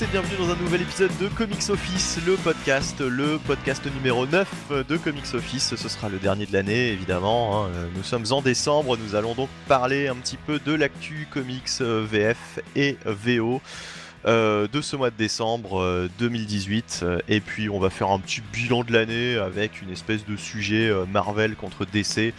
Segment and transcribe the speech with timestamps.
[0.00, 4.86] Et bienvenue dans un nouvel épisode de Comics Office, le podcast, le podcast numéro 9
[4.88, 5.74] de Comics Office.
[5.74, 7.64] Ce sera le dernier de l'année, évidemment.
[7.64, 7.70] hein.
[7.96, 12.06] Nous sommes en décembre, nous allons donc parler un petit peu de l'actu comics euh,
[12.08, 13.60] VF et VO.
[14.26, 18.18] euh, de ce mois de décembre euh, 2018 euh, et puis on va faire un
[18.18, 22.30] petit bilan de l'année avec une espèce de sujet euh, Marvel contre DC euh,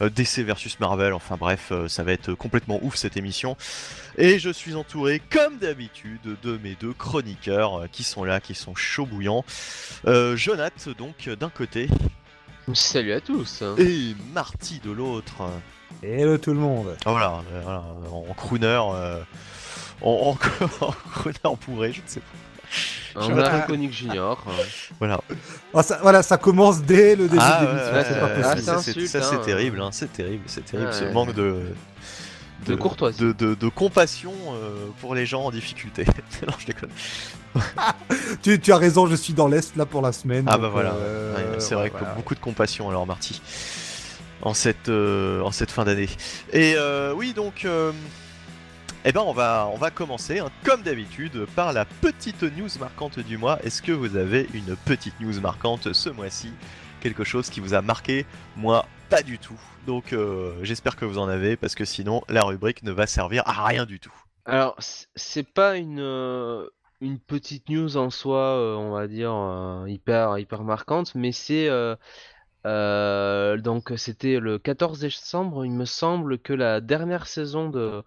[0.00, 3.56] DC versus Marvel, enfin bref, euh, ça va être complètement ouf cette émission.
[4.16, 8.54] Et je suis entouré, comme d'habitude, de mes deux chroniqueurs euh, qui sont là, qui
[8.54, 9.44] sont chauds bouillants.
[10.06, 11.88] Euh, Jonath, donc, d'un côté,
[12.74, 13.62] Salut à tous.
[13.78, 15.42] et Marty de l'autre.
[16.02, 19.20] Hello tout le monde Ah, Voilà, euh, voilà, en crooner, euh,
[20.02, 20.36] en,
[20.80, 22.26] en, en crooner bourré, je ne sais pas.
[23.20, 24.42] On a un Conic Junior.
[24.98, 25.20] Voilà.
[25.74, 28.28] Ah, ça, Voilà, ça commence dès le début Ah, de ouais, l'émission, ouais, c'est pas
[28.28, 28.46] possible.
[28.46, 29.42] Ah, ça, c'est c'est insulte, ça, c'est hein.
[29.44, 31.12] terrible, hein, c'est terrible, c'est terrible, ce Ouais.
[31.12, 31.62] manque de,
[32.66, 33.20] De courtoisie.
[33.20, 36.04] de, de- de compassion euh, pour les gens en difficulté.
[36.46, 36.90] non, je déconne.
[38.42, 40.44] tu, tu as raison, je suis dans l'Est là pour la semaine.
[40.46, 42.14] Ah donc, bah voilà, euh, Ouais, c'est vrai ouais, que voilà.
[42.14, 43.40] beaucoup de compassion alors Marty
[44.42, 46.08] en cette euh, en cette fin d'année.
[46.52, 47.90] Et euh, oui donc euh,
[49.08, 53.18] eh ben on va on va commencer hein, comme d'habitude par la petite news marquante
[53.18, 53.58] du mois.
[53.62, 56.52] Est-ce que vous avez une petite news marquante ce mois-ci?
[57.00, 58.26] Quelque chose qui vous a marqué?
[58.54, 59.58] Moi pas du tout.
[59.86, 63.44] Donc euh, j'espère que vous en avez parce que sinon la rubrique ne va servir
[63.46, 64.12] à rien du tout.
[64.44, 64.76] Alors,
[65.14, 66.68] c'est pas une, euh,
[67.00, 69.32] une petite news en soi, euh, on va dire,
[69.86, 71.70] hyper, hyper marquante, mais c'est.
[72.64, 78.04] donc, c'était le 14 décembre, il me semble que la dernière saison de,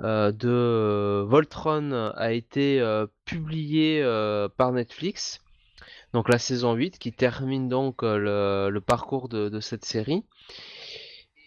[0.00, 5.40] de euh, Voltron a été euh, publiée euh, par Netflix.
[6.12, 10.22] Donc, la saison 8 qui termine donc euh, le, parcours de, cette série.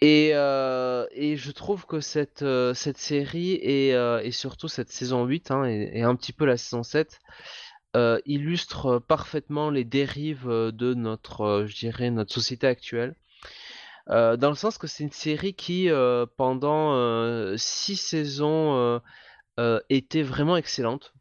[0.02, 5.64] Et, euh, je trouve que cette, euh, série et, euh, surtout cette saison 8 hein,
[5.66, 7.20] et, un petit peu la saison 7
[7.96, 13.16] euh, illustrent parfaitement les dérives euh, de notre, euh, je dirais, notre société actuelle.
[14.10, 19.02] Euh, dans le sens que c'est une série qui, euh, pendant euh, six saisons,
[19.90, 21.14] était vraiment excellente.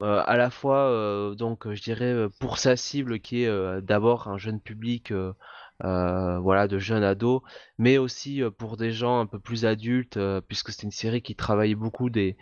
[0.00, 5.12] À la fois, donc, je dirais, pour sa cible qui est d'abord un jeune public,
[5.80, 7.42] voilà, de jeunes ados,
[7.78, 11.76] mais aussi pour des gens un peu plus adultes, puisque c'est une série qui travaille
[11.76, 12.36] beaucoup des,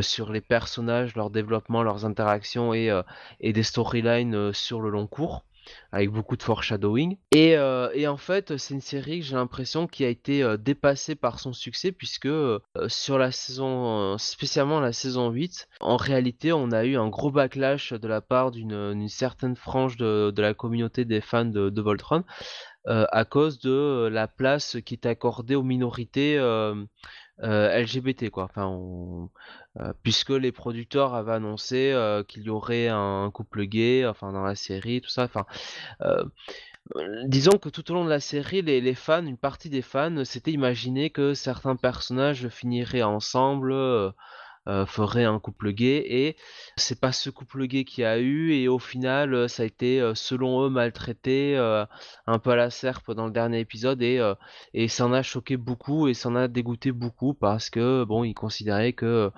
[0.00, 2.92] sur les personnages, leur développement, leurs interactions et,
[3.40, 5.44] des storylines sur le long cours,
[5.92, 7.16] avec beaucoup de foreshadowing.
[7.30, 10.56] Et, euh, et en fait, c'est une série que j'ai l'impression qui a été euh,
[10.56, 16.52] dépassée par son succès, puisque euh, sur la saison, spécialement la saison 8, en réalité,
[16.52, 20.54] on a eu un gros backlash de la part d'une certaine frange de, de la
[20.54, 22.24] communauté des fans de, de Voltron
[22.84, 26.36] à cause de la place qui est accordée aux minorités
[27.38, 28.44] LGBT, quoi.
[28.44, 29.28] Enfin,
[30.02, 34.54] puisque les producteurs avaient annoncé euh, qu'il y aurait un couple gay, enfin dans la
[34.54, 35.28] série, tout ça.
[36.02, 36.24] Euh,
[36.96, 39.82] euh, disons que tout au long de la série, les, les fans, une partie des
[39.82, 43.72] fans, s'étaient imaginé que certains personnages finiraient ensemble.
[44.68, 46.36] Euh, ferait un couple gay et
[46.76, 50.00] c'est pas ce couple gay qui a eu et au final euh, ça a été
[50.00, 51.84] euh, selon eux maltraité euh,
[52.28, 54.34] un peu à la serpe dans le dernier épisode et, euh,
[54.72, 58.22] et ça en a choqué beaucoup et ça en a dégoûté beaucoup parce que bon
[58.22, 59.30] ils considéraient que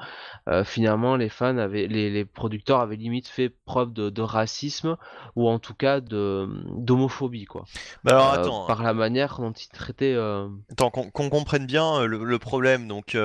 [0.64, 4.96] finalement les fans avaient les, les producteurs avaient limite fait preuve de, de racisme
[5.36, 6.46] ou en tout cas de
[6.76, 7.64] d'homophobie quoi
[8.04, 10.16] Mais alors attends, par la manière dont ils traitaient
[10.70, 12.88] Attends, qu'on qu'on comprenne bien le, le problème.
[12.88, 13.16] Donc,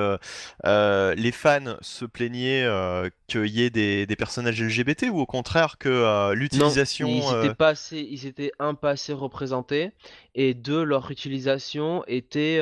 [0.64, 5.76] les fans se plaignaient euh, qu'il y ait des, des personnages LGBT ou au contraire
[5.78, 7.08] que euh, l'utilisation.
[7.08, 9.92] ils euh, étaient pas assez, ils étaient un pas assez représentés
[10.34, 12.60] et deux leur utilisation était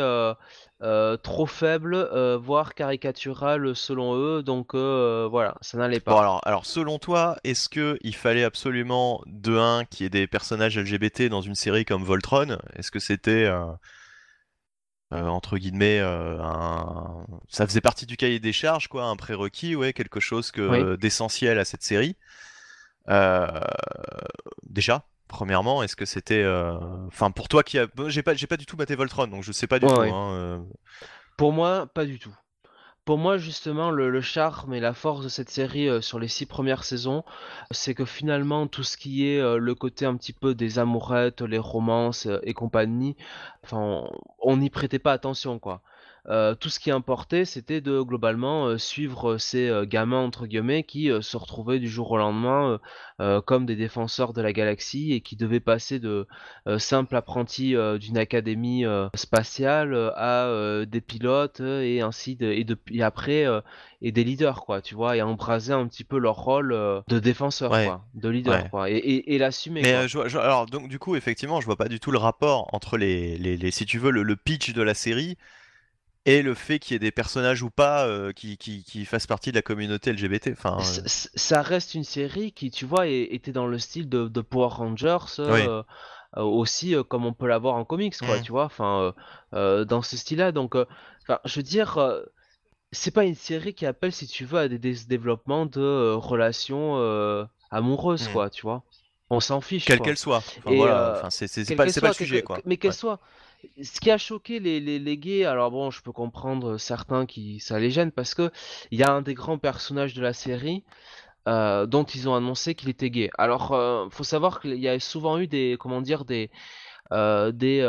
[0.81, 4.45] euh, trop faible, euh, voire caricaturale selon eux.
[4.45, 6.13] Donc euh, voilà, ça n'allait pas.
[6.13, 10.10] Bon, alors, alors, selon toi, est-ce que il fallait absolument de un qu'il y ait
[10.10, 12.59] des personnages LGBT dans une série comme Voltron?
[12.77, 13.51] Est-ce que c'était
[15.13, 17.25] euh, entre guillemets euh, un...
[17.49, 20.99] ça faisait partie du cahier des charges, quoi, un prérequis, ouais, quelque chose que Oui.
[20.99, 22.16] d'essentiel à cette série
[23.09, 23.49] Euh,
[24.65, 25.05] Déjà.
[25.28, 26.47] Premièrement, est-ce que c'était,
[27.07, 29.53] enfin pour toi qui a, j'ai pas, j'ai pas du tout maté Voltron, donc je
[29.53, 29.99] sais pas du Ouais, tout.
[30.01, 30.10] ouais.
[30.10, 30.65] hein.
[31.37, 32.34] Pour moi, pas du tout.
[33.09, 36.45] Pour moi, justement, le, charme et la force de cette série euh, sur les six
[36.45, 37.25] premières saisons,
[37.71, 41.41] c'est que finalement, tout ce qui est euh, le côté un petit peu des amourettes,
[41.41, 43.16] les romances euh, et compagnie,
[43.72, 45.81] on n'y prêtait pas attention, quoi.
[46.30, 50.83] Euh, tout ce qui importait, c'était de globalement euh, suivre ces euh, gamins entre guillemets
[50.83, 52.78] qui se retrouvaient du jour au lendemain
[53.47, 56.27] comme des défenseurs de la galaxie et qui devaient passer de
[56.78, 58.84] simples apprentis d'une académie
[59.15, 63.45] spatiale à des pilotes et ainsi de, et, de, et après
[64.03, 66.71] et des leaders quoi, tu vois, et embraser un petit peu leur rôle
[67.09, 69.83] de défenseur quoi, de leader quoi, et, et, et l'assumer.
[69.83, 69.95] Mais
[70.36, 73.57] alors donc du coup effectivement, je vois pas du tout le rapport entre les, les,
[73.57, 75.36] les si tu veux le, le pitch de la série
[76.28, 79.51] et le fait qu'il y ait des personnages ou pas euh, qui, qui, fassent partie
[79.51, 80.51] de la communauté LGBT.
[80.53, 81.03] Enfin, euh.
[81.07, 85.19] ça reste une série qui, tu vois, était dans le style de, de Power Rangers.
[85.39, 85.83] Euh,
[86.36, 88.42] aussi comme on peut l'avoir en comics quoi mmh.
[88.42, 89.15] tu vois enfin
[89.53, 90.77] dans ce style là donc
[91.47, 91.98] je veux dire
[92.92, 94.78] c'est pas une série qui appelle si tu veux à des,
[95.09, 96.98] développements de relations
[97.71, 98.33] amoureuses mmh.
[98.33, 98.83] quoi tu vois
[99.30, 102.92] on s'en fiche quelle qu'elle soit enfin, c'est pas, pas, le sujet quoi mais qu'elle
[102.92, 103.21] soit
[103.83, 107.78] ce qui a choqué les, les, gays, alors bon, je peux comprendre certains qui ça
[107.78, 108.51] les gêne parce que
[108.91, 110.84] il y a un des grands personnages de la série
[111.49, 113.31] euh, dont ils ont annoncé qu'il était gay.
[113.39, 116.51] Alors, euh, faut savoir qu'il y a souvent eu des, comment dire, des,
[117.10, 117.83] euh, des,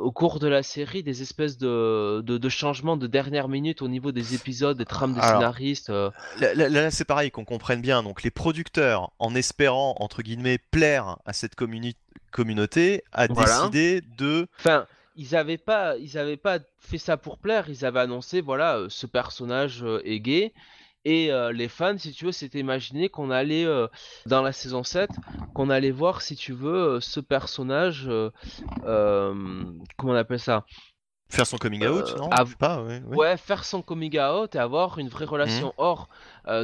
[0.00, 4.10] au cours de la série, des espèces de, de, changements de dernière minute au niveau
[4.10, 5.92] des épisodes, des trames des scénaristes.
[6.40, 8.02] Là, c'est pareil, qu'on comprenne bien.
[8.02, 11.98] Donc, les producteurs, en espérant entre guillemets plaire à cette communauté
[12.30, 14.46] communauté a décidé de.
[14.58, 14.86] Enfin,
[15.16, 17.68] ils n'avaient pas, ils avaient pas fait ça pour plaire.
[17.68, 20.52] Ils avaient annoncé, voilà, euh, ce personnage euh, est gay.
[21.04, 23.64] Et euh, les fans, si tu veux, s'étaient imaginé qu'on allait,
[24.26, 25.08] dans la saison 7,
[25.54, 28.10] qu'on allait voir, si tu veux, ce personnage,
[28.82, 30.64] comment on appelle ça?
[31.28, 32.28] Faire son coming out, non?
[32.58, 35.68] pas, ouais, faire son coming out et avoir une vraie relation.
[35.68, 35.78] Mmh.
[35.78, 36.08] Or,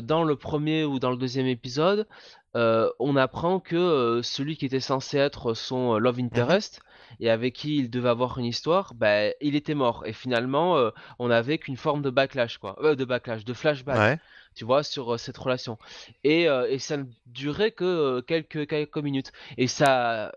[0.03, 2.09] dans le premier ou dans le deuxième épisode,
[2.55, 6.81] euh, on apprend que euh, celui qui était censé être son euh, love mmh interest
[7.21, 10.05] et avec qui il devait avoir une histoire, bah, il était mort.
[10.07, 12.75] Et finalement, on n'avait qu'une forme de backlash, quoi.
[12.95, 14.19] de backlash, de flashback,
[14.55, 15.77] tu vois, sur cette relation.
[16.25, 19.31] Et, et, ça ne durait que quelques, quelques minutes.
[19.59, 20.33] Et ça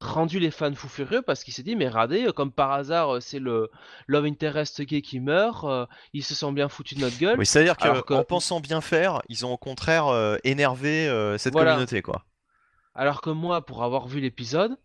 [0.00, 3.16] rendu les fans fous furieux parce qu'il s'est dit mais regardez euh, comme par hasard
[3.16, 3.70] euh, c'est le
[4.06, 7.38] love interest gay qui meurt euh, ils se sont bien foutus de notre gueule.
[7.38, 11.08] Oui c'est à dire qu'en pensant bien faire ils ont au contraire énervé
[11.38, 12.24] cette communauté quoi.
[12.94, 14.76] Alors que moi pour avoir vu l'épisode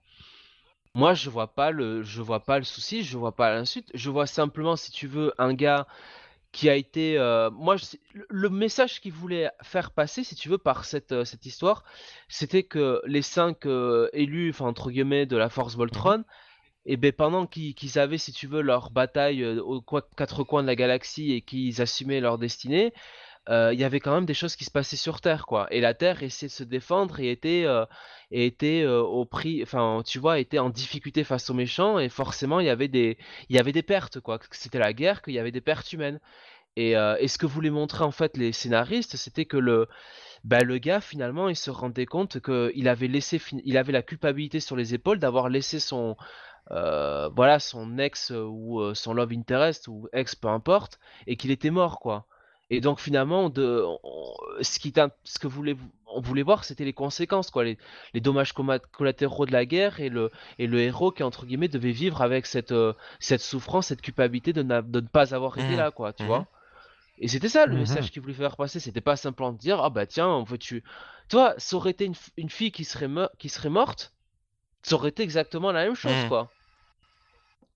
[0.96, 4.10] moi je vois pas le je vois pas le souci je vois pas l'insulte je
[4.10, 5.88] vois simplement si tu veux un gars
[6.54, 7.18] qui a été.
[7.18, 7.76] Euh, moi,
[8.30, 11.84] le message qu'il voulait faire passer, si tu veux, par cette, euh, cette histoire,
[12.30, 16.26] c'était que les cinq euh, élus, enfin, entre guillemets, de la Force Voltron, mmh
[16.86, 20.76] et ben pendant qu'ils avaient, si tu veux, leur bataille aux quatre coins de la
[20.76, 22.94] galaxie et qu'ils assumaient leur destinée,
[23.50, 25.68] il y avait quand même des choses qui se passaient sur Terre, quoi.
[25.72, 27.66] Et la Terre essayait de se défendre et était,
[28.32, 32.60] et était au prix, enfin, tu vois, était en difficulté face aux méchants et forcément
[32.60, 33.18] il y avait des,
[33.50, 34.40] il y avait des pertes, quoi.
[34.52, 36.20] C'était la guerre, qu'il y avait des pertes humaines.
[36.76, 39.88] Et, et, ce que voulaient montrer en fait les scénaristes, c'était que le,
[40.44, 44.60] bah, le gars finalement, il se rendait compte qu'il avait laissé, il avait la culpabilité
[44.60, 46.18] sur les épaules d'avoir laissé son,
[46.70, 52.00] voilà, son ex ou son love interest ou ex, peu importe, et qu'il était mort,
[52.00, 52.26] quoi.
[52.74, 53.86] Et donc finalement, de,
[54.62, 54.92] ce, qui
[55.24, 55.78] ce que voulait,
[56.08, 57.78] on voulait voir, c'était les conséquences, quoi, les,
[58.16, 62.24] dommages collatéraux de la guerre et le, et le héros qui, entre guillemets, devait vivre
[62.24, 65.78] avec cette, euh, cette souffrance, cette culpabilité de, de ne pas avoir été mmh.
[65.78, 66.26] là, quoi, tu mmh.
[66.26, 66.48] vois.
[67.20, 69.80] Et c'était ça le mmh message qu'il voulait faire passer, c'était pas simplement de dire,
[69.84, 70.84] ah bah tiens, en fait, tu...
[71.30, 73.08] Toi, ça aurait été une, fille qui serait,
[73.38, 74.14] qui serait morte,
[74.82, 76.50] ça aurait été exactement la même chose, quoi.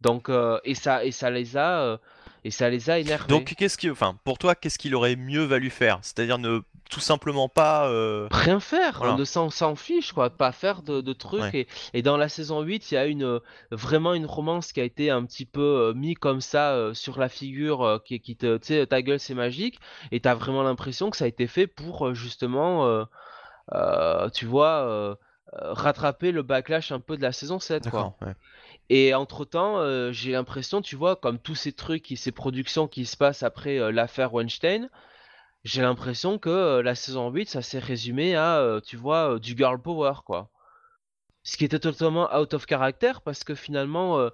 [0.02, 1.82] Donc, euh, et, ça, et ça les a...
[1.82, 1.98] Euh,
[2.44, 3.28] et ça les a énervés.
[3.28, 6.00] Donc, qu'est-ce qui, enfin, pour toi, qu'est-ce qu'il aurait mieux valu faire?
[6.02, 7.90] C'est-à-dire ne tout simplement pas.
[7.90, 11.68] Euh, Rien faire, on ne s'en fiche, quoi, pas faire de, trucs.
[11.94, 13.40] Et, dans la saison 8, il y a une,
[13.72, 17.20] vraiment une romance qui a été un petit peu euh, mis comme ça euh, sur
[17.20, 18.58] la figure, qui, qui te.
[18.58, 19.80] Tu sais, ta gueule c'est magique,
[20.12, 23.06] et t'as vraiment l'impression que ça a été fait pour justement,
[24.34, 25.18] tu vois,
[25.54, 28.16] rattraper le backlash un peu de la saison 7, quoi.
[28.90, 33.06] Et entre-temps, euh, j'ai l'impression, tu vois, comme tous ces trucs et ces productions qui
[33.06, 34.90] se passent après euh, l'affaire Weinstein,
[35.64, 39.82] j'ai l'impression que euh, la saison 8, ça s'est résumé à, tu vois, du girl
[39.82, 40.50] power, quoi.
[41.44, 44.30] Ce qui était totalement out of character parce que finalement,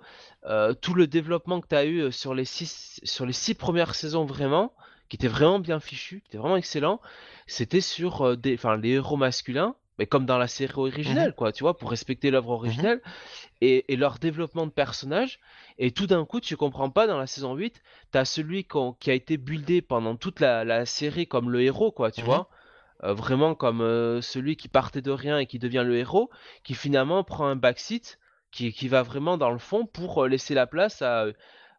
[0.82, 4.26] tout le développement que tu as eu sur les, six, sur les six premières saisons
[4.26, 4.74] vraiment,
[5.10, 7.00] qui était vraiment bien fichu, qui était vraiment excellent,
[7.46, 11.64] c'était sur des, les héros masculins mais comme dans la série originelle, mmh quoi, tu
[11.64, 13.02] vois, pour respecter l'œuvre mmh originelle
[13.62, 15.40] et, leur développement de personnages.
[15.78, 17.82] Et tout d'un coup, tu comprends pas dans la saison 8,
[18.12, 18.68] tu as celui
[19.00, 22.50] qui a été buildé pendant toute la, série comme le héros, quoi, tu mmh vois.
[23.04, 26.30] Euh, vraiment comme euh, celui qui partait de rien et qui devient le héros,
[26.64, 28.18] qui finalement prend un backseat,
[28.52, 31.26] qui, qui va vraiment dans le fond pour euh, laisser la place à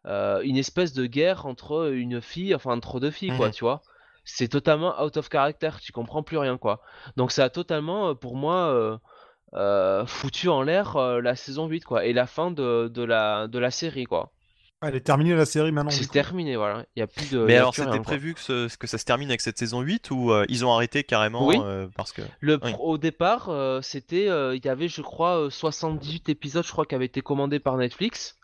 [0.05, 3.53] euh, une espèce de guerre entre une fille, enfin entre deux filles, quoi, Mhm.
[3.53, 3.81] tu vois.
[4.25, 6.81] C'est totalement out of character, tu comprends plus rien, quoi.
[7.15, 8.97] Donc ça a totalement, euh, pour moi, euh,
[9.53, 13.47] euh, foutu en l'air euh, la saison 8, quoi, et la fin de, de la,
[13.47, 14.31] de la série, quoi.
[14.81, 15.89] Elle est terminée la série maintenant.
[15.89, 16.85] C'est terminé, voilà.
[16.95, 17.39] Il y a plus de.
[17.39, 20.31] Mais alors c'était prévu que, ce- que ça se termine avec cette saison 8 ou
[20.31, 21.57] euh, ils ont arrêté carrément Oui.
[21.59, 22.21] euh, parce que...
[22.41, 22.75] Le, Oui.
[22.79, 26.85] Au départ, euh, c'était, euh, il y avait, je crois, euh, 78 épisodes, je crois,
[26.85, 28.37] qui avaient été commandés par Netflix.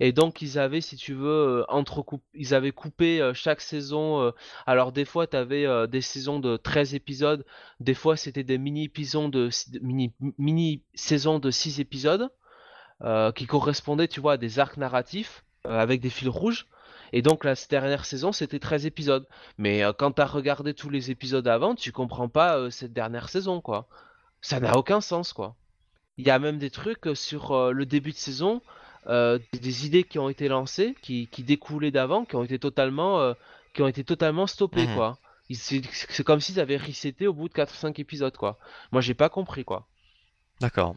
[0.00, 4.20] Et donc, ils avaient, si tu veux, euh, entrecoup- ils avaient coupé euh, chaque saison.
[4.22, 4.30] euh,
[4.66, 7.44] Alors, des fois, tu avais des saisons de 13 épisodes.
[7.80, 12.30] Des fois, c'était des mini-épisodes de, mini, mini-saisons de 6 épisodes
[13.34, 16.68] qui correspondaient, tu vois, à des arcs narratifs avec des fils rouges.
[17.12, 19.26] Et donc, la dernière saison, c'était 13 épisodes.
[19.58, 23.28] Mais euh, quand tu as regardé tous les épisodes avant, tu comprends pas cette dernière
[23.28, 23.88] saison, quoi.
[24.40, 25.56] Ça n'a aucun sens, quoi.
[26.16, 28.62] Il y a même des trucs sur le début de saison,
[29.08, 32.58] euh, des, des idées qui ont été lancées, qui, qui découlaient d'avant, qui ont été
[32.58, 33.34] totalement, euh,
[33.74, 34.94] qui ont été totalement stoppées, Mhm.
[34.94, 35.18] quoi.
[35.50, 38.58] C'est comme s'ils avaient reseté au bout de 4-5 épisodes, quoi.
[38.92, 39.86] Moi, j'ai pas compris, quoi.
[40.60, 40.96] D'accord.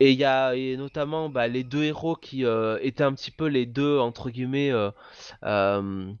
[0.00, 3.30] Et il y a et notamment bah, les deux héros qui euh, étaient un petit
[3.30, 4.90] peu les deux, entre guillemets, euh,
[5.44, 6.12] euh,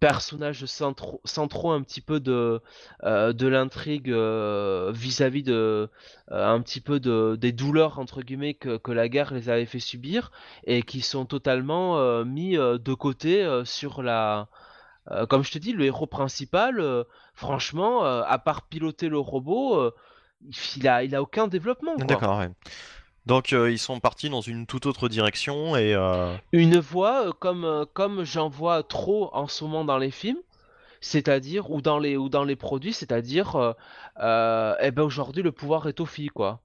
[0.00, 2.60] personnages centraux, centraux un petit peu de,
[3.04, 5.88] euh, de l'intrigue euh, vis-à-vis de
[6.32, 9.66] euh, un petit peu de, des douleurs, entre guillemets, que, que la guerre les avait
[9.66, 10.30] fait subir
[10.64, 14.48] et qui sont totalement mis de côté sur la...
[15.28, 19.92] comme je te dis, le héros principal, franchement, à part piloter le robot,
[20.76, 21.96] il a, il a aucun développement.
[21.96, 22.50] D'accord, ouais.
[23.26, 25.94] Donc euh, ils sont partis dans une toute autre direction et...
[25.94, 30.12] euh, Une voix euh, comme, euh, comme j'en vois trop en ce moment dans les
[30.12, 30.38] films,
[31.00, 33.74] c'est-à-dire, ou dans les, ou dans les produits, c'est-à-dire,
[34.18, 36.60] eh ben aujourd'hui le pouvoir est aux filles, quoi.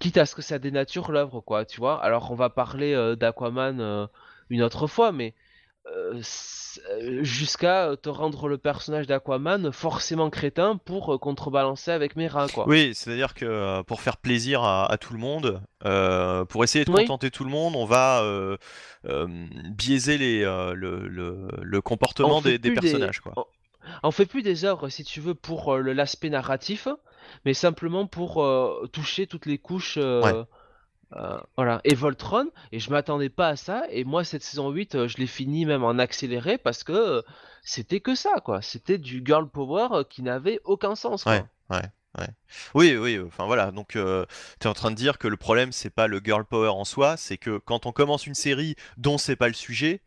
[0.00, 2.02] Quitte à ce que ça dénature l'œuvre, quoi, tu vois.
[2.02, 4.08] Alors on va parler d'Aquaman
[4.50, 5.34] une autre fois, mais
[7.22, 12.66] jusqu'à te rendre le personnage d'Aquaman forcément crétin pour euh, contrebalancer avec Mera, quoi.
[12.68, 16.84] Oui, c'est-à-dire que euh, pour faire plaisir à, à tout le monde, euh, pour essayer
[16.84, 17.02] de Oui.
[17.02, 18.56] contenter tout le monde, on va euh,
[19.08, 19.26] euh,
[19.70, 23.32] biaiser les, euh, le, le- le comportement des, des personnages, quoi.
[24.02, 26.88] on- fait plus des œuvres, si tu veux, pour euh, l'aspect narratif,
[27.44, 29.98] mais simplement pour euh, toucher toutes les couches.
[29.98, 30.44] euh, Ouais.
[31.14, 31.80] Euh, voilà.
[31.84, 35.18] Et Voltron, et je m'attendais pas à ça, et moi, cette saison 8, euh, je
[35.18, 37.22] l'ai fini même en accéléré parce que euh,
[37.62, 38.62] c'était que ça, quoi.
[38.62, 41.46] C'était du girl power qui n'avait aucun sens, quoi.
[42.74, 45.90] Oui, oui, enfin voilà, donc tu es en train de dire que le problème, c'est
[45.90, 49.36] pas le girl power en soi, c'est que quand on commence une série dont c'est
[49.36, 50.00] pas le sujet,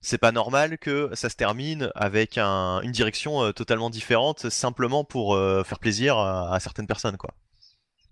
[0.00, 5.36] c'est pas normal que ça se termine avec un- une direction totalement différente, simplement pour
[5.64, 7.30] faire plaisir à certaines personnes, quoi.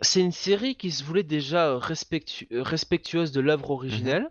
[0.03, 3.71] C'est une série qui se voulait déjà euh, respectu- euh, respectueuse de l'œuvre Mhm.
[3.73, 4.31] originelle,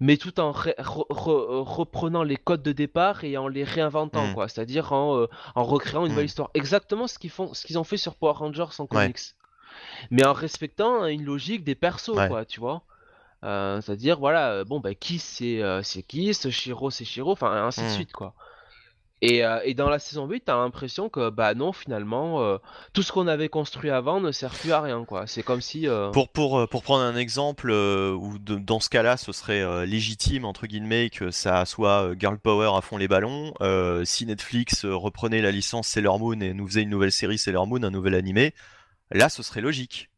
[0.00, 3.64] mais tout en ré- re- re- euh, reprenant les codes de départ et en les
[3.64, 4.34] réinventant, Mhm.
[4.34, 4.48] quoi.
[4.48, 6.10] C'est-à-dire en, euh, en recréant une Mhm.
[6.12, 6.50] nouvelle histoire.
[6.54, 8.88] Exactement ce qu'ils font, ce qu'ils ont fait sur Power Rangers en Ouais.
[8.88, 9.18] comics.
[10.10, 12.28] Mais en respectant une logique des persos, Ouais.
[12.28, 12.82] quoi, tu vois.
[13.44, 17.80] Euh, c'est-à-dire, voilà, bon, bah, Kiss, c'est euh, c'est Kiss, Shiro, c'est Shiro, enfin, ainsi
[17.80, 17.92] de Mhm.
[17.92, 18.34] suite, quoi.
[19.22, 22.58] Et, euh, et dans la saison 8, t'as l'impression que, bah non, finalement, euh,
[22.92, 25.26] tout ce qu'on avait construit avant ne sert plus à rien, quoi.
[25.26, 25.88] C'est comme si...
[25.88, 30.44] euh, Pour, pour, pour prendre un exemple où de- dans ce cas-là, ce serait légitime,
[30.44, 33.54] entre guillemets, que ça soit Girl Power à fond les ballons,
[34.04, 37.82] si Netflix reprenait la licence Sailor Moon et nous faisait une nouvelle série Sailor Moon,
[37.82, 38.52] un nouvel animé,
[39.10, 40.10] là, ce serait logique.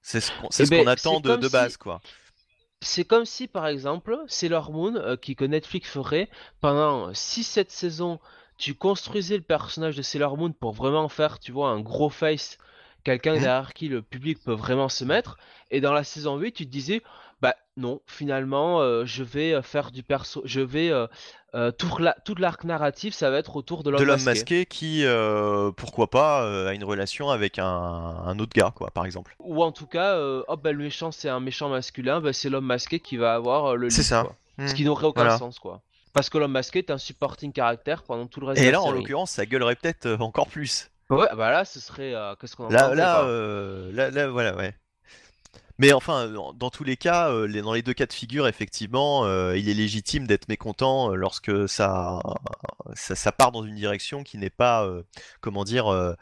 [0.00, 2.00] C'est ce qu'on Eh ce ben, attend de, si- base, quoi.
[2.80, 6.28] C'est comme si, par exemple, Sailor Moon, euh, qui que Netflix ferait,
[6.60, 8.20] pendant 6-7 saisons,
[8.56, 12.56] tu construisais le personnage de Sailor Moon pour vraiment faire, tu vois, un gros face,
[13.04, 13.40] quelqu'un Mhm.
[13.40, 15.38] derrière qui le public peut vraiment se mettre,
[15.70, 17.02] et dans la saison 8, tu te disais,
[17.40, 21.06] bah non, finalement, euh, je vais euh, faire du perso, je vais, euh,
[21.54, 24.24] euh, tout la- toute l'arc narratif, ça va être autour de De l'homme masqué.
[24.30, 28.90] masqué qui, euh, pourquoi pas, euh, a une relation avec un, un autre gars, quoi,
[28.90, 29.34] par exemple.
[29.38, 32.50] Ou en tout cas, euh, hop, bah, le méchant c'est un méchant masculin, bah, c'est
[32.50, 34.22] l'homme masqué qui va avoir euh, le C'est ça.
[34.24, 34.36] quoi.
[34.58, 34.68] Mhm.
[34.68, 35.38] Ce qui n'aurait aucun Voilà.
[35.38, 35.80] sens, quoi.
[36.12, 38.72] Parce que l'homme masqué est un supporting caractère pendant tout le reste de Et la
[38.72, 38.98] là, en série.
[38.98, 40.90] l'occurrence, ça gueulerait peut-être euh, encore plus.
[41.10, 42.12] Ouais, bah là, ce serait.
[42.40, 43.22] Qu'est-ce qu'on en Là, là,
[43.92, 44.74] là, là, voilà, ouais.
[45.78, 49.56] Mais enfin, dans, tous les cas, euh, dans les deux cas de figure, effectivement, euh,
[49.56, 52.20] il est légitime d'être mécontent euh, lorsque ça,
[52.94, 54.88] ça, ça part dans une direction qui n'est pas,
[55.40, 56.16] comment dire,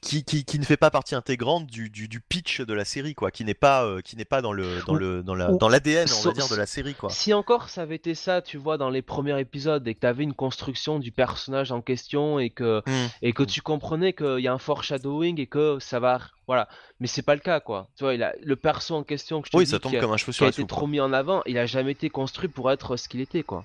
[0.00, 3.14] qui, qui, qui ne fait pas partie intégrante du, du, du pitch de la série,
[3.14, 5.68] quoi, qui n'est pas, euh, qui n'est pas dans le, dans le, dans la, dans
[5.68, 7.10] l'ADN, on va dire, de la série, quoi.
[7.10, 10.06] Si encore ça avait été ça, tu vois, dans les premiers épisodes et que tu
[10.06, 13.08] avais une construction du personnage en question et que, Hmm.
[13.22, 16.20] et que tu comprenais qu'il y a un foreshadowing et que ça va.
[16.46, 16.68] Voilà.
[17.00, 17.88] Mais c'est pas le cas, quoi.
[17.96, 19.92] Tu vois, il a, le perso en question que je te Oui, dis ça tombe
[19.92, 20.68] qui a, comme un cheveu qui sur a la été soupe.
[20.68, 23.64] trop mis en avant, il a jamais été construit pour être ce qu'il était, quoi.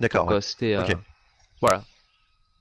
[0.00, 0.26] D'accord.
[0.28, 0.34] Ouais.
[0.34, 0.74] euh, c'était.
[0.74, 0.84] euh.
[1.60, 1.82] Voilà.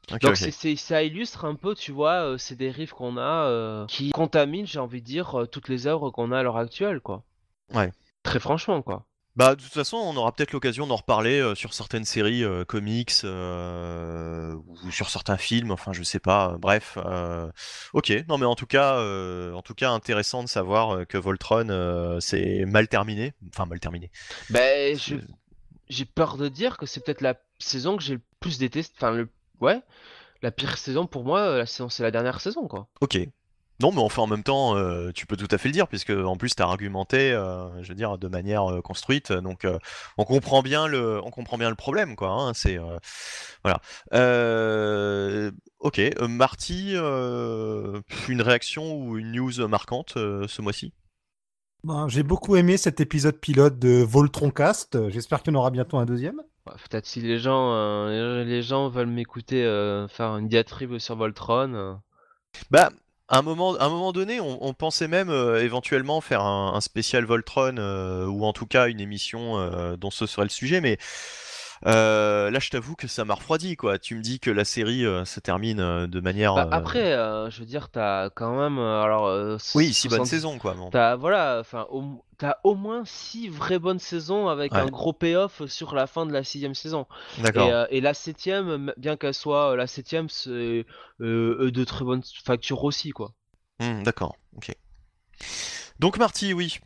[0.10, 4.12] Donc c'est- ça illustre un peu, tu vois, euh, ces dérives qu'on a euh, qui
[4.12, 7.24] contaminent, j'ai envie de dire, euh, toutes les œuvres qu'on a à l'heure actuelle, quoi.
[7.74, 7.92] Ouais.
[8.24, 9.06] Très franchement, quoi.
[9.36, 12.66] Bah, de toute façon, on aura peut-être l'occasion d'en reparler euh, sur certaines séries euh,
[12.66, 15.72] comics euh, ou sur certains films.
[15.72, 16.56] Enfin, je sais pas.
[16.60, 16.98] bref,
[17.94, 18.14] ok.
[18.28, 19.00] Non, mais en tout cas,
[19.54, 23.34] en tout cas, intéressant de savoir que Voltron c'est mal terminé.
[23.50, 24.12] Enfin, mal terminé.
[24.50, 25.22] Ben, je- C'est-
[25.90, 28.94] j'ai peur de dire que c'est peut-être la saison que j'ai le plus détesté.
[28.98, 29.30] Enfin, le...
[29.64, 29.82] ouais,
[30.42, 32.88] la pire saison pour moi, euh, la saison, c'est la dernière saison, quoi.
[33.02, 33.18] Ok.
[33.82, 36.12] Non, mais enfin, en même temps, euh, tu peux tout à fait le dire, puisque
[36.12, 39.32] en plus, tu as argumenté, euh, je veux dire, de manière euh, construite.
[39.32, 39.80] Donc, euh,
[40.18, 42.30] on comprend bien le, on comprend bien le problème, quoi.
[42.30, 42.98] hein, c'est euh,
[43.64, 43.82] voilà.
[44.14, 50.94] Euh, ok, euh, Marty, euh, une réaction ou une news marquante euh, ce mois-ci?
[51.84, 55.10] Ben, J'ai beaucoup aimé cet épisode pilote de Voltroncast.
[55.10, 56.42] J'espère qu'il y en aura bientôt un deuxième.
[56.66, 61.74] Peut-être si les gens, euh, les gens veulent m'écouter euh, faire une diatribe sur Voltron.
[61.74, 61.94] euh,
[62.72, 62.90] Bah,
[63.28, 67.78] à un moment, donné, on, pensait même éventuellement faire un, spécial Voltron
[68.28, 70.98] ou en tout cas une émission dont ce serait le sujet, mais
[71.86, 74.00] euh, là, je t'avoue que ça m'a refroidi, quoi.
[74.00, 76.56] Tu me dis que la série euh, se termine euh, de manière.
[76.56, 77.12] Bah, après,
[77.50, 80.74] je veux dire, t'as quand même, alors, oui, six bonnes 70 saisons, quoi.
[80.76, 80.90] bon.
[80.90, 84.80] T'as voilà, enfin, au, t'as au moins six vraies bonnes saisons avec Ouais.
[84.80, 87.06] un gros payoff sur la fin de la sixième saison.
[87.40, 87.88] D'accord.
[87.90, 90.86] Et, et la septième, bien qu'elle soit la septième, c'est
[91.20, 93.34] de très bonnes factures aussi, quoi.
[93.80, 94.38] Hmm, D'accord.
[94.56, 94.74] Ok.
[96.00, 96.80] Donc, Marty, oui.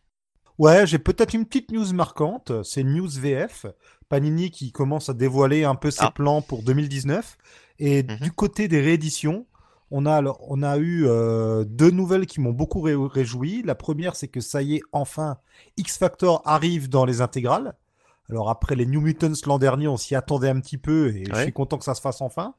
[0.58, 2.52] Ouais, j'ai peut-être une petite news marquante.
[2.64, 3.66] C'est news VF.
[4.10, 6.12] Panini qui commence à dévoiler un peu ses Ah.
[6.12, 7.38] plans pour 2019.
[7.80, 8.18] Et Mhm.
[8.22, 9.46] du côté des rééditions,
[9.92, 13.62] on a, alors- on a eu euh, deux nouvelles qui m'ont beaucoup ré- réjoui.
[13.64, 15.38] La première, c'est que ça y est, enfin,
[15.78, 17.76] X Factor arrive dans les intégrales.
[18.30, 21.42] Alors après les New Mutants l'an dernier, on s'y attendait un petit peu et je
[21.44, 22.56] suis content que ça se fasse enfin.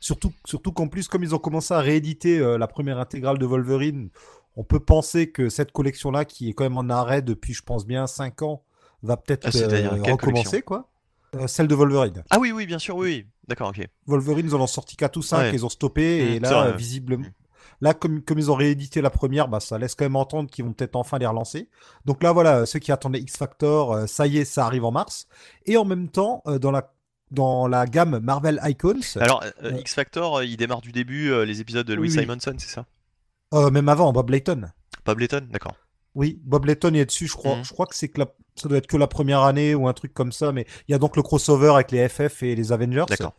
[0.00, 3.46] Surtout, surtout qu'en plus, comme ils ont commencé à rééditer euh, la première intégrale de
[3.46, 4.08] Wolverine,
[4.56, 7.86] on peut penser que cette collection-là, qui est quand même en arrêt depuis, je pense
[7.86, 8.62] bien, 5 ans,
[9.02, 10.90] va peut-être Ah, euh, recommencer, quoi.
[11.34, 12.22] Euh, celle de Wolverine.
[12.30, 13.26] Ah oui, oui, bien sûr, oui.
[13.48, 13.86] D'accord, ok.
[14.06, 15.50] Wolverine, ils en ont sorti 4 ou 5, Ouais.
[15.52, 17.24] ils ont stoppé, et Mmh, là, visiblement.
[17.24, 17.32] Mmh.
[17.80, 20.64] Là, comme, comme ils ont réédité la première, bah, ça laisse quand même entendre qu'ils
[20.64, 21.68] vont peut-être enfin les relancer.
[22.04, 24.92] Donc là, voilà, ceux qui attendaient X Factor, euh, ça y est, ça arrive en
[24.92, 25.26] mars.
[25.66, 26.90] Et en même temps, dans la
[27.30, 31.44] dans la gamme Marvel Icons, Alors, euh, X Factor, euh, il démarre du début, euh,
[31.44, 32.22] les épisodes de Louis Oui, oui.
[32.22, 32.86] Simonson, c'est ça?
[33.54, 34.62] Euh, même avant, Bob Layton.
[35.04, 35.74] Bob Layton, d'accord.
[36.14, 37.56] Oui, Bob Layton est dessus, je crois.
[37.56, 37.64] Mhm.
[37.64, 39.92] Je crois que c'est que la- ça doit être que la première année ou un
[39.92, 42.70] truc comme ça, mais il y a donc le crossover avec les FF et les
[42.72, 43.34] Avengers D'accord.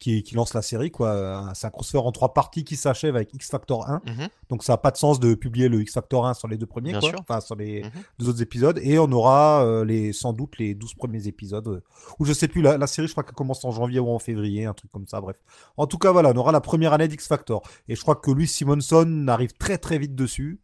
[0.00, 1.10] Qui, qui lance la série, quoi.
[1.10, 4.00] Euh, C'est un crossover en trois parties qui s'achève avec X Factor 1.
[4.06, 4.28] Mhm.
[4.48, 6.66] Donc ça n'a pas de sens de publier le X Factor 1 sur les deux
[6.66, 7.10] premiers, Bien quoi.
[7.10, 7.18] sûr.
[7.20, 7.90] Enfin, sur les Mhm.
[8.18, 8.80] deux autres épisodes.
[8.82, 11.68] Et on aura euh, les, sans doute les 12 premiers épisodes.
[11.68, 11.80] euh,
[12.18, 14.18] ou je sais plus, la, la série, je crois qu'elle commence en janvier ou en
[14.18, 15.36] février, un truc comme ça, bref.
[15.76, 17.62] En tout cas, voilà, on aura la première année d'X Factor.
[17.86, 20.60] Et je crois que Louis Simonson arrive très très vite dessus.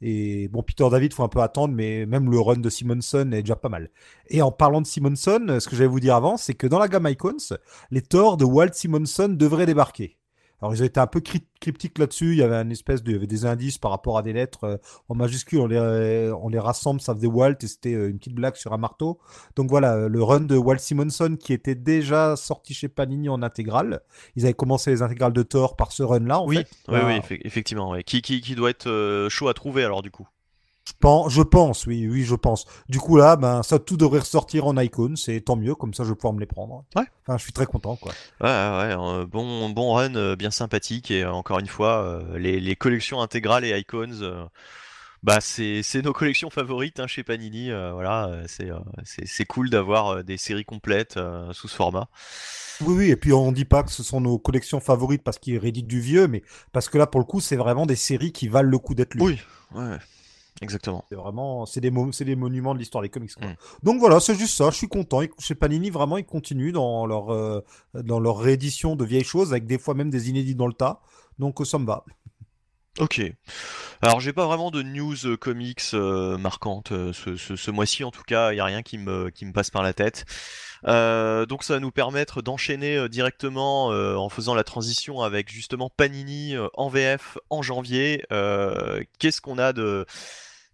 [0.00, 3.42] Et bon, Peter David, faut un peu attendre, mais même le run de Simonson est
[3.42, 3.90] déjà pas mal.
[4.28, 6.88] Et en parlant de Simonson, ce que j'allais vous dire avant, c'est que dans la
[6.88, 7.36] gamme Icons,
[7.90, 10.17] les Thor de Walt Simonson devraient débarquer.
[10.60, 12.32] Alors ils ont été un peu cryp- cryptiques là-dessus.
[12.32, 14.32] Il y avait un espèce de, il y avait des indices par rapport à des
[14.32, 14.76] lettres euh,
[15.08, 15.60] en majuscule.
[15.60, 18.72] On les, on les rassemble, ça faisait Walt et c'était euh, une petite blague sur
[18.72, 19.18] un marteau.
[19.56, 23.42] Donc voilà, euh, le run de Walt Simonson qui était déjà sorti chez Panini en
[23.42, 24.00] intégrale.
[24.36, 26.42] Ils avaient commencé les intégrales de Thor par ce run-là.
[26.42, 26.62] Oui, fait.
[26.62, 27.06] oui, Voilà.
[27.06, 27.90] oui, effe- effectivement.
[27.90, 28.02] ouais.
[28.02, 30.26] Qui, qui, qui doit être euh, chaud à trouver alors du coup
[30.88, 32.64] Je pense, je pense, oui, oui, je pense.
[32.88, 36.02] Du coup là, ben ça tout devrait ressortir en Icons, c'est tant mieux, comme ça
[36.02, 36.82] je vais pouvoir me les prendre.
[36.96, 37.02] Ouais.
[37.26, 38.12] Enfin, je suis très content, quoi.
[38.40, 38.52] Ouais, ouais,
[38.86, 42.58] ouais, un bon, bon run euh, bien sympathique et euh, encore une fois, euh, les,
[42.58, 44.46] les collections intégrales et icons, euh,
[45.22, 47.70] bah c'est c'est nos collections favorites hein, chez Panini.
[47.70, 52.08] euh, voilà, euh, c'est euh, cool d'avoir euh, des séries complètes euh, sous ce format.
[52.80, 55.58] Oui, oui, et puis on dit pas que ce sont nos collections favorites parce qu'ils
[55.58, 58.48] rééditent du vieux, mais parce que là, pour le coup, c'est vraiment des séries qui
[58.48, 59.22] valent le coup d'être lues.
[59.22, 59.38] Oui,
[59.74, 59.98] ouais,
[60.62, 61.04] exactement.
[61.10, 63.34] C'est vraiment, c'est des, mo- des monuments de l'histoire des comics.
[63.34, 63.46] quoi.
[63.48, 63.56] Mm.
[63.82, 64.70] Donc voilà, c'est juste ça.
[64.70, 65.20] Je suis content.
[65.38, 67.60] Chez Panini, vraiment, ils continuent dans leur, euh,
[67.94, 71.00] dans leur réédition de vieilles choses, avec des fois même des inédits dans le tas.
[71.38, 72.04] Donc euh, ça me va.
[72.98, 73.22] Ok.
[74.02, 78.02] Alors j'ai pas vraiment de news euh, comics euh, marquantes euh, ce, ce- ce mois-ci
[78.02, 80.24] en tout cas, il y a rien qui me qui me passe par la tête.
[80.84, 86.88] Donc ça va nous permettre d'enchaîner directement en faisant la transition avec justement Panini en
[86.88, 88.24] VF en janvier.
[89.18, 90.06] Qu'est-ce qu'on a de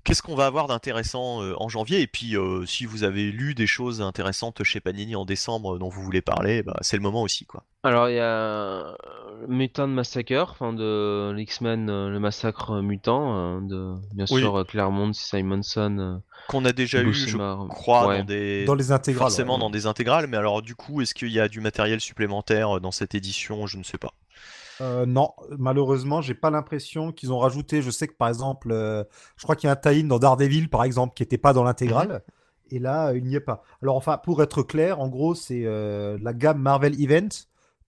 [0.04, 2.02] Qu'est-ce qu'on va avoir d'intéressant euh, en janvier?
[2.02, 5.78] Et puis, euh, si vous avez lu des choses intéressantes chez Panini en décembre euh,
[5.78, 7.64] dont vous voulez parler, bah, c'est le moment aussi, quoi.
[7.82, 8.94] Alors il y a
[9.48, 14.40] Mutant Massacre, enfin de l'X-Men, le massacre mutant, de bien Oui.
[14.40, 17.36] sûr Claremont, Simonson, Qu'on a déjà eu, je
[17.68, 18.18] crois, ouais.
[18.18, 19.18] dans des Dans les intégrales.
[19.28, 19.60] forcément ouais.
[19.60, 20.26] dans des intégrales.
[20.28, 23.66] Mais alors, du coup, est-ce qu'il y a du matériel supplémentaire dans cette édition?
[23.66, 24.14] Je ne sais pas.
[24.80, 27.82] Euh, non, malheureusement, j'ai pas l'impression qu'ils ont rajouté.
[27.82, 29.04] Je sais que par exemple, euh,
[29.36, 31.64] je crois qu'il y a un tie-in dans Daredevil, par exemple, qui n'était pas dans
[31.64, 32.22] l'intégrale.
[32.70, 33.62] Et là, euh, il n'y est pas.
[33.82, 37.28] Alors, enfin, pour être clair, en gros, c'est euh, la gamme Marvel Event,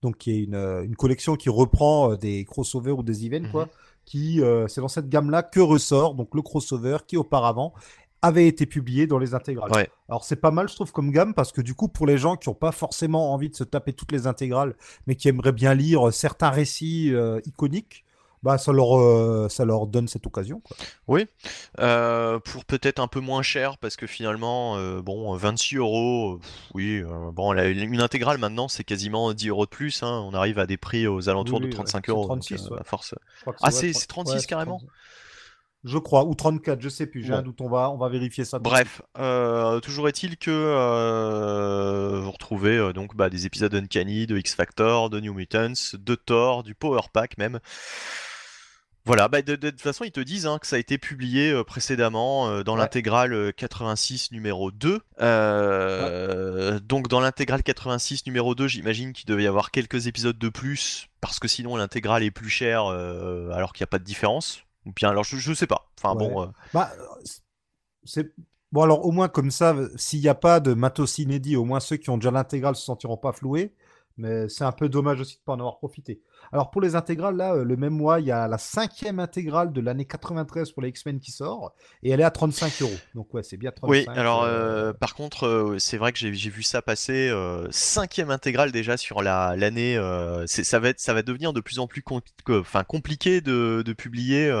[0.01, 3.67] donc qui est une, une collection qui reprend des crossovers ou des events, quoi.
[4.05, 7.73] Qui, euh, c'est dans cette gamme-là que ressort donc le crossover qui auparavant
[8.21, 9.71] avait été publié dans les intégrales.
[9.71, 9.89] Ouais.
[10.09, 12.35] Alors c'est pas mal, je trouve, comme gamme, parce que du coup, pour les gens
[12.35, 14.75] qui n'ont pas forcément envie de se taper toutes les intégrales,
[15.05, 18.03] mais qui aimeraient bien lire certains récits euh, iconiques,
[18.43, 20.61] bah ça leur, euh, ça leur donne cette occasion.
[20.61, 20.77] Quoi.
[21.79, 26.39] Euh, pour peut-être un peu moins cher, parce que finalement, euh, bon, 26 euros,
[26.73, 27.01] oui,
[27.33, 30.65] bon, la- une intégrale maintenant, c'est quasiment 10 euros de plus, hein, on arrive à
[30.67, 32.25] des prix aux alentours Oui, de oui, 35 ouais, c'est euros.
[32.25, 32.81] 36, donc, euh, ouais.
[32.81, 33.15] à force.
[33.61, 34.89] Ah, c'est- 30 c'est 36 ouais, c'est carrément 30.
[35.83, 37.37] Je crois, ou 34, je sais plus, j'ai Bon.
[37.37, 38.59] un doute, on va, on va vérifier ça.
[38.59, 44.37] Bref, euh, toujours est-il que euh, vous retrouvez euh, donc bah, des épisodes d'Uncanny, de
[44.37, 47.59] X Factor, de New Mutants, de Thor, du Power Pack même.
[49.05, 50.97] Voilà, bah, de, de- de toute façon, ils te disent hein, que ça a été
[50.97, 52.79] publié euh, précédemment euh, dans Ouais.
[52.81, 54.99] l'intégrale euh, 86 numéro 2.
[55.21, 60.49] Euh, Donc dans l'intégrale 86 numéro 2, j'imagine qu'il devait y avoir quelques épisodes de
[60.49, 64.63] plus, parce que sinon l'intégrale est plus chère alors qu'il n'y a pas de différence.
[64.87, 65.91] Ou bien alors je, je sais pas.
[65.99, 66.91] Enfin bon, euh, Bah,
[68.03, 68.31] c'est
[68.71, 71.79] bon alors au moins comme ça, s'il n'y a pas de matos inédit, au moins
[71.79, 73.73] ceux qui ont déjà l'intégrale se sentiront pas floués.
[74.17, 76.21] Mais c'est un peu dommage aussi de pas en avoir profité.
[76.51, 79.71] Alors pour les intégrales là, euh, le même mois, il y a la cinquième intégrale
[79.73, 82.91] de l'année 93 pour les X-Men qui sort et elle est à 35 euros.
[83.13, 83.91] Donc ouais, c'est bien 35.
[83.91, 87.67] Oui, alors euh, euh, par contre, euh, c'est vrai que j'ai vu ça passer euh,
[87.71, 89.95] cinquième intégrale déjà sur la l'année.
[90.47, 93.83] ça va être, ça va devenir de plus en plus com- que- enfin compliqué de,
[93.85, 94.51] de publier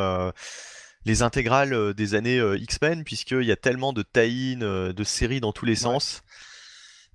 [1.05, 5.65] les intégrales des années X-Men puisqu'il y a tellement de euh, de séries dans tous
[5.65, 5.93] les Ouais.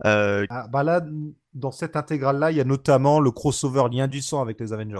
[0.04, 1.00] Euh, ah, bah là,
[1.54, 4.72] dans cette intégrale là, il y a notamment le crossover lien du sang avec les
[4.72, 4.98] Avengers.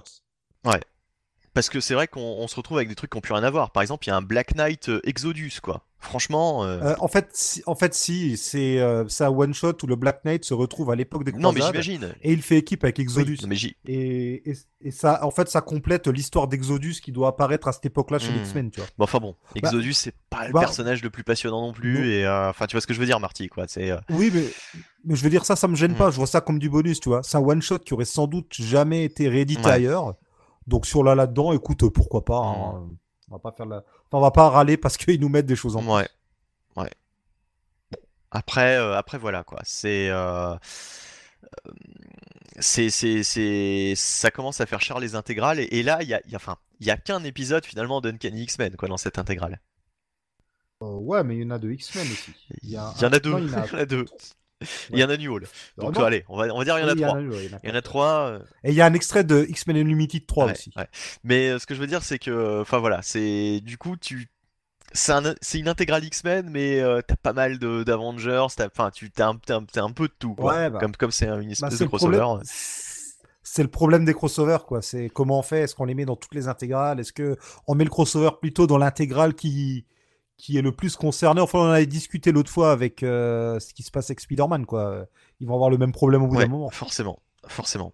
[1.55, 3.43] parce que c'est vrai qu'on on se retrouve avec des trucs qui n'ont plus rien
[3.43, 3.71] à voir.
[3.73, 5.85] Par exemple, il y a un Black Knight euh, Exodus, quoi.
[6.05, 9.87] Franchement, euh, Euh, en fait, si, en fait, si c'est euh, un one shot où
[9.87, 12.15] le Black Knight se retrouve à l'époque des non mais croisades j'imagine.
[12.23, 13.35] et il fait équipe avec Exodus.
[13.35, 17.13] Oui, non, mais j'y- Et, et, et ça, en fait, ça complète l'histoire d'Exodus qui
[17.13, 18.35] doit apparaître à cette époque-là chez Hmm.
[18.35, 18.89] les X-Men, tu vois.
[18.99, 22.27] Bon, enfin bon, Exodus c'est pas le bah, personnage le plus passionnant non plus et
[22.27, 24.43] euh, enfin tu vois ce que je veux dire Marty quoi, c'est Oui, mais,
[25.05, 25.97] mais je veux dire, ça, ça me gêne Hmm.
[25.99, 26.11] pas.
[26.11, 27.23] Je vois ça comme du bonus, tu vois.
[27.23, 29.71] C'est un one-shot qui aurait sans doute jamais été réédité Ouais.
[29.73, 30.15] ailleurs.
[30.67, 32.41] Donc, sur là, là-dedans, écoute, pourquoi pas.
[32.41, 32.77] Hmm.
[32.77, 32.89] hein.
[33.31, 33.83] On va pas faire la...
[34.13, 36.09] on va pas râler parce qu'ils nous mettent des choses en ouais.
[36.77, 36.91] Ouais.
[38.31, 40.57] Après euh, après voilà quoi, c'est euh, euh,
[42.61, 46.15] c'est c'est c'est ça commence à faire cher les intégrales et, et là il y
[46.15, 48.97] a il y a enfin, il y a qu'un épisode finalement d'Uncanny X-Men quoi dans
[48.97, 49.61] cette intégrale.
[50.83, 52.33] Euh, ouais, mais il y en a de X-Men aussi.
[52.63, 54.05] Il y, en a deux, il y en a deux.
[54.91, 55.47] Il y en a New Hall.
[55.77, 57.21] Donc allez, on va on va dire il y en a trois.
[57.21, 58.29] il y en a trois.
[58.31, 60.71] euh, Et il y a un extrait de X-Men Unlimited 3 Ouais, aussi.
[60.77, 60.89] ouais.
[61.25, 64.29] Mais euh, ce que je veux dire, c'est que, enfin voilà, c'est du coup, tu,
[64.93, 68.91] c'est un, c'est une intégrale X-Men, mais euh, t'as pas mal de d'Avengers, t'as, enfin,
[68.91, 69.39] tu, t'as un,
[69.77, 70.55] un, peu de tout, quoi.
[70.55, 70.79] Ouais, bah.
[70.81, 72.25] Comme, comme c'est une Bah, espèce c'est de crossover.
[73.45, 74.83] C'est le problème des crossovers, quoi.
[74.83, 75.63] C'est comment on fait?
[75.63, 77.01] Est-ce qu'on les met dans toutes les intégrales?
[77.01, 79.85] Est-ce que on met le crossover plutôt dans l'intégrale qui
[80.37, 83.73] qui est le plus concerné Enfin, on en avait discuté l'autre fois avec euh, ce
[83.75, 85.07] qui se passe avec Spider-Man, quoi.
[85.41, 86.71] Ils vont avoir le même problème au bout Ouais, d'un moment.
[86.71, 87.93] forcément, forcément.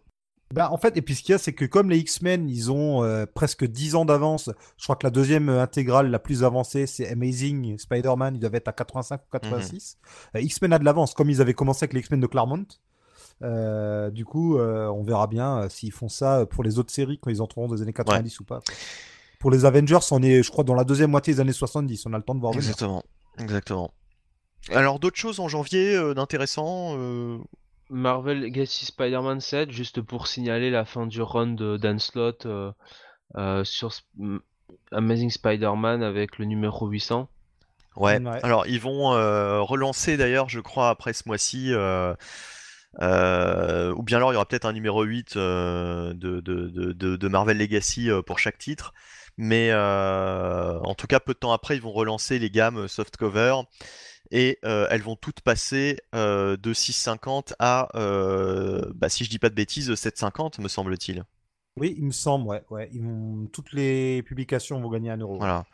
[0.55, 2.72] Bah, en fait, et puis ce qu'il y a, c'est que comme les X-Men, ils
[2.72, 4.48] ont euh, presque 10 ans d'avance.
[4.79, 8.37] Je crois que la deuxième intégrale la plus avancée, c'est Amazing Spider-Man.
[8.37, 9.98] Ils doivent être à 85 ou 86.
[10.35, 12.64] Euh, X-Men a de l'avance, comme ils avaient commencé avec les X-Men de Claremont.
[14.12, 17.68] Du coup, on verra bien s'ils font ça pour les autres séries quand ils entreront
[17.68, 18.61] des années 90 ou pas.
[19.38, 22.07] Pour les Avengers, on est, je crois, dans la deuxième moitié des années 70.
[22.07, 22.64] On a le temps de voir venir.
[22.64, 23.03] Exactement,
[23.38, 23.92] exactement.
[24.72, 27.38] Alors d'autres choses en janvier euh, d'intéressant euh,
[27.90, 32.72] Marvel Legacy Spider-Man 7, juste pour signaler la fin du run de Dan Slott euh,
[33.37, 34.40] euh, sur Sp- M-
[34.92, 37.29] Amazing Spider-Man avec le numéro 800.
[37.96, 38.20] Ouais.
[38.20, 38.40] Ouais.
[38.44, 41.72] Alors ils vont euh, relancer d'ailleurs, je crois, après ce mois-ci.
[41.72, 42.12] euh,
[43.01, 46.92] euh, ou bien alors il y aura peut-être un numéro 8 euh, de, de, de,
[46.92, 48.92] de- de Marvel Legacy euh, pour chaque titre.
[49.38, 53.62] Mais euh, en tout cas, peu de temps après, ils vont relancer les gammes softcover.
[54.33, 57.88] et elles vont toutes passer de 6,50 à,
[58.94, 61.24] bah, si je dis pas de bêtises, 7,50 me semble-t-il.
[61.77, 62.64] Oui, il me semble, ouais.
[62.70, 62.90] ouais.
[62.92, 63.46] Ils vont...
[63.53, 65.38] Toutes les publications vont gagner un euro.
[65.38, 65.64] Voilà.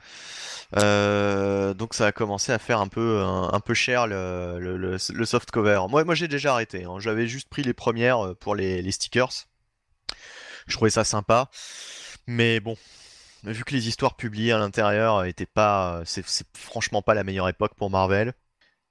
[1.73, 5.81] donc ça a commencé à faire un peu, un, peu cher le, le, soft cover.
[5.89, 6.85] Moi, moi j'ai déjà arrêté.
[6.85, 6.97] Hein.
[6.99, 9.47] J'avais juste pris les premières pour les, les stickers.
[10.67, 11.51] Je trouvais ça sympa.
[12.27, 12.77] Mais bon,
[13.45, 16.25] vu que les histoires publiées à l'intérieur étaient pas, c'est
[16.57, 18.35] franchement pas la meilleure époque pour Marvel.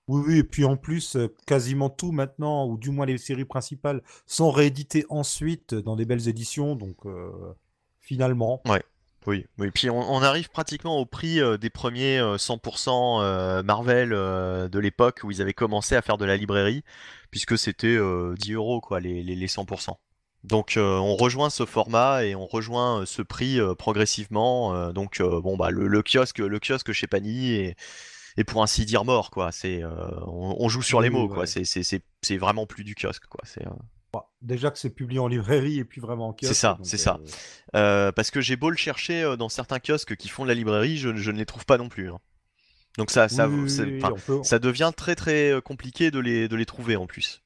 [0.10, 3.46] Oui, oui, et puis en plus, euh, quasiment tout maintenant, ou du moins les séries
[3.46, 7.32] principales, sont rééditées ensuite dans des belles éditions, donc euh,
[8.02, 8.62] finalement.
[8.66, 8.84] Ouais.
[9.26, 9.72] Oui, oui.
[9.72, 15.42] Puis on, arrive pratiquement au prix euh, des premiers 100% Marvel de l'époque où ils
[15.42, 16.84] avaient commencé à faire de la librairie,
[17.32, 19.96] puisque c'était 10 euros quoi, les, les 100%.
[20.44, 24.92] Donc euh, on rejoint ce format et on rejoint euh, ce prix euh, progressivement.
[24.92, 27.74] donc bon bah le, kiosque, le kiosque chez Panini
[28.36, 29.52] est, pour ainsi dire mort quoi.
[29.52, 29.84] C'est
[30.28, 31.46] on, joue sur les mots quoi.
[31.46, 33.42] C'est vraiment plus du kiosque quoi.
[33.46, 33.64] C'est
[34.12, 36.54] bah, Déjà que c'est publié en librairie et puis vraiment en kiosque.
[36.54, 37.20] C'est ça, c'est ça.
[37.72, 41.10] parce que j'ai beau le chercher dans certains kiosques qui font de la librairie, je,
[41.10, 42.10] ne les trouve pas non plus.
[42.10, 42.20] Hein.
[42.98, 43.50] Donc ça, ça,
[44.44, 47.43] ça devient très très compliqué de les, de les trouver en plus.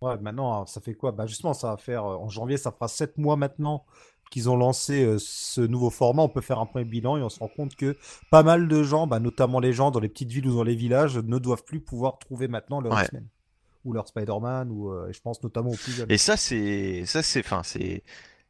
[0.00, 1.12] Ouais, maintenant, ça fait quoi?
[1.12, 3.84] Bah, justement, ça va faire, euh, en janvier, ça fera 7 mois maintenant
[4.30, 6.22] qu'ils ont lancé ce nouveau format.
[6.22, 7.96] On peut faire un premier bilan et on se rend compte que
[8.30, 10.74] pas mal de gens, bah, notamment les gens dans les petites villes ou dans les
[10.74, 13.26] villages, ne doivent plus pouvoir trouver maintenant leur X-Men
[13.84, 16.10] ou leur Spider-Man ou euh, je pense notamment aux plus jeunes.
[16.10, 18.02] Et ça, c'est, ça, c'est, enfin, c'est,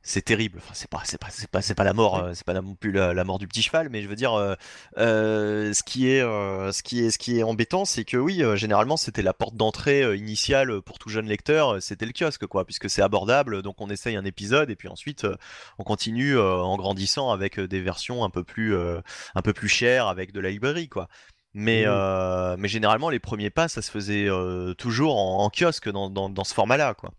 [0.03, 0.59] c'est terrible.
[0.63, 2.75] Enfin, c'est pas, c'est pas, c'est pas, c'est pas la mort, euh, c'est pas non
[2.75, 4.55] plus la, mort du petit cheval, mais je veux dire, euh,
[4.97, 8.97] euh, ce qui est, ce qui est, ce qui est embêtant, c'est que oui, généralement,
[8.97, 13.03] c'était la porte d'entrée initiale pour tout jeune lecteur, c'était le kiosque, quoi, puisque c'est
[13.03, 15.27] abordable, donc on essaye un épisode et puis ensuite
[15.79, 20.33] on continue en grandissant avec des versions un peu plus, un peu plus chères, avec
[20.33, 21.09] de la librairie, quoi.
[21.55, 21.85] Mais,
[22.57, 24.29] mais généralement, les premiers pas, ça se faisait
[24.79, 27.11] toujours en, kiosque dans, dans, dans ce format-là, quoi.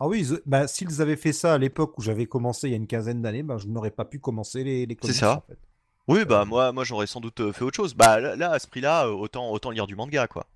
[0.00, 2.76] Ah oui, bah, s'ils avaient fait ça à l'époque où j'avais commencé il y a
[2.76, 5.14] une quinzaine d'années, bah, je n'aurais pas pu commencer les, les comics.
[5.14, 5.44] C'est ça.
[6.06, 7.94] Oui, bah euh, moi, moi j'aurais sans doute euh, fait autre chose.
[7.94, 10.46] Bah là, à ce prix-là, euh, autant, autant lire du manga, quoi.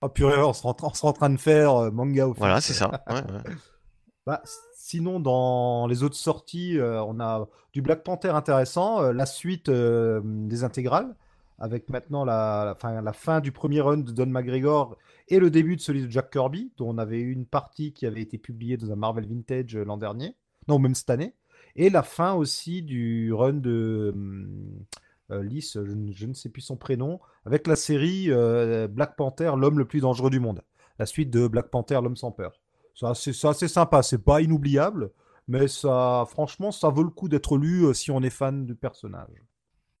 [0.00, 3.04] Oh purée, on sera en, train de faire manga au Voilà, c'est ça.
[4.26, 4.42] bah,
[4.74, 11.16] sinon, dans les autres sorties, on a du Black Panther intéressant, la suite des intégrales,
[11.58, 15.50] avec maintenant la, la, fin, la fin du premier run de Don McGregor et le
[15.50, 18.38] début de celui de Jack Kirby, dont on avait eu une partie qui avait été
[18.38, 20.36] publiée dans un Marvel Vintage euh, l'an dernier,
[20.68, 21.34] non, même cette année,
[21.76, 24.84] et la fin aussi du run de hum,
[25.30, 29.78] euh, Lys, je, ne sais plus son prénom, avec la série euh, Black Panther, l'homme
[29.78, 30.62] le plus dangereux du monde,
[30.98, 32.60] la suite de Black Panther, l'homme sans peur.
[32.94, 33.06] C'est
[33.46, 35.10] assez, sympa, c'est pas inoubliable,
[35.48, 39.42] mais ça, franchement, ça vaut le coup d'être lu si on est fan du personnage.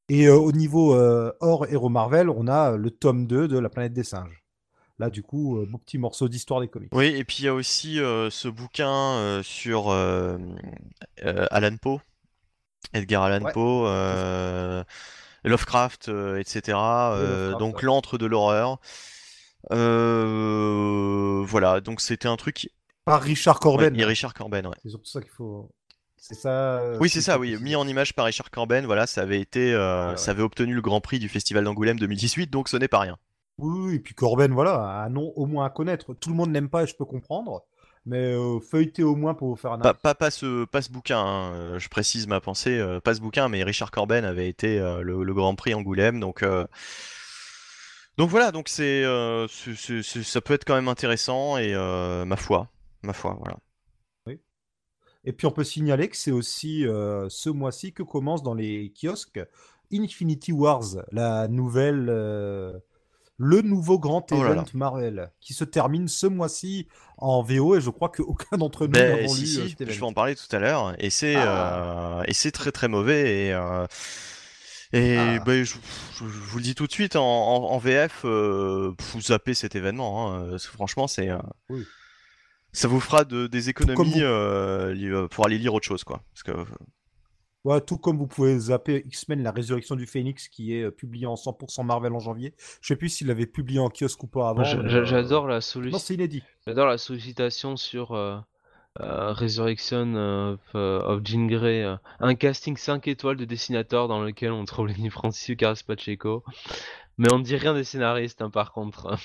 [0.08, 4.04] Et au niveau hors Hero Marvel, on a le tome 2 de La planète des
[4.04, 4.43] singes.
[5.00, 6.94] Là, du coup, euh, petit morceau d'histoire des comics.
[6.94, 11.98] Oui, et puis il y a aussi euh, ce bouquin euh, sur Alan Poe,
[12.92, 13.88] Edgar Allan Poe,
[15.42, 16.78] Lovecraft, etc.
[17.58, 18.78] donc l'antre de l'horreur.
[19.70, 22.70] voilà, donc c'était un truc.
[23.04, 23.98] Par Richard Corben.
[23.98, 24.76] et Richard Corben, ouais.
[24.82, 25.70] C'est surtout ça qu'il faut.
[26.16, 26.92] C'est ça.
[27.00, 27.58] Oui, c'est ça, oui.
[27.60, 29.72] Mis en image par Richard Corben, voilà, ça avait été,
[30.16, 33.18] ça avait obtenu le Grand Prix du Festival d'Angoulême 2018, donc ce n'est pas rien.
[33.58, 36.14] Oui, et puis Corben, voilà, un nom au moins à connaître.
[36.14, 37.64] Tout le monde n'aime pas je peux comprendre,
[38.04, 40.90] mais euh, feuilleter au moins pour vous faire un pas, pas, pas, ce, pas ce
[40.90, 44.48] bouquin, hein, euh, je précise ma pensée, euh, pas ce bouquin, mais Richard Corben avait
[44.48, 46.44] été le, Grand Prix Angoulême, donc.
[48.16, 49.02] Donc voilà, donc c'est,
[49.48, 52.68] ça peut être quand même intéressant et ma foi,
[53.02, 53.58] ma foi, voilà.
[54.26, 54.40] Oui.
[55.24, 59.40] Et puis on peut signaler que c'est aussi ce mois-ci que commence dans les kiosques
[59.92, 62.08] Infinity Wars, la nouvelle
[63.36, 66.86] le nouveau grand oh event Marvel qui se termine ce mois-ci
[67.18, 70.12] en VO et je crois qu'aucun d'entre nous ben, n'a lu euh, Je vais en
[70.12, 72.20] parler tout à l'heure et c'est ah.
[72.20, 73.86] euh, et c'est très très mauvais et euh,
[74.92, 75.38] et ah.
[75.40, 75.74] ben, je,
[76.20, 81.30] vous le dis tout de suite en, VF vous zappez cet événement hein, franchement c'est
[82.72, 84.22] ça vous fera de, des économies
[85.30, 86.52] pour aller lire autre chose quoi parce que
[87.86, 91.34] tout comme vous pouvez zapper X-Men, la résurrection du Phénix, qui est euh, publié en
[91.34, 92.54] 100% Marvel en janvier.
[92.80, 94.62] Je sais plus s'il l'avait publié en kiosque ou pas avant.
[94.62, 96.42] Euh, j'adore la Non, c'est inédit.
[96.66, 98.38] J'adore la sollicitation sur euh,
[98.96, 100.14] Resurrection
[100.74, 101.84] of, Jean Grey.
[102.20, 106.44] un casting 5 étoiles de dessinateur dans lequel on trouve Lenny Francis Carlos Pacheco.
[107.16, 109.16] Mais on ne dit rien des scénaristes, hein, par contre.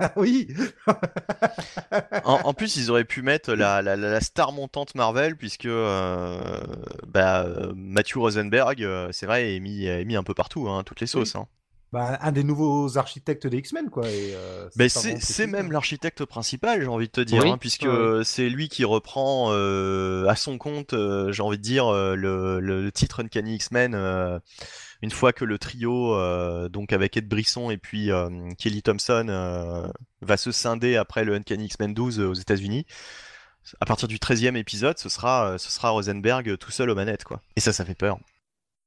[0.00, 0.46] Ah oui
[2.24, 6.60] en, plus, ils auraient pu mettre la, star montante Marvel, puisque euh,
[7.08, 11.00] bah, Matthew Rosenberg, euh, c'est vrai, est mis, est mis un peu partout, hein, toutes
[11.00, 11.34] les sauces.
[11.34, 11.48] Hein.
[11.90, 14.06] Bah, un des nouveaux architectes des X-Men, quoi.
[14.08, 17.56] et, euh, Ben, pas c'est même l'architecte principal, j'ai envie de te dire, Oui, hein,
[17.58, 17.86] puisque
[18.24, 22.60] c'est lui qui reprend euh, à son compte, euh, j'ai envie de dire, euh, le,
[22.60, 24.38] le- titre Uncanny X-Men, euh,
[25.00, 29.26] une fois que le trio, euh, donc avec Ed Brisson et puis euh, Kelly Thompson,
[29.30, 29.88] euh,
[30.20, 32.84] va se scinder après le Uncanny X-Men 12 aux États-Unis.
[33.80, 37.40] À partir du 13e épisode, ce sera, ce sera Rosenberg tout seul aux manettes, quoi.
[37.56, 38.18] Et ça, ça fait peur.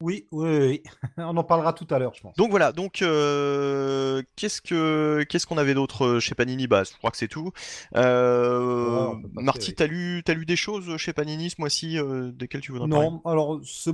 [0.01, 0.83] Oui, oui, oui.
[1.17, 2.35] On en parlera tout à l'heure, je pense.
[2.35, 6.67] Donc voilà, donc euh, qu'est-ce que qu'est-ce qu'on avait d'autre chez Panini?
[6.67, 7.51] Bah, je crois que c'est tout.
[7.95, 12.61] Euh, Ouais, Marty, t'as lu t'as lu des choses chez Panini ce mois-ci euh, desquelles
[12.61, 13.07] tu voudrais parler?
[13.07, 13.91] Non, alors ce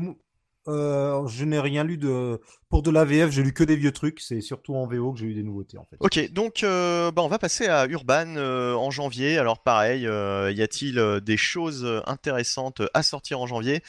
[0.67, 3.93] euh, je n'ai rien lu de pour de la VF, j'ai lu que des vieux
[3.93, 4.19] trucs.
[4.19, 5.95] C'est surtout en VO que j'ai eu des nouveautés en fait.
[5.99, 9.37] Ok, donc euh, bah, on va passer à Urban euh, en janvier.
[9.37, 13.81] Alors pareil, euh, y a-t-il euh, des choses intéressantes à sortir en janvier?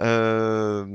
[0.00, 0.86] Euh,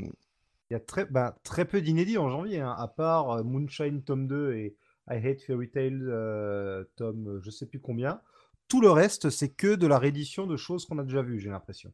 [0.69, 4.03] Il y a très, bah, très peu d'inédits en janvier, hein, à part euh, Moonshine
[4.03, 4.75] tome 2 et
[5.09, 8.21] I Hate Fairy Tail euh, tome euh, je sais plus combien.
[8.67, 11.49] Tout le reste, c'est que de la réédition de choses qu'on a déjà vues, j'ai
[11.49, 11.91] l'impression.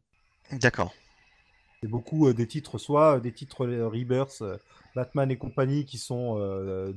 [0.51, 0.93] D'accord.
[1.81, 4.43] C'est beaucoup euh, des titres, soit des titres Rebirth,
[4.93, 6.35] Batman et compagnie, qui sont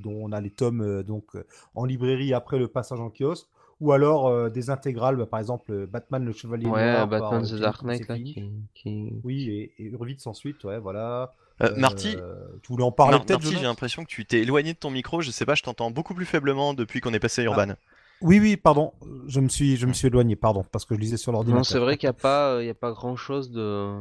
[0.02, 1.36] dont on a les tomes donc
[1.76, 3.46] en librairie après le passage en kiosque,
[3.80, 7.44] ou alors euh, des intégrales, bah, par exemple Batman le Chevalier Ouais, Noir par, Batman
[7.44, 11.34] euh, The Dark Knight qui, qui- Oui, et, et Urvitz ensuite, ouais, voilà.
[11.62, 14.40] Euh, Marty, Euh, tu voulais en parler Mar- peut-être Marty, j'ai l'impression que tu t'es
[14.40, 15.20] éloigné de ton micro.
[15.20, 17.74] Je sais pas, je t'entends beaucoup plus faiblement depuis qu'on est passé à Urban.
[18.20, 18.92] Oui, oui, pardon.
[19.28, 21.58] Je me suis, je me suis éloigné, pardon, parce que je lisais sur l'ordinateur.
[21.60, 23.92] Non, c'est vrai qu'il n'y a pas, euh, il y a pas grand chose de,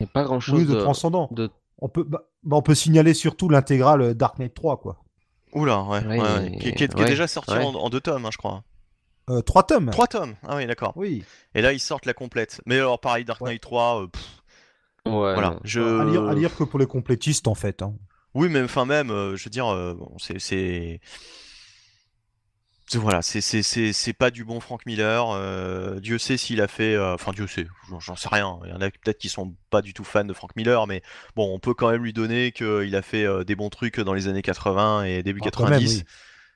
[0.00, 1.28] il y a pas grand chose Oui, de transcendant.
[1.30, 1.50] de-
[1.80, 4.96] On peut, bah, bah, on peut signaler surtout l'intégrale euh, Dark Knight 3, quoi.
[5.52, 7.64] Oula, ouais, Ouais, ouais, ouais, qui, qui est, qui est ouais, déjà sorti ouais.
[7.64, 8.62] en, en deux tomes, hein, je crois.
[9.30, 9.90] Euh, trois tomes.
[9.90, 10.34] Trois tomes.
[10.46, 10.92] Ah oui, d'accord.
[10.96, 11.22] Oui.
[11.54, 12.60] Et là, ils sortent la complète.
[12.66, 13.50] Mais alors, pareil, Dark Ouais.
[13.50, 14.37] Knight 3, euh, pff,
[15.06, 15.50] Ouais, voilà.
[15.50, 15.60] non.
[15.64, 15.80] Je...
[15.80, 17.82] À, lire, à lire que pour les complétistes, en fait.
[17.82, 17.94] hein.
[18.34, 21.00] Oui, mais enfin même, euh, je veux dire, euh, bon, c'est,
[22.94, 25.30] voilà, c'est, c'est, c'est, c'est pas du bon Frank Miller.
[25.30, 28.58] euh, Dieu sait s'il a fait, euh, enfin Dieu sait, j'en, j'en sais rien.
[28.64, 31.02] Il y en a peut-être qui sont pas du tout fans de Frank Miller, mais
[31.36, 34.14] bon, on peut quand même lui donner qu'il a fait euh, des bons trucs dans
[34.14, 36.04] les années 80 et début Ah, quand même, 90.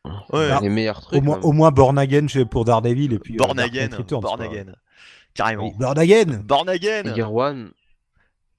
[0.04, 0.10] oui.
[0.32, 1.22] Ouais, les meilleurs Au trucs.
[1.22, 1.44] moins, même.
[1.44, 3.36] au moins Born Again chez- pour Daredevil et puis.
[3.36, 4.46] Born Again, Returns, Born quoi.
[4.46, 4.72] Again,
[5.34, 5.64] carrément.
[5.64, 6.40] Oui, Born Again.
[6.44, 7.14] Born Again.
[7.14, 7.70] Year One,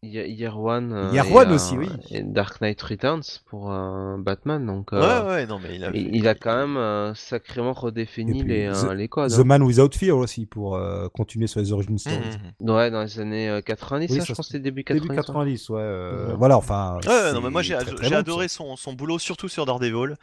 [0.03, 1.87] Year, One, euh, Year et, One euh, aussi, oui.
[2.11, 5.91] et Dark Knight Returns pour euh, Batman, donc Ouais, euh, ouais, non, mais il a,
[5.93, 9.31] il, il a quand même euh, sacrément redéfini les, euh, The- les codes.
[9.31, 9.43] The hein.
[9.45, 12.17] Man Without Fear aussi pour euh, continuer sur les origin stories.
[12.59, 12.69] Mhm.
[12.69, 15.07] Ouais, dans les années euh, 90, Oui, ça, ça, je pense c'est début 90.
[15.07, 15.79] Début 90, ouais.
[15.81, 16.33] euh, Ouais.
[16.37, 16.99] Voilà, enfin.
[17.07, 17.75] Ouais, non, mais moi j'ai
[18.13, 20.15] adoré son, son boulot, surtout sur Daredevil,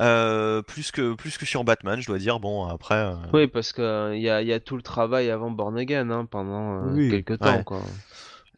[0.00, 2.38] euh, plus que plus que sur Batman, je dois dire.
[2.38, 3.82] Bon, après, euh, Oui, parce qu'il
[4.20, 7.10] y a, y a tout le travail avant Born Again hein, pendant euh, Oui.
[7.10, 7.64] quelques temps, Ouais.
[7.64, 7.80] quoi.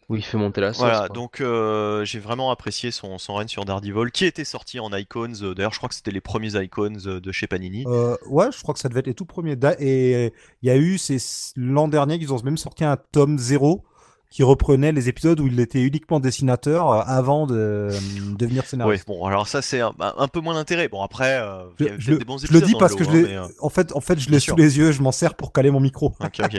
[0.09, 0.79] Où il fait monter la sauce.
[0.83, 0.99] voilà.
[1.01, 1.09] quoi.
[1.09, 5.33] Donc euh, j'ai vraiment apprécié son son run sur Daredevil, qui était sorti en Icons.
[5.43, 7.85] euh, D'ailleurs, je crois que c'était les premiers Icons euh, de chez Panini.
[7.89, 9.57] Euh, ouais, je crois que ça devait être les tout premiers.
[9.57, 11.19] Da- Et il y a eu, c'est
[11.57, 13.83] l'an dernier qu'ils ont même sorti un tome 0
[14.29, 17.91] qui reprenait les épisodes où il était uniquement dessinateur euh, avant de euh,
[18.37, 19.07] devenir Ouais, scénariste.
[19.07, 20.89] bon, alors ça c'est un, un peu moins d'intérêt.
[20.89, 23.37] Bon, après, euh, Je, des bons je le dis parce que lot, je hein, mais,
[23.37, 25.71] euh, en fait, en fait, je l'ai sous les yeux, je m'en sers pour caler
[25.71, 26.13] mon micro.
[26.21, 26.59] Ok, ok.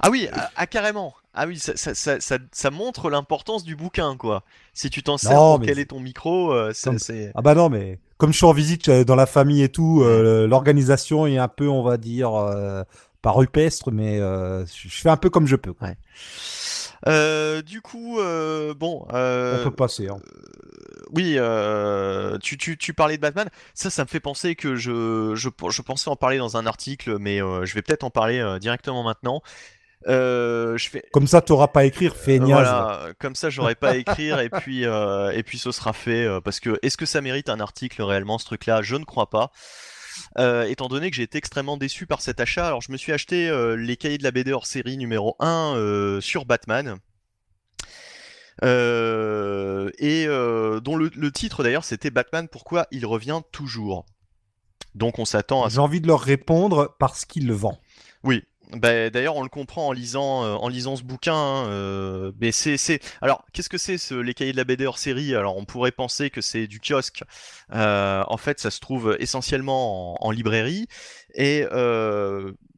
[0.00, 1.14] Ah oui, ah, carrément.
[1.34, 4.42] Ah oui, ça, ça, ça, ça, ça montre l'importance du bouquin, quoi.
[4.74, 7.32] Si tu t'en sers pour caler c'est- ton micro, euh, c'est- Comme- c'est.
[7.34, 10.02] Ah bah non, mais comme je suis en visite euh, dans la famille et tout,
[10.02, 12.82] euh, l'organisation est un peu, on va dire, euh,
[13.22, 15.72] pas rupestre, mais je fais un peu comme je peux.
[15.72, 15.88] quoi.
[17.62, 18.18] Du coup,
[18.76, 20.08] bon, On peut passer.
[20.08, 20.18] Hein.
[21.12, 23.48] oui, euh, tu, tu, tu parlais de Batman.
[23.74, 27.18] Ça, ça me fait penser que je, je, je pensais en parler dans un article,
[27.18, 29.42] mais euh, je vais peut-être en parler euh, directement maintenant.
[30.08, 31.04] Euh, je fais.
[31.12, 32.48] Comme ça, t'auras pas à écrire, feignasse.
[32.48, 36.24] Voilà, comme ça j'aurais pas à écrire et puis euh, et puis ce sera fait
[36.24, 38.80] euh, parce que est-ce que ça mérite un article réellement ce truc-là?
[38.82, 39.50] Je ne crois pas.
[40.38, 43.12] Euh, étant donné que j'ai été extrêmement déçu par cet achat, alors je me suis
[43.12, 46.96] acheté euh, les cahiers de la BD hors série numéro 1 euh, sur Batman.
[48.64, 54.04] Euh, et euh, dont le, le titre d'ailleurs c'était Batman pourquoi il revient toujours?
[54.96, 57.78] Donc on s'attend à J'ai envie de leur répondre parce qu'ils le vendent.
[58.24, 58.42] oui.
[58.72, 61.34] Bah, d'ailleurs, on le comprend en lisant, euh, en lisant ce bouquin.
[61.34, 62.32] hein, euh.
[63.22, 65.34] Alors, qu'est-ce que c'est ce, les cahiers de la BD hors série?
[65.34, 67.22] Alors, on pourrait penser que c'est du kiosque.
[67.72, 70.86] Euh, en fait, ça se trouve essentiellement en, en librairie.
[71.34, 71.64] Et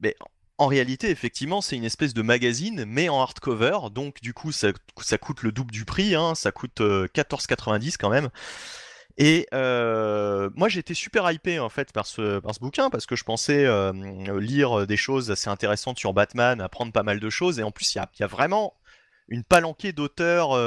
[0.01, 0.15] mais
[0.59, 3.79] en réalité, effectivement, c'est une espèce de magazine, mais en hardcover.
[3.93, 4.69] Donc, du coup, ça,
[5.01, 6.15] ça coûte le double du prix.
[6.15, 8.29] Hein, ça coûte euh, 14,90 quand même.
[9.23, 13.17] Et euh, moi j'étais super hypé en fait par ce, par ce bouquin parce que
[13.17, 13.93] je pensais euh,
[14.41, 17.95] lire des choses assez intéressantes sur Batman, apprendre pas mal de choses et en plus
[17.95, 18.75] il y a, y a vraiment
[19.29, 20.59] une palanquée d'auteurs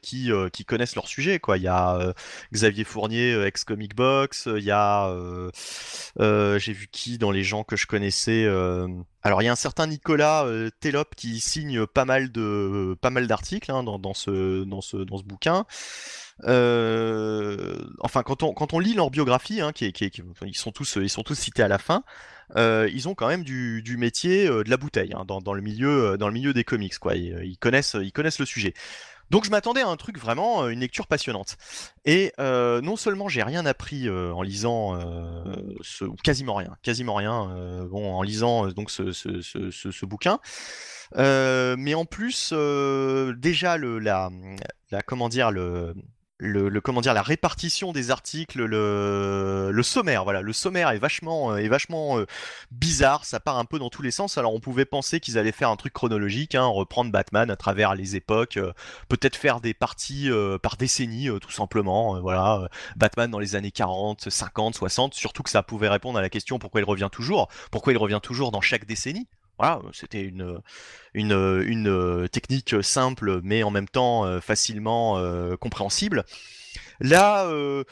[0.00, 1.40] qui, qui connaissent leur sujet.
[1.54, 2.14] Il y a
[2.52, 5.14] Xavier Fournier, ex Comic Box, il y a.
[6.18, 8.48] J'ai vu qui dans les gens que je connaissais
[9.22, 10.70] alors il y a un certain Nicolas euh,
[11.16, 15.18] qui signe pas mal de pas mal d'articles hein, dans, dans, ce dans ce dans
[15.18, 15.64] ce bouquin.
[16.44, 19.92] Euh, enfin quand on quand on lit leur biographie, hein, qui,
[20.44, 22.02] ils sont tous ils sont tous cités à la fin.
[22.56, 25.54] Euh, ils ont quand même du, du métier euh, de la bouteille hein, dans, dans,
[25.54, 27.14] le milieu dans le milieu des comics quoi.
[27.14, 28.74] Ils, connaissent ils connaissent le sujet.
[29.30, 31.56] Donc je m'attendais à un truc vraiment, une lecture passionnante.
[32.04, 34.98] Et non seulement j'ai rien appris en lisant,
[36.22, 40.38] quasiment rien, quasiment rien, bon, en lisant donc ce, ce, ce bouquin,
[41.16, 44.28] mais en plus déjà le, la,
[44.90, 45.94] la, comment dire, le,
[46.42, 51.52] le, comment dire la répartition des articles, le, le sommaire, voilà, le sommaire est vachement,
[51.52, 52.26] euh, est vachement euh,
[52.70, 54.38] bizarre, ça part un peu dans tous les sens.
[54.38, 57.94] Alors on pouvait penser qu'ils allaient faire un truc chronologique, hein, reprendre Batman à travers
[57.94, 58.72] les époques, euh,
[59.08, 60.30] peut-être faire des parties
[60.62, 65.62] par décennie, tout simplement, voilà, Batman dans les années 40, 50, 60, surtout que ça
[65.62, 68.86] pouvait répondre à la question pourquoi il revient toujours, pourquoi il revient toujours dans chaque
[68.86, 69.28] décennie.
[69.62, 70.60] Voilà, c'était une,
[71.14, 76.24] une, une, technique simple, mais en même temps euh, facilement euh, compréhensible.
[76.98, 77.84] Là, euh,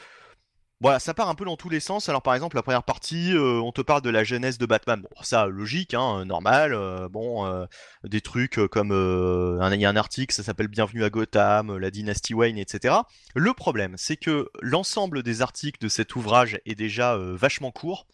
[0.81, 2.09] voilà, ça part un peu dans tous les sens.
[2.09, 5.01] Alors par exemple, la première partie, on te parle de la jeunesse de Batman.
[5.01, 6.75] Bon, ça, logique, hein, normal.
[7.09, 7.65] bon,
[8.03, 12.33] des trucs comme il y a un article, ça s'appelle Bienvenue à Gotham, la dynastie
[12.33, 12.95] Wayne, etc.
[13.33, 18.07] Le problème, c'est que l'ensemble des articles de cet ouvrage est déjà vachement court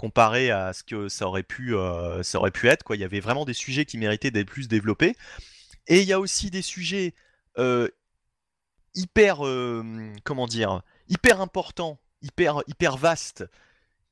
[0.00, 2.84] comparé à ce que ça aurait pu, euh, ça aurait pu être.
[2.84, 2.96] Quoi.
[2.96, 5.14] Il y avait vraiment des sujets qui méritaient d'être plus développés.
[5.88, 7.14] Et il y a aussi des sujets
[7.58, 7.86] euh,
[8.94, 9.84] hyper, euh,
[10.24, 13.44] comment dire, hyper importants, hyper, hyper vastes,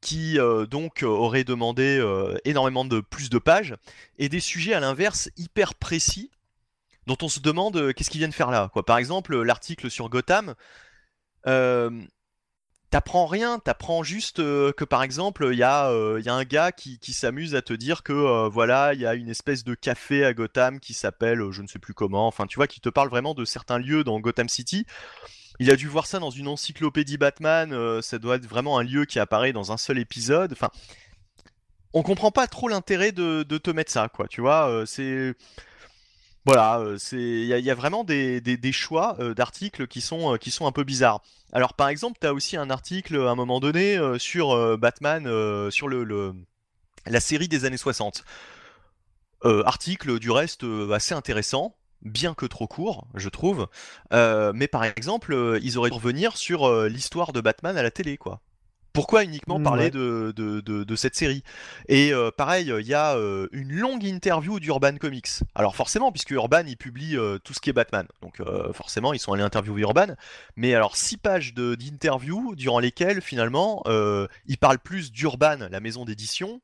[0.02, 0.38] qui
[0.70, 2.00] donc auraient demandé
[2.44, 3.74] énormément de plus de pages,
[4.18, 6.30] et des sujets à l'inverse hyper précis,
[7.06, 8.70] dont on se demande qu'est-ce qu'ils viennent faire là.
[8.72, 8.84] Quoi.
[8.84, 10.54] Par exemple, l'article sur Gotham
[12.90, 16.72] t'apprends rien, t'apprends juste euh, que par exemple, il y, euh, y, a un gars
[16.72, 19.74] qui, qui s'amuse à te dire que euh, voilà, il y a une espèce de
[19.74, 22.88] café à Gotham qui s'appelle je ne sais plus comment, enfin tu vois, qui te
[22.88, 24.86] parle vraiment de certains lieux dans Gotham City.
[25.60, 29.06] Il a dû voir ça dans une encyclopédie Batman, ça doit être vraiment un lieu
[29.06, 30.52] qui apparaît dans un seul épisode.
[30.52, 30.70] Enfin,
[31.92, 35.34] on comprend pas trop l'intérêt de, de, te mettre ça, quoi, tu vois, c'est
[36.48, 40.66] voilà, euh, il y, a vraiment des, choix euh, d'articles qui sont euh, qui sont
[40.66, 41.20] un peu bizarres.
[41.52, 45.24] Alors par exemple, tu as aussi un article à un moment donné sur Batman
[45.70, 48.24] sur la série des années 60.
[49.44, 53.68] article du reste assez intéressant, bien que trop court, je trouve.
[54.10, 58.40] mais par exemple, ils auraient dû revenir sur l'histoire de Batman à la télé, quoi.
[58.98, 61.44] Pourquoi uniquement parler de, de, cette série?
[61.86, 65.28] Et euh, pareil, il y a euh, une longue interview d'Urban Comics.
[65.54, 68.08] Alors forcément, puisque Urban, il publie euh, tout ce qui est Batman.
[68.22, 68.42] Donc
[68.72, 70.08] forcément, ils sont allés interviewer Urban.
[70.56, 73.84] Mais alors, six pages d'interview durant lesquelles, finalement,
[74.46, 76.60] ils parlent plus d'Urban, la maison d'édition,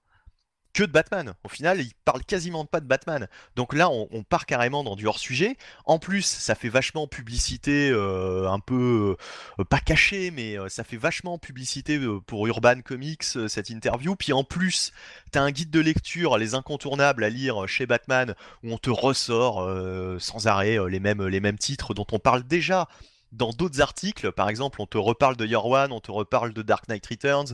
[0.75, 1.35] que de Batman.
[1.45, 3.29] Au final, il parle quasiment pas de Batman.
[3.57, 5.57] Donc là, on, part carrément dans du hors-sujet.
[5.87, 9.17] En plus, ça fait vachement publicité, euh, un peu
[9.61, 14.17] euh, pas caché, mais euh, ça fait vachement publicité pour Urban Comics cette interview.
[14.17, 14.93] Puis en plus,
[15.31, 19.71] t'as un guide de lecture, les incontournables à lire chez Batman, où on te ressort
[20.19, 22.89] sans arrêt les mêmes les mêmes titres dont on parle déjà
[23.31, 26.63] dans d'autres articles, par exemple, on te reparle de Year One, on te reparle de
[26.63, 27.53] Dark Knight Returns.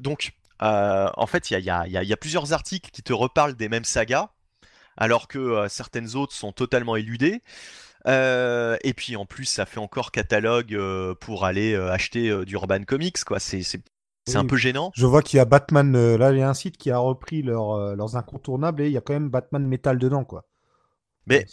[0.00, 0.32] donc,
[0.62, 4.30] euh, en fait, il y a, plusieurs articles qui te reparlent des mêmes sagas,
[4.96, 7.42] alors que euh, certaines autres sont totalement éludées.
[8.08, 10.78] Euh, et puis en plus, ça fait encore catalogue
[11.20, 13.38] pour aller acheter du Urban Comics, quoi.
[13.40, 13.80] C'est
[14.34, 14.92] un peu gênant.
[14.94, 16.16] Je vois qu'il y a Batman.
[16.16, 19.00] là, il y a un site qui a repris leurs incontournables et il y a
[19.00, 20.44] quand même Batman Metal dedans, quoi.
[21.26, 21.46] Mais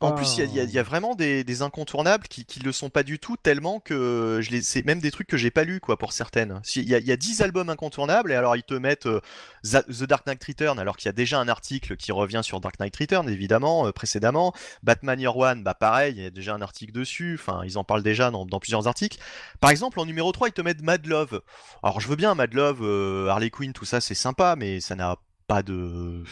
[0.00, 3.36] en plus, il y, a vraiment des, incontournables qui, ne le sont pas du tout,
[3.36, 6.60] tellement que je les, c'est même des trucs que j'ai pas lu quoi pour certaines.
[6.76, 9.20] Il y, a, 10 albums incontournables et alors ils te mettent euh,
[9.64, 12.78] The Dark Knight Return alors qu'il y a déjà un article qui revient sur Dark
[12.78, 14.52] Knight Return évidemment euh, précédemment.
[14.84, 17.38] Batman Year One, bah pareil, il y a déjà un article dessus.
[17.40, 19.18] Enfin, ils en parlent déjà dans, plusieurs articles.
[19.60, 21.42] Par exemple, en numéro 3, ils te mettent Mad Love.
[21.82, 24.94] Alors je veux bien Mad Love, euh, Harley Quinn, tout ça, c'est sympa, mais ça
[24.94, 25.16] n'a
[25.48, 26.22] pas de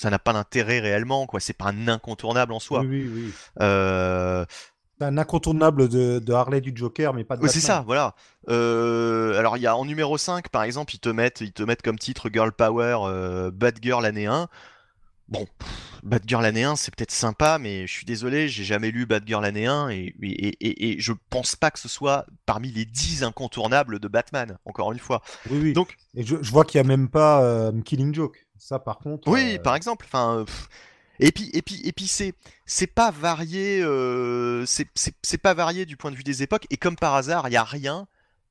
[0.00, 1.40] ça n'a pas d'intérêt réellement, quoi.
[1.40, 2.80] C'est pas un incontournable en soi.
[2.80, 4.44] Oui, oui, euh,
[5.00, 7.42] Un incontournable de, Harley du Joker, mais pas de.
[7.42, 8.14] Oui, c'est ça, voilà.
[8.48, 11.62] Euh, alors, il y a en numéro 5, par exemple, ils te mettent, ils te
[11.62, 14.48] mettent comme titre Girl Power, euh, Bad Girl année 1.
[15.28, 15.46] Bon,
[16.02, 19.22] Bad Girl année 1, c'est peut-être sympa, mais je suis désolé, j'ai jamais lu Bad
[19.26, 23.22] Girl année 1 et, et, et, je pense pas que ce soit parmi les 10
[23.22, 25.22] incontournables de Batman, encore une fois.
[25.48, 25.72] Oui, oui.
[25.72, 28.43] Donc, et je, vois qu'il y a même pas Killing Joke.
[28.58, 29.28] Ça, par contre.
[29.28, 30.06] Oui, euh, par exemple.
[30.06, 30.44] Enfin,
[31.20, 32.34] Et puis, et puis, et puis c'est,
[32.66, 36.66] c'est pas varié, euh, c'est, pas varié du point de vue des époques.
[36.70, 38.06] Et comme par hasard, il y a rien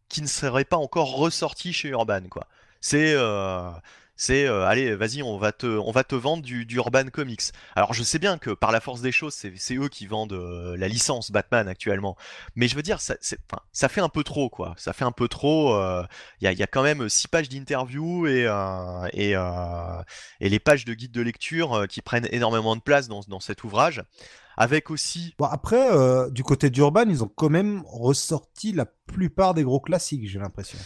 [0.10, 2.47] qui ne serait pas encore ressorti chez Urban, quoi.
[2.80, 3.72] C'est, euh,
[4.16, 7.51] c'est euh, allez, vas-y, on va te, on va te vendre du, du Urban Comics.
[7.76, 10.78] Alors je sais bien que par la force des choses, c'est, eux qui vendent euh,
[10.78, 12.16] la licence Batman actuellement,
[12.55, 13.16] mais je veux dire, ça,
[13.72, 14.76] ça fait un peu trop, quoi.
[14.78, 15.76] Ça fait un peu trop.
[15.76, 16.03] euh,
[16.41, 18.43] Il y, a, y a quand même six pages d'interview et
[19.14, 19.32] et,
[20.39, 23.64] et les pages de guide de lecture qui prennent énormément de place dans, dans cet
[23.64, 24.03] ouvrage,
[24.57, 25.34] avec aussi.
[25.38, 25.89] Bon, après,
[26.32, 30.78] du côté d'Urban, ils ont quand même ressorti la plupart des gros classiques, j'ai l'impression.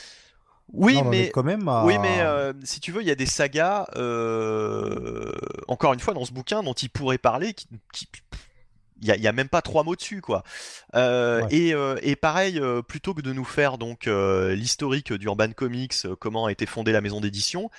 [0.74, 1.86] Oui, mais quand même à...
[1.86, 5.32] Oui, mais euh, si tu veux, il y a des sagas, euh,
[5.68, 8.08] encore une fois, dans ce bouquin dont il pourrait parler, qui, qui-
[9.02, 10.42] il y a, même pas trois mots dessus, quoi.
[10.96, 11.54] Euh, Ouais.
[11.56, 16.48] et, euh, et pareil, euh, plutôt que de nous faire donc l'historique d'Urban Comics, comment
[16.48, 17.70] a été fondée la maison d'édition,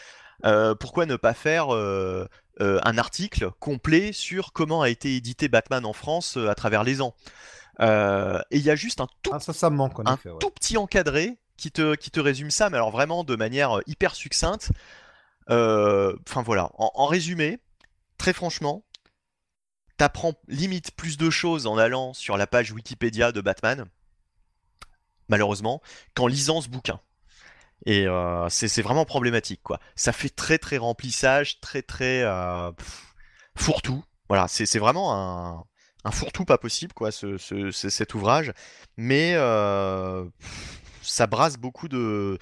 [0.78, 6.36] pourquoi ne pas faire un article complet sur comment a été édité Batman en France
[6.36, 7.14] à travers les ans.
[7.80, 10.30] Et il y a juste un tout Ah, ça, ça me manque, en un effet.
[10.30, 10.38] ouais.
[10.38, 13.82] tout petit encadré qui te, qui te résume ça, mais alors vraiment de manière euh,
[13.86, 14.70] hyper succincte.
[15.50, 17.58] Euh, Enfin voilà, en, résumé,
[18.16, 18.84] très franchement,
[19.98, 23.86] t'apprends limite plus de choses en allant sur la page Wikipédia de Batman,
[25.28, 25.82] malheureusement,
[26.14, 27.00] qu'en lisant ce bouquin.
[27.86, 29.78] Et euh, c'est vraiment problématique, quoi.
[29.96, 32.24] Ça fait très très remplissage, très très
[33.56, 34.04] fourre-tout.
[34.28, 35.64] Voilà, c'est vraiment un,
[36.04, 38.52] un fourre-tout pas possible, quoi, ce, ce- ce- cet ouvrage.
[38.96, 39.34] Mais
[41.08, 42.38] ça brasse beaucoup de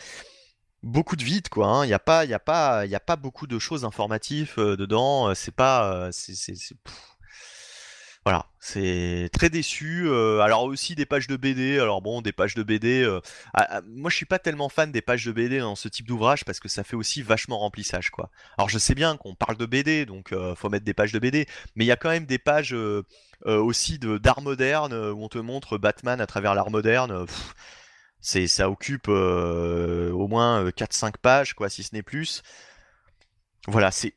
[0.83, 1.67] beaucoup de vide, quoi.
[1.69, 1.85] hein.
[1.85, 4.77] Il n'y a pas, il a pas, il a pas beaucoup de choses informatives euh,
[4.77, 5.29] dedans.
[5.31, 6.13] euh, C'est pas, euh.
[8.25, 10.09] Voilà, c'est très déçu.
[10.43, 11.79] alors aussi des pages de BD.
[11.79, 13.07] Alors bon, des pages de BD.
[13.55, 16.09] ah, ah, moi, je suis pas tellement fan des pages de BD dans ce type
[16.09, 18.31] d'ouvrage parce que ça fait aussi vachement remplissage, quoi.
[18.59, 21.21] Alors je sais bien qu'on parle de BD, donc euh, faut mettre des pages de
[21.21, 21.47] BD,
[21.77, 22.75] mais il y a quand même des pages
[23.45, 27.27] aussi d'art moderne où on te montre Batman à travers l'art moderne.
[28.29, 32.43] C'est, ça occupe euh, au moins euh, 4-5 pages, quoi, si ce n'est plus.
[33.69, 34.15] Voilà, c'est.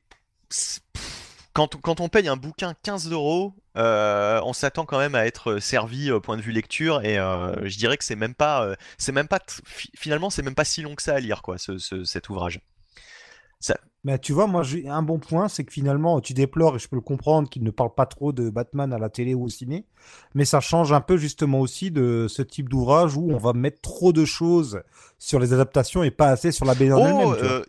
[1.54, 5.60] Quand, quand on paye un bouquin 15 euros, euh, on s'attend quand même à être
[5.60, 8.64] servi au point de vue lecture, et euh, je dirais que c'est même pas.
[8.66, 9.40] euh, c'est même pas.
[9.96, 12.62] Finalement, c'est même pas si long que ça à lire, quoi, ce- ce- cet ouvrage.
[14.06, 16.88] Mais tu vois, moi, j'ai un bon point, c'est que finalement, tu déplores, et je
[16.88, 19.50] peux le comprendre, qu'il ne parle pas trop de Batman à la télé ou au
[19.50, 19.86] ciné,
[20.34, 23.82] mais ça change un peu justement aussi de ce type d'ouvrage où on va mettre
[23.82, 24.82] trop de choses
[25.18, 27.64] sur les adaptations et pas assez sur la BD Oh, euh,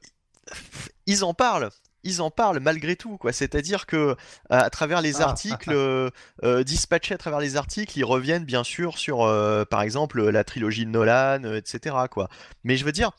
[1.06, 1.70] ils en parlent.
[2.02, 3.32] Ils en parlent malgré tout, quoi.
[3.32, 4.16] C'est-à-dire que
[4.48, 5.24] à travers les Ah.
[5.28, 6.08] articles euh,
[6.44, 10.44] euh, dispatchés à travers les articles, ils reviennent bien sûr sur, euh, par exemple, la
[10.44, 11.96] trilogie de Nolan, euh, etc.
[12.10, 12.28] Quoi.
[12.64, 13.10] Mais je veux dire,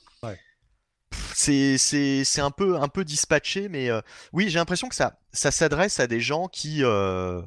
[1.34, 4.02] c'est un peu un peu dispatché, mais euh,
[4.34, 7.42] oui, j'ai l'impression que ça ça s'adresse à des gens qui euh...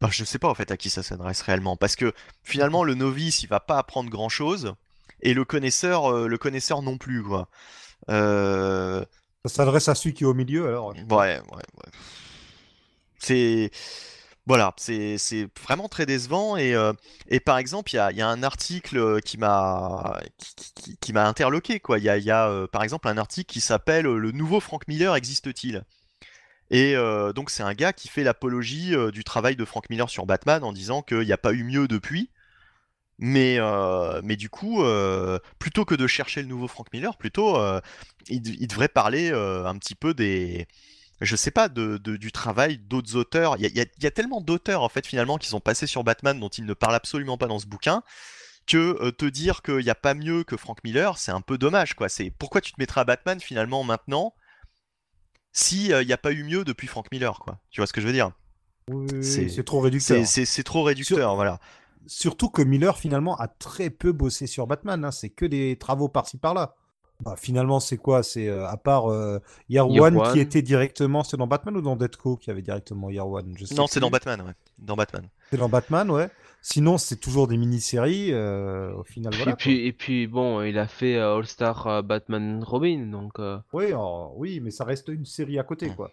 [0.00, 2.12] bah, je sais pas en fait à qui ça s'adresse réellement, parce que
[2.42, 4.74] finalement le novice il va pas apprendre grand chose
[5.20, 7.48] et le connaisseur euh, le connaisseur non plus quoi.
[8.08, 9.06] Ça
[9.48, 10.88] s'adresse à celui qui est au milieu, alors.
[10.88, 11.90] Ouais, ouais, ouais.
[13.18, 13.70] C'est.
[14.46, 15.16] Voilà, c'est
[15.60, 16.56] vraiment très décevant.
[16.56, 16.92] Et, euh,
[17.28, 20.20] et par exemple, il y a, y a un article euh, qui m'a
[21.00, 21.82] qui, m'a interloqué.
[21.96, 24.86] Il y a, y a, euh, par exemple un article qui s'appelle Le nouveau Frank
[24.86, 25.82] Miller existe-t-il?
[26.70, 26.94] Et
[27.34, 30.72] donc, c'est un gars qui fait l'apologie du travail de Frank Miller sur Batman en
[30.72, 32.30] disant qu'il n'y a pas eu mieux depuis.
[33.18, 33.58] Mais,
[34.24, 34.82] mais du coup,
[35.60, 37.56] plutôt que de chercher le nouveau Frank Miller, plutôt,
[38.28, 40.66] il, il devrait parler un petit peu des,
[41.20, 43.56] je sais pas, de, de- du travail d'autres auteurs.
[43.56, 45.48] Il y a, il y a- il y a tellement d'auteurs, en fait, finalement, qui
[45.48, 48.02] sont passés sur Batman dont il ne parle absolument pas dans ce bouquin,
[48.66, 51.56] que euh, te dire qu'il n'y a pas mieux que Frank Miller, c'est un peu
[51.58, 52.08] dommage, quoi.
[52.08, 54.34] C'est pourquoi tu te mettras à Batman, finalement, maintenant,
[55.52, 57.58] si euh, n'y a pas eu mieux depuis Frank Miller, quoi?
[57.70, 58.32] Tu vois ce que je veux dire?
[58.88, 60.24] Oui, C'est- trop réducteur.
[60.26, 61.60] C'est trop réducteur, voilà.
[62.06, 65.04] Surtout que Miller, finalement, a très peu bossé sur Batman.
[65.04, 65.10] hein.
[65.10, 66.76] C'est que des travaux par-ci par-là.
[67.20, 68.22] Bah, finalement, c'est quoi?
[68.22, 69.38] C'est euh, à part euh,
[69.68, 70.32] Year Year One One.
[70.32, 71.24] qui était directement.
[71.24, 73.54] C'est dans Batman ou dans Deathco qui avait directement Year One?
[73.56, 74.52] Je sais Non, c'est dans Batman, ouais.
[74.78, 75.26] Dans Batman.
[75.50, 76.28] C'est dans Batman, ouais.
[76.60, 78.32] Sinon, c'est toujours des mini-séries.
[78.32, 79.52] euh, au final, voilà.
[79.52, 83.38] et puis, et puis bon, il a fait euh, All Star euh, Batman Robin, donc
[83.38, 83.58] euh.
[83.72, 83.86] Oui,
[84.34, 86.10] oui, mais ça reste une série à côté, quoi.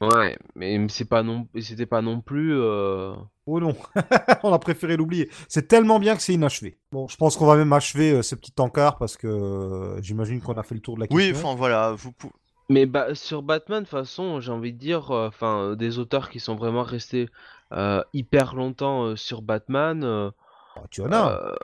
[0.00, 2.54] Ouais, mais c'est pas non, c'était pas non plus.
[2.54, 3.14] euh,
[3.46, 3.74] Oh non,
[4.44, 5.28] on a préféré l'oublier.
[5.48, 6.78] C'est tellement bien que c'est inachevé.
[6.92, 10.40] Bon, je pense qu'on va même achever euh, ce petit encart parce que euh, j'imagine
[10.40, 11.36] qu'on a fait le tour de la Oui, question.
[11.36, 12.32] enfin voilà, vous pou-
[12.70, 16.30] Mais bah, sur Batman, de toute façon, j'ai envie de dire, euh, enfin, des auteurs
[16.30, 17.28] qui sont vraiment restés
[17.72, 20.02] euh, hyper longtemps euh, sur Batman.
[20.04, 20.30] euh,
[20.76, 21.54] Ah, tu en as, euh,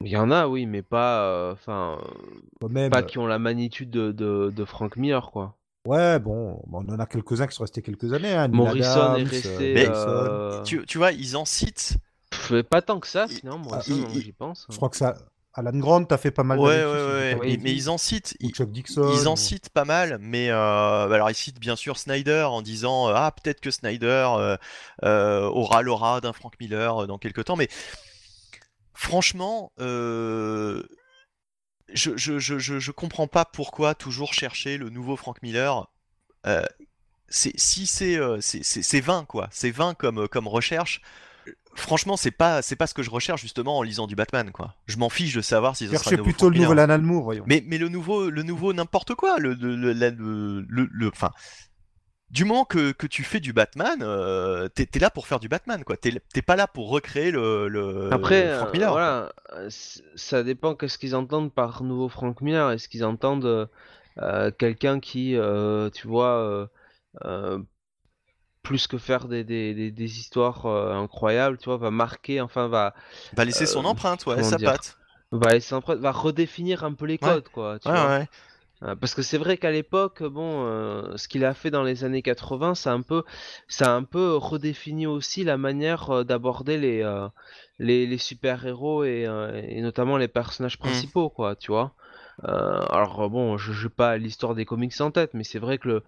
[0.00, 2.00] Il y en a, oui, mais pas, enfin,
[2.88, 5.56] pas qui ont la magnitude de, de, de Frank Miller, quoi.
[5.86, 8.32] Ouais, bon, on en a quelques-uns qui sont restés quelques années.
[8.34, 8.48] Hein.
[8.48, 9.74] Morrison Adams, est euh, resté.
[9.74, 11.96] Mais- euh, Tu, tu vois, ils en citent.
[12.30, 14.66] pff, pas tant que ça, finalement, ah, Morrison, j'y pense.
[14.70, 15.14] Je crois que ça.
[15.58, 17.62] Alan Grant, t'as fait pas mal Ouais, ouais, ouais, pas.
[17.62, 18.36] Mais, ils en citent.
[18.42, 19.10] Ou Chuck Dixon.
[19.14, 20.54] ils en ou- citent pas mal, mais euh,
[21.10, 24.56] alors ils citent bien sûr Snyder en disant ah peut-être que Snyder euh,
[25.04, 27.68] euh, aura l'aura d'un Frank Miller dans quelques temps, mais
[28.92, 30.82] franchement, euh,
[31.92, 35.88] je, je, je, je, comprends pas pourquoi toujours chercher le nouveau Frank Miller.
[36.46, 36.64] Euh,
[37.28, 41.00] c'est si c'est euh, c'est vain quoi, c'est vain comme euh, comme recherche.
[41.74, 44.74] Franchement, c'est pas c'est pas ce que je recherche justement en lisant du Batman quoi.
[44.86, 47.22] Je m'en fiche de savoir si ce sera nouveau plutôt Frank le nouvel Alan Moore,
[47.24, 47.44] voyons.
[47.46, 51.30] Mais, mais le nouveau, le nouveau n'importe quoi, le, le, le, le, le- le- enfin,
[52.30, 55.84] du moment que, que tu fais du Batman, euh, t'es là pour faire du Batman,
[55.84, 55.96] quoi.
[55.96, 58.90] T'es t'es pas là pour recréer le, le Après, le Frank euh, Miller.
[58.90, 59.68] voilà, euh,
[60.14, 62.70] ça dépend qu'est-ce qu'ils entendent par nouveau Frank Miller.
[62.70, 63.68] Est-ce qu'ils entendent
[64.18, 66.68] euh, quelqu'un qui, euh, tu vois,
[68.62, 72.94] plus que faire des, des, des, des histoires incroyables, tu vois, va marquer, enfin, va,
[73.32, 74.98] Va laisser son empreinte, ouais, sa patte.
[75.30, 77.36] va, essayer d'empre- va redéfinir un peu les Ouais.
[77.36, 77.78] codes, quoi.
[77.78, 78.16] Tu Ouais, vois.
[78.18, 78.28] ouais.
[78.82, 82.04] Euh, Parce que c'est vrai qu'à l'époque, bon, euh, ce qu'il a fait dans les
[82.04, 83.24] années 80, ça a un peu,
[83.68, 87.26] ça a un peu redéfini aussi la manière euh, d'aborder les, euh,
[87.78, 89.26] les, les super-héros et,
[89.68, 91.94] et notamment les personnages principaux, quoi, tu vois.
[92.44, 96.04] Alors bon, je n'ai pas l'histoire des comics en tête, mais c'est vrai que le,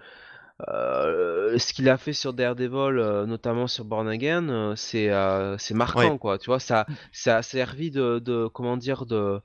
[0.68, 5.56] euh, ce qu'il a fait sur Daredevil, euh, notamment sur Born Again, euh, c'est euh,
[5.58, 6.18] c'est marquant, Ouais.
[6.18, 6.38] quoi.
[6.38, 9.40] Tu vois, ça, ça a servi de, de comment dire, de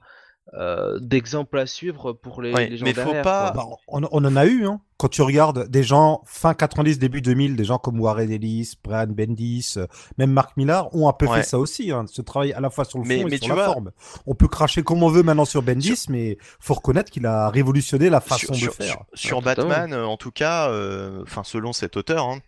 [0.56, 3.64] euh, d'exemple à suivre pour les, Ouais, les gens mais faut derrière, pas- quoi.
[3.64, 4.82] Bah, on, on en a eu, hein.
[4.98, 9.08] Quand tu regardes des gens fin 90, début 2000, des gens comme Warren Ellis, Brian
[9.08, 9.88] Bendis, euh,
[10.18, 11.38] même Mark Millar ont un peu Ouais.
[11.38, 13.32] fait ça aussi, hein, ce travail à la fois sur le fond Mais- et mais
[13.38, 13.92] sur tu la vois- forme.
[14.28, 18.10] On peut cracher comme on veut maintenant sur Bendis, mais faut reconnaître qu'il a révolutionné
[18.10, 18.86] la façon sur, de faire.
[18.86, 19.70] sur- sur Ah, totalement.
[19.72, 22.40] Batman, euh, en tout cas, euh, enfin selon cet auteur hein,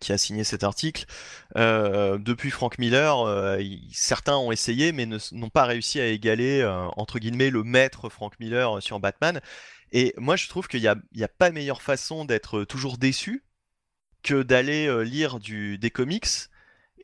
[0.00, 1.06] qui a signé cet article,
[1.56, 3.60] euh, depuis Frank Miller, euh,
[3.92, 8.38] certains ont essayé mais n'ont pas réussi à égaler euh, entre guillemets le maître Frank
[8.40, 9.40] Miller sur Batman.
[9.92, 13.44] Et moi, je trouve qu'il n'y a, pas meilleure façon d'être toujours déçu
[14.22, 16.26] que d'aller lire des comics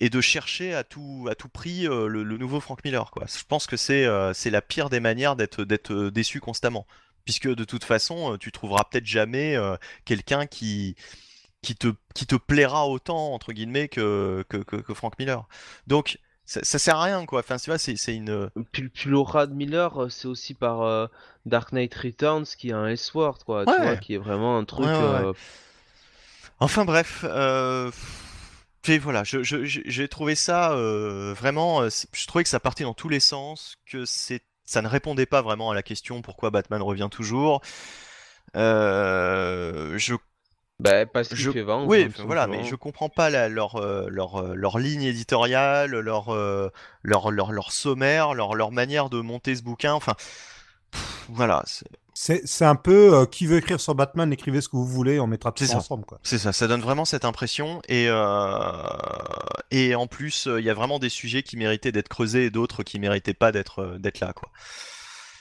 [0.00, 3.10] et de chercher à tout, prix le, nouveau Frank Miller.
[3.26, 5.64] Je pense que c'est la pire des manières d'être
[6.10, 6.86] déçu constamment.
[7.24, 9.56] Puisque de toute façon, tu trouveras peut-être jamais
[10.04, 10.94] quelqu'un qui,
[11.64, 15.46] qui, te, qui te plaira autant, entre guillemets, que, que, que, que Frank Miller.
[15.86, 17.40] Donc, ça, ça sert à rien, quoi.
[17.40, 18.50] Enfin, tu vois, c'est c'est une.
[18.72, 21.06] Puis, puis l'aura de Miller, euh, c'est aussi par euh,
[21.46, 23.78] Dark Knight Returns qui est un Elseworld, quoi, tu Ouais.
[23.82, 24.84] vois, qui est vraiment un truc.
[24.86, 25.32] Ouais, euh,
[26.60, 27.90] Enfin bref, euh...
[28.86, 30.74] et voilà, je- je- je- j'ai trouvé ça
[31.34, 31.88] vraiment.
[31.88, 35.42] je trouvais que ça partait dans tous les sens, que c'est, ça ne répondait pas
[35.42, 37.60] vraiment à la question pourquoi Batman revient toujours.
[38.54, 40.14] Je
[40.80, 41.86] bah, parce qu'il Je- fait vendre.
[41.88, 45.90] Oui, hein, voilà, mais je comprends pas la- leur, euh, leur, euh, leur ligne éditoriale,
[45.92, 46.68] leur, euh,
[47.02, 49.92] leur, leur, leur sommaire, leur, leur manière de monter ce bouquin.
[49.94, 50.14] Enfin,
[50.90, 54.68] pff, voilà, c'est C'est c'est un peu euh, qui veut écrire sur Batman, écrivez ce
[54.68, 56.04] que vous voulez, on mettra tout ça ensemble.
[56.04, 56.18] Quoi.
[56.22, 57.80] c'est ça, ça donne vraiment cette impression.
[57.88, 58.68] Et, euh,
[59.70, 62.50] et en plus, euh, il y a vraiment des sujets qui méritaient d'être creusés et
[62.50, 64.50] d'autres qui méritaient pas d'être euh, d'être là, quoi.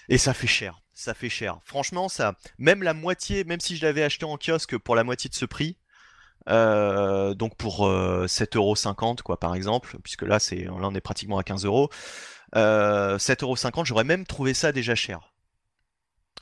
[0.10, 1.60] Et ça fait cher, ça fait cher.
[1.66, 5.30] Franchement, ça, même la moitié, même si je l'avais acheté en kiosque pour la moitié
[5.30, 5.78] de ce prix,
[6.50, 11.38] euh, donc pour euh, 7,50€ quoi par exemple, puisque là c'est là on est pratiquement
[11.38, 11.90] à 15 euros.
[12.56, 15.34] Euh, 7,50€, j'aurais même trouvé ça déjà cher.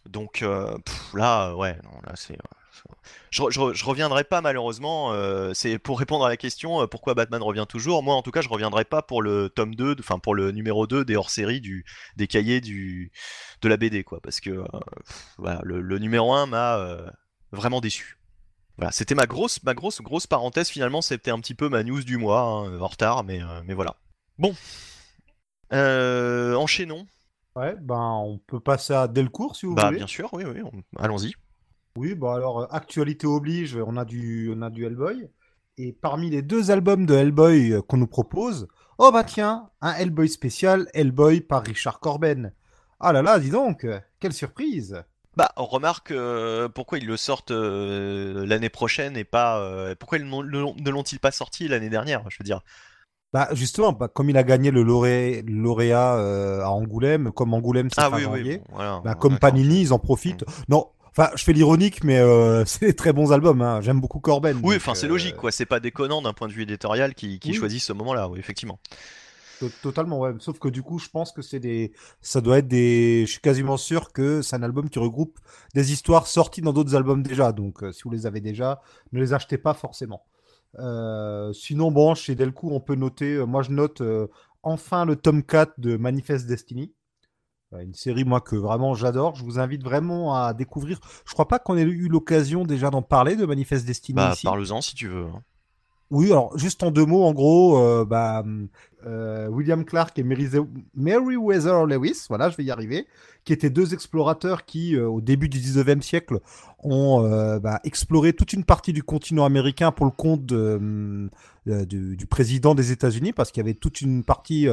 [0.05, 0.77] Donc euh,
[1.13, 2.37] là, ouais, non, là c'est.
[3.29, 5.13] Je, re- je, re- je reviendrai pas malheureusement.
[5.13, 8.03] euh, c'est pour répondre à la question euh, pourquoi Batman revient toujours.
[8.03, 10.87] Moi en tout cas, je reviendrai pas pour le tome 2, enfin pour le numéro
[10.87, 11.85] 2 des hors-séries du
[12.17, 13.11] des cahiers du
[13.61, 14.65] de la BD quoi, parce que euh,
[15.37, 16.87] voilà, le, le numéro 1 m'a
[17.51, 18.17] vraiment déçu.
[18.77, 20.69] Voilà, c'était ma grosse, ma grosse, grosse parenthèse.
[20.69, 23.95] Finalement, c'était un petit peu ma news du mois, hein, en retard, mais, mais voilà.
[24.39, 24.55] Bon,
[25.71, 27.05] enchaînons.
[27.55, 29.97] Ouais, ben on peut passer à Delcourt si vous Bah, voulez.
[29.97, 31.33] bien sûr, oui, oui, on- allons-y.
[31.97, 35.29] Oui, bon alors, euh, actualité oblige, on a du, on a du Hellboy.
[35.77, 38.67] Et parmi les deux albums de Hellboy euh, qu'on nous propose,
[38.97, 42.53] oh bah tiens, un Hellboy spécial, Hellboy par Richard Corben.
[42.99, 43.85] Ah là là, dis donc,
[44.19, 45.03] quelle surprise
[45.35, 49.59] Bah, on remarque euh, pourquoi ils le sortent euh, l'année prochaine et pas.
[49.61, 52.61] euh, pourquoi ils ne l'ont- ne l'ont-ils pas sorti l'année dernière Je veux dire?
[53.33, 57.89] Bah justement, bah, comme il a gagné le lauré- lauréat euh, à Angoulême, comme Angoulême
[57.89, 59.01] c'est Ah oui, oui, bon, voilà.
[59.05, 59.39] bah, comme.
[59.39, 60.43] Panini, ils en profitent.
[60.67, 63.61] Non, enfin, je fais l'ironique, mais euh, c'est des très bons albums.
[63.61, 63.81] hein.
[63.81, 64.59] J'aime beaucoup Corben.
[64.63, 65.51] Oui, enfin, c'est euh, logique, quoi.
[65.51, 67.55] C'est pas déconnant d'un point de vue éditorial qui, qui oui.
[67.55, 68.79] choisit ce moment-là, oui, effectivement.
[69.59, 70.33] To- Totalement, ouais.
[70.39, 73.41] Sauf que du coup, je pense que c'est des, ça doit être des, je suis
[73.41, 75.37] quasiment sûr que c'est un album qui regroupe
[75.75, 77.51] des histoires sorties dans d'autres albums déjà.
[77.51, 78.81] Donc, euh, si vous les avez déjà,
[79.11, 80.23] ne les achetez pas forcément.
[80.79, 84.27] Euh, sinon, bon, chez Delcourt, on peut noter, euh, moi je note euh,
[84.63, 86.93] enfin le tome 4 de Manifest Destiny.
[87.73, 89.35] Euh, Une série, moi, que vraiment j'adore.
[89.35, 90.99] Je vous invite vraiment à découvrir.
[91.25, 94.45] Je crois pas qu'on ait eu l'occasion déjà d'en parler de Manifest Destiny Bah, ici.
[94.45, 95.25] parle-en si tu veux.
[95.25, 95.41] hein.
[96.09, 98.43] Oui, alors juste en deux mots, en gros, euh, bah,
[99.05, 103.07] euh, William Clark et Meriwether Lewis, voilà, je vais y arriver,
[103.45, 106.39] qui étaient deux explorateurs qui, euh, au début du 19e siècle,
[106.79, 111.29] ont euh, bah, exploré toute une partie du continent américain pour le compte hum,
[111.65, 114.67] du, président des États-Unis, parce qu'il y avait toute une partie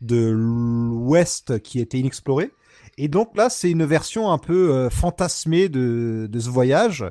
[0.00, 2.50] de l'Ouest qui était inexplorée.
[2.98, 7.04] Et donc là, c'est une version un peu fantasmée de ce voyage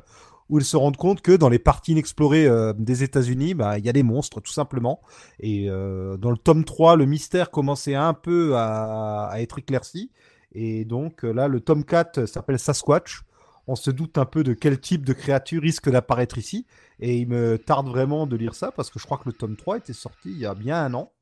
[0.48, 3.84] où ils se rendent compte que dans les parties inexplorées euh, des États-Unis, bah, il
[3.84, 5.00] y a des monstres, tout simplement.
[5.40, 10.10] Et euh, dans le tome 3, le mystère commençait un peu à, être éclairci.
[10.52, 13.22] Et donc euh, là, le tome 4 s'appelle Sasquatch.
[13.66, 16.66] On se doute un peu de quel type de créature risque d'apparaître ici.
[17.00, 19.56] Et il me tarde vraiment de lire ça parce que je crois que le tome
[19.56, 21.12] 3 était sorti il y a bien un an.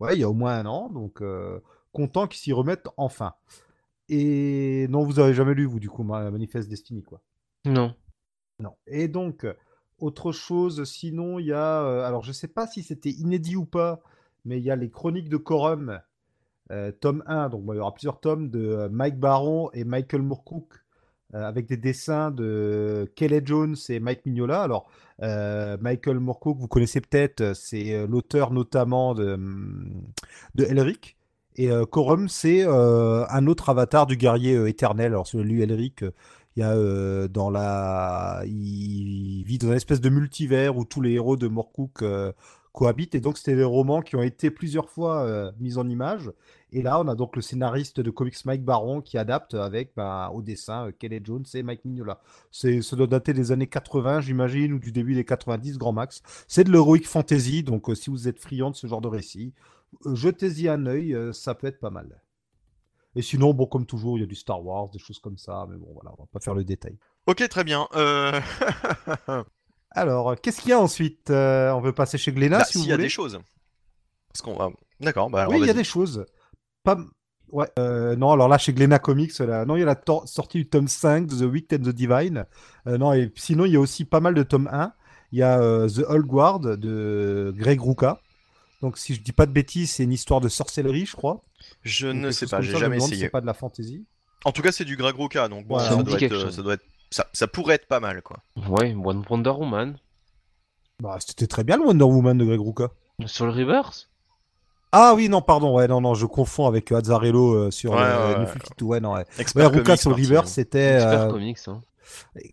[0.00, 0.90] Ouais, il y a au moins un an.
[0.90, 1.22] Donc,
[1.92, 3.34] content qu'ils s'y remettent enfin.
[4.08, 7.22] Et non, vous avez jamais lu, vous, du coup, Ma- Manifest Destiny, quoi.
[7.64, 7.94] Non.
[8.86, 9.54] Et donc, euh,
[9.98, 11.82] autre chose, sinon, il y a.
[11.84, 14.02] euh, alors, je sais pas si c'était inédit ou pas,
[14.44, 16.00] mais il y a les Chroniques de Corum,
[16.70, 17.50] euh, tome 1.
[17.50, 20.74] Donc, il y aura plusieurs tomes de Mike Baron et Michael Moorcook,
[21.34, 24.62] avec des dessins de Kelly Jones et Mike Mignola.
[24.62, 29.38] Alors, Michael Moorcook, vous connaissez peut-être, c'est l'auteur notamment de,
[30.54, 31.16] de Elric.
[31.56, 35.12] Et Corum, c'est un autre avatar du guerrier éternel.
[35.12, 36.04] Alors, celui Elric,
[36.58, 37.28] euh,
[38.46, 42.32] il vit dans une espèce de multivers où tous les héros de Moorcook euh,
[42.72, 43.14] cohabitent.
[43.14, 46.30] Et donc, c'était des romans qui ont été plusieurs fois euh, mis en image.
[46.72, 50.30] Et là, on a donc le scénariste de comics Mike Baron qui adapte avec bah,
[50.32, 52.20] au dessin euh, Kelly Jones et Mike Mignola.
[52.50, 56.22] C'est, ça doit dater des années 80, j'imagine, ou du début des 90, grand max.
[56.48, 57.62] C'est de l'heroic fantasy.
[57.62, 59.52] Donc, si vous êtes friand de ce genre de récit,
[60.06, 62.20] jetez-y un œil, ça peut être pas mal.
[63.14, 65.66] Et sinon, bon, comme toujours, il y a du Star Wars, des choses comme ça,
[65.68, 66.96] mais bon, voilà, on va pas faire le détail.
[67.26, 67.86] Ok, très bien.
[67.94, 68.40] Euh...
[69.90, 72.84] Alors, qu'est-ce qu'il y a ensuite Euh, On veut passer chez Glénat, bah, si vous
[72.84, 73.04] s'il y a voulez.
[73.04, 73.38] des choses.
[74.28, 74.70] Parce qu'on va.
[75.00, 76.24] D'accord, bah oui, il y a des choses.
[76.84, 76.96] Pas...
[77.50, 80.56] Ouais, euh, non, alors là, chez Glénat Comics, là, non, il y a la sortie
[80.56, 82.46] du tome 5 de The Wicked and the Divine.
[82.86, 84.94] Non, et sinon, il y a aussi pas mal de tomes 1.
[85.32, 88.22] Il y a The Old Guard de Greg Rucka.
[88.80, 91.44] Donc, si je dis pas de bêtises, c'est une histoire de sorcellerie, je crois.
[91.82, 93.22] Je ne sais pas, j'ai jamais essayé.
[93.22, 94.04] C'est pas de la fantasy.
[94.44, 95.90] En tout cas, c'est du Greg Rucka, donc bon, Voilà.
[95.96, 96.84] ça, doit être, euh, ça doit être.
[97.10, 98.38] Ça, ça pourrait être pas mal, quoi.
[98.68, 99.96] Ouais, One Wonder Woman.
[101.00, 102.88] Bah, c'était très bien le Wonder Woman de Greg Rucka.
[103.26, 104.08] Sur le reverse
[104.92, 108.28] Ah oui, non, pardon, ouais, non, non, je confonds avec Azzarello euh, sur Ouais, euh,
[108.32, 108.52] ouais, New ouais.
[108.52, 109.24] 52, ouais, non, ouais.
[109.38, 110.14] Expert Ouais, Rucka comics, sur.
[110.16, 110.98] River, c'était.
[111.00, 111.58] Euh, Comics.
[111.68, 111.80] Hein.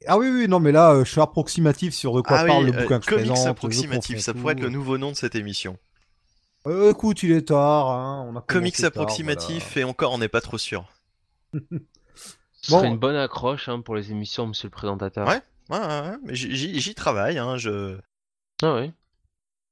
[0.08, 2.66] Ah oui, oui, non, mais là, euh, je suis approximatif sur de quoi Ah parle
[2.66, 3.48] oui, le euh, bouquin que je comics présente.
[3.48, 5.78] approximatif, ça pourrait être le nouveau nom de cette émission.
[6.68, 7.90] Euh, écoute, il est tard.
[7.92, 10.90] Hein, on a Comics commencé tard, approximatif, et encore, on n'est pas trop sûr.
[12.62, 12.80] Ce Bon.
[12.80, 15.28] serait une bonne accroche hein, pour les émissions, monsieur le présentateur.
[15.28, 15.42] Ouais.
[15.70, 17.98] Ouais, ouais, ouais, mais j'y- travaille, hein, je.
[18.62, 18.80] Ah ouais.
[18.82, 18.94] voilà.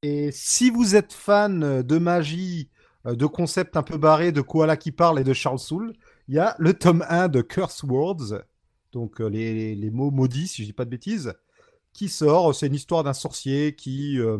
[0.03, 2.69] Et si vous êtes fan de magie,
[3.05, 5.93] euh, de concepts un peu barrés, de Koala qui parle et de Charles Soule,
[6.27, 8.43] il y a le tome 1 de Curse Words,
[8.91, 11.33] donc euh, les, les mots maudits, si je dis pas de bêtises,
[11.93, 12.53] qui sort.
[12.55, 14.37] C'est une histoire d'un sorcier qui, euh,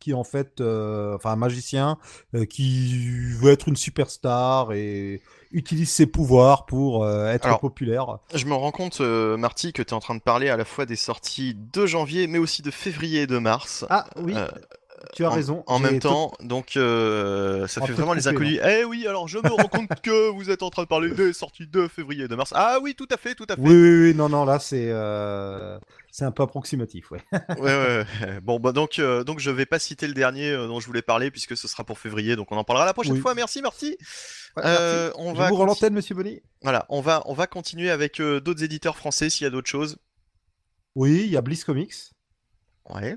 [0.00, 1.98] qui en fait, euh, enfin un magicien
[2.34, 5.22] euh, qui veut être une superstar et
[5.52, 8.18] utilise ses pouvoirs pour euh, être Alors, populaire.
[8.34, 10.86] Je me rends compte, Marty, que tu es en train de parler à la fois
[10.86, 13.84] des sorties de janvier, mais aussi de février et de mars.
[13.90, 14.34] Ah oui,
[15.14, 15.64] tu as raison.
[15.66, 18.60] En même tout- temps, donc euh, ça On fait vraiment les inconnus.
[18.64, 21.32] Eh oui, alors je me rends compte que vous êtes en train de parler des
[21.32, 22.52] sorties de février et de mars.
[22.54, 23.60] Ah oui, tout à fait, tout à fait.
[23.62, 25.78] Oui, oui, oui, non, non, là c'est euh,
[26.10, 27.20] c'est un peu approximatif, ouais.
[27.32, 28.40] Ouais, ouais, ouais.
[28.42, 31.02] Bon, bah donc, euh, donc je vais pas citer le dernier euh, dont je voulais
[31.02, 33.20] parler puisque ce sera pour février, donc on en parlera la prochaine Oui.
[33.20, 33.34] fois.
[33.34, 33.96] Merci, Marty.
[34.56, 35.12] Ouais, merci.
[35.16, 36.40] on Je va vous rends conti- l'antenne, monsieur Bonny.
[36.62, 39.96] Voilà, on va, on va continuer avec d'autres éditeurs français s'il y a d'autres choses.
[40.96, 41.94] Oui, il y a Bliss Comics.
[42.88, 43.16] Ouais.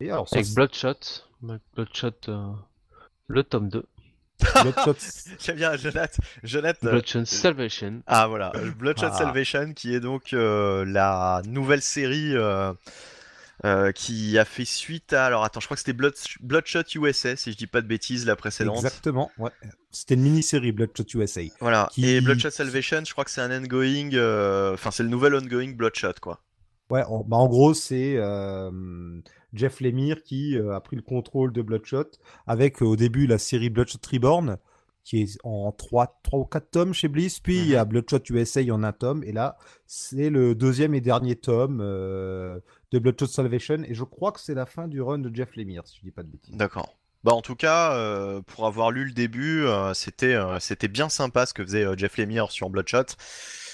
[0.00, 0.94] Et alors, ça, Avec Bloodshot.
[1.74, 2.52] Bloodshot, euh,
[3.28, 3.84] le tome 2.
[4.62, 4.94] Bloodshot.
[5.40, 6.22] J'aime bien, Jonathan.
[6.44, 8.02] Jonathan euh, Bloodshot Salvation.
[8.06, 9.18] Ah voilà, Bloodshot Ah.
[9.18, 12.72] Salvation qui est donc euh, la nouvelle série euh,
[13.64, 15.26] euh, qui a fait suite à...
[15.26, 18.24] Alors attends, je crois que c'était Blood- Bloodshot USA si je dis pas de bêtises
[18.26, 18.76] la précédente.
[18.76, 19.50] Exactement, ouais.
[19.90, 21.40] C'était une mini-série Bloodshot USA.
[21.60, 25.08] Voilà, Qui- et Bloodshot Salvation je crois que c'est un ongoing, euh, enfin c'est le
[25.08, 26.40] nouvel ongoing Bloodshot quoi.
[26.90, 29.20] Ouais, en, bah, en gros, c'est euh,
[29.52, 32.10] Jeff Lemire qui euh, a pris le contrôle de Bloodshot
[32.46, 34.58] avec euh, au début la série Bloodshot Reborn
[35.04, 37.88] qui est en 3, 3 ou 4 tomes chez Bliss, puis il y a Mhm.
[37.88, 43.26] Bloodshot USA en un tome, et là c'est le deuxième et dernier tome de Bloodshot
[43.26, 46.02] Salvation, et je crois que c'est la fin du run de Jeff Lemire, si je
[46.02, 46.54] dis pas de bêtises.
[46.54, 46.94] D'accord.
[47.24, 51.08] Bah en tout cas, euh, pour avoir lu le début, euh, c'était euh, c'était bien
[51.08, 53.06] sympa ce que faisait Jeff Lemire sur Bloodshot.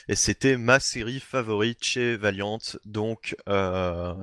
[0.09, 2.59] Et c'était ma série favorite chez Valiant.
[2.85, 4.15] Donc euh,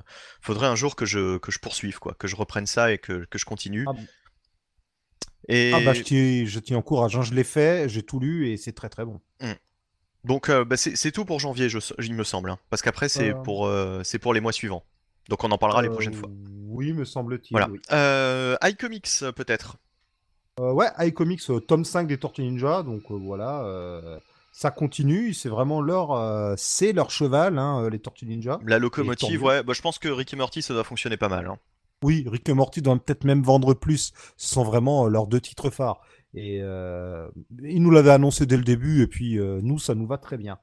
[0.41, 3.25] faudrait un jour que je, que je poursuive, quoi, que je reprenne ça et que,
[3.25, 3.85] que je continue.
[3.89, 3.93] Ah,
[5.49, 8.73] Et Ah bah je t'y encourage, hein, je l'ai fait, j'ai tout lu, et c'est
[8.73, 9.19] très très bon.
[10.23, 12.51] donc euh, bah, c'est tout pour janvier, je, il me semble.
[12.51, 12.59] hein.
[12.69, 13.41] parce qu'après c'est Euh.
[13.41, 14.83] pour, euh, pour les mois suivants.
[15.29, 16.29] Donc on en parlera les Euh, prochaines fois.
[16.67, 17.51] Oui, me semble-t-il.
[17.51, 17.69] Voilà.
[17.69, 17.79] oui.
[17.91, 19.77] Euh, iComics peut-être.
[20.59, 24.19] Euh, ouais, iComics, euh, tome 5 des Tortues Ninja, donc euh, voilà, euh,
[24.51, 28.59] ça continue, c'est vraiment leur, euh, c'est leur cheval, hein, euh, les Tortues Ninja.
[28.65, 29.63] La locomotive, ouais.
[29.63, 31.47] Bah, je pense que Rick et Morty ça doit fonctionner pas mal.
[31.47, 31.57] hein.
[32.03, 35.39] Oui, Rick et Morty doivent peut-être même vendre plus, ce sont vraiment euh, leurs deux
[35.41, 36.01] titres phares.
[36.33, 37.27] Et euh,
[37.61, 40.37] ils nous l'avaient annoncé dès le début, et puis euh, nous, ça nous va très
[40.37, 40.57] bien.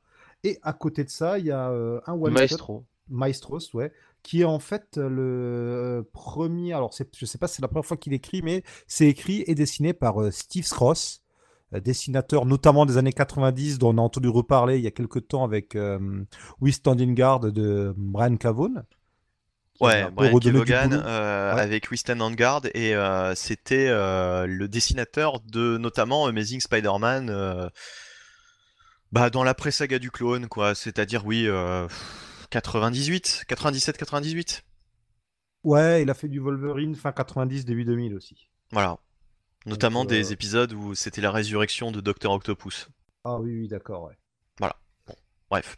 [0.45, 2.85] Et à côté de ça, il y a euh, un one Maestro.
[3.09, 6.73] Maestros, ouais, qui est en fait le premier.
[6.73, 9.45] Alors, c'est, je sais pas si c'est la première fois qu'il écrit, mais c'est écrit
[9.47, 11.23] et dessiné par euh, Steve Scross,
[11.75, 15.29] euh, dessinateur notamment des années 90, dont on a entendu reparler il y a quelques
[15.29, 16.25] temps avec euh,
[16.61, 18.85] We Standing Guard de Brian Cavone.
[19.81, 21.61] Ouais, Brian Kevogan euh, Ouais.
[21.61, 27.71] avec Wisten on Guard et euh, c'était euh, le dessinateur de notamment Amazing Spider-Man
[29.13, 30.75] bah, dans la pré-saga du clone, quoi.
[30.75, 31.87] C'est-à-dire, oui, euh,
[32.51, 34.65] 98, 97, 98.
[35.65, 38.49] Ouais, il a fait du Wolverine fin 90, début 2000 aussi.
[38.73, 38.99] Voilà.
[39.69, 42.31] Notamment euh, des épisodes où c'était la résurrection de Dr.
[42.31, 42.89] Octopus.
[43.25, 44.15] Ah oui, oui, d'accord, ouais.
[45.51, 45.77] Bref.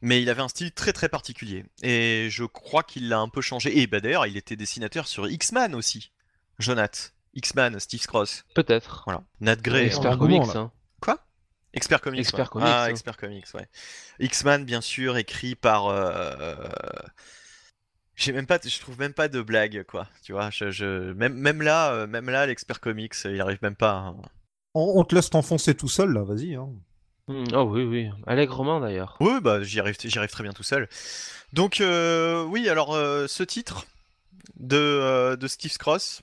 [0.00, 1.66] Mais il avait un style très très particulier.
[1.82, 3.80] Et je crois qu'il l'a un peu changé.
[3.80, 6.10] Et bah d'ailleurs, il était dessinateur sur X-Man aussi.
[6.58, 7.12] Jonath.
[7.34, 8.44] X-Man, Steve Cross.
[8.54, 9.02] Peut-être.
[9.04, 9.22] Voilà.
[9.40, 9.84] Nat Grey.
[9.86, 10.42] Expert Comics.
[10.54, 10.72] hein.
[11.02, 11.18] Quoi?
[11.74, 12.20] Expert Comics.
[12.20, 12.48] Expert ouais.
[12.50, 12.88] Comics, Ah, hein.
[12.88, 13.68] Expert Comics, ouais.
[14.20, 15.86] X-Man, bien sûr, écrit par.
[15.88, 16.54] euh,
[18.18, 20.08] J'ai même pas, je trouve même pas de blague, quoi.
[20.22, 23.76] Tu vois, je, je- Même, même là, euh, même là, l'expert comics, il arrive même
[23.76, 23.92] pas.
[23.92, 24.16] hein.
[24.74, 26.56] On, on te laisse t'enfoncer tout seul, là, vas-y.
[26.56, 26.68] Hein.
[27.28, 28.08] Hmm, Oh oui, oui.
[28.26, 29.16] Allègrement d'ailleurs.
[29.20, 30.88] Oui, bah j'y arrive, j'y arrive très bien tout seul.
[31.52, 33.86] Donc euh, oui, alors euh, ce titre
[34.58, 36.22] de, euh, de Steve Cross,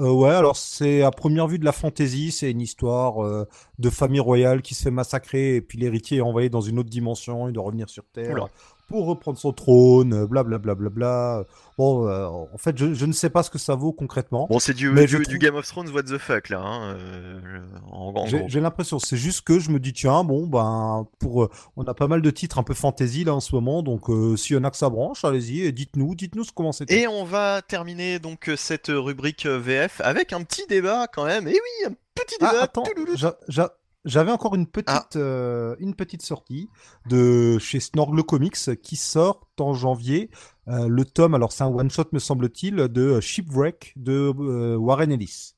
[0.00, 3.46] Euh, ouais, alors c'est à première vue de la fantaisie, c'est une histoire euh,
[3.78, 6.90] de famille royale qui se fait massacrer et puis l'héritier est envoyé dans une autre
[6.90, 8.48] dimension, il doit revenir sur Terre Oula.
[8.94, 10.76] Pour reprendre son trône, blablabla.
[10.76, 11.44] Bla, bla, bla.
[11.76, 14.46] Bon, euh, en fait, je, je ne sais pas ce que ça vaut concrètement.
[14.48, 18.60] bon c'est du, Mais du, Game of Thrones what the fuck là, hein, euh, J'ai
[18.60, 22.06] l'impression, c'est juste que je me dis, tiens, bon, ben, pour, euh, on a pas
[22.06, 24.62] mal de titres un peu fantasy là en ce moment, donc euh, s'il y en
[24.62, 27.00] a que ça branche, allez-y, dites-nous, dites-nous comment c'était.
[27.00, 31.24] Et on va terminer donc euh, cette rubrique euh, VF avec un petit débat quand
[31.24, 31.48] même.
[31.48, 32.62] Et oui, un petit Ah, débat.
[32.62, 32.84] attends,
[33.16, 33.72] j'a- j'a-
[34.04, 35.06] j'avais encore une petite, Ah.
[35.16, 36.68] euh, une petite sortie
[37.08, 40.30] de chez Snorgle Comics qui sort en janvier.
[40.68, 45.54] euh, le tome, alors c'est un one-shot me semble-t-il, de Shipwreck de euh, Warren Ellis.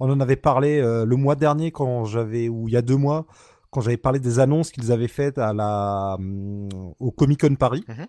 [0.00, 3.26] On en avait parlé le mois dernier quand j'avais, ou il y a deux mois,
[3.70, 6.68] quand j'avais parlé des annonces qu'ils avaient faites à la, hum,
[6.98, 7.84] au Comic Con Paris.
[7.88, 8.06] Mhm.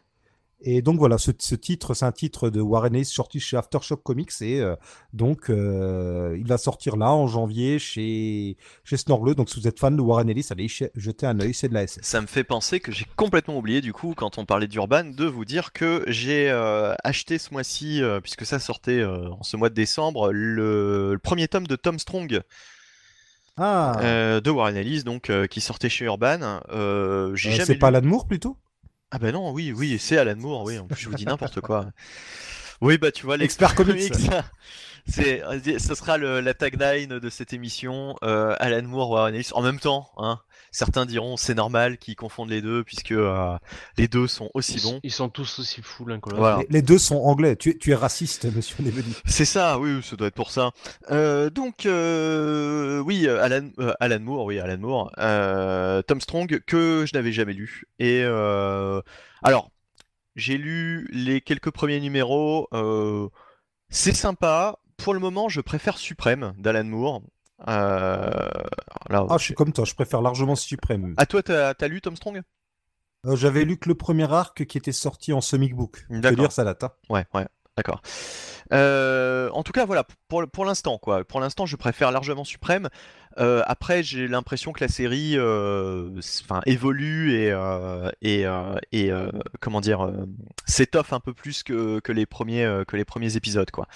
[0.61, 4.01] Et donc voilà, ce, ce titre, c'est un titre de Warren Ellis sorti chez Aftershock
[4.01, 4.75] Comics et euh,
[5.13, 8.95] donc euh, il va sortir là en janvier chez chez.
[9.05, 11.85] Donc si vous êtes fan de Warren Ellis, allez jeter un œil, c'est de la
[11.85, 11.99] SS.
[12.03, 15.25] Ça me fait penser que j'ai complètement oublié du coup quand on parlait d'Urban de
[15.25, 19.75] vous dire que j'ai euh, acheté ce mois-ci, puisque ça sortait en ce mois de
[19.75, 22.41] décembre, le, le premier tome de Tom Strong
[23.57, 26.61] Ah, de Warren Ellis, donc qui sortait chez Urban.
[27.35, 28.57] J'ai jamais c'est lu- pas Alan Moore plutôt?
[29.11, 31.61] Ah bah non, oui, oui, c'est Alan Moore, oui, en plus je vous dis n'importe
[31.61, 31.87] quoi.
[32.81, 34.31] Oui, bah tu vois, Expert l'expert Comics.
[35.07, 35.41] c'est,
[35.79, 39.79] ce sera le- la tagline de cette émission, euh, Alan Moore, Warren Ellis, en même
[39.79, 40.39] temps, hein.
[40.75, 43.57] Certains diront c'est normal qu'ils confondent les deux puisque euh,
[43.97, 44.99] les deux sont aussi Ils, bons.
[45.03, 46.41] ils sont tous aussi fous l'un que l'autre.
[46.41, 46.57] Voilà.
[46.57, 47.55] les, les deux sont anglais.
[47.55, 49.13] Tu, es- tu es raciste, monsieur Neveni.
[49.25, 50.71] C'est ça, oui, ça doit être pour ça.
[51.11, 57.05] Euh, donc, euh, oui, Alan, euh, Alan Moore, oui, Alan Moore, euh, Tom Strong, que
[57.07, 57.83] je n'avais jamais lu.
[57.99, 59.01] Et euh,
[59.43, 59.71] alors,
[60.35, 63.29] j'ai lu les quelques premiers numéros, euh,
[63.89, 64.77] c'est sympa.
[64.97, 67.21] Pour le moment, je préfère Suprême d'Alan Moore.
[67.67, 68.49] Euh,
[69.09, 71.13] Ah, je suis comme toi, je préfère largement Suprême.
[71.17, 72.41] À toi, t'as as lu Tom Strong?
[73.25, 76.05] Euh, J'avais lu que le premier arc qui était sorti en semic book.
[76.09, 76.37] D'accord.
[76.39, 76.83] dire ça date.
[76.83, 76.91] hein.
[77.09, 77.45] Ouais, ouais,
[77.77, 78.01] d'accord.
[78.73, 81.23] Euh, en tout cas, voilà, pour, pour l'instant, quoi.
[81.23, 82.89] Pour l'instant, je préfère largement Suprême.
[83.37, 86.09] Euh, après, j'ai l'impression que la série euh,
[86.65, 87.53] évolue et,
[88.21, 88.45] et,
[88.91, 89.11] et
[89.59, 90.11] comment dire,
[90.65, 93.71] s'étoffe un peu plus que, que, les premiers, que les premiers épisodes.
[93.71, 93.87] Quoi.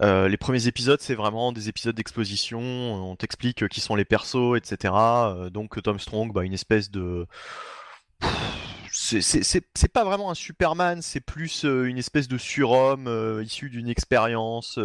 [0.00, 4.56] Euh, les premiers épisodes, c'est vraiment des épisodes d'exposition, on t'explique qui sont les persos,
[4.56, 4.94] etc.
[4.94, 7.26] Euh, donc Tom Strong, bah, une espèce de...
[8.90, 14.78] C'est- pas vraiment un Superman, c'est plus euh, une espèce de surhomme issu d'une expérience.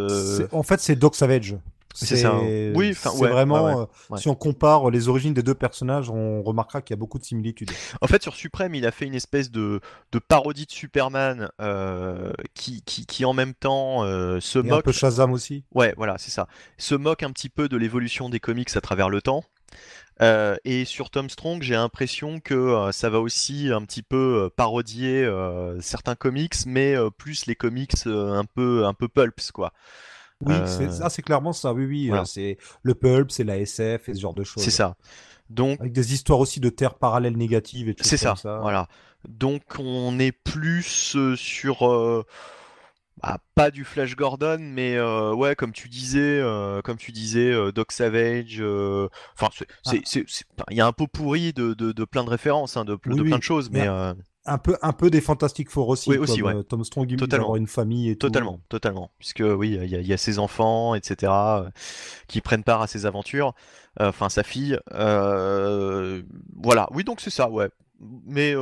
[0.52, 1.56] En fait, c'est Doc Savage.
[1.94, 2.42] C'est ça, hein.
[2.76, 3.66] Oui, ouais, vraiment.
[3.66, 4.18] ouais, ouais, euh.
[4.18, 7.24] Si on compare les origines des deux personnages, on remarquera qu'il y a beaucoup de
[7.24, 7.72] similitudes.
[8.02, 9.80] En fait, sur Suprême, il a fait une espèce de,
[10.12, 14.76] de parodie de Superman euh, qui, qui, qui, en même temps euh, se Et un
[14.76, 14.86] moque.
[14.86, 15.64] peu Shazam aussi.
[15.74, 16.48] Ouais, voilà, c'est ça.
[16.78, 19.44] Se moque un petit peu de l'évolution des comics à travers le temps.
[20.22, 24.44] Euh, et sur Tom Strong, j'ai l'impression que euh, ça va aussi un petit peu
[24.46, 25.28] euh, parodier
[25.80, 29.74] certains comics, mais plus les comics un peu un peu pulps quoi.
[30.46, 31.74] Oui, Euh, c'est c'est clairement ça.
[31.74, 32.08] Oui, oui.
[32.08, 32.24] voilà.
[32.24, 34.64] euh, C'est le pulp, c'est la SF et ce genre de choses.
[34.64, 34.96] C'est ça.
[35.50, 38.60] Donc Avec des histoires aussi de terres parallèles négatives et tout C'est ça, comme ça.
[38.62, 38.88] voilà.
[39.28, 41.84] Donc on est plus euh, sur
[43.22, 47.52] bah, pas du Flash Gordon, mais euh, ouais, comme tu disais, euh, comme tu disais,
[47.52, 48.60] euh, Doc Savage.
[48.62, 49.50] Enfin,
[49.86, 49.92] Ah.
[49.92, 49.98] enfin,
[50.72, 53.00] il y a un pot pourri de, de, de plein de références, hein, de, de
[53.22, 54.14] Oui, plein de choses, Mais mais
[54.46, 56.10] Un peu, un peu des Fantastic Four aussi.
[56.10, 56.64] Oui, aussi, comme, ouais.
[56.66, 58.28] Tom Strong, il avoir une famille et tout.
[58.28, 61.32] totalement, totalement, puisque oui, il y, a- il y a ses enfants, etc.,
[62.28, 63.54] qui prennent part à ses aventures.
[64.00, 64.78] Enfin, sa fille.
[64.92, 66.88] Voilà.
[66.92, 67.70] Oui, donc c'est ça, ouais.
[68.26, 68.54] Mais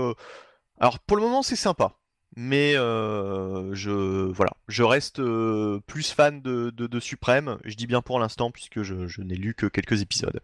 [0.80, 1.94] alors pour le moment, c'est sympa.
[2.38, 7.58] Mais euh, je voilà, je reste euh, plus fan de, de, de Suprême.
[7.66, 10.40] Je dis bien pour l'instant puisque je, je n'ai lu que quelques épisodes.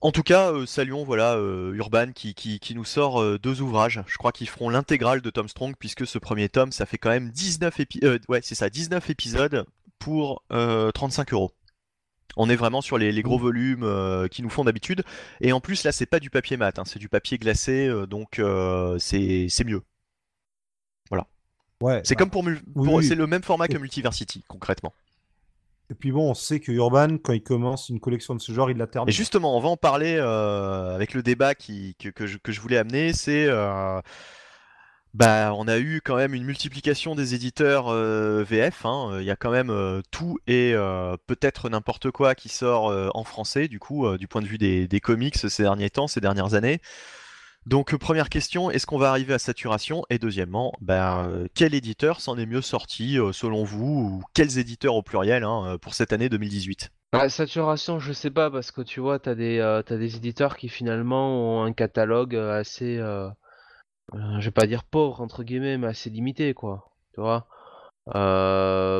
[0.00, 1.38] En tout cas, euh, saluons voilà
[1.72, 4.02] Urban qui, qui, qui nous sort deux ouvrages.
[4.06, 7.10] Je crois qu'ils feront l'intégrale de Tom Strong puisque ce premier tome, ça fait quand
[7.10, 8.22] même 19 épisodes.
[8.28, 9.64] ouais, c'est ça, 19 épisodes
[9.98, 11.52] pour euh, 35 euros.
[12.36, 15.04] On est vraiment sur les, les gros volumes euh, qui nous font d'habitude.
[15.40, 18.06] Et en plus, là, c'est pas du papier mat, hein, c'est du papier glacé, euh,
[18.06, 19.82] donc euh, c'est mieux.
[21.84, 22.00] Ouais.
[22.04, 23.04] C'est bah, comme pour, oui, oui.
[23.04, 24.94] c'est le même format que Multiversity, concrètement.
[25.90, 28.70] Et puis bon, on sait que Urban, quand il commence une collection de ce genre,
[28.70, 29.10] il la termine.
[29.10, 32.52] Et justement, on va en parler euh, avec le débat qui, que, que je, que
[32.52, 33.12] je voulais amener.
[33.12, 33.44] C'est.
[33.46, 34.00] euh,
[35.12, 38.86] bah, on a eu quand même une multiplication des éditeurs euh, VF.
[38.86, 39.18] hein.
[39.20, 39.70] Il y a quand même
[40.10, 40.74] tout et
[41.26, 45.00] peut-être n'importe quoi qui sort en français, du coup, du point de vue des, des
[45.00, 46.80] comics ces derniers temps, ces dernières années.
[47.66, 50.04] Donc, euh, première question, est-ce qu'on va arriver à saturation?
[50.10, 54.58] Et deuxièmement, bah, euh, quel éditeur s'en est mieux sorti euh, selon vous Ou quels
[54.58, 58.82] éditeurs au pluriel hein, pour cette année 2018 La saturation, je sais pas, parce que
[58.82, 62.98] tu vois, t'as des, t'as des éditeurs qui finalement ont un catalogue assez,
[64.12, 66.90] vais pas dire pauvre, entre guillemets, mais assez limité, quoi.
[67.14, 67.46] Tu vois?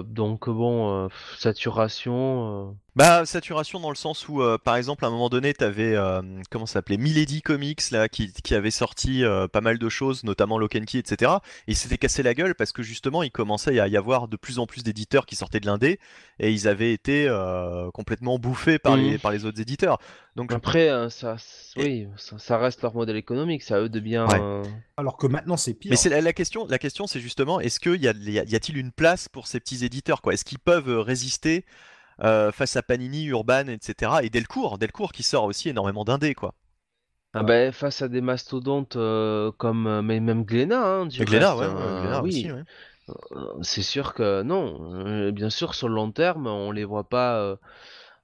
[0.05, 2.79] Donc bon, saturation.
[2.97, 6.23] Bah, saturation dans le sens où, euh, par exemple, à un moment donné, t'avais, euh,
[6.49, 10.23] comment ça s'appelait, Milady Comics, là, qui, qui avait sorti euh, pas mal de choses,
[10.23, 11.33] notamment Lock and Key, etc.
[11.67, 14.37] Et ils s'étaient cassé la gueule parce que justement, il commençait à y avoir de
[14.37, 15.99] plus en plus d'éditeurs qui sortaient de l'indé
[16.39, 19.19] et ils avaient été euh, complètement bouffés par, les, Mhm.
[19.19, 19.99] par les autres éditeurs.
[20.37, 21.35] Donc, Après, euh, ça,
[21.77, 24.29] oui, ça, ça reste leur modèle économique, c'est à eux de bien.
[24.29, 24.39] Ouais.
[24.41, 24.63] euh,
[24.97, 25.91] Alors que maintenant, c'est pire.
[25.91, 28.79] Mais c'est la, la question, la question, c'est justement, est-ce qu'il y a, y a-t-il
[28.79, 30.33] une place pour ces petits éditeurs, quoi?
[30.33, 31.65] Est-ce qu'ils peuvent euh, résister
[32.23, 34.13] euh, face à Panini, Urban, etc.
[34.23, 36.55] Et Delcourt, Delcourt qui sort aussi énormément d'indés, quoi.
[37.37, 41.55] Ah ben, face à des mastodontes euh, comme euh, mais même Glénat, hein, du Glénat,
[41.55, 42.63] reste, ouais, ouais, Glénat oui, aussi, ouais.
[43.63, 45.33] c'est sûr que non.
[45.33, 47.57] Bien sûr, sur le long terme, on les voit pas, euh,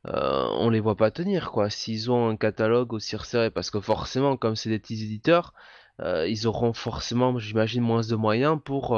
[0.06, 1.70] euh, on les voit pas tenir quoi.
[1.70, 5.54] S'ils ont un catalogue aussi resserré, parce que forcément, comme c'est des petits éditeurs,
[6.00, 8.96] euh, ils auront forcément, j'imagine, moins de moyens pour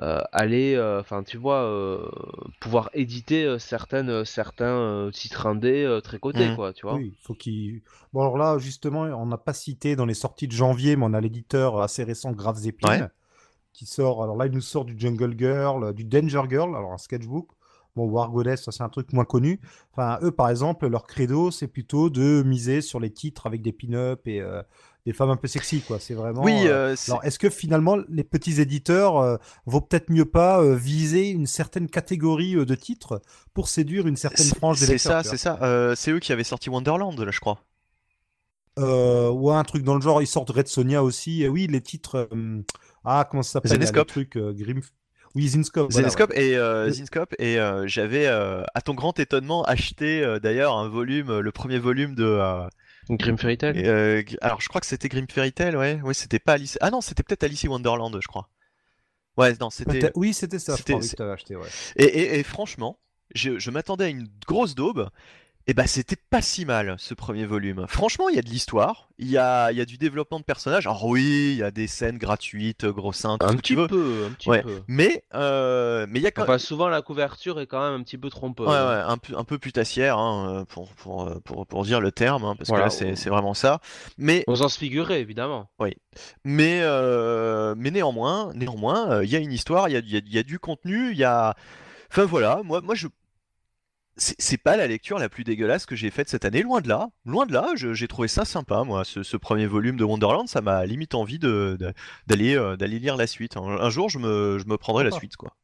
[0.00, 2.08] euh, aller, euh, enfin, tu vois, euh,
[2.60, 6.56] pouvoir éditer certaines, certains titres indés très cotés, Mhm.
[6.56, 6.94] quoi, tu vois.
[6.94, 7.82] Oui, il faut qu'il.
[8.12, 11.12] Bon, alors là, justement, on n'a pas cité dans les sorties de janvier, mais on
[11.14, 13.08] a l'éditeur assez récent, Graves Épines, Ouais.
[13.72, 14.22] qui sort.
[14.22, 17.48] Alors là, il nous sort du Jungle Girl, du Danger Girl, alors un sketchbook.
[17.96, 19.60] Bon, War Goddess, ça c'est un truc moins connu.
[19.92, 23.72] Enfin, eux, par exemple, leur credo, c'est plutôt de miser sur les titres avec des
[23.72, 24.62] pin-up et euh,
[25.06, 25.98] des femmes un peu sexy, quoi.
[25.98, 26.42] C'est vraiment.
[26.44, 29.36] Oui, euh, euh, c'est- Alors, est-ce que finalement, les petits éditeurs euh,
[29.66, 33.20] vont peut-être mieux pas euh, viser une certaine catégorie euh, de titres
[33.54, 35.58] pour séduire une certaine c'est frange des c'est lecteurs ça, tu c'est ça.
[35.62, 37.58] Euh, c'est eux qui avaient sorti Wonderland, là, je crois.
[38.78, 40.22] Euh, ouais, un truc dans le genre.
[40.22, 41.42] Ils sortent Red Sonia aussi.
[41.42, 42.28] Et oui, les titres.
[42.32, 42.62] euh,
[43.04, 44.06] ah, comment ça s'appelle là, Zenescope.
[44.08, 44.80] Le truc euh, Grim.
[45.36, 45.90] Oui, Zinscope.
[45.92, 50.22] voilà, Zenescope et euh, Le- Zinscope et euh, j'avais, euh, à ton grand étonnement, acheté
[50.24, 52.24] euh, d'ailleurs un volume, euh, le premier volume de.
[52.24, 52.66] euh,
[53.10, 53.76] Grim Fairy Tale.
[53.78, 56.00] euh, alors, je crois que c'était Grim Fairy Tale, ouais.
[56.02, 56.78] Ouais, c'était pas Alice.
[56.80, 58.48] Ah non, c'était peut-être Alice in Wonderland, je crois.
[59.36, 60.10] Ouais, non, c'était.
[60.16, 60.72] Oui, c'était ça.
[60.72, 61.56] Je c'était- crois que t'avais acheté.
[61.56, 61.66] Ouais.
[61.96, 62.98] Et, et- et franchement,
[63.34, 65.08] je, je m'attendais à une grosse daube.
[65.70, 67.84] Et bah c'était pas si mal ce premier volume.
[67.86, 70.44] Franchement, il y a de l'histoire, il y a, il y a du développement de
[70.44, 70.88] personnages.
[70.88, 73.84] Alors oui, il y a des scènes gratuites, grossin, tout Un que petit veux.
[73.84, 74.62] un petit Ouais.
[74.62, 74.80] peu.
[74.88, 78.02] Mais euh, mais il y a quand Enfin, souvent la couverture est quand même un
[78.02, 78.66] petit peu trompeuse.
[78.66, 82.10] Ouais, ouais, un peu, un peu putassière, hein, pour, pour, euh, pour, pour dire le
[82.10, 82.86] terme, hein, parce Voilà.
[82.86, 83.78] que là, c'est, c'est vraiment ça.
[84.18, 85.70] Mais, Aux sens figurés, évidemment.
[86.44, 90.10] mais, euh, mais néanmoins, néanmoins, euh, il y a une histoire, il y a, il
[90.10, 91.54] y a- il y a du contenu, il y a...
[92.10, 93.06] Enfin voilà, moi, moi je...
[94.22, 97.08] C'est, pas la lecture la plus dégueulasse que j'ai faite cette année, loin de là.
[97.24, 100.60] Loin de là, j'ai trouvé ça sympa, moi, ce, ce premier volume de Wonderland, ça
[100.60, 101.94] m'a limite envie de, de-
[102.26, 103.56] d'aller, euh, d'aller lire la suite.
[103.56, 105.56] Un, un jour, je me, je me prendrai la suite, quoi.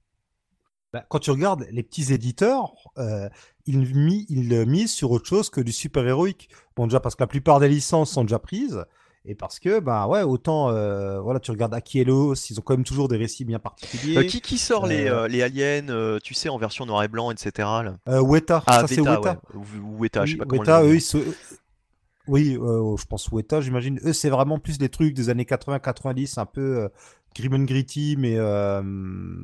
[0.94, 3.28] Bah, quand tu regardes les petits éditeurs, euh,
[3.66, 6.48] ils, mis, ils misent sur autre chose que du super-héroïque.
[6.76, 8.84] Bon, déjà parce que la plupart des licences sont déjà prises,
[9.28, 12.84] et parce que, bah ouais, autant, euh, voilà, tu regardes Akielos, ils ont quand même
[12.84, 14.18] toujours des récits bien particuliers.
[14.18, 17.32] Euh, qui, qui sort les, euh, les aliens, tu sais, en version noir et blanc,
[17.32, 17.50] etc.
[17.58, 17.96] là?
[18.22, 19.20] Weta, Ah, ça c'est Weta.
[19.20, 19.60] ouais.
[19.82, 21.18] Ou, Weta, je sais pas comment Weta, le eux, ils se...
[22.28, 24.00] Oui, je pense Weta, j'imagine.
[24.04, 26.88] Eux, c'est vraiment plus des trucs des années 80-90, un peu
[27.36, 28.82] grim and gritty, mais euh,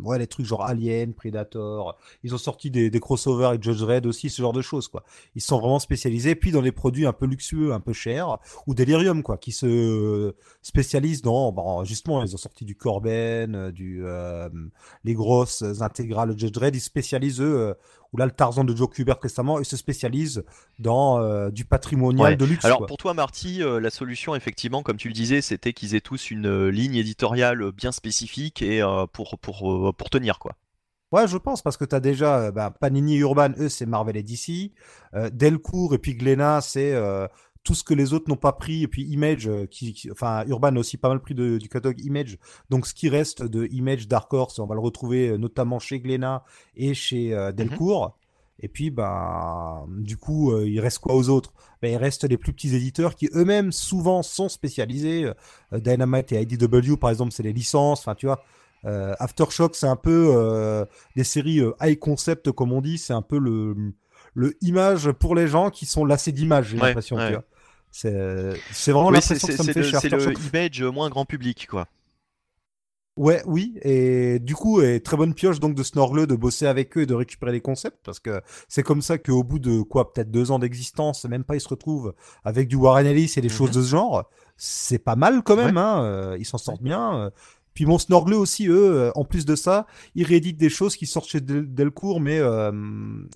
[0.02, 1.98] ouais, les trucs genre Alien, Predator.
[2.22, 5.04] Ils ont sorti des, des crossovers avec Judge Red aussi, ce genre de choses, quoi.
[5.34, 6.34] Ils sont vraiment spécialisés.
[6.34, 10.34] Puis dans les produits un peu luxueux, un peu chers, ou Delirium, quoi, qui se
[10.62, 14.48] spécialisent dans, bon, justement, ils ont sorti du Corben, euh, du, euh,
[15.04, 16.74] les grosses intégrales Judge Red.
[16.74, 17.74] Ils se spécialisent, eux,
[18.12, 20.44] ou là, le Tarzan de Joe Kubert récemment, ils se spécialisent
[20.78, 22.36] dans euh, du patrimonial Ouais.
[22.36, 22.64] de luxe.
[22.64, 22.86] Alors quoi.
[22.86, 26.30] pour toi Marty, euh, la solution effectivement, comme tu le disais, c'était qu'ils aient tous
[26.30, 28.82] une euh, ligne éditoriale bien spécifique et
[29.12, 30.56] pour, pour, pour tenir quoi.
[31.10, 34.16] Ouais, je pense, parce que tu as déjà bah, Panini et Urban, eux, c'est Marvel
[34.16, 34.72] et DC.
[35.32, 36.94] Delcourt et puis Glénat, c'est
[37.64, 38.82] tout ce que les autres n'ont pas pris.
[38.82, 41.68] Et puis Image, euh, qui, qui- enfin, Urban a aussi pas mal pris de- du
[41.68, 42.38] catalogue Image.
[42.70, 46.00] Donc ce qui reste de Image Dark Horse, on va le retrouver euh, notamment chez
[46.00, 46.44] Glénat
[46.76, 48.18] et chez euh, Delcourt.
[48.64, 51.52] Et puis, ben, du coup, euh, il reste quoi aux autres?
[51.80, 55.24] Ben, Il reste les plus petits éditeurs qui eux-mêmes souvent sont spécialisés.
[55.72, 58.00] Euh, Dynamite et IDW, par exemple, c'est les licences.
[58.00, 58.42] Enfin, tu vois,
[58.84, 60.86] Aftershock, c'est un peu
[61.16, 62.98] des séries high concept, comme on dit.
[62.98, 63.74] C'est un peu le,
[64.34, 67.16] le image pour les gens qui sont lassés d'images, j'ai Ouais, l'impression.
[67.16, 67.36] ouais.
[67.92, 71.86] C'est vraiment Oui, l'impression que ça me fait c'est le image moins grand public quoi.
[73.18, 76.96] Ouais, oui, et du coup, et très bonne pioche donc de Snorgle de bosser avec
[76.96, 80.10] eux et de récupérer les concepts, parce que c'est comme ça qu'au bout de quoi,
[80.14, 83.48] peut-être deux ans d'existence, même pas, ils se retrouvent avec du Warren Ellis et des
[83.48, 83.54] Mhm.
[83.54, 84.30] choses de ce genre.
[84.56, 87.18] C'est pas mal quand même, hein, euh, ils s'en sortent bien.
[87.18, 87.30] euh.
[87.74, 91.04] Puis bon, Snorgle aussi, eux, euh, en plus de ça, ils rééditent des choses qui
[91.06, 92.72] sortent chez Del- Delcourt, mais euh,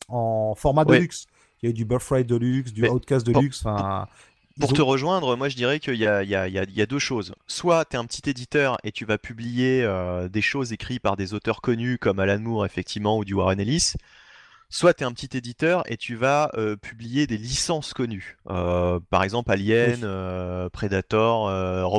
[0.08, 1.00] en format de Ouais.
[1.00, 1.26] luxe.
[1.62, 4.06] Il y a du Birthright de luxe, du Mais Outcast de pour- luxe, enfin...
[4.58, 7.34] Pour ils te rejoindre, moi je dirais qu'il y a, y, y, y deux choses.
[7.46, 11.16] Soit tu es un petit éditeur et tu vas publier euh, des choses écrites par
[11.16, 13.92] des auteurs connus comme Alan Moore effectivement ou du Warren Ellis.
[14.68, 18.38] Soit tu es un petit éditeur et tu vas euh, publier des licences connues.
[18.48, 20.70] Euh, par exemple Alien, Oui.
[20.72, 21.48] Predator,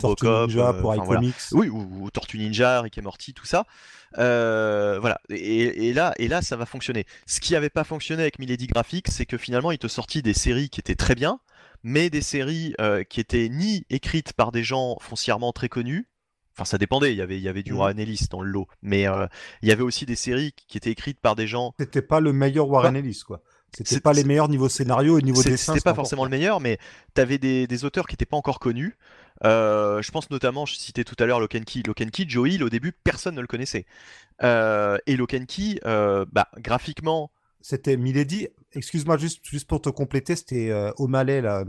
[0.02, 0.50] Tortue Robocop.
[0.50, 1.22] Ninja pour voilà.
[1.52, 3.66] Oui, ou, ou Tortue Ninja, Rick et Morty, tout ça.
[4.16, 5.22] Voilà.
[5.30, 7.06] Et, et là, et là, ça va fonctionner.
[7.28, 10.34] Ce qui n'avait pas fonctionné avec Milady Graphics, c'est que finalement, il te sortit des
[10.34, 11.40] séries qui étaient très bien,
[11.84, 16.08] mais des séries euh, qui étaient ni écrites par des gens foncièrement très connus.
[16.56, 17.14] Enfin, ça dépendait.
[17.14, 17.78] Il y avait, il y avait du Mhm.
[17.78, 19.28] Warren Ellis dans le lot, mais euh,
[19.62, 21.74] il y avait aussi des séries qui étaient écrites par des gens.
[21.80, 23.42] C'était pas le meilleur Warren Ellis, quoi.
[23.76, 25.74] C'était pas les meilleurs niveau scénario et niveau dessin.
[25.74, 26.80] C'était pas forcément le meilleur, mais
[27.14, 28.98] tu avais des, des auteurs qui n'étaient pas encore connus.
[29.44, 32.92] Euh, je pense notamment, je citais tout à l'heure and Key, Joe Hill, au début,
[32.92, 33.86] personne ne le connaissait.
[34.44, 38.48] Euh, et Key, euh, bah, graphiquement, C'était Milady.
[38.74, 41.64] Excuse-moi, juste, juste pour te compléter, c'était euh, O'Malley, là,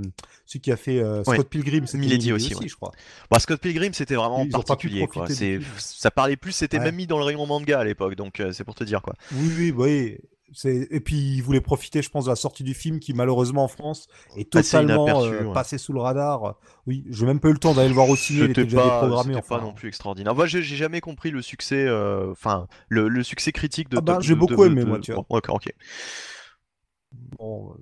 [0.47, 1.45] celui qui a fait euh, Scott Ouais.
[1.45, 1.87] Pilgrim.
[1.87, 2.69] C'était Milady aussi, ouais.
[2.69, 2.91] je crois.
[3.31, 5.07] bah, Scott Pilgrim, c'était vraiment Ils particulier.
[5.07, 5.27] Quoi.
[5.29, 6.85] C'est, ça parlait plus, c'était Ouais.
[6.87, 9.15] même mis dans le rayon manga à l'époque, donc euh, c'est pour te dire quoi.
[9.33, 10.19] Oui, oui, oui.
[10.55, 10.89] C'est...
[10.91, 13.69] Et puis, il voulait profiter, je pense, de la sortie du film qui, malheureusement, en
[13.69, 15.53] France, est Passé totalement inaperçu, euh, ouais.
[15.53, 16.57] passé sous le radar.
[16.87, 18.77] Oui, j'ai même pas eu le temps d'aller le voir au ciné, il était C'était
[18.77, 19.35] pas, déprogrammé.
[19.35, 19.65] c'était pas enfin.
[19.65, 20.35] non plus extraordinaire.
[20.35, 23.99] Moi, j'ai, jamais compris le succès, euh, enfin, le, le succès critique de.
[23.99, 25.25] Ah bah, j'ai beaucoup de- aimé, de- moi, tu vois.
[25.29, 25.39] Bon.
[27.13, 27.75] Bon, euh,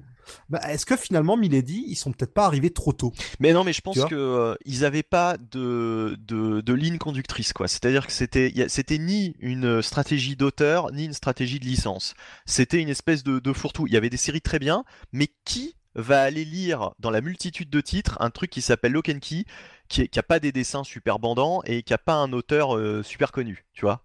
[0.48, 3.12] bah, est-ce que finalement, Milady, ils sont peut-être pas arrivés trop tôt?
[3.40, 7.52] Mais non, mais je pense que euh, ils avaient pas de, de, de ligne conductrice,
[7.52, 7.68] quoi.
[7.68, 12.14] C'est-à-dire que c'était, c'était ni une stratégie d'auteur, ni une stratégie de licence.
[12.44, 13.86] C'était une espèce de, de fourre-tout.
[13.86, 17.70] Il y avait des séries très bien, mais qui va aller lire dans la multitude
[17.70, 19.44] de titres un truc qui s'appelle Lock and Key,
[19.88, 22.76] qui, est- qui a pas des dessins super bandants et qui a pas un auteur
[22.76, 24.02] euh, super connu, tu vois?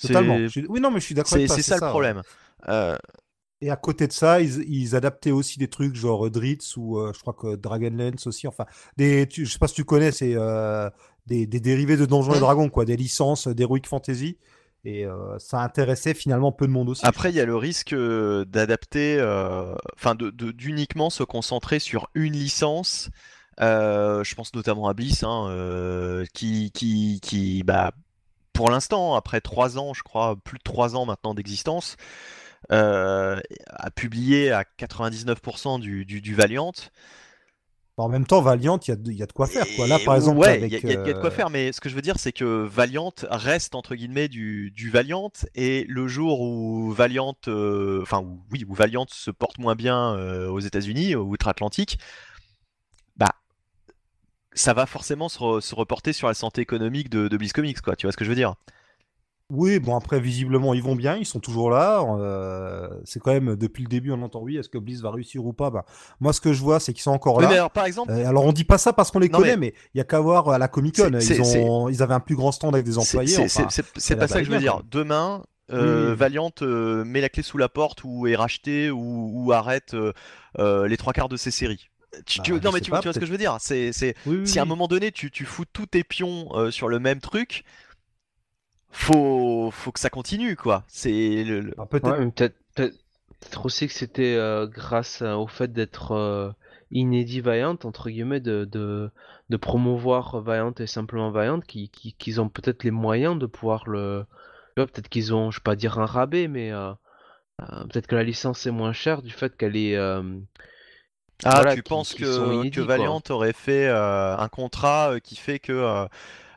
[0.00, 0.36] Totalement.
[0.68, 1.56] Oui, non, mais je suis d'accord C'est, avec toi.
[1.56, 1.90] c'est ça le ouais.
[1.90, 2.22] problème.
[2.68, 2.96] Euh,
[3.62, 7.12] Et à côté de ça, ils, ils adaptaient aussi des trucs genre Dritz ou euh,
[7.14, 8.48] je crois que Dragonlance aussi.
[8.48, 8.64] Enfin,
[8.96, 10.88] des, tu, je sais pas si tu connais, c'est euh,
[11.26, 12.38] des, des dérivés de Donjons et.
[12.38, 14.38] Dragons, quoi, des licences euh, d'Heroic Fantasy.
[14.84, 17.04] Et euh, ça intéressait finalement peu de monde aussi.
[17.04, 19.20] Après, il y a le risque d'adapter,
[19.94, 23.10] enfin, d'uniquement se concentrer sur une licence.
[23.58, 27.92] Je pense notamment à Bliss, hein, qui, qui, qui, bah,
[28.54, 31.98] pour l'instant, après trois ans, je crois, plus de trois ans maintenant d'existence,
[32.68, 36.72] a publié à 99% du, du, du Valiant.
[37.96, 39.66] En même temps, Valiant, il y a, de- il y a de quoi faire.
[39.76, 39.86] Quoi.
[39.86, 41.80] Là, par exemple, ouais, il y, a- y y de quoi euh, faire, mais ce
[41.80, 46.08] que je veux dire, c'est que Valiant reste entre guillemets du, du Valiant, et le
[46.08, 51.14] jour où Valiant, euh, enfin oui, où Valiant se porte moins bien euh, aux États-Unis,
[51.14, 51.98] outre-Atlantique,
[53.16, 53.34] bah
[54.52, 57.80] ça va forcément se, re- se reporter sur la santé économique de, de Bliss Comics,
[57.80, 57.96] quoi.
[57.96, 58.54] Tu vois ce que je veux dire?
[59.50, 62.02] Oui, bon après visiblement ils vont bien, ils sont toujours là.
[62.18, 65.44] euh, c'est quand même depuis le début on entend oui, est-ce que Bliss va réussir
[65.44, 65.70] ou pas?
[65.70, 65.84] Bah,
[66.20, 67.48] Moi ce que je vois c'est qu'ils sont encore là.
[67.48, 69.56] mais alors par exemple, Euh, alors on dit pas ça parce qu'on les Non, connaît,
[69.56, 71.88] mais il y a qu'à voir à la Comic Con, ils, c'est- ont...
[71.88, 73.28] ils avaient un plus grand stand avec des employés.
[73.28, 73.68] c'est- enfin,
[74.16, 74.82] pas ça que je veux dire.
[74.90, 76.14] Demain, euh.
[76.16, 80.12] Valiant euh, met la clé sous la porte ou est racheté ou, ou arrête euh,
[80.58, 81.90] euh, les trois quarts de ses séries.
[82.26, 83.92] Tu, Bah, tu- non mais tu, pas, tu vois ce que je veux dire C'est
[83.92, 86.72] c'est- Oui, oui, si à un moment donné tu, tu fous tous tes pions euh,
[86.72, 87.62] sur le même truc,
[88.92, 90.84] faut faut que ça continue quoi.
[90.88, 92.08] C'est le, le- Ah, peut-être.
[92.10, 92.94] Ouais, mais peut-être peut-être
[93.40, 96.50] peut-être aussi que c'était euh, grâce euh, au fait d'être euh,
[96.90, 99.10] inédit Valiant, entre guillemets, de, de,
[99.48, 103.88] de promouvoir Valiant et simplement Valiant, qui, qui- qu'ils ont peut-être les moyens de pouvoir
[103.88, 104.24] le.
[104.76, 106.92] Peut-être qu'ils ont, je vais pas dire un rabais, mais euh,
[107.62, 109.96] euh, peut-être que la licence est moins chère du fait qu'elle est.
[109.96, 110.22] euh,
[111.44, 112.96] Ah, voilà, tu qui- penses que, inédits, que quoi.
[112.96, 115.72] Valiant aurait fait euh, un contrat euh, qui fait que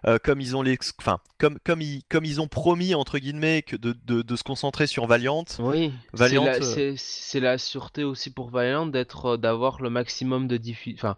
[0.06, 3.62] euh, comme ils ont les, enfin comme comme ils comme ils ont promis entre guillemets
[3.62, 5.46] que de, de, de se concentrer sur Valiant.
[5.60, 9.82] Oui, c'est Valiant, la, euh, c'est, c'est la sûreté aussi pour Valiant d'être, euh, d'avoir
[9.82, 10.98] le maximum de diffusion.
[10.98, 11.16] Enfin,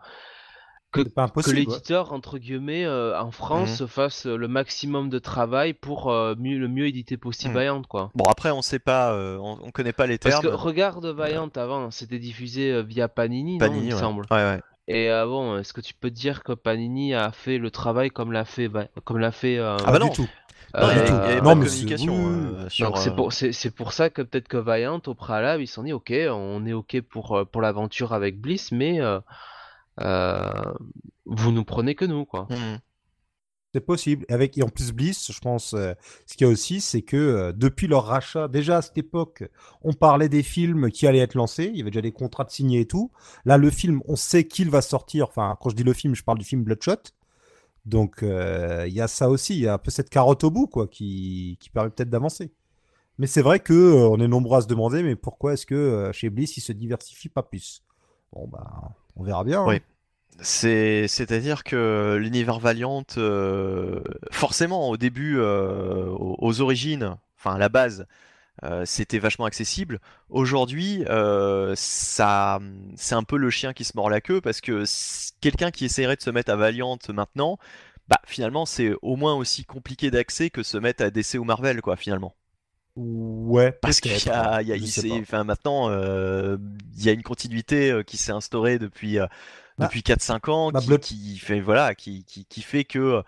[0.91, 1.53] que, que ouais.
[1.55, 3.87] l'éditeur, entre guillemets, euh, en France Mhm.
[3.87, 7.57] fasse le maximum de travail pour euh, mieux, le mieux éditer possible Mhm.
[7.57, 8.11] Valiant, quoi.
[8.15, 10.53] Bon après on sait pas, euh, on, on connaît pas les Parce termes.
[10.55, 13.99] que regarde Valiant avant, c'était diffusé via Panini, non, Panini, il me ouais.
[13.99, 14.25] semble.
[14.31, 14.61] Ouais, ouais.
[14.87, 18.31] Et euh, bon, est-ce que tu peux dire que Panini a fait le travail comme
[18.31, 20.11] l'a fait, Va- comme l'a fait euh, Ah bah du non.
[20.11, 20.27] tout.
[20.79, 22.87] Non, il euh, avait- il y avait non, pas de mais c'est- communication euh, sur.
[22.87, 25.67] Donc c'est euh, pour, c'est, c'est pour ça que peut-être que Valiant au préalable ils
[25.67, 29.19] se sont dit ok on est ok pour, pour l'aventure avec Bliss mais euh,
[30.01, 30.51] euh,
[31.25, 32.47] vous nous prenez que nous quoi.
[32.49, 32.79] mhm.
[33.75, 34.25] C'est possible.
[34.29, 35.91] Avec, et en plus, Bliss, je pense, euh,
[36.25, 39.43] ce qu'il y aussi, c'est que euh, depuis leur rachat, déjà à cette époque,
[39.81, 41.69] on parlait des films qui allaient être lancés.
[41.73, 43.11] Il y avait déjà des contrats de signés et tout.
[43.43, 45.27] Là, le film, on sait qu'il va sortir.
[45.27, 47.01] Enfin, quand je dis le film, je parle du film Bloodshot.
[47.85, 49.55] Donc, euh, il y a ça aussi.
[49.55, 52.53] Il y a un peu cette carotte au bout, quoi, qui, permet peut-être d'avancer.
[53.17, 55.75] Mais c'est vrai que euh, on est nombreux à se demander, mais pourquoi est-ce que
[55.75, 57.83] euh, chez Bliss, ils se diversifient pas plus?
[58.31, 59.63] Bon, bah, on verra bien.
[59.63, 59.67] hein.
[59.67, 59.81] Oui.
[60.41, 64.01] C'est, c'est-à-dire que l'univers Valiant, euh,
[64.31, 68.05] forcément au début, euh, aux, aux origines, enfin à la base,
[68.63, 69.99] euh, c'était vachement accessible.
[70.29, 71.05] Aujourd'hui,
[71.75, 72.59] ça,
[72.95, 74.83] c'est un peu le chien qui se mord la queue parce que
[75.41, 77.59] quelqu'un qui essaierait de se mettre à Valiant maintenant,
[78.09, 81.81] bah finalement c'est au moins aussi compliqué d'accès que se mettre à DC ou Marvel,
[81.81, 82.35] quoi, finalement.
[82.95, 88.01] Ouais, Parce qu'il y a, hein, y a- enfin, maintenant, il y a une continuité
[88.07, 89.17] qui s'est instaurée depuis,
[89.77, 93.23] Bah, depuis 4-5 ans, bah, qui, Blood- qui fait, voilà, qui, qui, qui fait que.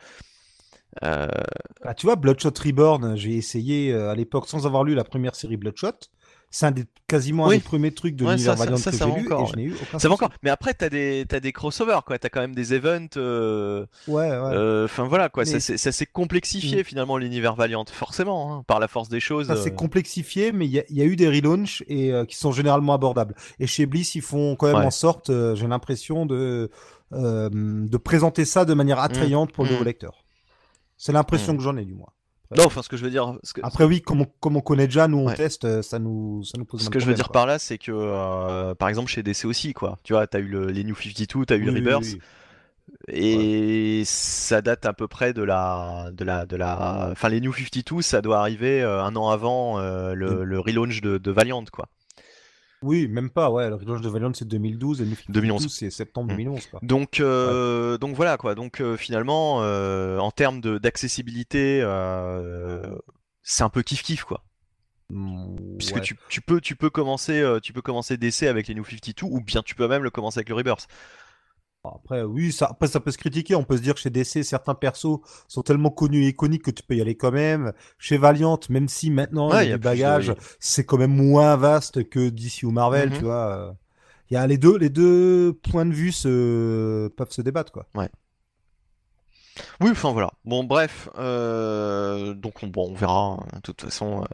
[1.03, 1.27] euh,
[1.83, 5.35] Ah, tu vois, Bloodshot Reborn, j'ai essayé euh, à l'époque sans avoir lu la première
[5.35, 5.93] série Bloodshot.
[6.49, 8.91] C'est un des, quasiment un des premiers trucs de Ouais, l'univers ça, ça- Valiant ça,
[8.91, 9.49] que ça j'ai va lu encore, et ouais.
[9.51, 10.29] je n'ai eu aucun ça va encore.
[10.43, 12.17] Mais après, t'as des, t'as des crossovers, quoi.
[12.17, 13.09] T'as quand même des events.
[13.17, 14.31] euh, Ouais, ouais.
[14.31, 15.43] euh, Enfin, voilà, quoi.
[15.45, 16.83] Ça, Mais- s'est- ça s'est complexifié, Mm.
[16.85, 17.83] finalement, l'univers Valiant.
[17.91, 19.47] Forcément, hein, par la force des choses.
[19.47, 22.13] Ça s'est euh, complexifié, mais il y, a- il y a eu des relaunchs et
[22.13, 23.35] euh, qui sont généralement abordables.
[23.59, 24.85] Et chez Bliss, ils font quand même Ouais.
[24.85, 26.71] en sorte, j'ai l'impression, de,
[27.11, 29.73] de présenter ça de manière attrayante pour le Mm.
[29.73, 30.23] nouveau lecteur.
[30.97, 31.57] C'est l'impression Mm.
[31.57, 32.09] que j'en ai, du moins.
[32.55, 33.33] Non, enfin, ce que je veux dire.
[33.43, 35.33] Ce que, Après, oui, comme on, comme on connaît déjà, nous, on Ouais.
[35.35, 37.33] teste, euh, ça nous, ça nous pose Ce que je veux dire quoi.
[37.33, 39.99] par là, c'est que, euh, par exemple, chez DC aussi, quoi.
[40.03, 42.03] Tu vois, t'as eu le- les New 52, t'as eu le Oui, Rebirth.
[42.03, 42.19] oui.
[43.09, 47.51] Et ça date à peu près de la, de la, de la, enfin les New
[47.53, 50.43] 52, ça doit arriver euh, un an avant euh, le, Mm.
[50.43, 51.87] le relaunch de, de Valiant, quoi.
[52.83, 53.69] Oui, même pas, ouais.
[53.69, 55.67] Le relaunch de Valiant, c'est 2012 et New 52, 2011.
[55.73, 56.37] c'est septembre Mm.
[56.37, 56.79] 2011, quoi.
[56.83, 58.53] Donc, euh, donc voilà quoi.
[58.55, 61.79] Donc euh, finalement, euh, en termes d'accessibilité,
[63.43, 64.43] c'est un peu kiff kiff quoi.
[65.09, 66.01] Mm, Puisque ouais.
[66.01, 69.41] tu, tu peux, tu peux commencer, tu peux commencer DC avec les New 52, ou
[69.41, 70.87] bien tu peux même le commencer avec le Rebirth.
[71.83, 73.55] Après, oui, ça, après, ça peut se critiquer.
[73.55, 76.71] On peut se dire que chez DC, certains persos sont tellement connus et iconiques que
[76.71, 77.71] tu peux y aller quand même.
[77.97, 81.55] Chez Valiant, même si maintenant Ouais, il y a du bagage, c'est quand même moins
[81.55, 83.17] vaste que DC ou Marvel, Mhm.
[83.17, 83.55] tu vois.
[83.55, 83.71] euh.
[84.29, 87.85] Il y a les deux, les deux points de vue se, peuvent se débattre, quoi.
[89.81, 90.31] Oui, enfin voilà.
[90.45, 93.37] Bon, bref, euh, donc on, bon, on verra.
[93.39, 93.45] hein.
[93.55, 94.25] De toute façon, euh,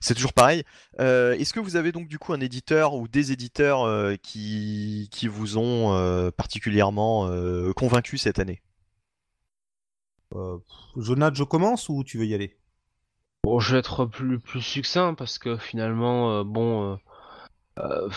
[0.00, 0.64] c'est toujours pareil.
[1.00, 5.08] Euh, Est-ce que vous avez donc du coup un éditeur ou des éditeurs euh, qui,
[5.10, 8.62] qui vous ont euh, particulièrement euh, convaincu cette année?
[10.34, 10.58] Euh,
[10.96, 12.56] Jonathan, je commence ou tu veux y aller?
[13.42, 16.96] Bon, je vais être plus, plus succinct parce que finalement, euh, bon, euh,
[17.78, 18.08] euh,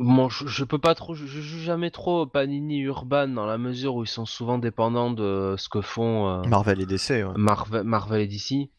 [0.00, 3.58] bon, je, je peux pas trop, je, je joue jamais trop Panini Urban dans la
[3.58, 7.24] mesure où ils sont souvent dépendants de ce que font euh, Marvel et DC, ouais.
[7.36, 8.70] Marvel, Marvel et DC.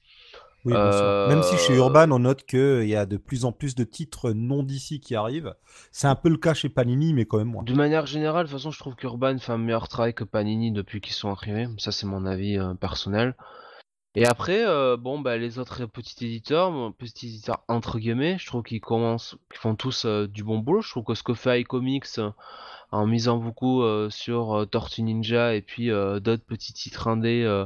[0.64, 0.73] Oui.
[0.76, 3.84] Euh, Même si chez Urban, on note qu'il y a de plus en plus de
[3.84, 5.56] titres non d'ici qui arrivent.
[5.91, 7.64] C'est un peu le cas chez Panini, mais quand même moins.
[7.64, 10.72] De manière générale, de toute façon, je trouve qu'Urban fait un meilleur travail que Panini
[10.72, 11.68] depuis qu'ils sont arrivés.
[11.77, 13.35] Ça, c'est mon avis euh, personnel.
[14.15, 18.63] Et après, euh, bon, bah, les autres petits éditeurs, petits éditeurs entre guillemets, je trouve
[18.63, 20.81] qu'ils commencent, qu'ils font tous euh, du bon boulot.
[20.81, 22.31] Je trouve que ce que fait iComics euh,
[22.91, 27.43] en misant beaucoup euh, sur euh, Tortue Ninja et puis euh, d'autres petits titres indés
[27.45, 27.65] euh,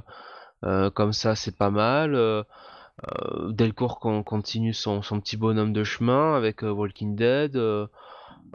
[0.65, 2.15] euh, comme ça, c'est pas mal.
[2.15, 2.43] Euh,
[3.09, 7.55] euh, Delcourt con- continue son, petit bonhomme de chemin avec euh, Walking Dead.
[7.57, 7.87] euh,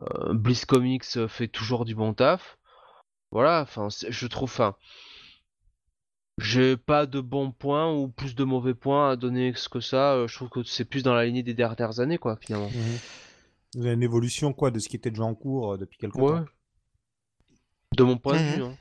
[0.03, 2.59] euh, Bliss Comics euh, fait toujours du bon taf.
[3.33, 4.75] Voilà, enfin, je trouve,
[6.41, 10.15] j'ai pas de bons points ou plus de mauvais points à donner que que ça.
[10.15, 12.71] euh, Je trouve que c'est plus dans la lignée des dernières années, quoi, finalement.
[13.75, 16.17] Vous avez une évolution quoi de ce qui était déjà en cours euh, depuis quelques
[16.17, 16.41] Ouais.
[16.41, 16.45] temps.
[17.97, 18.47] De mon point Mhm.
[18.51, 18.62] de vue.
[18.65, 18.77] hein.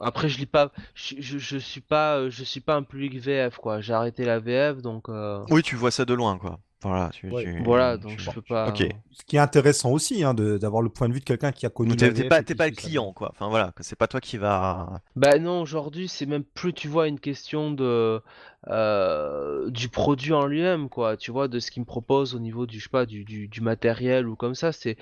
[0.00, 3.14] Après, je lis pas, je, je, je suis pas, euh, je suis pas un public
[3.18, 3.80] VF, quoi.
[3.80, 6.58] J'ai arrêté la VF, donc euh, Oui, tu vois ça de loin, quoi.
[6.82, 7.44] Voilà, tu, Ouais.
[7.44, 8.32] tu- voilà, tu- donc je bon.
[8.32, 8.68] peux pas.
[8.70, 8.84] Ok.
[9.12, 11.66] Ce qui est intéressant aussi, hein, de- d'avoir le point de vue de quelqu'un qui
[11.66, 11.94] a connu.
[11.94, 12.80] T'es pas, qui pas le ça.
[12.80, 13.30] client, quoi.
[13.32, 15.00] Enfin voilà, que c'est pas toi qui va.
[15.14, 18.22] Bah non, aujourd'hui, c'est même plus, tu vois, une question de
[18.68, 21.16] euh, du produit en lui-même, quoi.
[21.18, 23.46] Tu vois, de ce qu'il me propose au niveau du, je sais pas, du, du,
[23.48, 24.72] du matériel ou comme ça.
[24.72, 24.96] C'est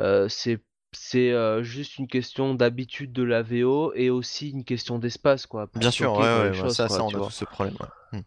[0.00, 0.60] euh, c'est
[0.92, 5.68] c'est euh, juste une question d'habitude de la VO et aussi une question d'espace, quoi.
[5.74, 7.26] Bien sûr, ouais, ouais, les ouais, choses, ça, quoi, ça, on tu a vois.
[7.28, 7.76] tous ce problème.
[7.80, 8.18] ouais.
[8.18, 8.22] Hmm.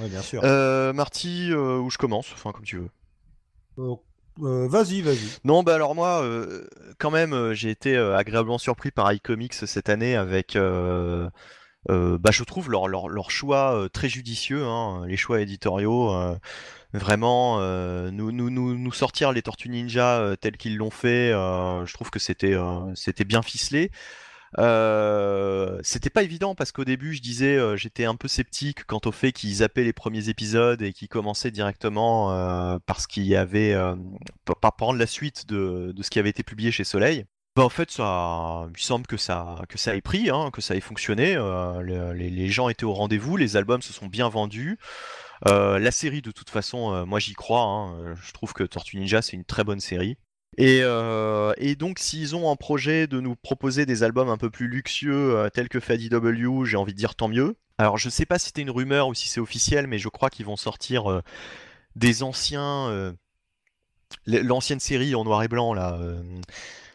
[0.00, 0.42] Ouais, bien sûr.
[0.44, 2.90] Euh, Marty, euh, où je commence, enfin comme tu veux.
[3.78, 3.94] Euh,
[4.42, 5.28] euh, vas-y, vas-y.
[5.44, 6.66] Non, bah alors moi, euh,
[6.98, 11.28] quand même, euh, j'ai été euh, agréablement surpris par iComics cette année avec, euh,
[11.90, 16.12] euh, bah, je trouve leur, leur, leur choix euh, très judicieux, hein, les choix éditoriaux.
[16.12, 16.36] euh,
[16.92, 21.32] vraiment, euh, nous, nous, nous, nous sortir les Tortues Ninja euh, tels qu'ils l'ont fait,
[21.32, 23.90] euh, je trouve que c'était euh, c'était bien ficelé.
[24.58, 29.00] Euh, c'était pas évident parce qu'au début je disais euh, j'étais un peu sceptique quant
[29.04, 33.36] au fait qu'ils zappaient les premiers épisodes et qu'ils commençaient directement euh, parce qu'il y
[33.36, 33.74] avait
[34.60, 37.24] par prendre la suite de, de ce qui avait été publié chez Soleil.
[37.56, 40.76] Bah, en fait, ça, il semble que ça, que ça ait pris, hein, que ça
[40.76, 41.34] ait fonctionné.
[41.36, 44.78] le- les, gens étaient au rendez-vous, les albums se sont bien vendus.
[45.44, 47.62] La série, de toute façon, moi j'y crois.
[47.62, 50.18] hein, je trouve que Tortue Ninja c'est une très bonne série.
[50.58, 54.48] Et, euh, et donc, s'ils ont en projet de nous proposer des albums un peu
[54.50, 57.56] plus luxueux, euh, tels que fait IDW, j'ai envie de dire tant mieux.
[57.78, 60.30] Alors, je sais pas si c'était une rumeur ou si c'est officiel, mais je crois
[60.30, 61.20] qu'ils vont sortir euh,
[61.96, 62.88] des anciens.
[62.90, 63.12] euh,
[64.26, 65.98] L'ancienne série en noir et blanc, là.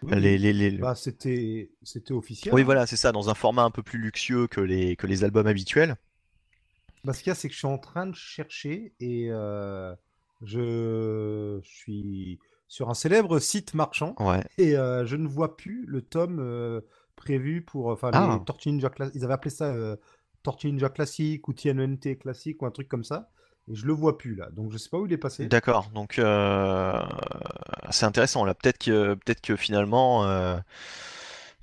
[0.04, 2.54] Oui, les, les, les- Bah, c'était, c'était officiel.
[2.54, 2.66] Oui, hein.
[2.66, 5.48] voilà, c'est ça, dans un format un peu plus luxueux que les, que les albums
[5.48, 5.96] habituels.
[7.04, 9.30] Bah, ce qu'il y a, c'est que je suis en train de chercher et
[10.44, 12.40] je suis
[12.72, 14.42] sur un célèbre site marchand Ouais.
[14.58, 16.80] et euh, je ne vois plus le tome euh,
[17.18, 17.88] prévu pour.
[17.88, 18.38] Enfin, Ah.
[18.40, 19.98] les Tortue Ninja Cla- Ils avaient appelé ça euh,
[20.42, 23.30] Tortue Ninja classique ou TNNT classique ou un truc comme ça.
[23.70, 24.50] Et je le vois plus là.
[24.52, 25.48] Donc je sais pas où il est passé.
[25.48, 26.94] D'accord, donc euh,
[27.90, 28.54] c'est intéressant là.
[28.54, 30.24] Peut-être que peut-être que finalement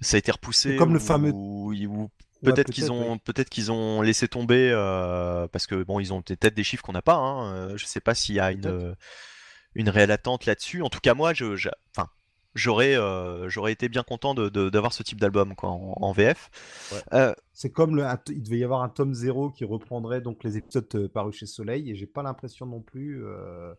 [0.03, 0.77] ça a été repoussé.
[0.77, 2.11] Comme le ou- fameux- ou- ou
[2.45, 3.19] Ouais, peut-être qu'ils ont oui.
[3.25, 4.71] peut-être qu'ils ont laissé tomber
[5.51, 7.17] parce que bon ils ont peut-être des chiffres qu'on n'a pas.
[7.17, 7.77] Hein.
[7.79, 8.95] Je sais pas s'il y a une.
[9.74, 10.82] Une réelle attente là-dessus.
[10.82, 12.09] En tout cas moi je, je- enfin
[12.55, 16.12] j'aurais euh, j'aurais été bien content de de- d'avoir ce type d'album quoi en, en
[16.12, 16.51] VF.
[16.90, 17.03] Ouais.
[17.12, 20.20] Euh, C'est comme le, un t- il devait y avoir un tome 0 qui reprendrait
[20.20, 23.74] donc les épisodes euh, parus chez Soleil et j'ai pas l'impression non plus euh,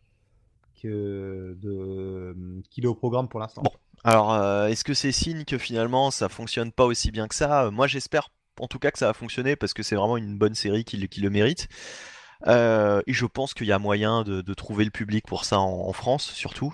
[0.81, 2.35] que de
[2.69, 3.63] qu'il est au programme pour l'instant.
[3.63, 3.71] Bon.
[4.03, 7.69] Alors, euh, est-ce que c'est signe que finalement ça fonctionne pas aussi bien que ça?
[7.71, 8.29] Moi, j'espère
[8.59, 10.97] en tout cas que ça va fonctionner parce que c'est vraiment une bonne série qui
[10.97, 11.67] le mérite.
[12.47, 15.59] Euh, et je pense qu'il y a moyen de, de trouver le public pour ça
[15.59, 16.73] en, en France, surtout.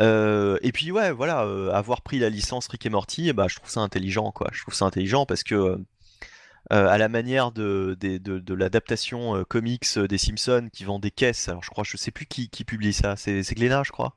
[0.00, 3.56] Euh, et puis, ouais, voilà, euh, avoir pris la licence Rick et Morty, ben, je
[3.56, 4.48] trouve ça intelligent, quoi.
[4.52, 5.78] Je trouve ça intelligent parce que,
[6.70, 11.48] à la manière de, des- de, de l'adaptation comics des Simpsons qui vend des caisses,
[11.48, 14.16] alors je crois, je sais plus qui, qui publie ça, c'est Glénat, je crois,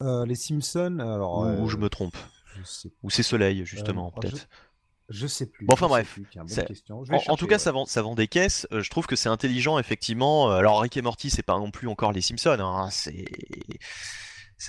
[0.00, 2.16] les Simpsons, alors ou, je me trompe.
[3.02, 4.36] Ou c'est Soleil, justement, peut-être.
[4.38, 4.44] je
[5.26, 5.66] sais plus.
[5.66, 6.26] Bon, enfin, je bref, plus.
[6.34, 7.04] Bonne question.
[7.04, 7.58] Je vais En, en tout cas, ouais.
[7.58, 8.66] ça vend, ça vend des caisses.
[8.72, 10.50] Euh, je trouve que c'est intelligent, effectivement.
[10.50, 12.56] Euh, Alors, Rick et Morty, c'est pas non plus encore les Simpsons.
[12.60, 12.88] hein.
[12.90, 13.24] C'est,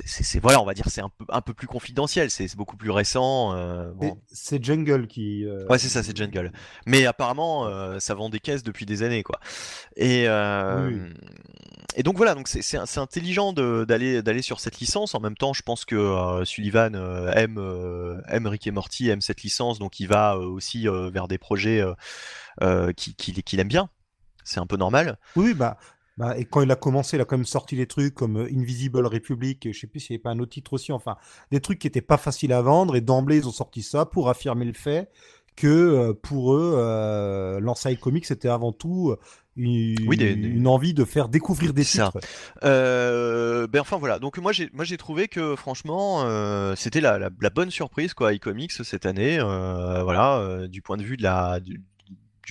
[0.05, 2.91] c'est voilà, on va dire c'est un peu un peu plus confidentiel, c'est beaucoup plus
[2.91, 3.53] récent.
[3.55, 4.19] Euh, bon.
[4.27, 5.45] C'est Jungle qui.
[5.45, 6.51] Euh, ouais, c'est ça, c'est Jungle.
[6.85, 9.39] Mais apparemment, euh, ça vend des caisses depuis des années, quoi.
[9.95, 10.25] Et
[11.97, 15.15] et donc voilà, donc c'est intelligent d'aller d'aller sur cette licence.
[15.15, 16.95] En même temps, je pense que Sullivan
[17.33, 21.83] aime aime Rick et Morty, aime cette licence, donc il va aussi vers des projets
[22.59, 23.89] qu'il qui, qui aime bien.
[24.43, 25.17] C'est un peu normal.
[25.35, 25.77] Oui, bah
[26.17, 28.49] bah, et quand il a commencé, il a quand même sorti des trucs comme euh,
[28.55, 31.17] Invisible Republic, je sais plus s'il n'y avait pas un autre titre aussi, enfin,
[31.51, 34.29] des trucs qui n'étaient pas faciles à vendre, et d'emblée, ils ont sorti ça pour
[34.29, 35.09] affirmer le fait
[35.55, 39.15] que euh, pour eux, euh, Lansai Comics, c'était avant tout
[39.55, 42.17] une, envie de faire découvrir des titres.
[42.63, 47.17] Euh, ben enfin voilà, donc moi j'ai moi j'ai trouvé que franchement euh, c'était la,
[47.17, 51.81] la, bonne surprise quoi, iComics cette année, voilà, du point de vue de la du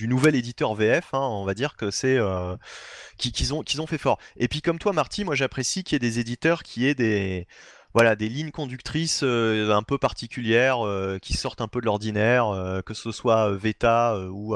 [0.03, 2.55] nouvel éditeur VF, hein, on va dire que c'est euh,
[3.17, 4.19] qu'ils ont qu'ils ont fait fort.
[4.37, 7.47] Et puis comme toi, Marty, moi j'apprécie qu'il y ait des éditeurs qui aient des
[7.93, 12.81] voilà des lignes conductrices euh, un peu particulières euh, qui sortent un peu de l'ordinaire,
[12.85, 14.55] que ce soit Veta ou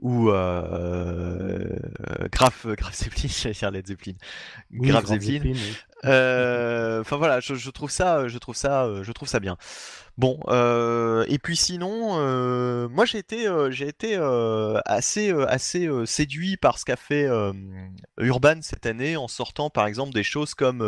[0.00, 1.64] ou euh,
[2.30, 4.14] Graf Graf Zeppelin, j'allais dire Led Zeppelin,
[4.72, 5.54] Graf Zeppelin.
[6.02, 9.56] Enfin voilà, je, je, trouve ça, je trouve ça, je trouve ça bien.
[10.18, 14.16] Bon, euh, et puis sinon, euh, moi j'ai été, euh, j'ai été
[14.86, 17.28] assez, assez séduit par ce qu'a fait
[18.18, 20.80] Urban cette année en sortant par exemple des choses comme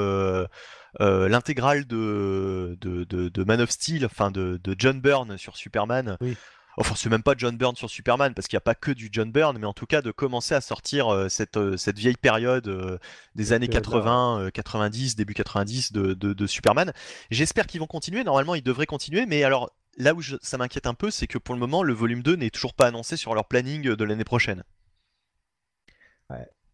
[0.99, 6.17] l'intégrale de, de, de, Man of Steel, enfin de, de John Byrne sur Superman.
[6.21, 6.37] Oui.
[6.81, 9.09] Enfin, c'est même pas John Byrne sur Superman, parce qu'il n'y a pas que du
[9.11, 12.17] John Byrne, mais en tout cas de commencer à sortir euh, cette, euh, cette vieille
[12.17, 12.99] période euh,
[13.35, 16.93] des années 80, 90, début 90 de, de, Superman.
[17.33, 18.23] J'espère qu'ils vont continuer.
[18.23, 21.53] Normalement, ils devraient continuer, mais alors là où ça m'inquiète un peu, c'est que pour
[21.53, 24.63] le moment, le volume 2 n'est toujours pas annoncé sur leur planning de l'année prochaine.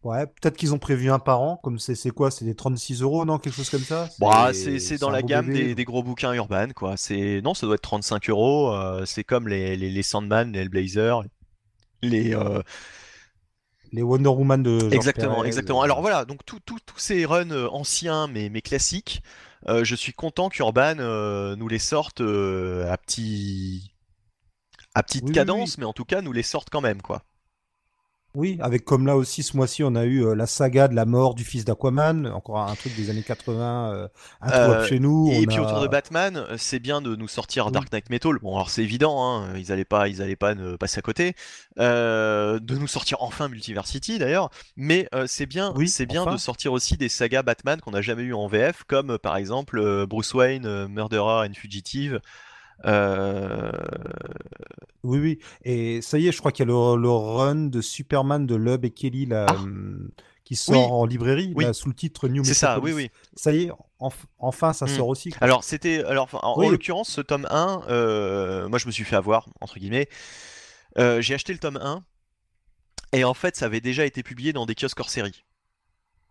[0.05, 0.27] Ouais.
[0.27, 3.39] Peut-être qu'ils ont prévu un par an, comme c'est quoi C'est des 36 euros, non
[3.39, 4.07] Quelque chose comme ça?
[4.19, 6.93] Bah, C'est dans la gamme des, gros bouquins urbains, quoi.
[7.43, 8.71] Non, ça doit être 35 euros.
[8.71, 11.23] Euh, c'est comme les, les, les, Sandman, les Hellblazer,
[12.03, 12.35] les.
[12.35, 12.61] Euh,
[13.91, 14.93] les Wonder Woman de.
[14.93, 15.81] exactement, exactement.
[15.81, 16.59] Alors voilà, donc tous
[16.97, 19.23] ces runs euh, anciens mais, mais classiques,
[19.67, 20.95] je suis content qu'Urban
[21.55, 23.91] nous les sorte à, petit...
[24.93, 27.23] à petite cadence, mais en tout cas nous les sorte quand même, quoi.
[28.35, 31.05] Oui, avec comme là aussi ce mois-ci, on a eu euh, la saga de la
[31.05, 34.07] mort du fils d'Aquaman, encore un truc des années 80, euh,
[34.41, 35.31] un euh, chez nous.
[35.31, 38.33] Et puis autour de Batman, euh, c'est bien de nous sortir Dark Knight Metal.
[38.41, 41.33] Bon, alors c'est évident, hein, ils allaient pas, ils allaient pas ne passer à côté.
[41.77, 46.97] de nous sortir enfin Multiversity d'ailleurs, mais c'est bien, oui, c'est bien de sortir aussi
[46.97, 51.47] des sagas Batman qu'on n'a jamais eu en VF, comme par exemple Bruce Wayne, Murderer
[51.47, 52.19] and Fugitive.
[52.83, 53.71] Euh,
[55.03, 55.39] oui, oui.
[55.63, 58.85] Et ça y est, je crois qu'il y a le, run de Superman de Lub
[58.85, 59.55] et Kelly là, ah.
[59.55, 60.09] hum,
[60.43, 63.09] qui sort en librairie sous le titre New C'est ça, oui, oui.
[63.35, 63.71] Ça y est,
[64.39, 64.89] enfin, ça hmm.
[64.89, 65.33] sort aussi.
[65.41, 66.03] Alors, c'était.
[66.03, 70.09] Alors, en, l'occurrence, ce tome 1, euh, moi je me suis fait avoir, entre guillemets.
[70.97, 72.03] Euh, j'ai acheté le tome 1.
[73.13, 75.44] Et en fait, ça avait déjà été publié dans des kiosques hors série.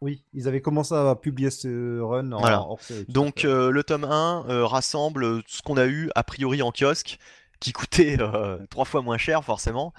[0.00, 3.04] Oui, ils avaient commencé à publier ce run en hors série.
[3.08, 7.18] Donc euh, le tome 1 euh, rassemble ce qu'on a eu a priori en kiosque,
[7.60, 9.92] qui coûtait euh, trois fois moins cher forcément.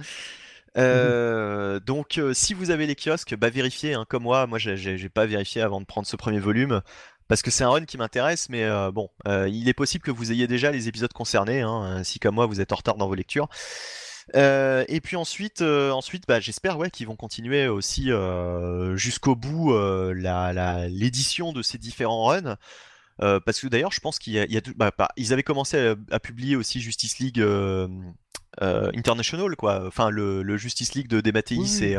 [0.76, 1.80] Mhm.
[1.86, 5.62] Donc si vous avez les kiosques, bah vérifiez, hein, comme moi, moi j'ai pas vérifié
[5.62, 6.82] avant de prendre ce premier volume.
[7.28, 10.46] Parce que c'est un run qui m'intéresse, mais bon, il est possible que vous ayez
[10.46, 13.48] déjà les épisodes concernés, hein, si comme moi vous êtes en retard dans vos lectures.
[14.34, 19.36] Euh, et puis ensuite, euh, ensuite bah, j'espère ouais, qu'ils vont continuer aussi euh, jusqu'au
[19.36, 19.74] bout
[20.14, 22.58] l'édition de ces différents runs.
[23.20, 26.56] parce que d'ailleurs, je pense qu'il y a, bah, bah, ils avaient commencé à, publier
[26.56, 27.44] aussi Justice League
[28.60, 29.86] International, quoi.
[29.86, 31.98] Enfin, le, Justice League de Dematteis et,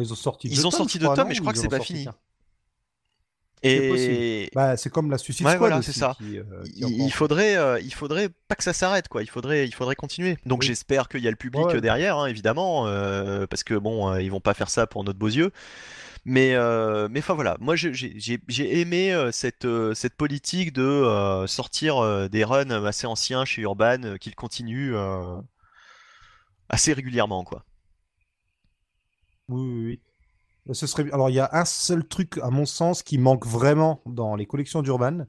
[0.00, 2.08] ils ont sorti ils ont sorti deux tomes, mais je crois que c'est pas fini.
[3.64, 5.58] Et bah, c'est comme la Suicide Squad.
[5.58, 6.16] Voilà, c'est ça.
[6.22, 6.42] Euh,
[6.76, 9.22] il, faudrait, euh, il faudrait pas que ça s'arrête, quoi.
[9.22, 10.36] Il faudrait, il faudrait continuer.
[10.44, 14.30] Donc j'espère qu'il y a le public derrière, hein, évidemment, euh, parce que bon, ils
[14.30, 15.50] vont pas faire ça pour notre beaux yeux.
[16.26, 16.54] Mais,
[17.08, 23.44] mais enfin voilà, moi j'ai aimé cette, cette politique de sortir des runs assez anciens
[23.44, 24.94] chez Urban, qu'ils continuent
[26.68, 27.64] assez régulièrement, quoi.
[29.48, 30.00] Oui, oui, oui.
[30.72, 31.10] Ce serait...
[31.12, 34.46] Alors, il y a un seul truc, à mon sens, qui manque vraiment dans les
[34.46, 35.26] collections d'Urban.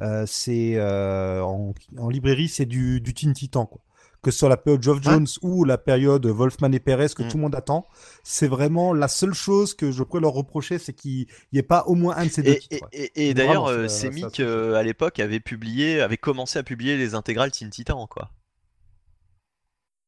[0.00, 1.72] Euh, c'est euh, en,
[2.08, 3.66] librairie, c'est du, du Teen Titan.
[3.66, 3.80] Quoi.
[4.22, 7.28] Que ce soit la période Geoff Jones ou la période Wolfman et Perez que mm.
[7.28, 7.86] tout le monde attend.
[8.22, 11.84] C'est vraiment la seule chose que je pourrais leur reprocher, c'est qu'il n'y ait pas
[11.86, 12.88] au moins un de ces deux titres.
[12.92, 17.70] Et, d'ailleurs, euh, Semic, à l'époque, avait publié, avait commencé à publier les intégrales Teen
[17.70, 18.30] Titan, quoi.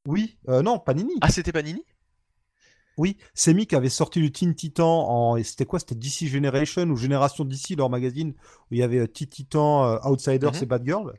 [0.06, 1.14] Oui, non, Panini.
[1.20, 1.82] Ah, c'était Panini?
[2.98, 5.36] Oui, Semi qui avait sorti le Teen Titan en.
[5.36, 8.32] et C'était quoi C'était DC Generation ou Génération DC, leur magazine,
[8.70, 10.62] où il y avait euh, Teen Titan, euh, Outsiders Mhm.
[10.62, 11.12] et Bad Girl.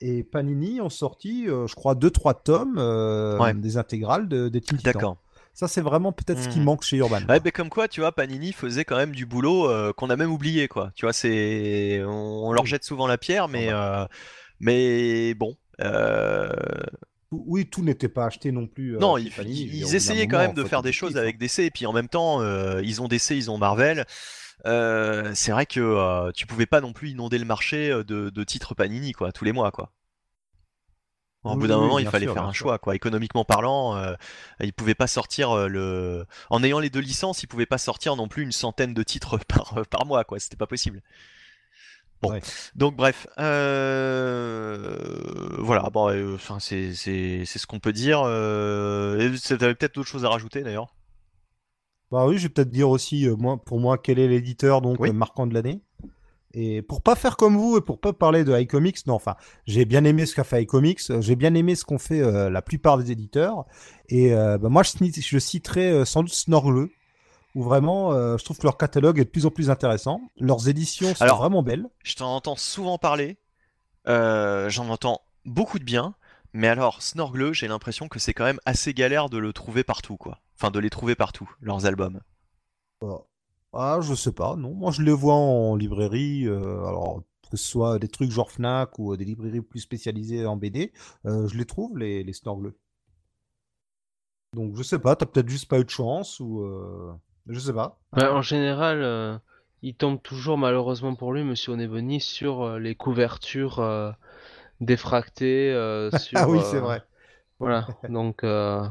[0.00, 3.52] Et Panini ont sorti, euh, je crois, 2-3 tomes euh, Ouais.
[3.52, 4.92] des intégrales de, des Teen Titans.
[4.92, 5.16] D'accord.
[5.54, 6.64] Ça, c'est vraiment peut-être ce qui Mhm.
[6.66, 7.22] manque chez Urban.
[7.28, 10.14] Ouais, mais comme quoi, tu vois, Panini faisait quand même du boulot euh, qu'on a
[10.14, 10.92] même oublié, quoi.
[10.94, 13.70] Tu vois, c'est, on, on leur jette souvent la pierre, mais,
[14.60, 15.56] mais bon.
[17.30, 18.96] Oui, tout n'était pas acheté non plus.
[18.96, 21.92] euh, Non, ils, essayaient quand même de faire des choses avec DC, et puis en
[21.92, 24.06] même temps, euh, ils ont DC, ils ont Marvel.
[24.66, 28.74] Euh, c'est vrai que tu pouvais pas non plus inonder le marché de, de titres
[28.74, 29.92] Panini, quoi, tous les mois, quoi.
[31.44, 32.66] Au Oui, bout d'un oui, moment, il fallait sûr, faire un sûr.
[32.66, 32.94] choix, quoi.
[32.96, 34.14] Économiquement parlant, euh,
[34.60, 36.26] ils pouvaient pas sortir euh, le.
[36.50, 39.38] En ayant les deux licences, ils pouvaient pas sortir non plus une centaine de titres
[39.48, 40.40] par, par mois, quoi.
[40.40, 41.00] C'était pas possible.
[42.20, 42.40] Bon, Ouais.
[42.74, 44.96] donc bref, euh,
[45.58, 48.22] voilà, bon, euh, enfin c'est ce qu'on peut dire.
[48.24, 49.18] Euh...
[49.32, 50.94] et T'avais peut-être d'autres choses à rajouter d'ailleurs?
[52.10, 54.98] Bah oui, je vais peut-être dire aussi, euh, moi, pour moi, quel est l'éditeur donc
[55.00, 55.10] Oui.
[55.10, 55.80] euh, marquant de l'année.
[56.54, 59.36] Et pour pas faire comme vous et pour pas parler de iComics, non, enfin,
[59.66, 62.62] j'ai bien aimé ce qu'a fait iComics, j'ai bien aimé ce qu'ont fait euh, la
[62.62, 63.66] plupart des éditeurs.
[64.08, 66.88] Et euh, bah, moi, je, je citerai euh, sans doute Snorgle,
[67.54, 70.20] où vraiment, euh, je trouve que leur catalogue est de plus en plus intéressant.
[70.38, 71.88] Leurs éditions sont Alors- vraiment belles.
[72.04, 73.38] Je t'en entends souvent parler,
[74.06, 76.14] euh, j'en entends beaucoup de bien,
[76.52, 80.16] mais alors Snorgle, j'ai l'impression que c'est quand même assez galère de le trouver partout,
[80.16, 80.40] quoi.
[80.56, 82.20] Enfin, de les trouver partout, leurs albums.
[83.72, 84.72] Ah, je sais pas, non.
[84.74, 88.98] Moi, je les vois en librairie, euh, alors que ce soit des trucs genre Fnac
[88.98, 90.92] ou des librairies plus spécialisées en BD,
[91.26, 92.74] euh, je les trouve, les, les Snorgle.
[94.54, 96.62] Donc, je sais pas, t'as peut-être juste pas eu de chance ou.
[96.62, 97.12] euh,
[97.48, 97.96] Je sais pas.
[98.12, 99.36] Bah, en général, euh,
[99.82, 104.10] il tombe toujours, malheureusement pour lui, Monsieur Oneboni, sur euh, les couvertures euh,
[104.80, 105.72] défractées.
[105.72, 107.02] euh, sur, Ah oui, euh, c'est vrai.
[107.58, 108.82] Voilà, donc euh,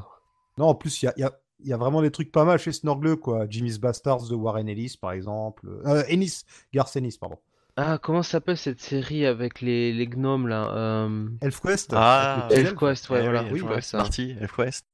[0.57, 2.31] Non, en plus, il y a, il y a- il y a vraiment des trucs
[2.31, 3.47] pas mal chez Snorgle, quoi.
[3.49, 5.67] Jimmy's Bastards de Warren Ellis, par exemple.
[5.87, 7.37] Euh, Ennis, Garth Ennis, pardon.
[7.75, 11.27] Ah, comment s'appelle cette série avec les, les gnomes là euh...
[11.41, 11.91] ElfQuest.
[11.95, 12.47] Ah.
[12.51, 13.41] ElfQuest, ouais, Eh voilà.
[13.41, 13.97] oui, oui, voilà, ElfQuest, ça.
[13.97, 14.85] parti, ElfQuest.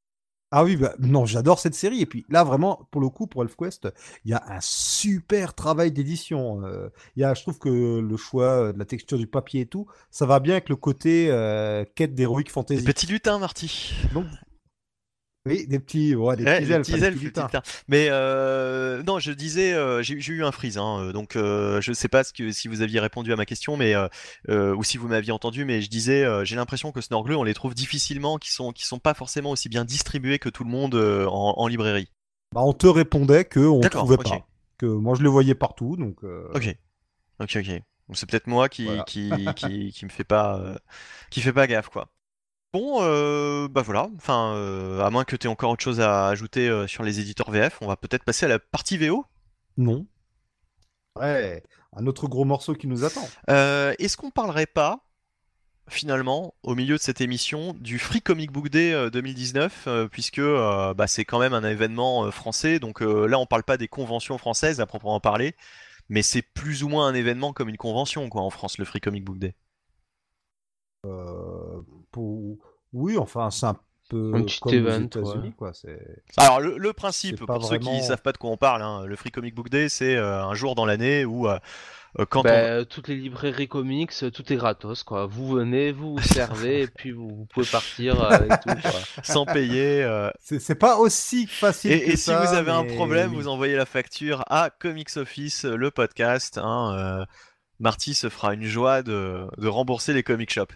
[0.55, 2.01] Ah oui, bah, non, j'adore cette série.
[2.01, 3.87] Et puis là, vraiment, pour le coup, pour ElfQuest,
[4.23, 6.63] il y a un super travail d'édition.
[6.63, 9.65] Euh, il y a, je trouve que le choix de la texture du papier et
[9.65, 12.83] tout, ça va bien avec le côté euh, quête d'Heroic Des Fantasy.
[12.83, 13.95] petits lutins, Marty.
[14.13, 14.25] Donc,
[15.45, 17.83] oui, des petits, ouais, des Ouais, petits elfes, petits des elfes, petits petits.
[17.89, 21.91] Mais euh, non, je disais, euh, j'ai eu un freeze, hein, euh, donc euh, je
[21.91, 23.93] sais pas ce que, si vous aviez répondu à ma question, mais
[24.49, 27.73] ou si vous m'aviez entendu, mais je disais, j'ai l'impression que Snorgle, on les trouve
[27.75, 31.55] difficilement, qui sont, qui sont pas forcément aussi bien distribués que tout le monde en,
[31.57, 32.09] en librairie.
[32.55, 34.47] Bah, on te répondait que on trouvait pas.
[34.77, 35.97] Que moi, je les voyais partout.
[35.97, 36.75] Donc, Ok,
[37.39, 37.81] ok, ok.
[38.13, 39.03] C'est peut-être moi qui, Voilà.
[39.03, 40.75] qui, qui, qui me fait pas,
[41.29, 42.09] qui fait pas gaffe, quoi.
[42.73, 44.09] Bon, euh, bah voilà.
[44.15, 47.19] Enfin, euh, à moins que tu aies encore autre chose à ajouter euh, sur les
[47.19, 49.25] éditeurs VF, on va peut-être passer à la partie VO.
[49.77, 50.07] non.
[51.15, 51.61] Ouais,
[51.95, 53.27] un autre gros morceau qui nous attend.
[53.49, 55.05] Euh, Est-ce qu'on parlerait pas,
[55.89, 60.39] finalement, au milieu de cette émission, du Free Comic Book Day euh, 2019, euh, puisque
[60.39, 63.77] euh, bah, c'est quand même un événement euh, français, donc euh, là on parle pas
[63.77, 65.55] des conventions françaises à proprement parler,
[66.09, 69.01] mais c'est plus ou moins un événement comme une convention quoi en France, le Free
[69.01, 69.53] Comic Book Day.
[71.05, 71.81] Euh,
[72.13, 72.57] pour...
[72.93, 73.75] Oui, enfin, c'est un
[74.09, 75.53] peu Un petit comme aux event, États-Unis, ouais.
[75.57, 75.73] quoi.
[75.73, 75.99] C'est...
[76.37, 79.03] Alors le, le principe, pour ceux qui vraiment- savent pas de quoi on parle, hein,
[79.05, 81.57] le Free Comic Book Day c'est euh, un jour dans l'année où euh,
[82.19, 82.43] euh, quand on...
[82.43, 85.25] Bah, toutes les librairies comics, tout est gratos quoi.
[85.25, 88.99] Vous venez, vous vous servez et puis vous, vous pouvez partir avec tout quoi.
[89.23, 90.03] sans payer.
[90.03, 93.47] euh, C'est, c'est pas aussi facile Et, que et si vous avez un problème, vous
[93.47, 96.59] envoyez la facture à Comics Office, le podcast.
[96.61, 97.25] Hein, euh,
[97.83, 100.73] Marty se fera une joie de, de rembourser les comic shops.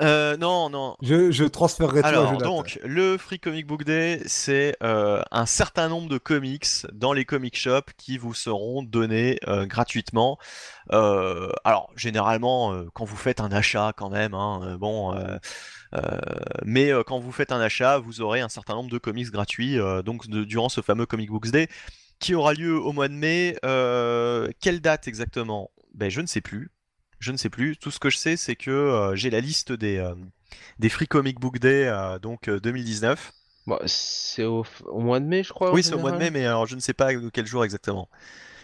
[0.00, 0.96] Euh, non, non.
[1.02, 2.56] Je, je transférerai tout à Alors, Jonathan.
[2.56, 7.24] donc, le Free Comic Book Day, c'est euh, un certain nombre de comics dans les
[7.24, 10.38] comic shops qui vous seront donnés euh, gratuitement.
[10.90, 15.14] Alors, généralement, quand vous faites un achat, quand même, hein, bon.
[16.64, 20.28] mais quand vous faites un achat, vous aurez un certain nombre de comics gratuits, donc
[20.28, 21.68] de- durant ce fameux Comic Books Day,
[22.20, 23.56] qui aura lieu au mois de mai.
[24.60, 25.70] Quelle date exactement?
[25.94, 26.70] Ben, je ne sais plus.
[27.18, 27.76] Je ne sais plus.
[27.76, 30.14] Tout ce que je sais, c'est que euh, j'ai la liste des, euh,
[30.78, 33.32] des Free Comic Book Day euh, donc euh, 2019.
[33.66, 35.72] Bon, c'est au, au mois de mai, je crois.
[35.72, 38.10] Oui, c'est au mois de mai, mais alors je ne sais pas quel jour exactement.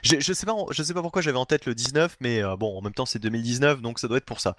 [0.03, 2.57] Je, je sais pas, je sais pas pourquoi j'avais en tête le 19, mais euh,
[2.57, 4.57] bon, en même temps c'est 2019, donc ça doit être pour ça.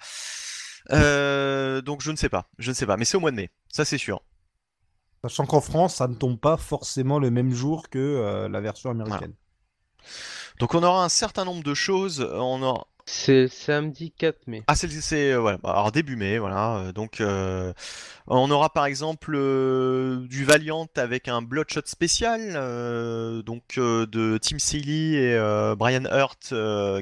[0.90, 3.36] Euh, donc je ne sais pas, je ne sais pas, mais c'est au mois de
[3.36, 4.20] mai, ça c'est sûr.
[5.22, 8.90] Sachant qu'en France, ça ne tombe pas forcément le même jour que euh, la version
[8.90, 9.34] américaine.
[10.62, 12.20] Donc on aura un certain nombre de choses.
[12.20, 12.86] On aura...
[13.04, 14.62] C'est samedi 4 mai.
[14.68, 16.92] Ah, c'est, c'est ouais, bah, alors début mai, voilà.
[16.94, 17.72] Donc, euh,
[18.28, 24.60] on aura par exemple euh, du Valiant avec un Bloodshot spécial, euh, donc de Tim
[24.60, 26.54] Seeley et Brian Hurt,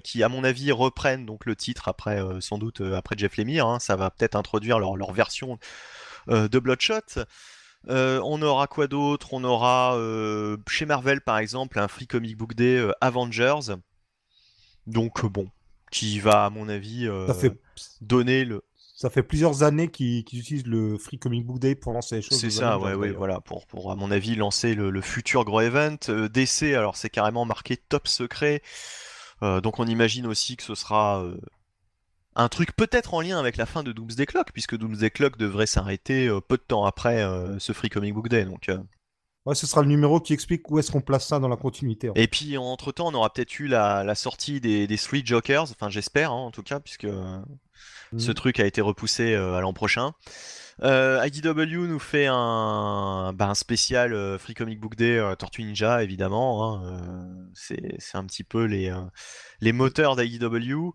[0.04, 3.66] qui, à mon avis, reprennent donc le titre après, sans doute après Jeff Lemire.
[3.66, 3.78] Hein.
[3.78, 5.58] ça va peut-être introduire leur, leur version
[6.28, 7.26] de Bloodshot.
[7.88, 9.32] On aura quoi d'autre?
[9.32, 9.96] On aura
[10.68, 13.76] chez Marvel par exemple un Free Comic Book Day Avengers.
[14.86, 15.48] Donc bon,
[15.90, 17.32] qui va, à mon avis, euh,
[18.00, 18.62] donner le.
[18.94, 22.38] Ça fait plusieurs années qu'ils utilisent le Free Comic Book Day pour lancer les choses.
[22.38, 25.96] C'est ça, ouais, ouais, voilà, pour, pour, à mon avis, lancer le, futur gros event.
[26.10, 28.62] Euh, DC, alors c'est carrément marqué top secret.
[29.42, 31.24] Euh, donc on imagine aussi que ce sera
[32.42, 35.66] un truc peut-être en lien avec la fin de Doomsday Clock, puisque Doomsday Clock devrait
[35.66, 37.24] s'arrêter peu de temps après
[37.58, 38.44] ce Free Comic Book Day.
[38.44, 38.70] Donc
[39.46, 42.10] Ouais, ce sera le numéro qui explique où est-ce qu'on place ça dans la continuité.
[42.14, 45.88] Et puis entre temps, on aura peut-être eu la, sortie des, des Three Jokers, enfin
[45.88, 48.18] j'espère hein, en tout cas, puisque mm.
[48.18, 50.12] ce truc a été repoussé euh, à l'an prochain.
[50.82, 56.02] Euh, IDW nous fait un, bah, un spécial euh, Free Comic Book Day Tortue Ninja,
[56.02, 56.84] évidemment.
[56.84, 58.94] Hein, c'est un petit peu les,
[59.62, 60.92] les moteurs d'IDW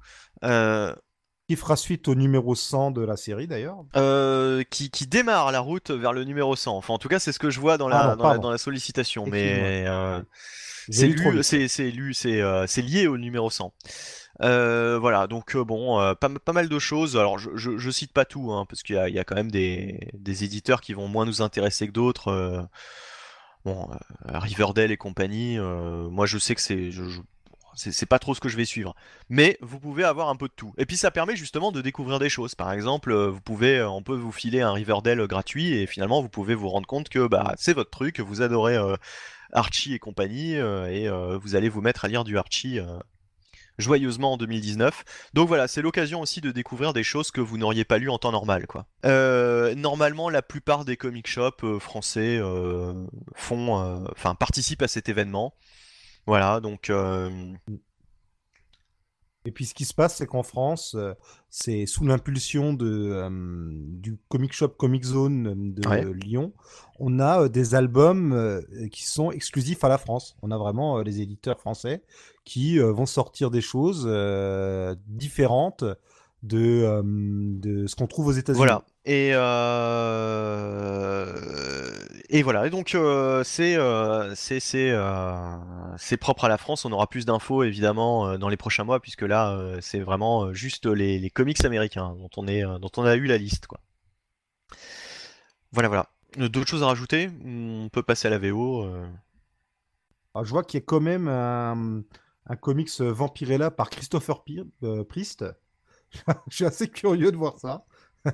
[1.48, 3.78] qui fera suite au numéro 100 de la série d'ailleurs.
[3.96, 6.76] Euh, qui, qui, démarre la route vers le numéro 100.
[6.76, 9.26] Enfin, en tout cas, c'est ce que je vois dans la, dans, la sollicitation.
[9.28, 10.22] Mais euh,
[10.90, 13.74] c'est c'est lié au numéro 100.
[14.42, 17.16] Euh, voilà, donc bon, pas, pas, mal de choses.
[17.16, 20.10] Alors, je, je, cite pas tout, hein, parce qu'il y, y, a quand même des,
[20.14, 22.68] des, éditeurs qui vont moins nous intéresser que d'autres.
[23.64, 23.88] bon,
[24.26, 25.60] Riverdale et compagnie.
[25.60, 26.90] moi, je sais que c'est,
[27.76, 28.95] c'est pas trop ce que je vais suivre.
[29.30, 30.73] Mais vous pouvez avoir un peu de tout.
[30.77, 32.56] Et puis ça permet justement de découvrir des choses.
[32.56, 36.22] Par exemple, euh, vous pouvez, euh, on peut vous filer un Riverdale gratuit et finalement
[36.22, 38.95] vous pouvez vous rendre compte que bah, c'est votre truc, vous adorez euh,
[39.52, 41.10] Archie et compagnie et
[41.41, 42.80] vous allez vous mettre à lire du Archie
[43.77, 45.03] joyeusement en 2019.
[45.34, 48.18] Donc voilà, c'est l'occasion aussi de découvrir des choses que vous n'auriez pas lues en
[48.18, 48.68] temps normal.
[48.68, 48.85] Quoi.
[49.76, 52.41] normalement, la plupart des comic shops français
[53.35, 55.53] font, enfin participent à cet événement.
[56.27, 56.89] Voilà, donc.
[56.89, 57.30] Euh,
[59.47, 61.14] Et puis ce qui se passe, c'est qu'en France, euh,
[61.49, 66.52] c'est sous l'impulsion de, euh, du Comic Shop Comic Zone de Lyon,
[66.99, 68.61] on a des albums
[68.91, 70.35] qui sont exclusifs à la France.
[70.41, 72.03] On a vraiment les éditeurs français
[72.43, 74.07] qui vont sortir des choses
[75.06, 75.84] différentes
[76.46, 78.58] de, de ce qu'on trouve aux États-Unis.
[78.58, 78.84] Voilà.
[79.06, 81.26] Et, euh,
[82.30, 82.66] et voilà.
[82.66, 84.34] Et donc euh, c'est euh,
[86.20, 86.86] propre à la France.
[86.86, 91.20] On aura plus d'infos évidemment dans les prochains mois puisque là c'est vraiment juste les,
[91.20, 93.80] les, comics américains dont on est dont on a eu la liste quoi.
[95.72, 96.10] Voilà voilà.
[96.38, 97.30] D'autres choses à rajouter?
[97.46, 98.86] On peut passer à la VO.
[100.34, 102.02] Ah, je vois qu'il y a quand même un,
[102.48, 104.44] un comics Vampirella par Christopher
[105.08, 105.46] Priest.
[106.49, 107.86] je suis assez curieux de voir ça.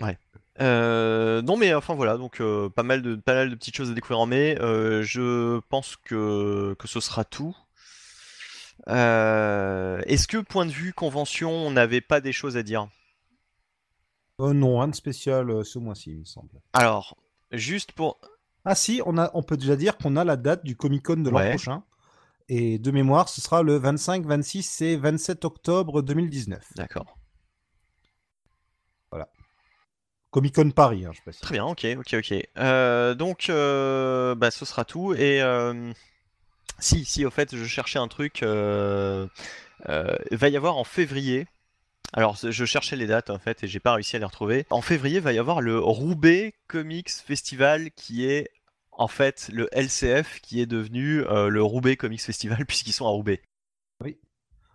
[0.00, 0.18] Ouais.
[0.60, 3.90] Euh, non mais enfin voilà donc euh, pas mal de pas mal de petites choses
[3.90, 4.56] à découvrir en mai.
[4.60, 7.56] Euh, je pense que que ce sera tout.
[8.86, 12.88] Est-ce que point de vue convention on n'avait pas des choses à dire?
[14.38, 16.60] Non rien de spécial ce mois-ci il me semble.
[16.72, 17.16] Alors
[17.52, 18.20] juste pour
[18.64, 21.16] ah si on a on peut déjà dire qu'on a la date du Comic Con
[21.16, 21.82] de l'an prochain.
[22.48, 26.72] Et de mémoire, ce sera le 25, 26 et 27 octobre 2019.
[26.76, 27.18] D'accord.
[30.34, 32.34] Comic Con Paris, hein, je sais Très bien, ok, ok, ok.
[32.58, 35.14] Euh, donc, euh, bah, ce sera tout.
[35.14, 35.92] Et euh,
[36.80, 38.40] si, si, au fait, je cherchais un truc.
[38.42, 39.28] il
[39.86, 41.46] va y avoir en février.
[42.12, 44.66] Alors, je cherchais les dates en fait et j'ai pas réussi à les retrouver.
[44.70, 48.50] En février, il va y avoir le Roubaix Comics Festival qui est
[48.96, 53.42] en fait le LCF qui est devenu le Roubaix Comics Festival puisqu'ils sont à Roubaix.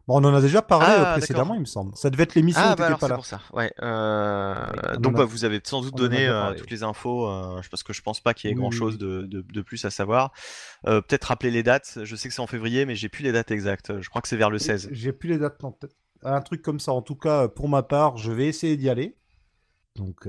[0.09, 1.95] Bon, on en a déjà parlé ah, précédemment, il me semble.
[1.95, 3.13] Ça devait être l'émission ah, bah pas là.
[3.13, 3.41] pour ça.
[3.53, 3.71] Ouais.
[3.83, 4.55] Euh...
[4.97, 8.01] donc, bah, vous avez sans doute donné euh, toutes les infos, euh, parce que je
[8.01, 10.31] pense pas qu'il y ait grand chose de, de, de, plus à savoir.
[10.87, 11.99] Euh, peut-être rappeler les dates.
[12.01, 14.01] Je sais que c'est en février, mais j'ai plus les dates exactes.
[14.01, 14.89] Je crois que c'est vers le 16.
[14.91, 16.91] J'ai plus les dates, peut-être un truc comme ça.
[16.91, 19.15] En tout cas, pour ma part, je vais essayer d'y aller.
[19.95, 20.27] Donc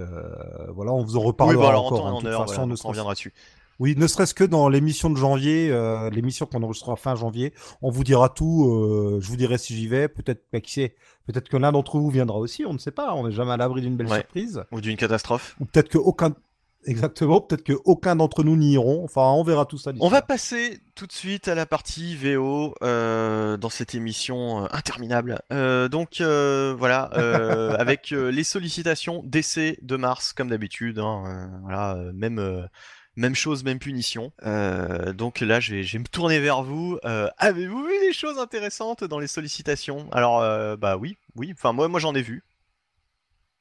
[0.74, 2.04] voilà, on vous en reparlera oui, bah, alors, encore.
[2.04, 3.32] En, en, heure, façon, on reviendra dessus.
[3.80, 7.90] Oui, ne serait-ce que dans l'émission de janvier, euh, l'émission qu'on enregistrera fin janvier, on
[7.90, 8.66] vous dira tout.
[8.68, 10.06] Euh, je vous dirai si j'y vais.
[10.06, 10.94] Peut-être, bah, qui sait,
[11.26, 12.66] peut-être que l'un d'entre vous viendra aussi.
[12.66, 13.14] On ne sait pas.
[13.14, 14.62] On n'est jamais à l'abri d'une belle surprise.
[14.70, 15.56] Ou d'une catastrophe.
[15.60, 16.34] Ou peut-être que aucun.
[16.84, 17.40] Exactement.
[17.40, 19.02] Peut-être que aucun d'entre nous n'y iront.
[19.02, 19.92] Enfin, on verra tout ça.
[19.98, 25.40] On va passer tout de suite à la partie VO euh, dans cette émission interminable.
[25.50, 27.02] donc voilà,
[27.78, 30.98] avec les sollicitations d'essai de mars comme d'habitude.
[30.98, 32.68] Hein, voilà, même
[33.16, 34.32] Même chose, même punition.
[34.46, 36.98] Euh, donc là, je vais, je vais me tourner vers vous.
[37.04, 40.08] Euh, Avez-vous vu des choses intéressantes dans les sollicitations?
[40.12, 41.50] Alors, euh, bah oui, oui.
[41.52, 42.44] Enfin, moi, moi j'en ai vu.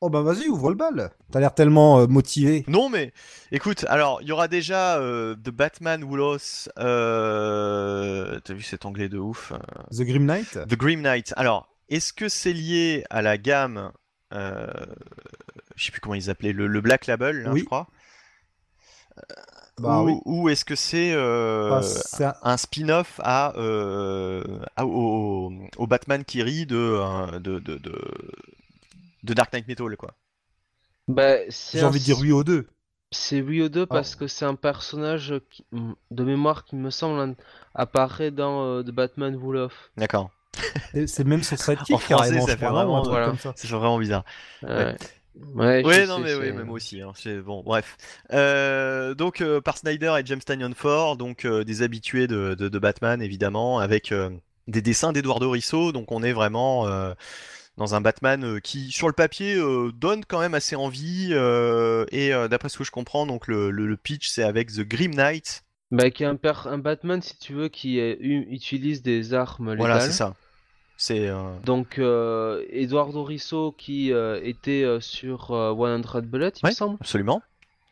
[0.01, 1.11] Oh bah vas-y, ouvre le bal.
[1.29, 2.63] T'as l'air tellement euh, motivé.
[2.69, 3.11] Non, mais
[3.51, 6.69] écoute, alors, il y aura déjà euh, The Batman Woolos.
[6.77, 8.39] Euh...
[8.45, 9.51] T'as vu cet anglais de ouf
[9.91, 10.59] The Grim Knight?
[10.69, 11.33] The Grim Knight.
[11.35, 13.91] Alors, est-ce que c'est lié à la gamme
[14.31, 17.61] Je sais plus comment ils appelaient, le, le Black Label, Oui.
[17.61, 17.87] je crois?
[19.79, 20.13] Bah Ou, oui.
[20.25, 21.81] ou est-ce que c'est euh, Bah,
[22.43, 24.43] un- un spin-off à, euh,
[24.75, 27.95] à- au, au Batman qui rit de, euh, de, de, de,
[29.23, 30.11] de Dark Knight Metal, quoi
[31.07, 31.35] Bah,
[31.71, 32.67] J'ai un- envie de dire oui aux deux.
[33.11, 35.65] C'est oui aux deux parce que c'est un personnage qui,
[36.11, 37.35] de mémoire qui me semble un-
[37.73, 39.91] apparaît dans euh, The Batman Wolof.
[39.97, 40.29] D'accord.
[41.07, 43.27] C'est même son sidekick En français, carrément, ça fait vraiment- voilà.
[43.27, 43.53] comme ça.
[43.55, 44.25] C'est vraiment bizarre.
[44.61, 44.69] Ouais.
[44.69, 44.97] Ouais,
[45.35, 47.01] Ouais, sais, non, mais oui, moi aussi.
[47.01, 47.97] hein, c'est bon, bref.
[48.33, 52.67] Euh, donc, euh, par Snyder et James Tynion Ford, donc euh, des habitués de, de,
[52.67, 54.13] de Batman, évidemment, avec
[54.67, 55.91] des dessins d'Eduardo Risso.
[55.91, 56.87] Donc, on est vraiment
[57.77, 59.57] dans un Batman qui, sur le papier,
[59.93, 61.31] donne quand même assez envie.
[61.33, 65.11] et d'après ce que je comprends, donc le, le, le pitch, c'est avec The Grim
[65.11, 65.63] Knight.
[65.91, 66.35] Bah, qui est un,
[66.77, 70.11] Batman, si tu veux, qui utilise des armes Voilà, létales.
[70.11, 70.35] c'est ça.
[71.01, 75.73] C'est euh, Donc, euh, Eduardo Risso qui euh, était sur euh,
[76.03, 76.71] 100 Bullets, il Ouais.
[76.71, 77.41] me semble, absolument.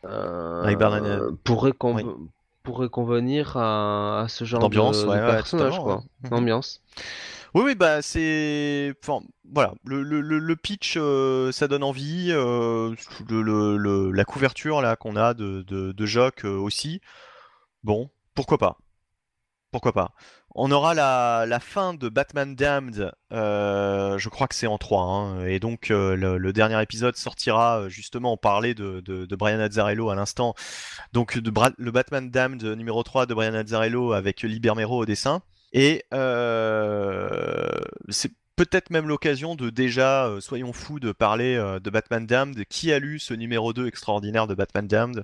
[0.04, 2.28] Avec Bernard- pourrait, conv- Oui.
[2.64, 6.04] pourrait convenir à, à ce genre D'ambiance, de, de ouais, ouais, personnage, quoi.
[6.24, 6.30] Mhm.
[6.32, 6.82] D'ambiance.
[7.54, 12.28] Oui, oui, bah c'est, enfin, voilà, le, le, le, le pitch, euh, ça donne envie.
[12.32, 12.94] euh,
[13.30, 17.00] le, la couverture là qu'on a de, de, de Jock euh, aussi.
[17.86, 18.78] Bon, pourquoi pas?
[19.72, 20.14] Pourquoi pas?
[20.56, 23.11] On aura la, fin de Batman Damned.
[23.31, 25.03] euh, je crois que c'est en 3.
[25.03, 28.34] hein, et donc euh, le, dernier épisode sortira euh, justement.
[28.34, 30.56] On parlait de, Brian Azzarello à l'instant.
[31.14, 35.41] Donc le Batman Damned numéro 3 de Brian Azzarello avec Liber Mero au dessin.
[35.73, 36.03] Et
[38.10, 42.65] c'est peut-être même l'occasion de déjà, soyons fous, de parler de Batman Damned.
[42.65, 45.23] Qui a lu ce numéro 2 extraordinaire de Batman Damned?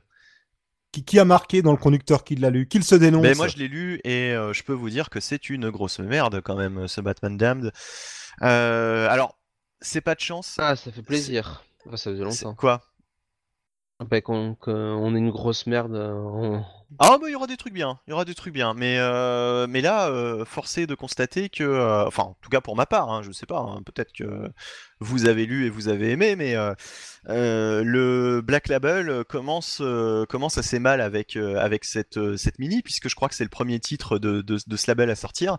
[0.93, 3.23] Qui, qui a marqué dans le conducteur qui l'a lu Qu'il se dénonce.
[3.23, 5.97] Ben moi je l'ai lu et euh, je peux vous dire que c'est une grosse
[5.99, 7.71] merde quand même ce Batman Damned.
[8.43, 9.37] Euh, alors
[9.81, 10.55] c'est pas de chance.
[10.59, 11.63] Ah, ça fait plaisir.
[11.85, 12.53] Enfin, ça faisait longtemps.
[12.55, 12.81] quoi?
[14.09, 15.95] Bah, qu'on qu'on est une grosse merde.
[15.95, 16.63] euh, on-
[16.99, 18.97] Ah bah il y aura des trucs bien, il y aura des trucs bien, mais
[18.99, 22.85] euh, mais là euh, forcé de constater que, euh, enfin en tout cas pour ma
[22.85, 24.51] part, hein, je sais pas, hein, peut-être que
[24.99, 29.81] vous avez lu et vous avez aimé, mais euh, le Black Label commence
[30.29, 33.79] commence assez mal avec avec cette cette mini puisque je crois que c'est le premier
[33.79, 35.57] titre de, de, ce label à sortir.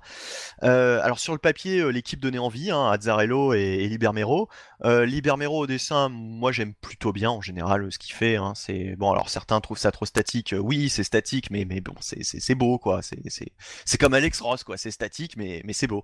[0.62, 4.48] Alors sur le papier, l'équipe donnait envie, hein, Azzarello et, et Libermero.
[4.82, 8.36] Libermero au dessin, moi j'aime plutôt bien en général ce qu'il fait.
[8.36, 10.54] Hein, c'est bon, alors certains trouvent ça trop statique.
[10.58, 13.00] Oui, c'est statique, mais mais bon, c'est beau quoi.
[13.02, 14.76] C'est comme Alex Ross quoi.
[14.76, 16.02] C'est statique, mais mais c'est beau.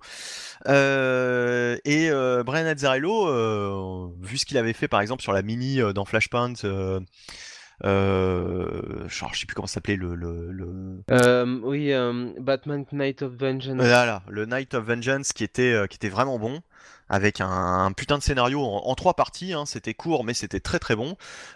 [0.67, 5.41] Euh, et euh, Brian Azzarello, euh, vu ce qu'il avait fait par exemple sur la
[5.41, 6.53] mini euh, dans Flashpoint.
[7.83, 11.01] Euh, genre, je sais plus comment s'appelait le, le, le...
[11.09, 13.75] Euh, oui, euh, Batman Knight of Vengeance.
[13.75, 16.61] Voilà, le Night of Vengeance qui était, qui était vraiment bon,
[17.11, 20.59] avec un, un putain de scénario en, en trois parties, hein, c'était court mais c'était
[20.61, 21.15] très très bon.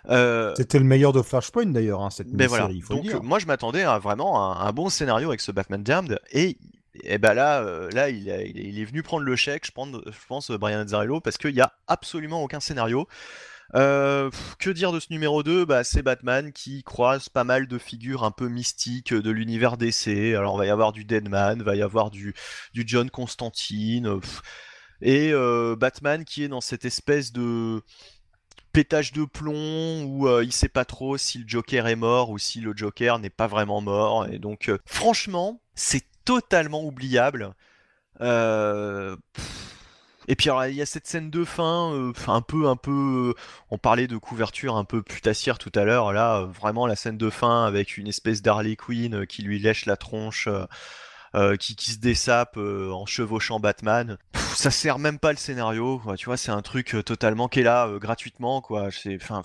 [0.10, 3.10] Euh, C'était le meilleur de Flashpoint d'ailleurs, hein, cette mini-série, voilà, il faut donc le
[3.12, 3.24] dire.
[3.24, 6.58] moi je m'attendais à vraiment un, un bon scénario avec ce Batman Damned, et,
[7.04, 9.72] et ben là, euh, là il, a- il est- il venu prendre le chèque, je
[9.72, 13.08] pense, je pense euh, Brian Azzarello, parce qu'il n'y a absolument aucun scénario.
[13.74, 14.30] Euh,
[14.60, 18.24] que dire de ce numéro 2 bah, C'est Batman qui croise pas mal de figures
[18.24, 20.36] un peu mystiques de l'univers DC.
[20.38, 22.36] Alors, il va y avoir du Deadman, va y avoir du,
[22.74, 24.20] du John Constantine.
[24.20, 24.42] pff.
[25.02, 27.82] Et euh, Batman qui est dans cette espèce de
[28.76, 32.38] pétage de plomb où euh, il sait pas trop si le Joker est mort ou
[32.38, 34.28] si le Joker n'est pas vraiment mort.
[34.28, 37.54] Et donc, euh, franchement, c'est totalement oubliable.
[38.20, 39.16] Euh,
[40.28, 43.34] et puis il y a cette scène de fin, un peu, un peu.
[43.70, 46.12] on parlait de couverture un peu putassière tout à l'heure.
[46.12, 49.96] Là, vraiment la scène de fin avec une espèce d'Harley Quinn qui lui lèche la
[49.96, 50.50] tronche,
[51.34, 54.18] euh, qui, qui se dessape euh, en chevauchant Batman.
[54.54, 56.18] Ça sert même pas le scénario, quoi.
[56.18, 58.90] Tu vois, c'est un truc euh, totalement qui est là gratuitement, quoi.
[59.16, 59.42] Enfin,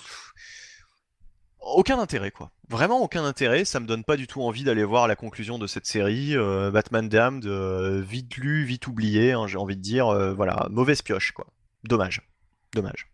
[1.60, 2.50] aucun intérêt, quoi.
[2.68, 3.64] Vraiment aucun intérêt.
[3.64, 6.36] Ça me donne pas du tout envie d'aller voir la conclusion de cette série.
[6.72, 9.32] Batman Damned, vite lu, vite oublié.
[9.32, 11.46] hein, j'ai envie de dire, voilà, mauvaise pioche, quoi.
[11.84, 12.22] Dommage,
[12.74, 13.08] dommage.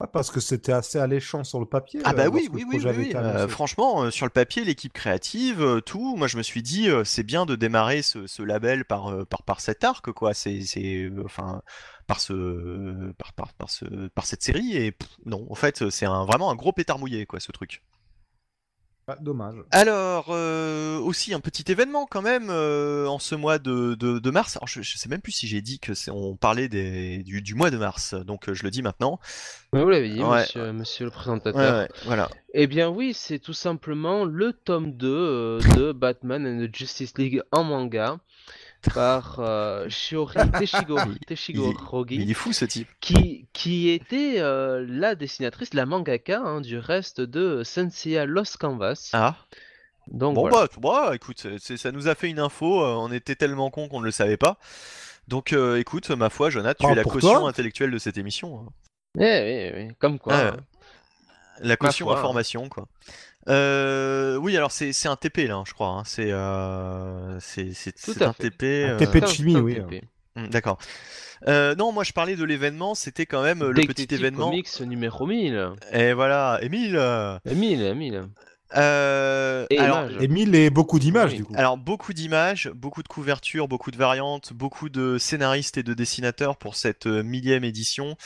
[0.00, 2.00] Ouais, parce que c'était assez alléchant sur le papier.
[2.04, 4.94] Ah euh, bah oui, le oui, oui, oui, Euh, franchement, euh, sur le papier, l'équipe
[4.94, 8.42] créative, euh, tout, moi je me suis dit, euh, c'est bien de démarrer ce, ce
[8.42, 10.32] label par, euh, par, par cet arc, quoi.
[10.32, 11.60] C'est, euh, enfin,
[12.06, 16.06] par ce, par, par, par ce, par cette série, et pff, non, en fait, c'est
[16.06, 17.82] un, vraiment un gros pétard mouillé, quoi, ce truc.
[19.08, 19.56] Ah, dommage.
[19.72, 24.30] Alors, euh, aussi un petit événement quand même euh, en ce mois de, de, de
[24.30, 24.56] mars.
[24.56, 27.42] Alors, je, je sais même plus si j'ai dit que c'est on parlait des, du,
[27.42, 29.18] du mois de mars, donc euh, je le dis maintenant.
[29.72, 30.40] Mais vous l'avez dit, Ouais.
[30.42, 31.80] monsieur, monsieur le présentateur.
[31.82, 32.28] ouais, voilà.
[32.54, 37.16] Eh bien oui, c'est tout simplement le tome 2 euh, de Batman and the Justice
[37.18, 38.18] League en manga
[38.94, 42.88] par euh, Shiori Teshigori, Il Teshigorogi, Mais il est fou ce type.
[43.00, 49.10] qui, qui était euh, la dessinatrice, la mangaka hein, du reste de Senseiya Lost Canvas.
[49.12, 49.36] Ah.
[50.10, 50.66] Donc Bon voilà.
[50.78, 52.82] bah, bah, écoute, c'est- ça nous a fait une info.
[52.82, 54.58] euh, on était tellement con qu'on ne le savait pas.
[55.28, 58.60] Donc, euh, écoute, ma foi, Jonathan, tu Ah, es la caution intellectuelle de cette émission.
[58.66, 58.72] hein.
[59.20, 60.34] Eh oui, oui, comme quoi.
[60.36, 60.56] Hein.
[61.60, 62.86] La caution information, quoi.
[63.48, 65.88] Euh, oui, alors c'est c'est un TP là, hein, je crois.
[65.88, 66.02] hein.
[66.04, 67.72] C'est euh, c'est
[68.22, 68.50] un fait.
[68.50, 68.62] TP.
[68.84, 70.04] Un euh, TP de chimie, oui, TP.
[70.36, 70.78] hmm, D'accord.
[71.48, 72.94] Euh, non, moi je parlais de l'événement.
[72.94, 74.50] C'était quand même le petit événement.
[74.50, 75.70] Comics numéro 1000.
[75.92, 76.96] Et voilà, Émile.
[76.96, 78.24] euh, 1000, 1000.
[78.76, 80.08] Euh, Et alors.
[80.20, 81.36] Émile et beaucoup d'images Oui.
[81.38, 81.54] du coup.
[81.56, 86.56] Alors beaucoup d'images, beaucoup de couvertures, beaucoup de variantes, beaucoup de scénaristes et de dessinateurs
[86.56, 88.16] pour cette euh, millième édition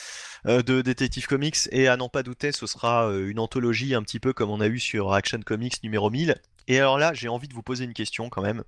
[0.47, 1.57] euh, de Detective Comics.
[1.73, 4.61] Et à n'en pas douter, ce sera euh, une anthologie un petit peu comme on
[4.61, 6.35] a eu sur Action Comics numéro 1000.
[6.69, 8.65] Et alors là, j'ai envie de vous poser une question quand même.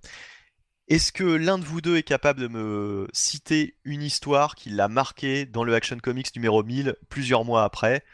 [0.89, 4.87] Est-ce que l'un de vous deux est capable de me citer une histoire qui l'a
[4.87, 8.05] marqué dans le Action Comics numéro 1000 plusieurs mois après?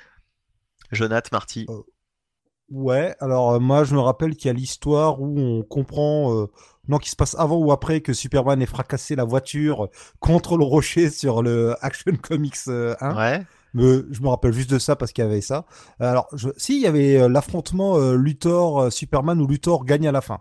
[0.90, 1.66] Jonath, Marty.
[2.72, 6.46] Ouais, alors euh, moi je me rappelle qu'il y a l'histoire où on comprend, euh,
[6.88, 9.88] non, qui se passe avant ou après que Superman ait fracassé la voiture
[10.20, 13.16] contre le rocher sur le Action Comics euh, 1.
[13.16, 13.42] Ouais.
[13.74, 15.64] Mais je me rappelle juste de ça parce qu'il y avait ça.
[16.00, 16.48] Euh, Alors, je...
[16.56, 20.40] si, il y avait euh, l'affrontement euh, Luthor-Superman où Luthor gagne à la fin.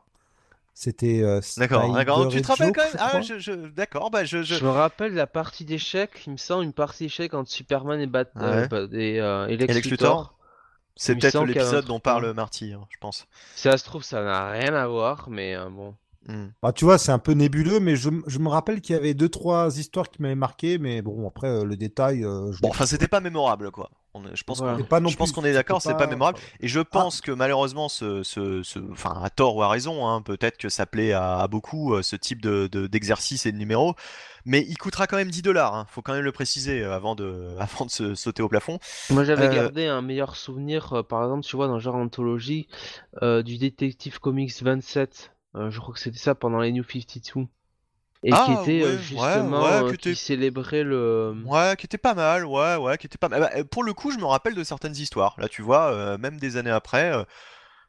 [0.74, 1.22] C'était.
[1.22, 2.28] euh, D'accord, d'accord.
[2.30, 4.70] Tu te rappelles quand même je Ah, je, je- d'accord, bah je, je- Je me
[4.70, 8.68] rappelle la partie d'échecs, il me semble une partie d'échecs entre Superman et, Bat euh,
[8.70, 8.88] Ouais.
[9.00, 10.08] Et, euh, et Lex Et Lex Luthor.
[10.10, 10.38] Luthor
[11.02, 12.32] C'est peut-être l'épisode dont parle.
[12.34, 13.26] Marty, hein, je pense.
[13.56, 15.96] Si ça se trouve, ça n'a rien à voir, mais euh, bon.
[16.28, 16.50] Hmm.
[16.62, 19.28] Bah, tu vois, c'est un peu nébuleux, mais je, me rappelle qu'il y avait deux,
[19.28, 22.24] trois histoires qui m'avaient marqué, mais bon, après, euh, le détail.
[22.24, 23.90] euh, je Bon, enfin, c'était pas mémorable, quoi.
[24.14, 24.74] On je pense Voilà.
[24.76, 26.38] qu'on C'est pas non je pense plus- qu'on est d'accord, c'est pas mémorable.
[26.60, 26.86] Et je Ah.
[26.86, 30.68] pense que malheureusement, ce, ce, ce- enfin, à tort ou à raison, hein, peut-être que
[30.70, 33.96] ça plaît à, à beaucoup euh, ce type de, de- d'exercice et de numéro,
[34.44, 35.74] mais il coûtera quand même 10 dollars.
[35.76, 38.80] Hein, faut quand même le préciser euh, avant de, avant de se sauter au plafond.
[39.12, 41.96] Moi, j'avais Euh, gardé un meilleur souvenir, euh, par exemple, tu vois, dans le genre
[41.96, 42.68] anthologie,
[43.22, 45.32] euh, du Detective Comics 27.
[45.56, 47.48] Euh, je crois que c'était ça pendant les New 52.
[48.24, 51.36] Et Ah, qui était ouais, euh, ouais, justement, ouais, euh, qui célébrait le.
[51.46, 53.40] Ouais, qui était pas mal, ouais, ouais, qui était pas mal.
[53.40, 55.36] Bah, euh, pour le coup, je me rappelle de certaines histoires.
[55.40, 57.24] Là, tu vois, euh, même des années après, euh,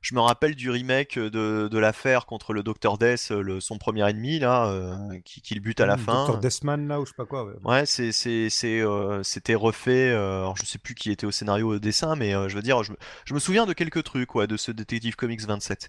[0.02, 2.98] je me rappelle du remake de, de l'affaire contre le Dr.
[2.98, 5.98] Death, euh, le, son premier ennemi, là, euh, qui, qui le bute à la Mmh,
[5.98, 6.24] fin.
[6.24, 6.38] Dr.
[6.38, 7.44] Deathman, là, ou je sais pas quoi.
[7.44, 7.54] ouais.
[7.64, 10.10] Ouais, c'est, c'est, c'est, euh, c'était refait.
[10.10, 12.62] euh, alors je sais plus qui était au scénario au dessin, mais euh, je veux
[12.62, 15.88] dire, je, me- je me souviens de quelques trucs, ouais, de ce Detective Comics 27.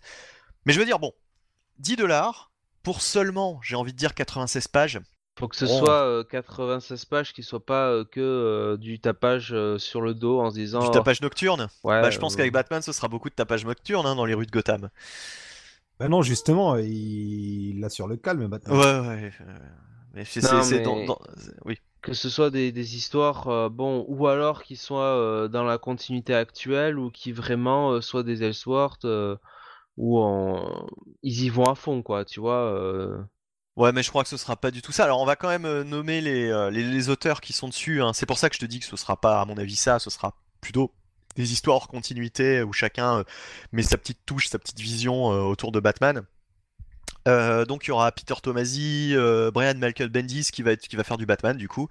[0.66, 1.14] Mais je veux dire, bon,
[1.80, 2.53] 10 dollars
[2.84, 5.00] pour seulement, j'ai envie de dire 96 pages.
[5.40, 5.80] Faut que ce Bon.
[5.80, 10.14] soit euh, 96 pages qui soit pas euh, que euh, du tapage euh, sur le
[10.14, 10.80] dos en se disant.
[10.84, 11.70] Du tapage nocturne.
[11.84, 14.16] oh, ouais, Bah, je pense euh, qu'avec Batman, ce sera beaucoup de tapage nocturne hein,
[14.16, 14.90] dans les rues de Gotham.
[16.00, 18.78] Bah non, justement, il l'a sur le calme, Batman.
[18.78, 19.32] Ouais, ouais.
[19.42, 19.58] euh,
[20.14, 21.20] Mais c'est, Non, c'est- c'est mais- dans, dans-
[21.66, 21.78] Oui.
[22.04, 25.78] que ce soit des, des histoires, euh, bon, ou alors qui soient euh, dans la
[25.80, 29.36] continuité actuelle, ou qui vraiment euh, soient des Elseworlds, euh,
[29.98, 30.22] où
[31.22, 32.74] ils y vont à fond, quoi, tu vois.
[32.74, 33.18] euh.
[33.76, 35.04] Ouais, mais je crois que ce sera pas du tout ça.
[35.04, 38.02] Alors, on va quand même euh, nommer les, euh, les, les auteurs qui sont dessus.
[38.02, 38.14] hein.
[38.14, 40.00] C'est pour ça que je te dis que ce sera pas, à mon avis, ça.
[40.00, 40.92] Ce sera plutôt
[41.36, 43.24] des histoires hors continuité où chacun
[43.72, 46.24] met sa petite touche, sa petite vision autour de Batman.
[47.26, 49.16] Donc il y aura Peter Tomasi,
[49.52, 51.88] Brian Michael Bendis qui va qui va faire du Batman du coup,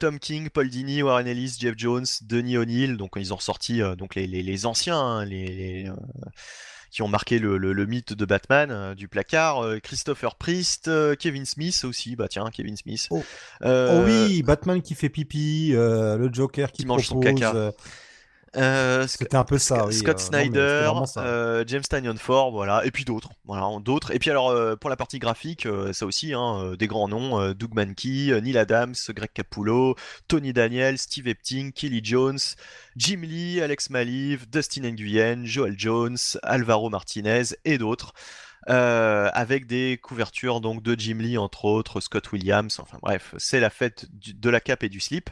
[0.00, 2.96] Tom King, Paul Dini, Warren Ellis, Jeff Jones, Denis O'Neill.
[2.96, 3.38] Donc ils ont
[3.70, 5.88] euh, donc les, les, les anciens, hein, les,
[6.96, 9.62] qui ont marqué le, le, le mythe de Batman euh, du placard.
[9.62, 12.16] Euh, Christopher Priest, euh, Kevin Smith aussi.
[12.16, 13.08] Bah tiens, Kevin Smith.
[13.10, 13.22] Oh.
[13.62, 17.72] Oh oui, Batman qui fait pipi, le Joker qui, Qui mange son caca.
[18.56, 19.94] Euh, C'était un peu ça, oui.
[19.94, 21.22] Scott euh, non, Snyder, ça.
[21.24, 24.12] euh, James Tynion Ford, voilà, et puis d'autres, voilà, d'autres.
[24.12, 28.40] Et puis alors pour la partie graphique, ça aussi, hein, des grands noms, Doug Mankey,
[28.40, 29.94] Neil Adams, Greg Capullo,
[30.28, 32.38] Tony Daniel, Steve Epting, Kelly Jones,
[32.96, 38.12] Jim Lee, Alex Maliv, Dustin Nguyen, Joel Jones, Alvaro Martinez et d'autres.
[38.68, 43.60] euh, avec des couvertures donc de Jim Lee entre autres, Scott Williams, enfin bref, c'est
[43.60, 45.30] la fête du- de la cape et du slip.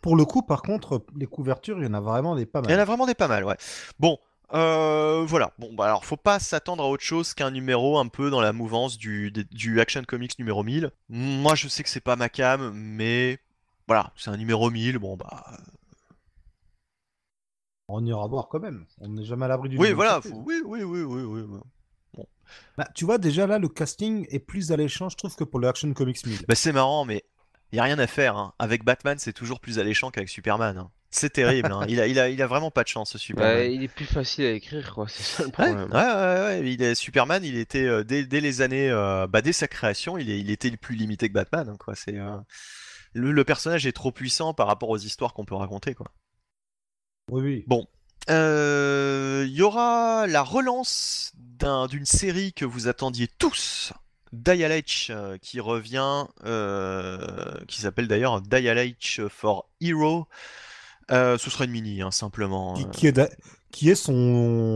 [0.00, 2.70] Pour le coup, par contre, les couvertures, il y en a vraiment des pas Il
[2.70, 2.86] y en a mal.
[2.86, 3.56] vraiment des pas mal, ouais.
[3.98, 4.18] Bon,
[4.54, 5.52] euh, voilà.
[5.58, 8.52] Bon, bah alors, faut pas s'attendre à autre chose qu'un numéro un peu dans la
[8.52, 10.90] mouvance du, du- du Action Comics numéro 1000.
[11.08, 13.38] Moi, je sais que c'est pas ma cam, mais
[13.88, 14.98] voilà, c'est un numéro 1000.
[14.98, 15.44] Bon, bah,
[17.88, 18.86] On ira voir quand même.
[19.00, 20.12] On n'est jamais à l'abri d'une Oui, voilà.
[20.14, 20.32] surprise.
[20.32, 21.42] faut- Oui, oui, oui, oui, oui.
[21.48, 22.24] oui.
[22.76, 25.68] Bah, tu vois, déjà là, le casting est plus alléchant, je trouve, que pour le
[25.68, 26.38] Action Comics 1000.
[26.46, 27.24] Bah, c'est marrant, mais
[27.72, 28.36] il y a rien à faire.
[28.36, 28.54] hein.
[28.58, 30.76] Avec Batman, c'est toujours plus alléchant qu'avec Superman.
[30.78, 30.90] hein.
[31.14, 31.70] C'est terrible.
[31.72, 31.84] hein.
[31.88, 33.72] Il, a, il, a, il a vraiment pas de chance, ce Bah, Superman.
[33.72, 35.06] il est plus facile à écrire, quoi.
[35.08, 35.90] C'est ça le Ouais, problème.
[35.92, 39.42] ouais, ouais, ouais, il est, Superman, il était euh, dès, dès les années, euh, bah,
[39.42, 41.94] dès sa création, il, est, il était plus limité que Batman, hein, quoi.
[41.94, 42.36] C'est euh,
[43.12, 46.06] le, le personnage est trop puissant par rapport aux histoires qu'on peut raconter, quoi.
[47.30, 47.64] Oui, oui.
[47.66, 47.86] Bon.
[48.30, 53.92] Euh, Il y aura la relance d'un- d'une série que vous attendiez tous,
[54.32, 57.18] Dial H, euh, qui revient, euh,
[57.68, 60.26] qui s'appelle d'ailleurs Dial H for Hero.
[61.10, 62.74] Euh, ce sera une mini, hein, simplement.
[62.74, 62.88] Qui, euh.
[62.90, 63.28] qui est, da-
[63.72, 64.12] qui est son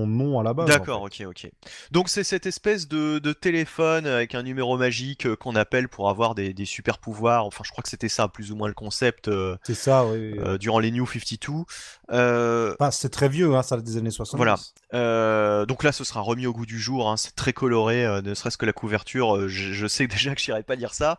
[0.07, 0.67] nom à la base.
[0.67, 1.51] en D'accord, ok, ok.
[1.93, 6.09] Donc c'est cette espèce de, de téléphone avec un numéro magique euh, qu'on appelle pour
[6.11, 7.47] avoir des, des super pouvoirs.
[7.47, 9.31] Enfin, je crois que c'était ça, plus ou moins le concept.
[9.65, 10.35] C'est ça, oui.
[10.59, 11.65] durant les New 52.
[12.13, 14.37] Euh, c'est très vieux, hein, ça des années 60.
[14.39, 14.57] Voilà.
[14.95, 17.11] Euh, donc là, ce sera remis au goût du jour.
[17.11, 19.49] hein, C'est très coloré, euh, ne serait-ce que la couverture.
[19.49, 21.19] je, je sais déjà que j'irai pas lire ça.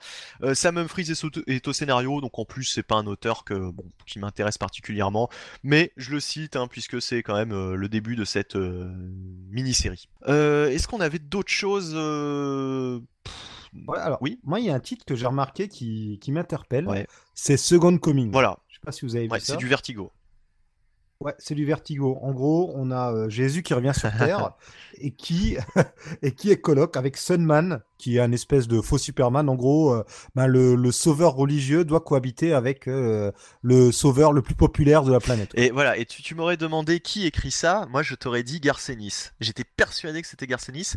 [0.53, 3.53] Sam Humphries est, au- est au scénario, donc en plus, c'est pas un auteur que
[3.71, 5.29] bon, qui m'intéresse particulièrement,
[5.63, 10.07] mais je le cite hein, puisque c'est quand même le début de cette mini-série.
[10.25, 11.93] Est-ce qu'on avait d'autres choses
[13.87, 14.39] Ouais, alors, Oui?
[14.43, 16.87] moi, il y a un titre que j'ai remarqué qui, qui m'interpelle.
[16.87, 17.05] Ouais.
[17.35, 18.31] C'est Second Coming.
[18.31, 19.53] Voilà, Je sais pas si vous avez vu ouais, ça.
[19.53, 20.11] c'est du vertigo.
[21.19, 22.19] Ouais, c'est du vertigo.
[22.21, 24.51] En gros, on a euh, Jésus qui revient sur Terre
[25.01, 25.57] et qui
[26.21, 29.49] et qui est coloc avec Sunman, qui est un espèce de faux Superman.
[29.49, 30.03] En gros, euh,
[30.35, 33.31] ben, le, le sauveur religieux doit cohabiter avec euh,
[33.63, 35.49] le sauveur le plus populaire de la planète.
[35.55, 39.31] Et voilà, et tu, tu m'aurais demandé qui écrit ça, moi je t'aurais dit Garcenis.
[39.39, 40.93] J'étais persuadé que c'était Garcenis.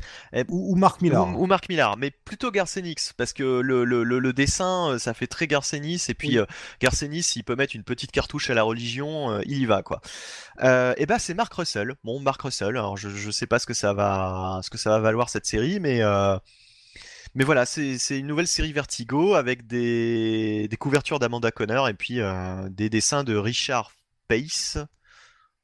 [0.51, 1.29] Ou, ou Mark Millar.
[1.31, 5.47] Ou, ou Marc Millar, mais plutôt Garcenix, parce que le, le, dessin, ça fait très
[5.47, 6.47] Garcenis, et puis Oui.
[6.81, 10.03] Garcenis, il peut mettre une petite cartouche à la religion, il y va, quoi.
[10.63, 11.95] Euh, et ben c'est Mark Russell.
[12.05, 14.91] Bon, Mark Russell, alors je, je sais pas ce que ça va, ce que ça
[14.91, 16.37] va valoir cette série, mais, euh,
[17.35, 22.21] mais voilà, c'est une nouvelle série Vertigo avec des, des couvertures d'Amanda Conner et puis
[22.21, 23.93] euh, des dessins de Richard
[24.29, 24.79] Pace.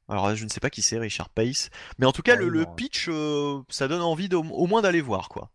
[0.09, 1.69] Alors je ne sais pas qui c'est Richard Pace,
[1.99, 3.09] mais en tout cas Ah le, pitch,
[3.69, 5.51] ça donne envie d'au- au moins d'aller voir quoi.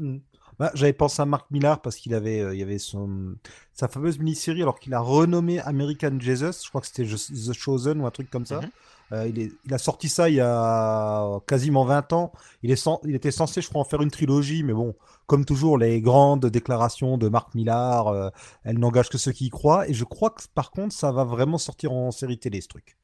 [0.00, 0.18] Mm.
[0.58, 3.34] Bah, J'avais pensé à Mark Millar parce qu'il avait, euh, il y avait son,
[3.72, 6.62] sa fameuse mini-série alors qu'il a renommé American Jesus.
[6.64, 8.60] Je crois que c'était The Chosen ou un truc comme ça.
[8.60, 8.70] Mhm.
[9.12, 12.32] Euh, il, est- il a sorti ça il y a quasiment 20 ans.
[12.62, 14.94] Il, est il était censé, je crois, en faire une trilogie, mais bon,
[15.26, 18.30] comme toujours, les grandes déclarations de Mark Millar, euh,
[18.64, 19.88] elles n'engagent que ceux qui y croient.
[19.88, 22.96] Et je crois que par contre, ça va vraiment sortir en série télé, ce truc.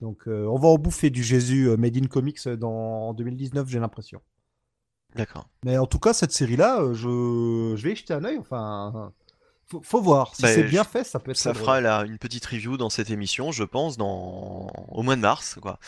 [0.00, 4.20] Donc, on va en bouffer du Jésus Made in Comics dans, en 2019, j'ai l'impression.
[5.16, 5.46] D'accord.
[5.64, 7.76] Mais en tout cas, cette série-là, euh, je...
[7.76, 8.38] je vais y jeter un œil.
[8.38, 9.12] Enfin,
[9.66, 10.34] faut, faut voir.
[10.34, 11.36] Si Bah, c'est bien je- fait, ça peut être.
[11.36, 14.68] Ça fera là, une petite review dans cette émission, je pense, dans...
[14.88, 15.58] au mois de mars.
[15.60, 15.78] Quoi.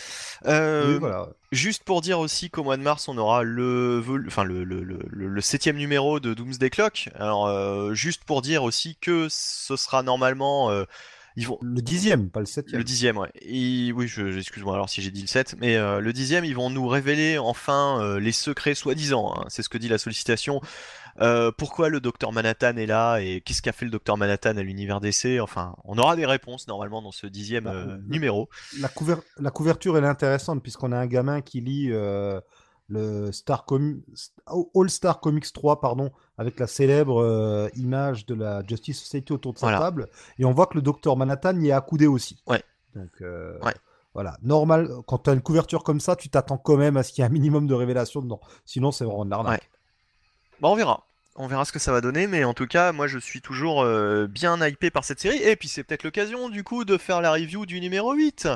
[0.46, 1.28] Euh, Oui, voilà.
[1.52, 4.98] Juste pour dire aussi qu'au mois de mars, on aura le, enfin, le, le, le,
[5.08, 7.08] le- le septième numéro de Doomsday Clock.
[7.14, 10.70] Alors, euh, juste pour dire aussi que ce sera normalement.
[10.70, 10.84] euh,
[11.36, 11.58] ils vont...
[11.62, 12.78] Le dixième, pas le septième.
[12.78, 13.30] Le dixième, ouais.
[13.40, 14.04] Et- oui,
[14.36, 17.38] excuse-moi alors si j'ai dit le 7, mais euh, le dixième, ils vont nous révéler
[17.38, 19.34] enfin euh, les secrets soi-disant.
[19.36, 19.44] hein.
[19.48, 20.60] C'est ce que dit la sollicitation.
[21.20, 24.62] Euh, pourquoi le docteur Manhattan est là et qu'est-ce qu'a fait le docteur Manhattan à
[24.62, 28.48] l'univers DC Enfin, on aura des réponses normalement dans ce dixième Bah, euh, numéro.
[28.80, 32.40] La, couver- la couverture, elle est intéressante puisqu'on a un gamin qui lit euh,
[32.88, 34.02] le Star Com-
[34.46, 39.54] All Star Comics 3, pardon, avec la célèbre euh, image de la Justice Society autour
[39.54, 39.78] de sa Voilà.
[39.80, 40.08] table,
[40.38, 42.42] et on voit que le docteur Manhattan y est accoudé aussi.
[42.46, 42.62] Ouais.
[42.94, 43.74] Donc, euh, Ouais.
[44.12, 44.90] voilà, normal.
[45.06, 47.24] Quand tu as une couverture comme ça, tu t'attends quand même à ce qu'il y
[47.24, 48.40] ait un minimum de révélation dedans.
[48.66, 49.68] Sinon, c'est vraiment de l'arnaque.
[50.60, 51.06] Bon, on verra.
[51.36, 53.82] On verra ce que ça va donner, mais en tout cas, moi je suis toujours
[53.82, 55.38] euh, bien hypé par cette série.
[55.42, 58.46] Et puis c'est peut-être l'occasion du coup de faire la review du numéro 8.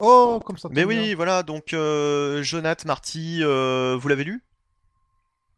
[0.00, 0.68] Oh, comme ça.
[0.72, 1.16] Mais oui, bien.
[1.16, 4.42] voilà, donc euh, Jonath Marty, euh, vous l'avez lu?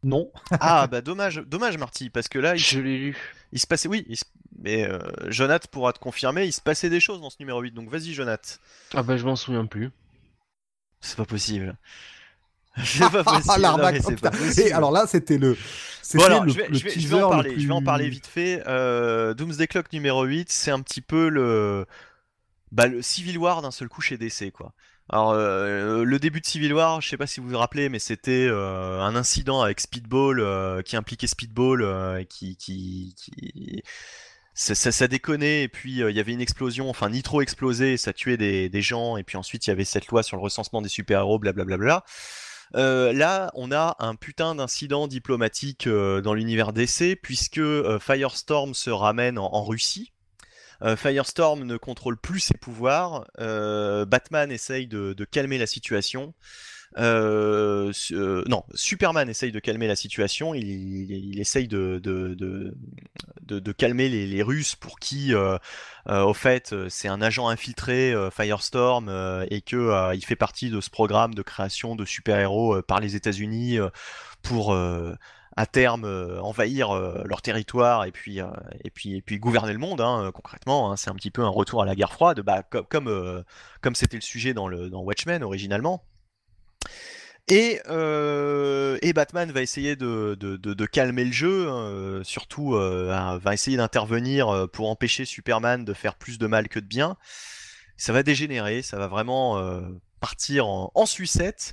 [0.02, 0.30] Non.
[0.60, 3.16] Ah bah dommage, dommage Marty, parce que là il, Je l'ai lu.
[3.52, 4.24] il se passait, oui, il se-
[4.58, 4.98] mais euh,
[5.28, 8.12] Jonath pourra te confirmer, il se passait des choses dans ce numéro 8, donc vas-y
[8.12, 8.58] Jonath.
[8.94, 9.90] Ah bah je m'en souviens plus.
[11.00, 11.76] C'est pas possible.
[12.84, 13.44] C'est pas possible.
[13.48, 14.66] Ah, non, l'arnaque, mais oh, c'est pas possible.
[14.68, 15.52] Et alors là, c'était le.
[15.52, 15.58] Bon
[16.02, 18.08] C'était alors, le, je vais, le je vais- je vais teaser en je vais parler
[18.08, 18.62] vite fait.
[18.66, 21.86] Euh, Doomsday Clock numéro 8, c'est un petit peu le,
[22.72, 24.74] bah, le Civil War d'un seul coup chez DC, quoi.
[25.08, 27.98] Alors, euh, le début de Civil War, je sais pas si vous vous rappelez, mais
[27.98, 33.82] c'était euh, un incident avec Speedball euh, qui impliquait Speedball, euh, et qui, qui, qui...
[34.54, 37.96] Ça, ça, ça déconnait, et puis euh, il y avait une explosion, enfin Nitro explosé,
[37.96, 40.42] ça tuait des, des gens, et puis ensuite il y avait cette loi sur le
[40.42, 42.04] recensement des super-héros, blablabla.
[42.74, 48.74] Euh, là, on a un putain d'incident diplomatique euh, dans l'univers DC, puisque euh, Firestorm
[48.74, 50.12] se ramène en Russie.
[50.96, 53.26] Firestorm ne contrôle plus ses pouvoirs.
[53.38, 56.34] Batman essaye de, calmer la situation.
[56.96, 57.92] non,
[58.74, 60.54] Superman essaye de calmer la situation.
[60.54, 65.32] Il, essaye de, de, calmer les, Russes pour qui,
[66.08, 69.08] au fait, c'est un agent infiltré, Firestorm,
[69.50, 73.78] et que il fait partie de ce programme de création de super-héros par les États-Unis
[74.42, 74.76] pour
[75.56, 78.46] à terme euh, envahir euh, leur territoire et puis, euh,
[78.84, 80.90] et puis, et puis gouverner le monde, hein, concrètement.
[80.90, 80.96] Hein.
[80.96, 83.44] c'est un petit peu un retour à la guerre froide, bah, comme
[83.80, 86.04] comme c'était le sujet dans, le, dans Watchmen originalement.
[87.48, 93.76] Et, et, Batman va essayer de, de, de, calmer le jeu, hein, surtout va essayer
[93.76, 97.16] d'intervenir pour empêcher Superman de faire plus de mal que de bien.
[97.96, 99.60] Ça va dégénérer, ça va vraiment
[100.20, 101.72] partir en, en sucette.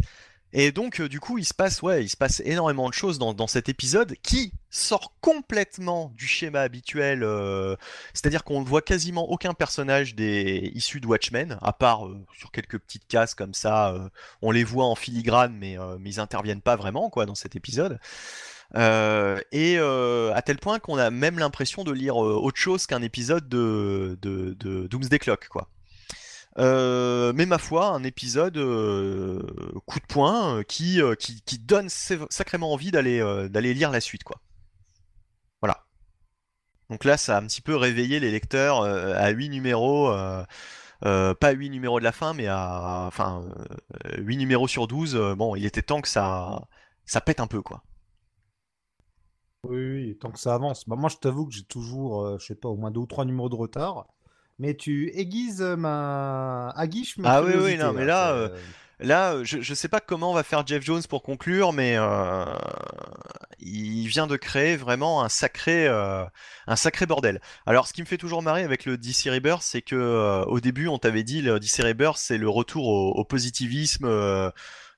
[0.52, 3.20] Et donc, euh, du coup, il se passe, ouais, il se passe énormément de choses
[3.20, 7.24] dans, cet épisode qui sort complètement du schéma habituel.
[7.24, 7.76] Euh,
[8.14, 12.52] c'est-à-dire qu'on ne voit quasiment aucun personnage des issus de Watchmen, à part euh, sur
[12.52, 13.96] quelques petites cases comme ça.
[14.42, 18.00] on les voit en filigrane, mais, ils interviennent pas vraiment, quoi, dans cet épisode.
[18.76, 24.18] et à tel point qu'on a même l'impression de lire autre chose qu'un épisode de,
[24.22, 25.70] de, de Doomsday Clock, quoi.
[26.58, 29.42] Euh, mais ma foi, un épisode euh,
[29.86, 34.42] coup de poing euh, qui, qui, donne sacrément envie d'aller lire la suite, quoi.
[35.62, 35.86] Voilà.
[36.90, 40.12] Donc là, ça a un petit peu réveillé les lecteurs à 8 numéros.
[41.02, 43.46] pas 8 numéros de la fin, mais à enfin
[44.18, 45.16] 8 numéros sur 12.
[45.38, 46.68] bon, il était temps que ça,
[47.06, 47.84] ça pète un peu, quoi.
[49.66, 50.88] Oui, oui, tant que ça avance.
[50.88, 53.26] Bah, moi, je t'avoue que j'ai toujours, je sais pas, au moins deux ou trois
[53.26, 54.08] numéros de retard
[54.60, 58.50] mais tu aiguises ma aguiche ma Ah oui, oui, non, mais là, euh,
[59.00, 62.46] là, je, je sais pas comment va faire Jeff Jones pour conclure, mais euh,
[63.60, 66.26] il vient de créer vraiment un sacré, euh,
[66.68, 67.40] un sacré bordel.
[67.66, 70.90] Alors, ce qui me fait toujours marrer avec le DC Rebirth, c'est que au début,
[70.90, 74.08] on t'avait dit le DC Rebirth, c'est le retour au, positivisme.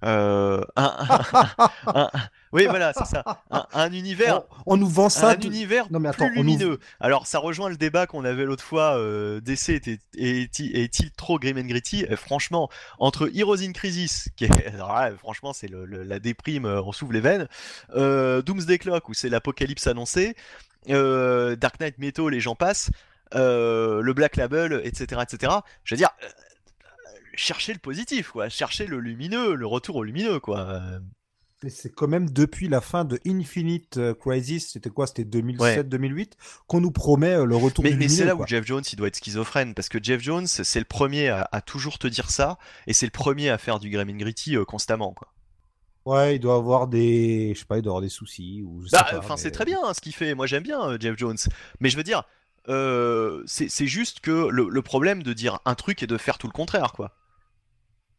[0.01, 0.61] Un,
[2.53, 3.23] oui, voilà, c'est ça.
[3.49, 4.41] Un, univers.
[4.65, 5.31] On, nous vend ça.
[5.31, 6.79] Un univers non, mais attends, plus lumineux.
[6.99, 8.97] Alors, ça rejoint le débat qu'on avait l'autre fois.
[8.97, 9.69] Euh, DC
[10.17, 12.05] est-il trop grim and gritty?
[12.15, 12.69] Franchement,
[12.99, 14.49] entre Heroes in Crisis, qui est,
[15.17, 17.47] franchement, c'est la déprime, euh, on s'ouvre les veines.
[17.95, 20.35] Euh, Doomsday Clock, où c'est l'apocalypse annoncé.
[20.89, 22.91] Euh, Dark Knight Metal, les gens passent.
[23.33, 25.53] le Black Label, etc., etc.
[25.85, 26.09] Je veux dire,
[27.41, 28.49] chercher le positif, quoi.
[28.49, 30.81] Chercher le lumineux, le retour au lumineux, quoi
[31.69, 36.31] c'est quand même depuis la fin de Infinite euh, Crisis, c'était quoi C'était 2007-2008,
[36.67, 38.95] qu'on nous promet euh, le retour mais, du Mais c'est là où Jeff Jones, il
[38.95, 42.57] doit être schizophrène, parce que Jeff Jones, c'est le premier à, toujours te dire ça,
[42.87, 45.27] et c'est le premier à faire du Grim Gritty euh, constamment, quoi.
[46.03, 48.83] Ouais, il doit avoir des, je sais pas, il doit avoir des soucis ou.
[48.91, 50.33] Bah, enfin, c'est très bien hein, ce qu'il fait.
[50.33, 51.37] Moi, j'aime bien Jeff Jones,
[51.79, 52.23] mais je veux dire,
[53.45, 56.93] c'est juste que le, problème de dire un truc et de faire tout le contraire,
[56.93, 57.13] quoi.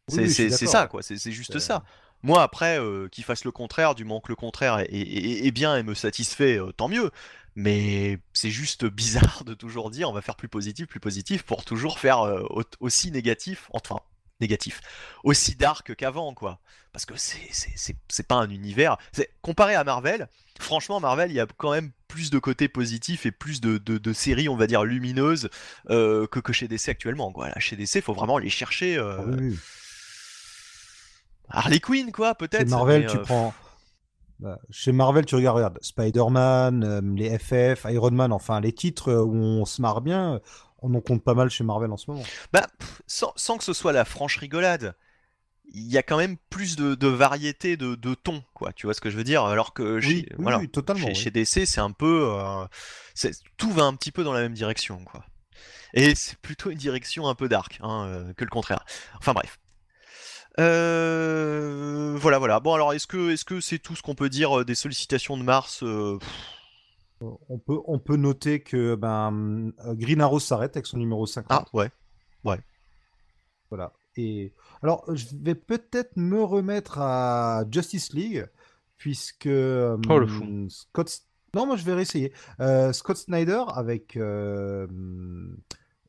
[0.07, 1.01] C'est ça, quoi.
[1.01, 1.83] C'est juste ça.
[2.23, 5.83] Moi, après, euh, qu'il fasse le contraire, du moment que le contraire est, bien et
[5.83, 7.11] me satisfait, euh, tant mieux.
[7.55, 11.65] Mais c'est juste bizarre de toujours dire on va faire plus positif, plus positif, pour
[11.65, 12.41] toujours faire euh,
[12.79, 13.99] aussi négatif, enfin,
[14.39, 14.81] négatif,
[15.23, 16.59] aussi dark qu'avant, quoi.
[16.93, 18.97] Parce que c'est pas un univers.
[19.41, 23.31] Comparé à Marvel, franchement, Marvel, il y a quand même plus de côtés positifs et
[23.31, 25.49] plus de, séries, on va dire, lumineuses
[25.89, 27.31] que, que chez DC actuellement.
[27.31, 27.51] Quoi.
[27.57, 28.97] chez DC, il faut vraiment les chercher.
[28.99, 29.23] Ah
[31.53, 32.67] Harley Quinn, quoi, peut-être.
[32.67, 33.53] Chez Marvel, tu euh, prends.
[34.39, 39.09] Bah, chez Marvel, tu regardes, regarde Spider-Man, euh, les FF, Iron Man, enfin les titres
[39.09, 40.41] euh, où on se marre bien,
[40.81, 42.23] on en compte pas mal chez Marvel en ce moment.
[42.51, 42.67] Bah,
[43.05, 44.95] sans, que ce soit la franche rigolade,
[45.71, 48.73] il y a quand même plus de, variété de, de ton, quoi.
[48.73, 49.43] Tu vois ce que je veux dire?
[49.45, 52.27] Alors que oui, voilà, totalement, chez, DC, c'est un peu,
[53.57, 55.23] tout va un petit peu dans la même direction, quoi.
[55.93, 58.83] Et c'est plutôt une direction un peu dark hein, que le contraire.
[59.19, 59.59] Enfin bref.
[60.59, 62.59] Euh, voilà, voilà.
[62.59, 65.37] Bon, alors, est-ce que est-ce que c'est tout ce qu'on peut dire euh, des sollicitations
[65.37, 66.19] de Mars euh,
[67.21, 71.47] On peut on peut noter que ben Green Arrow s'arrête avec son numéro 50.
[71.49, 71.89] Ah ouais,
[72.43, 72.59] ouais.
[73.69, 73.93] Voilà.
[74.15, 74.53] Et
[74.83, 78.47] alors, je vais peut-être me remettre à Justice League
[78.97, 80.67] puisque oh, le fou.
[80.69, 81.21] Scott.
[81.55, 82.31] Non, moi je vais réessayer.
[82.91, 84.17] Scott Snyder avec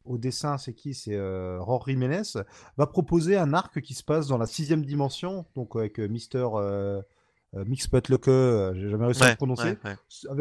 [0.05, 0.95] au dessin, c'est qui?
[0.95, 2.23] C'est euh, Rory Ménez,
[2.77, 6.47] va proposer un arc qui se passe dans la sixième dimension, donc avec euh, Mister
[6.55, 7.01] euh,
[7.55, 9.79] euh Mix j'ai jamais réussi à le prononcer,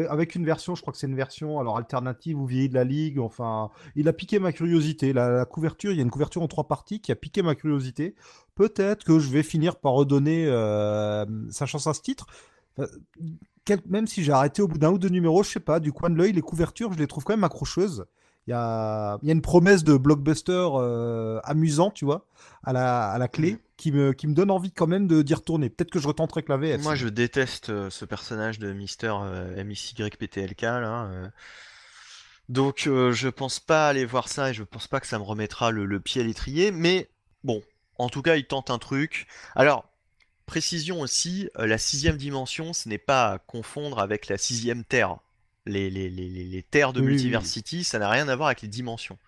[0.08, 2.84] Avec, une version, je crois que c'est une version alors alternative ou vieille de la
[2.84, 3.20] ligue.
[3.20, 5.12] Enfin, il a piqué ma curiosité.
[5.12, 8.16] La, couverture, il y a une couverture en trois parties qui a piqué ma curiosité.
[8.56, 10.46] Peut-être que je vais finir par redonner
[11.50, 12.26] sa chance à ce titre
[13.86, 16.10] même si j'ai arrêté au bout d'un ou deux numéros, je sais pas, du coin
[16.10, 18.04] de l'œil, les couvertures, je les trouve quand même accrocheuses.
[18.46, 22.26] Il y a, il y a une promesse de blockbuster euh, amusant, tu vois,
[22.62, 25.70] à la, à la clé, qui me, qui me donne envie quand même d'y retourner.
[25.70, 26.82] Peut-être que je retenterai que la VF.
[26.82, 31.06] Moi, je déteste euh, ce personnage de Mister euh, MXYPTLK là.
[31.06, 31.28] euh.
[32.50, 35.70] Donc, je pense pas aller voir ça et je pense pas que ça me remettra
[35.70, 36.70] le, le pied à l'étrier.
[36.72, 37.08] Mais
[37.42, 37.62] bon,
[37.98, 39.26] en tout cas, il tente un truc.
[39.56, 39.86] Alors,
[40.44, 45.16] précision aussi, la sixième dimension, ce n'est pas à confondre avec la sixième terre.
[45.66, 47.06] Les, les, les, les- les terres de Oui.
[47.08, 49.18] Multiversity, ça n'a rien à voir avec les dimensions.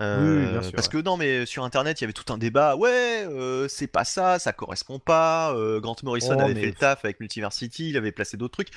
[0.00, 0.92] Oui, oui, bien Euh, sûr, parce ouais.
[0.92, 2.76] que non, mais sur internet, il y avait tout un débat.
[2.76, 5.52] Ouais, euh, c'est pas ça, ça correspond pas.
[5.54, 8.54] euh, Grant Morrison Oh, avait mais- fait le taf avec Multiversity, il avait placé d'autres
[8.54, 8.70] trucs.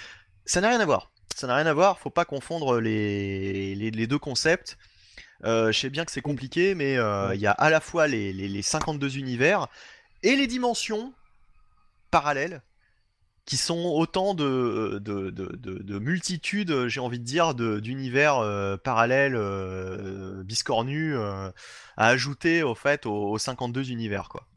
[0.45, 1.11] Ça n'a rien à voir.
[1.35, 1.99] Ça n'a rien à voir.
[1.99, 4.77] Faut pas confondre les, les, les deux concepts.
[5.43, 8.47] Je sais bien que c'est compliqué, mais il y a à la fois les, les,
[8.49, 9.67] les 52 univers
[10.23, 11.13] et les dimensions
[12.11, 12.61] parallèles
[13.45, 18.37] qui sont autant de, de, de, de, de multitudes, j'ai envie de dire, de- d'univers
[18.39, 21.51] euh, parallèles, euh, biscornus, euh,
[21.97, 24.47] à ajouter au fait aux, aux 52 univers, quoi.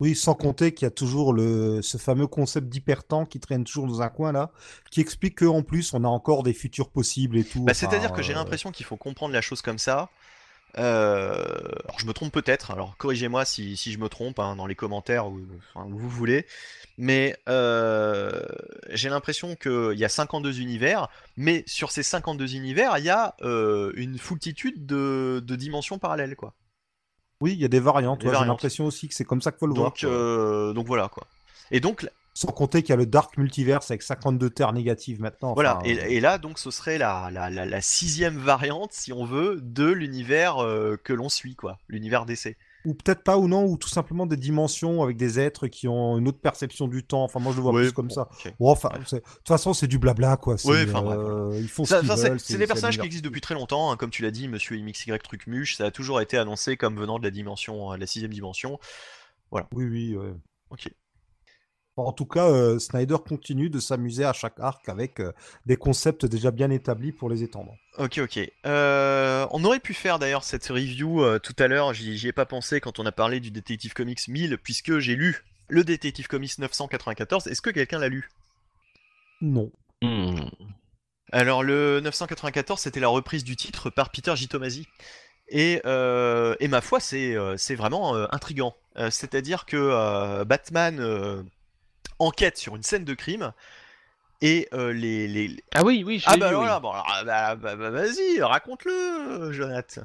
[0.00, 3.86] Oui, sans compter qu'il y a toujours le, ce fameux concept d'hypertemps qui traîne toujours
[3.88, 4.52] dans un coin là,
[4.92, 7.66] qui explique qu'en plus on a encore des futurs possibles et tout.
[7.66, 10.10] Bah, Enfin, C'est-à-dire que j'ai euh, l'impression qu'il faut comprendre la chose comme ça.
[10.74, 14.74] Alors je me trompe peut-être, alors corrigez-moi si, si je me trompe hein, dans les
[14.74, 15.40] commentaires ou
[15.74, 16.46] enfin, où vous voulez,
[16.98, 18.42] mais euh,
[18.90, 23.36] j'ai l'impression qu'il y a 52 univers, mais sur ces 52 univers, il y a
[23.42, 26.54] euh, une foultitude de, de dimensions parallèles, quoi.
[27.40, 28.24] Oui, il y a des variantes.
[28.24, 29.90] Ouais, J'ai l'impression aussi que c'est comme ça qu'il faut le voir.
[29.90, 31.28] Donc, euh, donc voilà, quoi.
[31.70, 35.54] Et donc, Sans compter qu'il y a le Dark Multiverse avec 52 terres négatives maintenant.
[35.54, 39.24] Voilà, et, et là, donc, ce serait la, la, la, la sixième variante, si on
[39.24, 40.56] veut, de l'univers
[41.04, 41.78] que l'on suit, quoi.
[41.86, 42.56] L'univers d'essai.
[42.88, 46.16] Ou peut-être pas, ou non, ou tout simplement des dimensions avec des êtres qui ont
[46.16, 47.22] une autre perception du temps.
[47.22, 48.22] Enfin, moi je le vois plus comme bon, ça.
[48.32, 48.54] ok.
[48.58, 50.56] Bon, enfin, de toute façon, c'est du blabla, quoi.
[50.56, 52.40] C'est, Ouais, enfin, bref, euh, Ils font Ça- ce qu'ils enfin, c'est veulent.
[52.40, 55.12] c'est des personnages qui existent depuis très longtemps, hein, comme tu l'as dit, Monsieur MXY
[55.22, 58.06] Truc Muche, ça a toujours été annoncé comme venant de la dimension, euh, de la
[58.06, 58.78] sixième dimension.
[59.52, 60.16] Oui, oui.
[60.16, 60.32] ouais.
[60.70, 60.88] Ok.
[62.06, 65.32] En tout cas, euh, Snyder continue de s'amuser à chaque arc avec euh,
[65.66, 67.74] des concepts déjà bien établis pour les étendre.
[67.98, 68.40] Ok, ok.
[68.66, 72.32] Euh, on aurait pu faire d'ailleurs cette review euh, tout à l'heure, j'y j'y ai
[72.32, 76.28] pas pensé quand on a parlé du Detective Comics 1000, puisque j'ai lu le Detective
[76.28, 77.46] Comics 994.
[77.46, 78.28] Est-ce que quelqu'un l'a lu?
[79.40, 79.70] Non.
[80.02, 80.48] Hmm.
[81.32, 84.48] Alors le 994, c'était la reprise du titre par Peter J.
[84.48, 84.86] Tomasi.
[85.50, 88.74] Et, euh, et ma foi, c'est c'est vraiment euh, intrigant.
[88.98, 91.42] Euh, C'est-à-dire que euh, Batman euh,
[92.18, 93.52] enquête sur une scène de crime
[94.40, 95.62] et euh, les, les...
[95.74, 96.60] Ah oui, oui, je Ah bah lu, oui.
[96.60, 100.02] voilà, bon, alors, ah, bah, bah, bah, vas-y, raconte-le, Jonathan.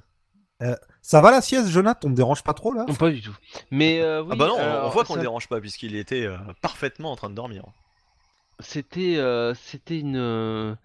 [1.02, 2.85] Ça va la sieste, Jonathan On me dérange pas trop là?
[2.98, 3.35] Pas du tout.
[3.69, 6.26] Mais euh, oui, ah bah non, on- voit qu'on le ça- dérange pas puisqu'il était
[6.26, 7.65] euh, parfaitement en train de dormir.
[8.60, 10.76] C'était euh, c'était une euh,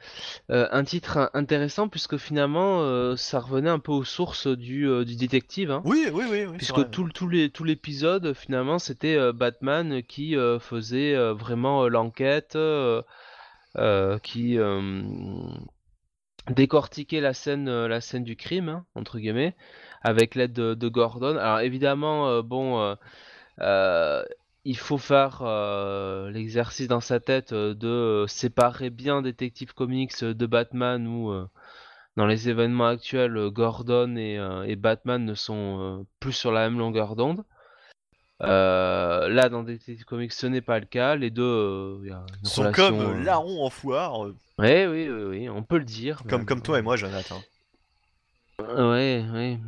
[0.51, 5.17] euh, un titre intéressant puisque finalement euh, ça revenait un peu aux sources du, du
[5.17, 5.71] détective.
[5.71, 5.83] Hein.
[5.85, 11.89] Oui, oui, oui, Puisque tout, tout, les, tout l'épisode, finalement, c'était Batman qui faisait vraiment
[11.89, 12.59] l'enquête,
[14.23, 14.59] qui
[16.51, 19.55] décortiquait la scène, la scène du crime, hein, entre guillemets,
[20.03, 21.37] avec l'aide de, de Gordon.
[21.37, 22.97] Alors évidemment, bon,
[23.61, 24.25] euh,
[24.69, 30.23] il faut faire euh, l'exercice dans sa tête euh, de euh, séparer bien Detective Comics
[30.23, 31.33] de Batman où
[32.17, 37.15] dans les événements actuels, Gordon et, et Batman ne sont plus sur la même longueur
[37.15, 37.45] d'onde.
[38.43, 41.17] Euh, là, dans Detective Comics, ce n'est pas le cas.
[41.17, 44.21] Les deux, euh, il y a une Sont relation, comme euh, larron en foire,
[44.59, 46.23] Ouais, oui, oui, oui, on peut le dire.
[46.29, 47.41] comme, toi et moi, Jonathan.
[48.61, 49.59] Ouais, ouais.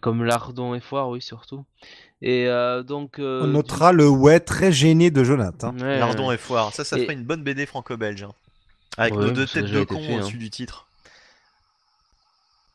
[0.00, 1.64] Comme lardon et foire, oui, surtout.
[2.22, 3.18] Et euh, donc.
[3.18, 5.76] euh, On du- notera le ouais très gêné de Jonathan.
[5.76, 6.36] Ouais, Lardon ouais.
[6.36, 8.22] et foire, ça, ça Et- ferait une bonne BD franco-belge.
[8.22, 8.32] hein.
[8.96, 10.18] Avec Ouais, nos deux têtes de con fait, hein.
[10.20, 10.86] au-dessus du titre.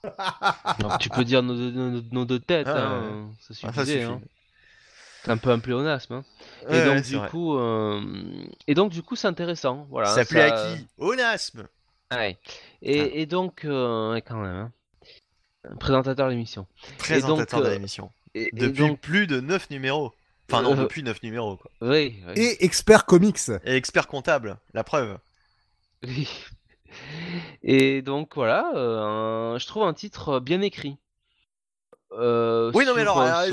[0.99, 3.53] Tu peux dire nos deux, nos, nos deux têtes, Ah, hein, ouais.
[3.53, 3.99] ça Ah, ça suffisait.
[4.01, 4.11] suffit.
[4.11, 4.21] hein.
[5.23, 6.13] C'est un peu un pléonasme.
[6.13, 6.23] hein.
[6.69, 7.29] Ouais, et donc ouais, du vrai.
[7.29, 8.01] coup, euh,
[8.67, 9.85] et donc du coup, c'est intéressant.
[9.89, 10.09] Voilà.
[10.09, 10.87] ça plaît ça- à qui?
[10.97, 11.67] Onasme
[12.11, 12.37] Ouais.
[12.81, 13.05] Et, Ah.
[13.13, 14.55] et donc, euh, quand même.
[14.55, 14.71] hein.
[15.79, 16.65] Présentateur de l'émission.
[16.97, 18.11] Présentateur donc, de euh, l'émission.
[18.35, 20.13] Et, et Depuis donc, plus de 9 numéros.
[20.51, 21.69] Enfin non, Euh, depuis 9 numéros quoi.
[21.81, 23.39] oui, oui, Et expert comics.
[23.65, 25.17] Et expert comptable, la preuve.
[26.03, 26.27] oui.
[27.63, 30.97] Et donc voilà, euh, un- je trouve un titre bien écrit.
[32.11, 33.51] Euh, Oui non mais alors, euh,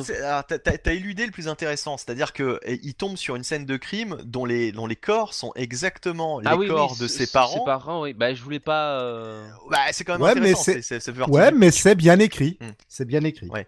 [0.48, 4.16] t'as- éludé le plus intéressant, c'est-à-dire que eh, il tombe sur une scène de crime
[4.24, 7.58] dont les, dont les corps sont exactement les Ah oui, oui, corps de ses parents.
[7.58, 8.14] Ses parents, oui.
[8.14, 8.98] Bah, je voulais pas.
[9.00, 11.50] euh, Bah c'est quand même Ouais, mais intéressant, c'est- c'est- c'est- ça fait partie Ouais,
[11.52, 12.56] mais c'est bien écrit.
[12.62, 12.70] Hmm.
[12.88, 13.48] C'est bien écrit.
[13.50, 13.66] Ouais.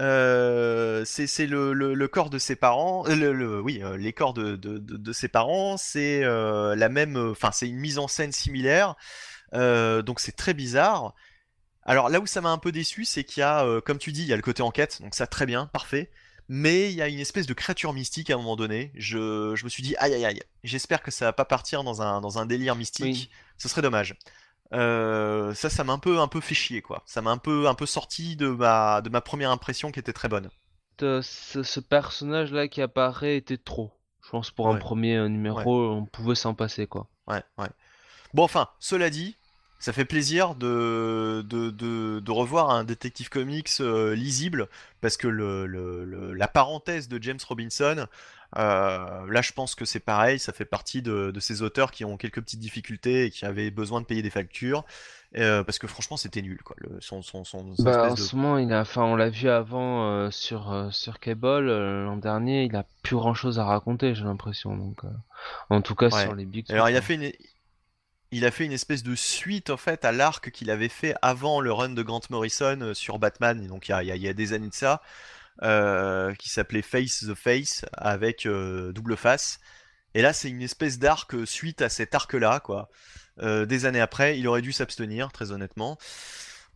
[0.00, 3.96] Euh, c'est c'est le, le- le corps de ses parents, euh, le, le- oui, euh,
[3.96, 7.78] les corps de, de, de- de ses parents, c'est euh, la même, enfin c'est une
[7.80, 8.94] mise en scène similaire,
[9.54, 11.14] euh, donc c'est très bizarre.
[11.88, 14.12] Alors là où ça m'a un peu déçu, c'est qu'il y a, euh, comme tu
[14.12, 16.10] dis, il y a le côté enquête, donc ça très bien, parfait.
[16.50, 18.92] Mais il y a une espèce de créature mystique à un moment donné.
[18.94, 22.00] Je, je me suis dit, aïe aïe aïe, j'espère que ça va pas partir dans
[22.00, 23.04] un, dans un délire mystique.
[23.04, 23.30] Oui.
[23.56, 24.16] Ce serait dommage.
[24.74, 27.02] Euh, ça, ça m'a un peu, un peu fait chier, quoi.
[27.06, 30.12] Ça m'a un peu, un peu sorti de ma, de ma première impression qui était
[30.12, 30.50] très bonne.
[31.02, 33.92] Euh, ce, ce personnage-là qui apparaît était trop.
[34.24, 37.08] Je pense pour un premier numéro, on pouvait s'en passer quoi.
[37.26, 37.68] Ouais, ouais.
[38.34, 39.36] Bon, enfin, cela dit,
[39.78, 44.68] ça fait plaisir de, de, de, de revoir un détective comics euh, lisible,
[45.00, 48.06] parce que le, le, le- la parenthèse de James Robinson,
[48.56, 52.04] euh, là je pense que c'est pareil, ça fait partie de, de ces auteurs qui
[52.04, 54.84] ont quelques petites difficultés et qui avaient besoin de payer des factures,
[55.36, 56.74] euh, parce que franchement c'était nul, quoi.
[57.00, 60.30] Son, son, son, Bah, en de- ce moment, il a, enfin, on l'a vu avant
[60.30, 61.70] sur sur Cable
[62.04, 64.76] l'an dernier, il a plus grand-chose à raconter, j'ai l'impression.
[64.76, 65.02] Donc,
[65.70, 66.22] en tout cas Ouais.
[66.22, 66.66] sur les big.
[66.68, 67.06] Alors il a quoi.
[67.06, 67.32] fait une,
[68.30, 71.60] il a fait une espèce de suite en fait à l'arc qu'il avait fait avant
[71.60, 74.52] le run de Grant Morrison euh, sur Batman, donc il y a, il y des
[74.52, 75.02] années de ça,
[75.62, 79.60] euh, qui s'appelait Face the Face avec euh, double face.
[80.14, 82.88] Et là c'est une espèce d'arc suite à cet arc-là, quoi.
[83.40, 85.96] Euh, des années après, il aurait dû s'abstenir, très honnêtement.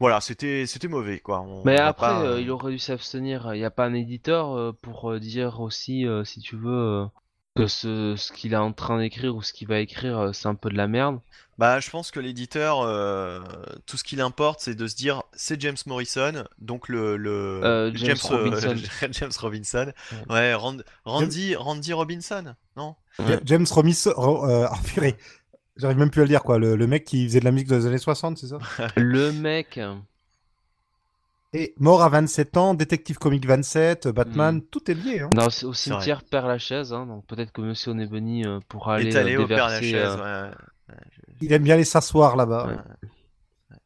[0.01, 1.41] Voilà, c'était c'était mauvais, quoi.
[1.41, 3.55] On- Mais on après, pas, il aurait dû s'abstenir.
[3.55, 7.07] Il n'y a pas un éditeur pour dire aussi, si tu veux,
[7.55, 10.49] que ce, ce qu'il est en train d'écrire ou ce qu'il va écrire, euh, c'est
[10.49, 11.21] un peu de la merde.
[11.59, 13.41] Bah, je pense que l'éditeur, euh,
[13.87, 17.91] tout ce qu'il importe, c'est de se dire, c'est James Morrison, donc le, le Euh,
[17.95, 18.77] James euh, Robinson.
[19.13, 19.93] James Robinson.
[20.29, 20.35] Ouais.
[20.35, 22.95] Ouais, Rand- Randy, Randy Robinson, non?
[23.19, 23.39] Ouais.
[23.45, 24.13] James Robinson.
[24.17, 25.17] Euh, ah, purée.
[25.77, 26.59] J'arrive même plus à le dire, quoi.
[26.59, 28.59] Le, le mec qui faisait de la musique dans les années 60, c'est ça?
[28.97, 29.79] Le mec,
[31.55, 34.63] Et mort à 27 ans, détective comique 27, Batman, Mm.
[34.71, 35.21] tout est lié.
[35.21, 35.29] Hein.
[35.33, 39.09] dans, au cimetière perd la chaise, hein, donc peut-être que Monsieur Onebony euh, pourra aller
[39.11, 40.97] Est allé euh, au Père Lachaise, euh, ouais.
[41.43, 42.67] Il aime bien aller s'asseoir là-bas.
[42.69, 43.77] Ouais.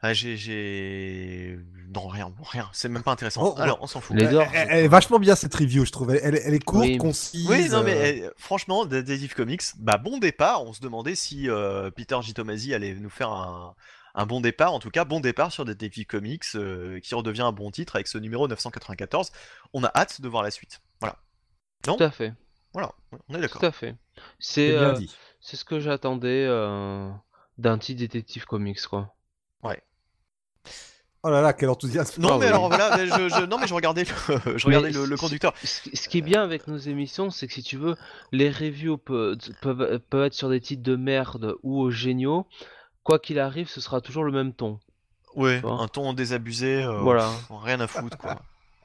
[0.00, 1.58] Ah, j'ai.
[1.94, 3.42] Non, rien, rien, c'est même pas intéressant.
[3.46, 3.60] Oh, oh.
[3.60, 4.14] Alors, on s'en fout.
[4.16, 6.14] Les Elle, Dors, elle- elle est vachement bien cette review, je trouve.
[6.14, 6.98] Elle, elle est courte, Oui.
[6.98, 7.48] concise.
[7.48, 10.62] Oui, non, euh, mais franchement, Detective Comics, bah bon départ.
[10.64, 12.34] On se demandait si euh, Peter J.
[12.34, 13.74] Tomasi allait nous faire un,
[14.14, 14.72] un bon départ.
[14.72, 18.06] En tout cas, bon départ sur Detective Comics, euh, qui redevient un bon titre avec
[18.08, 19.30] ce numéro 994.
[19.72, 20.80] On a hâte de voir la suite.
[21.00, 21.16] Voilà.
[21.82, 22.32] Tout à fait,
[22.72, 22.92] Voilà,
[23.28, 23.60] on est d'accord.
[23.60, 23.94] tout à fait.
[24.38, 25.14] C'est euh, dit.
[25.40, 27.10] c'est ce que j'attendais euh,
[27.58, 29.14] d'un petit détective comics, quoi.
[31.26, 32.20] Oh là là, quel enthousiasme.
[32.20, 32.50] Non, Ah mais oui.
[32.50, 35.54] alors voilà, mais je, je- non, mais je regardais le, je regardais le, conducteur.
[35.64, 37.96] Ce, ce qui est bien avec nos émissions, c'est que si tu veux,
[38.30, 42.46] les reviews peuvent, peuvent, peuvent être sur des titres de merde ou géniaux.
[43.04, 44.80] Quoi qu'il arrive, ce sera toujours le même ton.
[45.36, 47.28] Ouais, un ton désabusé, euh, Voilà.
[47.28, 48.40] pff, rien à foutre quoi.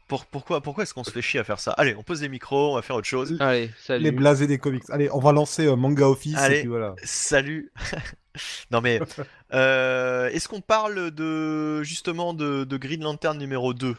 [0.07, 1.71] Pour- pourquoi pourquoi est-ce qu'on se fait chier à faire ça?
[1.73, 3.37] Allez, on pose les micros, on va faire autre chose.
[3.39, 4.03] Allez, salut.
[4.03, 4.83] Les blasés des comics.
[4.89, 6.35] Allez, on va lancer euh, Manga Office.
[6.37, 6.57] Allez.
[6.57, 6.95] Et puis voilà.
[7.03, 7.71] Salut.
[8.71, 8.99] non mais,
[9.53, 13.95] euh, est-ce qu'on parle de justement de, de Green Lantern numéro 2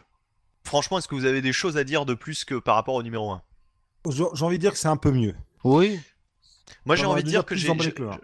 [0.64, 3.02] Franchement, est-ce que vous avez des choses à dire de plus que par rapport au
[3.04, 3.42] numéro 1
[4.10, 5.34] J'ai j'ai envie de dire que c'est un peu mieux.
[5.62, 6.00] Oui,
[6.84, 7.68] Moi, j'ai envie de dire que j'ai,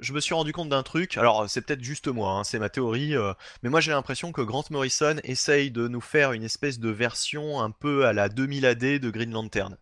[0.00, 1.16] je, me suis rendu compte d'un truc.
[1.16, 3.32] Alors, c'est peut-être juste moi, hein, c'est ma théorie, euh,
[3.62, 7.60] mais moi j'ai l'impression que Grant Morrison essaye de nous faire une espèce de version
[7.60, 9.76] un peu à la 2000 AD de Green Lantern.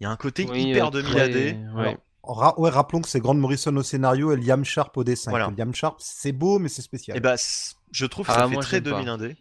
[0.00, 1.74] Il y a un côté oui, hyper euh, 2000 très- AD.
[1.76, 1.98] ouais.
[2.24, 5.30] Ra- ouais, rappelons que c'est Grant Morrison au scénario et Liam Sharp au dessin.
[5.30, 5.52] Voilà.
[5.56, 7.16] Liam Sharp, c'est beau, mais c'est spécial.
[7.16, 8.90] Et bah, c- je trouve que Ah, ça fait moi, très j'aime pas.
[9.02, 9.36] 2000 AD.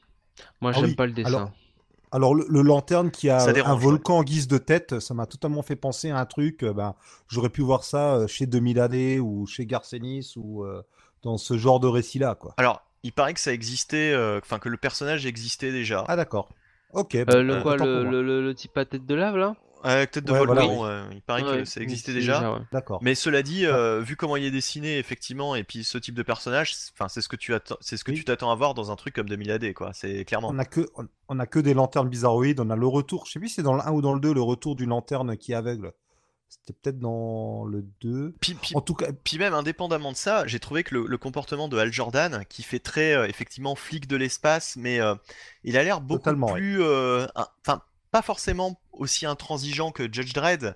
[0.62, 1.28] Moi, Ah j'aime oui, pas le dessin.
[1.30, 1.52] alors-
[2.12, 5.26] Alors, le, le lanterne qui a dérange, un volcan en guise de tête, ça m'a
[5.26, 6.64] totalement fait penser à un truc.
[6.64, 6.96] euh, ben,
[7.30, 10.84] J'aurais pu voir ça euh, chez 2000 AD ou chez Garcenis ou euh,
[11.24, 12.36] dans ce genre de récit-là.
[12.36, 12.54] quoi.
[12.58, 16.04] Alors, il paraît que ça existait, euh, enfin que le personnage existait déjà.
[16.08, 16.50] Ah, d'accord.
[16.94, 17.16] Ok.
[17.26, 18.12] Bah, le quoi, autant le, pour moi.
[18.12, 19.56] le, le- le type à tête de lave là?
[19.84, 22.54] Avec tête de Ouais, voilà, volcan, il paraît Ouais, que ça existait déjà.
[22.54, 22.60] ouais.
[22.72, 23.00] D'accord.
[23.02, 26.24] Mais cela dit, euh, vu comment il est dessiné, effectivement, et puis ce type de
[26.24, 28.18] personnage, c'est- enfin, c'est ce que tu attends, c'est ce que Oui.
[28.18, 29.92] tu t'attends à voir dans un truc comme 2000 AD, quoi.
[29.94, 30.50] C'est clairement.
[30.52, 32.60] On a que on, on a que des lanternes bizarroïdes.
[32.60, 33.26] On a le retour.
[33.26, 34.90] Je sais plus si c'est dans le 1 ou dans le 2 le retour d'une
[34.90, 35.94] lanterne qui est aveugle.
[36.50, 38.36] C'était peut-être dans le 2.
[38.42, 41.18] Puis, puis- En tout cas, puis même indépendamment de ça, j'ai trouvé que le, le
[41.18, 45.16] comportement de Hal Jordan, qui fait très euh, effectivement flic de l'espace, mais euh,
[45.64, 46.60] il a l'air beaucoup Totalement, ouais.
[46.60, 47.26] plus, euh,
[47.66, 47.82] enfin,
[48.12, 50.76] pas forcément aussi intransigeant que Judge Dredd.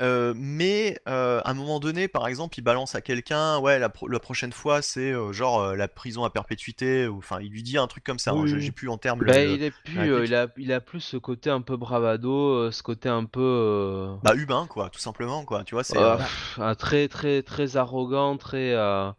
[0.00, 3.88] euh, mais euh, à un moment donné, par exemple, il balance à quelqu'un, ouais, la,
[3.90, 7.50] pro- la prochaine fois, c'est euh, genre euh, la prison à perpétuité, ou enfin, il
[7.50, 8.32] lui dit un truc comme ça.
[8.32, 9.24] hein, Oui, j'ai plus en termes.
[9.24, 10.26] Bah, il est plus, la euh, réplique.
[10.26, 13.40] il a, il a plus ce côté un peu bravado, euh, ce côté un peu,
[13.40, 15.62] euh, Bah humain, quoi, tout simplement, quoi.
[15.64, 16.02] Tu vois, c'est.
[16.02, 16.18] euh, euh,
[16.56, 19.10] un très très très arrogant, très, euh,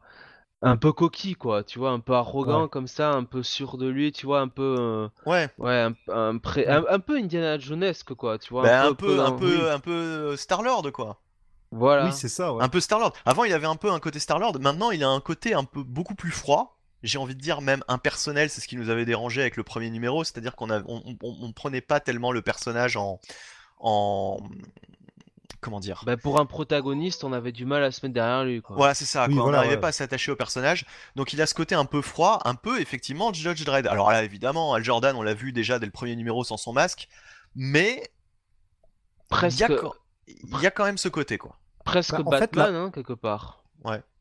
[0.66, 3.88] un peu coquille quoi, tu vois, un peu arrogant comme ça, un peu sûr de
[3.88, 5.50] lui, tu vois, un peu euh, Ouais.
[5.60, 9.22] ouais, un, un, pré- un- un peu Indiana Jonesque quoi, tu vois, Bah, un peu,
[9.22, 11.22] un peu, un peu euh, Star-Lord, quoi.
[11.72, 12.06] voilà.
[12.06, 12.64] Oui, c'est ça, ouais.
[12.64, 13.14] Un peu Star-Lord.
[13.26, 14.60] Avant, il avait un peu un côté Star-Lord.
[14.60, 16.78] Maintenant, il a un côté un peu beaucoup plus froid.
[17.04, 18.50] J'ai envie de dire même impersonnel.
[18.50, 20.24] C'est ce qui nous avait dérangé avec le premier numéro.
[20.24, 23.20] C'est-à-dire qu'on a, on, on- on prenait pas tellement le personnage en,
[23.80, 24.38] en,
[25.62, 26.04] comment dire.
[26.06, 28.76] Bah, pour un protagoniste, on avait du mal à se mettre derrière lui quoi.
[28.76, 29.26] Voilà, c'est ça.
[29.28, 29.44] Oui, quoi.
[29.44, 29.82] voilà, on n'arrivait ouais.
[29.82, 30.86] pas à s'attacher au personnage.
[31.16, 33.88] Donc il a ce côté un peu froid, un peu effectivement Judge Dredd.
[33.88, 36.74] Alors là, évidemment, Al Jordan, on l'a vu déjà dès le premier numéro sans son
[36.74, 37.08] masque.
[37.56, 38.12] Mais il
[39.30, 39.94] presque y, a, quand-
[40.28, 41.58] il y a quand même ce côté, quoi.
[41.84, 43.64] presque Bah, fait, Batman hein, quelque part.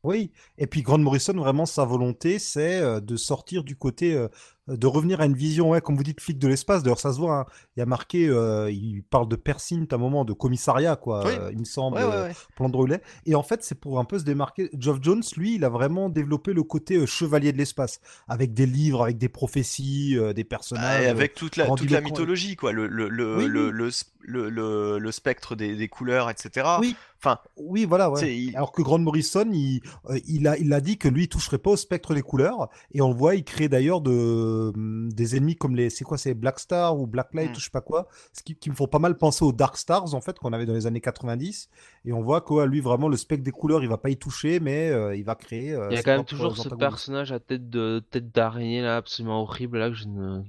[0.05, 4.27] Oui, et puis Grant Morrison, vraiment, sa volonté, c'est euh, de sortir du côté, euh,
[4.67, 6.81] de revenir à une vision, ouais, comme vous dites, flic de l'espace.
[6.83, 7.45] D'ailleurs, ça se voit, hein.
[7.75, 11.23] il y a marqué, euh, il parle de Persint à un moment, de commissariat, quoi,
[11.25, 11.33] Oui.
[11.51, 13.01] il me semble, Ouais, ouais, plan de relais.
[13.25, 14.69] Et en fait, c'est pour un peu se démarquer.
[14.77, 19.03] Geoff Jones, lui, il a vraiment développé le côté chevalier de l'espace, avec des livres,
[19.03, 21.03] avec des prophéties, des Ah, personnages.
[21.03, 22.05] et avec toute la, toute la grandiloquents.
[22.05, 22.71] mythologie, quoi.
[22.71, 26.67] Le, le, le, Oui, le, le, sp- le, le- le spectre des, des couleurs, etc.
[26.79, 26.95] Oui.
[27.19, 28.19] Enfin, Oui, voilà, ouais.
[28.19, 31.23] c'est- il- Alors que Grant Morrison, il, euh, il, a, il a dit que lui,
[31.23, 32.69] il toucherait pas au spectre des couleurs.
[32.93, 35.89] Et on le voit, il crée d'ailleurs de, hum, des ennemis comme les.
[35.89, 37.53] C'est quoi C'est Black Star ou Black Light Mm.
[37.53, 38.07] ou je sais pas quoi.
[38.33, 40.65] Ce qui, qui me font pas mal penser aux Dark Stars, en fait, qu'on avait
[40.65, 41.69] dans les années 90.
[42.05, 44.17] Et on voit que ouais, lui, vraiment, le spectre des couleurs, il va pas y
[44.17, 45.73] toucher, mais euh, il va créer.
[45.73, 48.97] euh, Il y a quand même toujours ce personnage à tête de tête d'araignée là,
[48.97, 50.41] absolument horrible là que je ne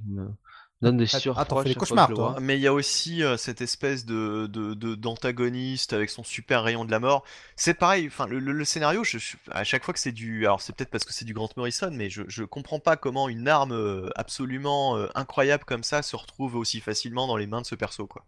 [0.83, 2.41] donne des Ah, surfroids t'en fais des cauchemars, toi, vois.
[2.41, 6.63] mais il y a aussi euh, cette espèce de de- de- d'antagoniste avec son super
[6.65, 7.25] rayon de la mort.
[7.57, 10.47] C'est pareil, enfin le, le- le scénario, je, je- à chaque fois que c'est du,
[10.47, 13.29] alors c'est peut-être parce que c'est du Grant Morrison, mais je, je comprends pas comment
[13.29, 17.63] une arme euh, absolument euh, incroyable comme ça se retrouve aussi facilement dans les mains
[17.63, 18.25] de ce perso, quoi.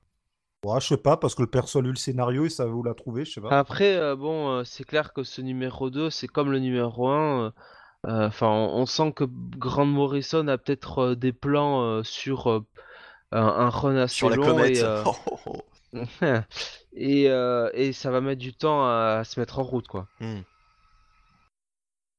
[0.64, 2.82] Ouais, je sais pas, parce que le perso a lu le scénario et ça vous
[2.84, 3.58] l'a trouvé, je sais pas.
[3.58, 7.52] Après, euh, bon, euh, c'est clair que ce numéro 2, c'est comme le numéro 1.
[8.06, 9.24] Euh, Enfin, on, on sent que
[9.56, 12.64] Grant Morrison a peut-être euh, des plans euh, sur un,
[13.42, 14.76] un run assez Sur la long comète.
[14.78, 15.62] et, Oh, oh, oh.
[16.94, 17.24] et,
[17.74, 20.06] et ça va mettre du temps à, se mettre en route, quoi.
[20.20, 20.40] Hmm.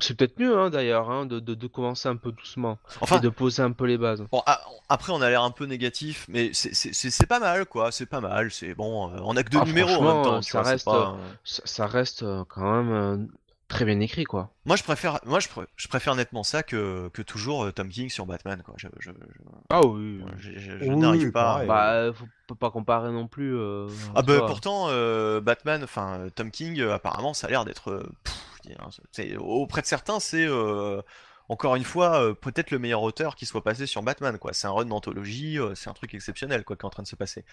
[0.01, 3.19] C'est peut-être mieux, hein, d'ailleurs, hein, de, de, de commencer un peu doucement Enfin, et
[3.19, 4.25] de poser un peu les bases.
[4.31, 7.91] Bon, a- après, on a l'air un peu négatif, mais c'est- pas mal, quoi.
[7.91, 8.49] C'est pas mal.
[8.49, 9.11] C'est bon.
[9.21, 10.41] on a que deux Ah, numéros en même temps.
[10.41, 13.27] ça vois, reste, pas, Ça, ça reste quand même
[13.69, 14.51] très bien écrit, quoi.
[14.65, 17.89] Moi, je préfère, moi, je, pr- je préfère nettement ça que, que toujours euh, Tom
[17.89, 18.75] King sur Batman, quoi.
[18.77, 20.21] Je, je, je- Ah oui.
[20.37, 21.63] je- je- je Oui, n'arrive oui, pas.
[21.65, 23.55] Bah, faut peut pas comparer non plus.
[23.55, 24.47] euh, Ah bah vois.
[24.47, 28.03] pourtant, euh, Batman, enfin Tom King, euh, apparemment, ça a l'air d'être, euh,
[28.79, 31.01] hein, c'est- auprès de certains, c'est euh,
[31.47, 34.53] encore une fois euh, peut-être le meilleur auteur qui soit passé sur Batman, quoi.
[34.53, 37.07] C'est un run d'anthologie, euh, c'est un truc exceptionnel, quoi, qui est en train de
[37.07, 37.45] se passer.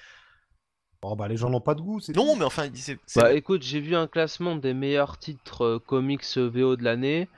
[1.02, 3.32] Oh, bah, les gens n'ont pas de goût, c'est Non, mais enfin, c'est, c'est- Bah
[3.32, 7.28] écoute, j'ai vu un classement des meilleurs titres euh, comics VO de l'année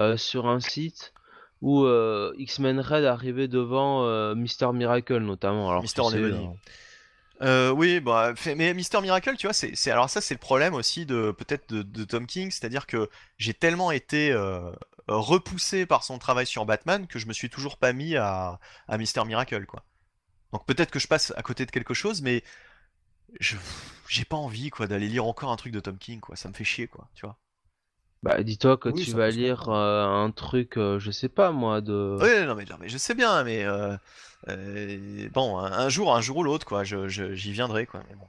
[0.00, 1.12] euh, sur un site
[1.60, 5.70] où euh, X-Men Red arrivait devant euh, Mister Miracle notamment.
[5.70, 6.54] Alors, Mister tu sais, Anemone.
[7.42, 10.34] euh, Euh, oui, bah, fait- mais Mister Miracle, tu vois, c'est, c'est- alors ça, c'est
[10.34, 14.70] le problème aussi de peut-être de, de Tom King, c'est-à-dire que j'ai tellement été euh,
[15.06, 18.58] repoussé par son travail sur Batman que je me suis toujours pas mis à,
[18.88, 19.84] à Mister Miracle, quoi.
[20.52, 22.42] Donc peut-être que je passe à côté de quelque chose, mais
[23.40, 23.56] je
[24.08, 26.36] j'ai pas envie, quoi, d'aller lire encore un truc de Tom King, quoi.
[26.36, 27.38] Ça me fait chier, quoi, tu vois.
[28.22, 31.80] Bah dis-toi que Oui, tu vas lire euh, un truc, euh, je sais pas moi,
[31.80, 32.20] de.
[32.20, 33.96] Oui, non mais, non, mais je sais bien, mais euh,
[34.48, 38.02] euh, bon, un, un jour, un jour ou l'autre, quoi, je, je- j'y viendrai, quoi.
[38.08, 38.26] Mais bon.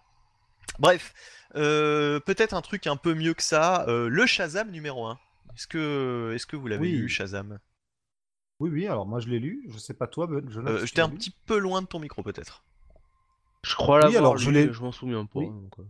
[0.80, 1.14] Bref,
[1.56, 5.20] euh, peut-être un truc un peu mieux que ça, euh, le Shazam numéro 1.
[5.58, 6.92] Est-ce que, est-ce que vous l'avez Oui.
[6.92, 7.60] lu, Shazam?
[8.62, 10.88] Oui, oui, alors moi je l'ai lu, je sais pas toi, Ben, Jonas, euh, si
[10.88, 11.10] tu J'étais un lu?
[11.10, 12.64] petit peu loin de ton micro, peut-être.
[13.64, 15.40] Je crois Oui, l'avoir alors, lu, je l'ai- mais je m'en souviens pas.
[15.40, 15.48] Oui.
[15.48, 15.84] donc, euh.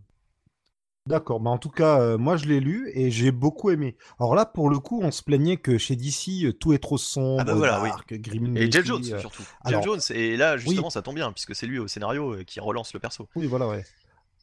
[1.08, 3.96] D'accord, mais en tout cas, euh, moi je l'ai lu et j'ai beaucoup aimé.
[4.20, 7.00] Alors là, pour le coup, on se plaignait que chez DC, euh, tout est trop
[7.00, 8.20] sombre, Ah bah voilà, oui.
[8.20, 9.42] grim Et Jeff Jones, euh, surtout.
[9.64, 12.44] alors- Jeff Jones, et là, justement, ça tombe bien, puisque c'est lui au scénario euh,
[12.44, 13.28] qui relance le perso.
[13.36, 13.84] Oui, voilà, ouais.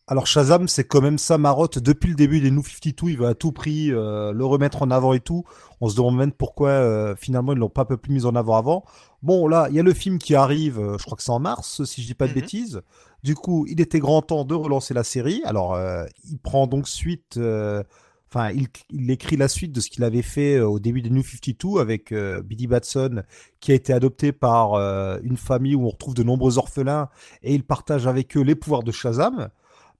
[0.09, 3.09] Alors Shazam, c'est quand même sa marotte depuis le début des New 52.
[3.11, 5.45] Il va à tout prix euh, le remettre en avant et tout.
[5.81, 8.37] On se demande même pourquoi euh, finalement ils l'ont pas un peu plus mis en
[8.37, 8.85] avant avant.
[9.23, 10.79] Bon, là, il y a le film qui arrive.
[10.79, 12.41] euh, je crois que c'est en mars, si je dis pas de Mhm.
[12.41, 12.83] bêtises.
[13.27, 15.43] Du coup, il était grand temps de relancer la série.
[15.45, 17.39] Alors, euh, il prend donc suite.
[17.39, 17.83] euh,
[18.29, 21.25] Enfin, il, écrit la suite de ce qu'il avait fait euh, au début des New
[21.25, 23.25] 52 avec Billy Batson,
[23.59, 24.75] qui a été adopté par
[25.23, 27.09] une famille où on retrouve de nombreux orphelins
[27.43, 29.49] et il partage avec eux les pouvoirs de Shazam.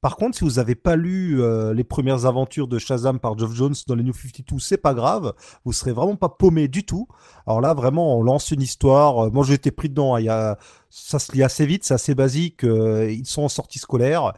[0.01, 3.53] Par contre, si vous n'avez pas lu euh, les premières aventures de Shazam par Geoff
[3.53, 5.33] Jones dans les New 52, c'est pas grave.
[5.65, 7.09] Vous serez vraiment pas paumé du tout.
[7.47, 9.27] Alors là, vraiment, on lance une histoire.
[9.27, 10.15] Euh, moi, été pris dedans.
[10.15, 10.21] hein.
[10.21, 10.59] Il y a...
[10.91, 12.65] Ça se lit assez vite, c'est assez basique.
[12.65, 14.33] euh, ils sont en sortie scolaire.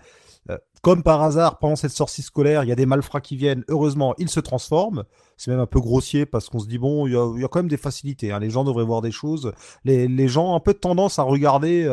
[0.80, 3.64] Comme par hasard, pendant cette sortie scolaire, il y a des malfrats qui viennent.
[3.68, 5.04] Heureusement, ils se transforment.
[5.36, 7.68] C'est même un peu grossier parce qu'on se dit, bon, il y, a, quand même
[7.68, 8.30] des facilités.
[8.30, 8.38] Hein.
[8.38, 9.52] Les gens devraient voir des choses.
[9.84, 11.84] Les, gens ont un peu de tendance à regarder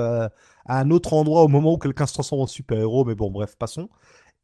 [0.65, 3.05] à un autre endroit au moment où quelqu'un se transforme en super-héros.
[3.05, 3.89] Mais bon, bref, passons.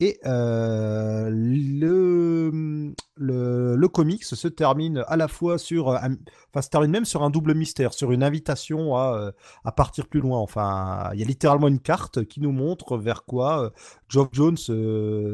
[0.02, 7.06] Et euh, le, le, comics se termine à la fois sur, enfin se termine même
[7.06, 9.31] sur un double mystère, sur une invitation à, euh,
[9.64, 10.39] à partir plus loin.
[10.39, 13.69] Enfin, il y a littéralement une carte qui nous montre vers quoi euh,
[14.10, 14.57] Geoff Jones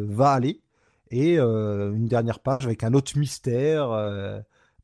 [0.09, 0.61] va aller.
[1.11, 3.93] Et une dernière page avec un autre mystère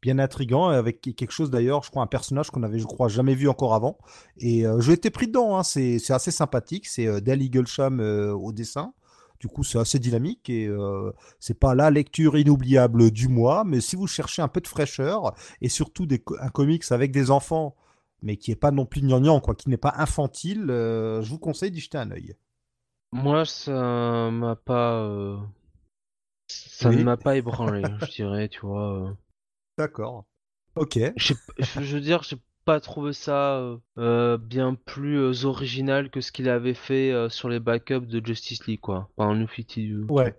[0.04, 3.34] bien intrigant, avec quelque chose d'ailleurs, je crois, un personnage qu'on avait, je crois, jamais
[3.34, 3.98] vu encore avant.
[4.38, 6.88] Et j'ai été pris dedans, hein, c'est assez sympathique.
[6.88, 8.94] C'est Dale Eaglesham au dessin.
[9.44, 13.82] Du coup, c'est assez dynamique et euh, c'est pas la lecture inoubliable du mois, mais
[13.82, 17.76] si vous cherchez un peu de fraîcheur et surtout des, un comics avec des enfants,
[18.22, 21.40] mais qui est pas non plus gnangnan, quoi, qui n'est pas infantile, euh, je vous
[21.40, 22.38] conseille d'y jeter un œil.
[23.12, 25.38] Moi, ça m'a pas, euh,
[26.48, 29.14] ça ne m'a pas ébranlé, je dirais, tu vois.
[29.78, 30.26] D'accord.
[30.76, 31.00] Ok.
[31.16, 31.34] Je,
[31.96, 36.50] veux dire, j'ai pas trouvé ça euh, euh, bien plus euh, original que ce qu'il
[36.50, 39.10] avait fait sur les backups de Justice League, quoi.
[39.18, 39.48] Enfin, New
[40.10, 40.38] Ouais.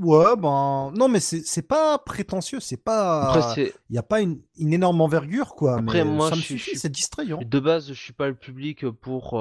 [0.00, 0.92] Ouais, ben.
[0.94, 3.54] Non, mais c'est pas prétentieux, c'est pas.
[3.56, 5.78] Il n'y a pas une, énorme envergure, quoi.
[5.78, 7.40] Après, moi, ça me suffit, c'est distrayant.
[7.42, 9.40] De base, je suis pas le public pour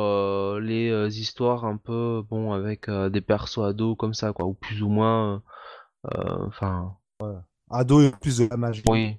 [0.59, 4.45] les histoires un peu, bon, avec des persos ados comme ça, quoi.
[4.45, 5.43] Ou plus ou moins.
[6.03, 6.97] Enfin.
[7.69, 8.83] Ado plus de la magie.
[8.87, 9.17] Oui.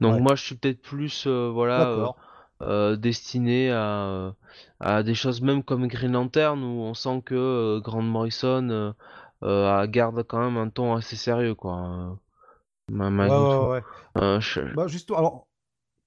[0.00, 2.06] Donc moi je suis peut-être plus euh, voilà euh,
[2.62, 4.34] euh, destiné à,
[4.80, 8.94] à des choses même comme Green Lantern où on sent que Grant Morrison
[9.42, 12.18] garde quand même un ton assez sérieux quoi.
[12.90, 13.82] ouais, ouais,
[14.74, 15.46] bah, juste, alors,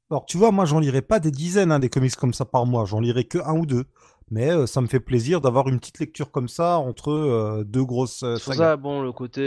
[0.09, 2.65] alors tu vois moi j'en lirai pas des dizaines hein, des comics comme ça par
[2.65, 3.85] mois, j'en lirai que un ou deux.
[4.31, 8.23] Mais ça me fait plaisir d'avoir une petite lecture comme ça entre deux grosses.
[8.37, 9.41] C'est ça, bon, le côté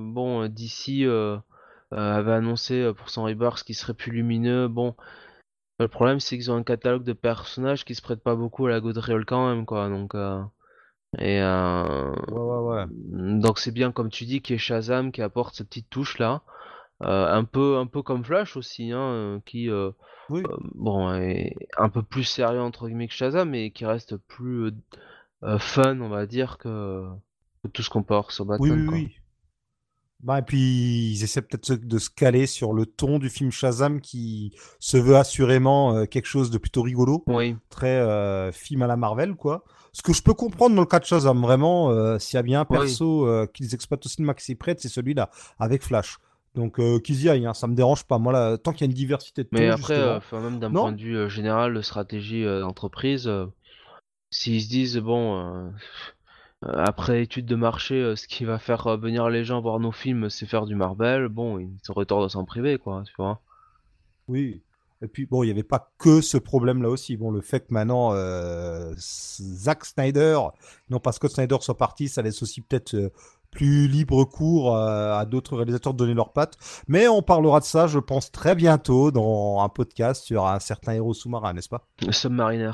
[0.00, 1.36] bon d'ici euh,
[1.96, 4.68] avait annoncé euh, pour son rebirth qu'il serait plus lumineux.
[4.68, 4.94] Bon,
[5.78, 8.70] le problème c'est qu'ils ont un catalogue de personnages qui se prête pas beaucoup à
[8.70, 9.88] la Godriol quand même, quoi.
[9.88, 10.42] Donc, euh,
[11.18, 11.40] et
[13.00, 16.18] donc c'est bien comme tu dis qu'il y ait Shazam qui apporte cette petite touche
[16.18, 16.40] là.
[17.00, 19.68] un peu un peu comme Flash aussi hein, qui
[20.30, 24.72] bon est un peu plus sérieux entre guillemets que Shazam mais qui reste plus
[25.58, 27.06] fun on va dire que,
[27.74, 29.21] tout ce qu'on peut avoir sur Batman oui, oui,
[30.22, 34.00] bah, et puis, ils essaient peut-être de se caler sur le ton du film Shazam
[34.00, 37.24] qui se veut assurément euh, quelque chose de plutôt rigolo.
[37.26, 37.56] Oui.
[37.70, 39.64] Très euh, film à la Marvel, quoi.
[39.92, 42.42] Ce que je peux comprendre dans le cas de Shazam, vraiment, euh, s'il y a
[42.42, 45.28] bien un perso qu'ils exploitent aussi de maxi près, c'est celui-là,
[45.58, 46.18] avec Flash.
[46.54, 48.18] Donc, qu'ils y aillent, hein, ça me dérange pas.
[48.18, 51.02] Moi, là, tant qu'il y a une diversité de Mais après, même d'un point de
[51.02, 53.30] vue général de stratégie d'entreprise,
[54.30, 55.72] s'ils se disent, bon
[56.62, 59.92] après étude de marché, euh, ce qui va faire euh, venir les gens voir nos
[59.92, 61.28] films, c'est faire du Marvel.
[61.28, 63.40] Bon, ils seraient tort de s'en priver, quoi, tu vois.
[64.28, 64.62] Oui.
[65.02, 67.16] Et puis, bon, il n'y avait pas que ce problème-là aussi.
[67.16, 68.14] Bon, le fait que maintenant,
[68.96, 70.38] Zack Snyder,
[70.90, 73.10] non pas Scott Snyder soit parti, ça laisse aussi peut-être
[73.50, 76.56] plus libre cours à d'autres réalisateurs de donner leur patte.
[76.86, 80.92] Mais on parlera de ça, je pense, très bientôt dans un podcast sur un certain
[80.92, 81.88] héros sous-marin, n'est-ce pas?
[82.10, 82.70] Submariner.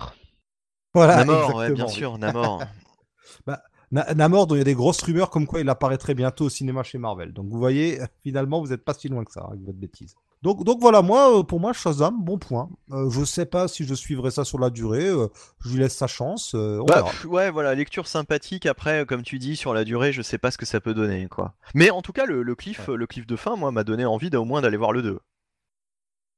[0.92, 2.62] Voilà, Namor, bien sûr, Namor.
[3.46, 6.50] bah, Namor, dont il y a des grosses rumeurs comme quoi il apparaîtrait bientôt au
[6.50, 7.32] cinéma chez Marvel.
[7.32, 10.14] Donc vous voyez, finalement, vous n'êtes pas si loin que ça avec votre bêtise.
[10.42, 12.70] Donc, donc voilà, moi, euh, pour moi, Shazam, bon point.
[12.92, 15.06] Euh, je sais pas si je suivrai ça sur la durée.
[15.06, 15.26] Euh,
[15.64, 16.54] je lui laisse sa chance.
[16.54, 18.66] Bah, ouais, voilà, lecture sympathique.
[18.66, 21.26] Après, comme tu dis, sur la durée, je sais pas ce que ça peut donner,
[21.26, 21.54] quoi.
[21.74, 24.44] Mais en tout cas, le, cliff, le cliff de fin, moi, m'a donné envie d'au
[24.44, 25.18] moins d'aller voir le 2.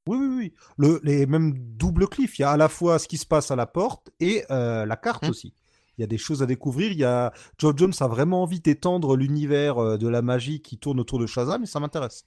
[0.07, 0.53] Oui, oui, oui.
[0.77, 2.39] Le, les mêmes double cliff.
[2.39, 4.95] Il y a à la fois ce qui se passe à la porte et la
[4.95, 5.29] carte mmh.
[5.29, 5.53] aussi
[6.01, 6.91] il y a des choses à découvrir.
[6.91, 10.79] Il y a Geoff Jones a vraiment envie d'étendre l'univers euh, de la magie qui
[10.79, 12.25] tourne autour de Shazam et ça m'intéresse.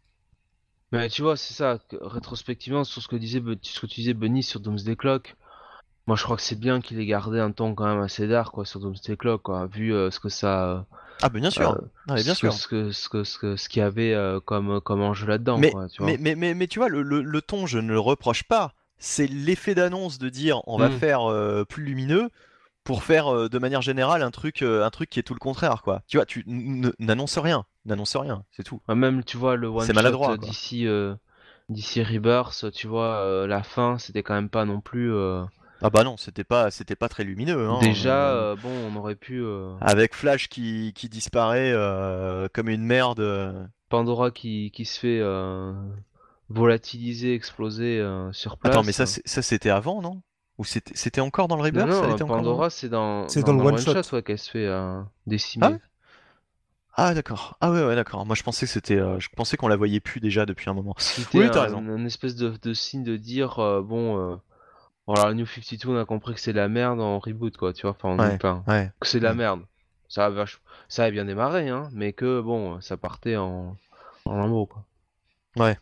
[0.93, 4.45] Mais tu vois, c'est ça, rétrospectivement, sur ce que, disait, ce que tu disais, Benny,
[4.45, 5.35] sur Doomsday Clock,
[6.07, 8.55] moi je crois que c'est bien qu'il ait gardé un ton quand même assez dark
[8.55, 10.87] quoi, sur Doomsday Clock, quoi, vu euh, ce que ça.
[11.21, 11.73] ah, bien sûr,
[12.09, 12.53] euh, bien sûr.
[12.53, 15.59] Ce, que, ce, que, ce, qu'il y avait comme, comme enjeu là-dedans.
[15.59, 16.13] Mais, quoi, tu vois.
[16.17, 18.75] Mais, mais, mais, tu vois, le, le, ton, je ne le reproche pas.
[18.99, 20.99] C'est l'effet d'annonce de dire on va mm.
[20.99, 22.31] faire plus lumineux
[22.85, 25.41] pour faire euh, de manière générale un truc, euh, un truc qui est tout le
[25.41, 26.03] contraire, quoi.
[26.07, 28.81] Tu vois, tu n'annonces rien, n'annonce rien, c'est tout.
[28.89, 31.15] Même, tu vois, le one shot d'ici, euh,
[31.71, 35.13] d'ici Rebirth, tu vois, la fin, c'était quand même pas non plus.
[35.83, 37.69] Ah bah non, c'était pas, c'était pas très lumineux.
[37.69, 39.43] Hein, Déjà, bon, on aurait pu.
[39.81, 41.75] Avec Flash qui, qui disparaît
[42.53, 43.71] comme une merde.
[43.89, 45.23] Pandora qui, qui se fait
[46.51, 48.75] volatiliser, exploser sur place.
[48.75, 50.21] Attends, mais ça, ça c'était avant, non?
[50.59, 54.39] Ou c'était encore dans le Rebirth Non, Pandora, c'est dans, dans, le one, shot, qu'elle
[54.39, 55.67] se fait euh, décimer.
[55.67, 55.79] Ah
[56.97, 57.57] Ah d'accord.
[57.61, 58.25] Ah ouais ouais d'accord.
[58.25, 60.75] Moi je pensais que c'était, euh, je pensais qu'on la voyait plus déjà depuis un
[60.75, 60.95] moment.
[60.99, 61.79] C'était Oui, t'as un, raison.
[61.79, 64.37] un espèce de, de signe de dire euh, bon, euh,
[65.09, 67.91] voilà, New 52, on a compris que c'est la merde en reboot, quoi, tu vois,
[67.91, 68.35] enfin, en Ouais.
[68.37, 68.93] enfin, Ouais.
[69.01, 69.63] que c'est de la merde.
[70.09, 73.77] Ça a, vach- ça a bien démarré, hein, mais que bon, ça partait en,
[74.25, 74.85] en lambeaux, quoi.
[75.57, 75.77] Ouais.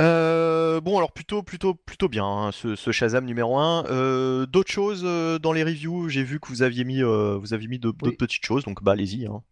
[0.00, 3.84] Euh, bon alors plutôt plutôt plutôt bien hein, ce, ce Shazam numéro 1.
[3.86, 7.68] Euh, d'autres choses euh, dans les reviews, j'ai vu que vous aviez mis vous aviez
[7.68, 9.26] mis de- d'autres petites choses donc bah allez-y.
[9.26, 9.42] hein.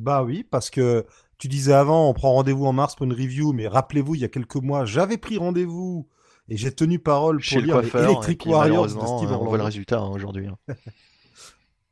[0.00, 1.04] Bah oui, parce que
[1.38, 4.24] tu disais avant, on prend rendez-vous en mars pour une review, mais rappelez-vous, il y
[4.24, 6.08] a quelques mois, j'avais pris rendez-vous
[6.48, 8.92] et j'ai tenu parole Chez pour le lire les coiffeur et Electric puis Warriors de
[8.94, 10.46] malheureusement Steve euh, on voit le résultat hein, aujourd'hui.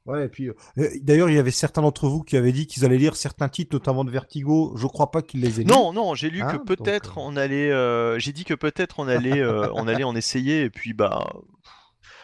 [0.06, 2.84] Ouais, et puis euh, d'ailleurs, il y avait certains d'entre vous qui avaient dit qu'ils
[2.84, 4.72] allaient lire certains titres, notamment de Vertigo.
[4.76, 5.70] Je crois pas qu'ils les aient lus.
[5.70, 8.54] Non non j'ai lu Hein, que donc, peut-être euh, on allait euh, j'ai dit que
[8.54, 11.26] peut-être on allait euh, on allait en essayer et puis bah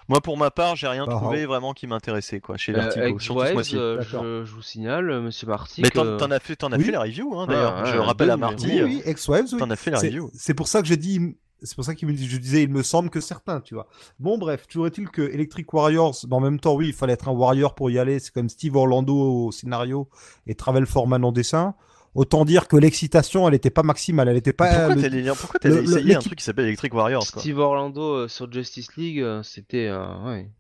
[0.08, 3.18] moi pour ma part j'ai rien Bah, trouvé vraiment qui m'intéressait quoi chez Euh, Vertigo
[3.18, 3.76] surtout ce mois-ci.
[3.76, 6.16] euh, je, je vous signale, monsieur Marty, Mais que...
[6.18, 6.84] t'en as fait t'en as Oui.
[6.84, 7.74] fait la review hein, d'ailleurs.
[7.78, 8.82] Ah, je ouais, rappelle à Marty.
[8.82, 9.14] Oui, oui.
[9.58, 10.30] T'en as fait la review.
[10.34, 11.36] C'est pour ça que j'ai dit.
[11.64, 13.86] C'est pour ça qu'il me dit, je disais, il me semble que certains, tu vois.
[14.18, 17.28] Bon, bref, toujours est-il que Electric Warriors, bah, en même temps, oui, il fallait être
[17.28, 18.18] un warrior pour y aller.
[18.18, 20.08] C'est comme Steve Orlando au scénario
[20.46, 21.74] et Travel Foreman en dessin.
[22.14, 24.28] Autant dire que l'excitation, elle était pas maximale.
[24.28, 24.88] Elle était pas.
[24.88, 28.02] Pourquoi le- pourquoi le- le- essayer un truc qui s'appelle Electric Warriors quoi Steve Orlando
[28.16, 29.86] euh, sur Justice League, euh, c'était...
[29.88, 30.50] euh, ouais.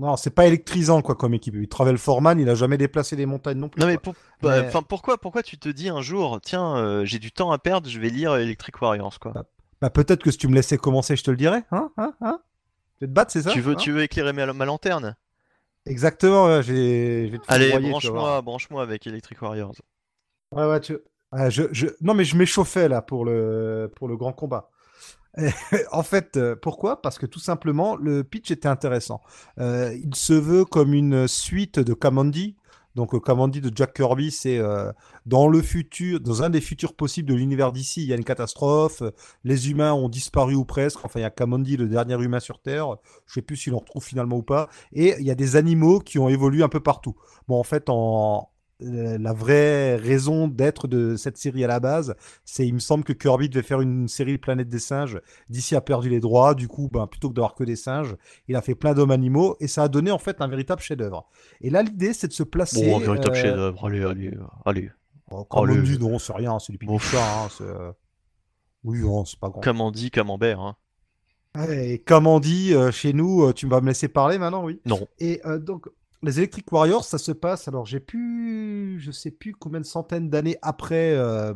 [0.00, 1.68] Non, c'est pas électrisant, quoi, comme équipe.
[1.68, 3.78] Travel Foreman, il a jamais déplacé les montagnes non plus.
[3.82, 7.18] Non mais, pour- bah, Mais- pourquoi pourquoi tu te dis un jour tiens euh, j'ai
[7.18, 9.44] du temps à perdre je vais lire Electric Warriors quoi Bah,
[9.88, 11.64] peut-être que si tu me laissais commencer, je te le dirais.
[11.70, 12.40] Hein, hein, hein
[12.98, 15.16] Tu veux te battre, c'est ça tu veux Hein tu veux éclairer ma, ma lanterne
[15.86, 19.74] Exactement, j'ai- allez branche-moi branche-moi avec Electric Warriors
[20.52, 20.98] Ouais, ouais, tu...
[21.32, 21.86] ouais, je, je...
[22.02, 24.68] Non, mais je m'échauffais là pour le, pour le grand combat.
[25.92, 27.00] en fait, euh, pourquoi?
[27.00, 29.20] Parce que tout simplement, le pitch était intéressant.
[29.58, 32.56] Euh, il se veut comme une suite de Kamandi.
[32.94, 34.92] Donc, euh, Kamandi de Jack Kirby, c'est euh,
[35.26, 38.24] dans le futur, dans un des futurs possibles de l'univers d'ici, il y a une
[38.24, 39.02] catastrophe.
[39.44, 41.04] Les humains ont disparu ou presque.
[41.04, 42.96] Enfin, il y a Kamandi, le dernier humain sur Terre.
[43.26, 44.68] Je sais plus s'il en retrouve finalement ou pas.
[44.92, 47.16] Et il y a des animaux qui ont évolué un peu partout.
[47.48, 48.49] Bon, en fait, en,
[48.80, 53.12] la vraie raison d'être de cette série à la base, c'est il me semble que
[53.12, 55.20] Kirby devait faire une série Planète des singes.
[55.48, 58.16] D'ici a perdu les droits, du coup, ben, plutôt que d'avoir que des singes,
[58.48, 61.28] il a fait plein d'hommes animaux et ça a donné en fait un véritable chef-d'œuvre.
[61.60, 62.90] Et là, l'idée, c'est de se placer.
[62.90, 64.90] bon un véritable euh, chef-d'œuvre allez allez allez
[65.30, 66.98] oh, comme Oh, on dit, non, c'est rien, c'est du Bon.
[67.14, 67.92] Hein, euh,
[68.84, 69.60] oui, non, c'est pas grand.
[69.60, 70.76] comme on dit camembert hein.
[71.68, 74.80] Et comme on dit euh, chez nous, euh, tu vas me laisser parler maintenant, oui?
[74.86, 75.88] non Et euh, donc,
[76.22, 77.66] les Electric Warriors, ça se passe.
[77.68, 81.52] Alors, j'ai plus, je sais plus combien de centaines d'années après, euh,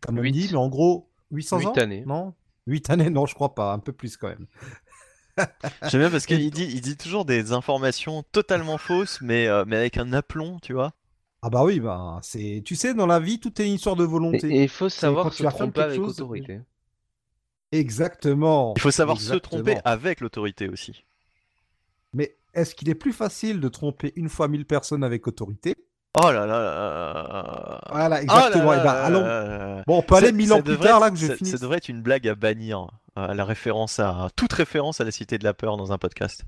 [0.00, 1.72] comme on dit, mais en gros, 800 Huit ans?
[1.74, 2.04] années.
[2.06, 2.34] Non?
[2.66, 4.46] 8 années, non, je crois pas, un peu plus quand même.
[5.88, 9.76] j'aime bien parce qu'il dit il dit toujours des informations totalement fausses mais euh, mais
[9.76, 10.92] avec un aplomb tu vois
[11.40, 14.04] Ah bah oui, bah, c'est, tu sais, dans la vie, tout est une histoire de
[14.04, 14.46] volonté.
[14.54, 16.60] et il faut savoir se tromper avec chose- autorité.
[17.72, 18.74] Exactement.
[18.76, 21.04] il faut savoir se tromper avec l'autorité aussi
[22.12, 25.74] Mais est-ce qu'il est plus facile de tromper une fois 1000 personnes avec autorité?
[26.22, 28.72] Oh là là là Voilà, Oh exactement.
[28.72, 29.82] là Eh ben, allons.
[29.86, 31.36] Bon, on peut aller Ça- 1000 ça ans plus tard être- là que je ça,
[31.36, 31.52] finisse.
[31.54, 32.86] ça devrait être une blague à bannir,
[33.18, 36.44] euh, la référence à toute référence à la Cité de la Peur dans un podcast.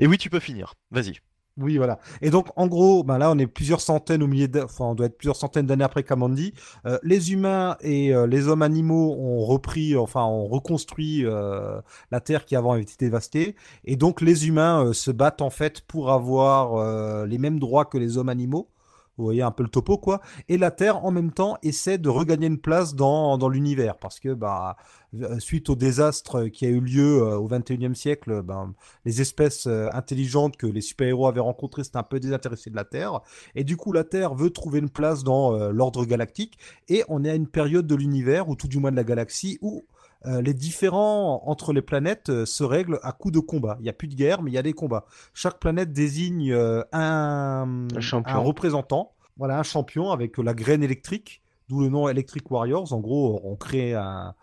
[0.00, 0.74] Et oui, tu peux finir.
[0.90, 1.18] Vas-y.
[1.56, 2.00] Oui, voilà.
[2.20, 4.94] Et donc, en gros, ben là, on est plusieurs centaines au milliers d'a- enfin, on
[4.96, 6.52] doit être plusieurs centaines d'années après Kamandi.
[6.84, 12.18] Euh, les humains et euh, les hommes animaux ont repris, enfin, ont reconstruit euh, la
[12.20, 13.54] Terre qui avant avait été dévastée.
[13.84, 18.18] Et donc, les humains se battent en fait pour avoir les mêmes droits que les
[18.18, 18.68] hommes animaux.
[19.16, 20.20] Vous voyez un peu le topo, quoi.
[20.48, 23.96] Et la Terre, en même temps, essaie de regagner une place dans, l'univers.
[23.98, 24.76] Parce que, bah,
[25.20, 29.68] euh, suite au désastre qui a eu lieu euh, au 21e siècle, ben, les espèces
[29.68, 33.20] euh, intelligentes que les super-héros avaient rencontrées s'étaient un peu désintéressées de la Terre.
[33.54, 36.58] Et du coup, la Terre veut trouver une place dans l'ordre galactique.
[36.88, 39.58] Et on est à une période de l'univers, ou tout du moins de la galaxie,
[39.60, 39.84] où
[40.26, 43.76] euh, les différends entre les planètes euh, se règlent à coup de combat.
[43.80, 45.06] Il n'y a plus de guerre, mais il y a des combats.
[45.34, 48.34] Chaque planète désigne euh, un, Un champion.
[48.34, 52.92] un représentant, voilà, un champion avec la graine électrique, d'où le nom Electric Warriors.
[52.92, 54.34] En gros, on crée un,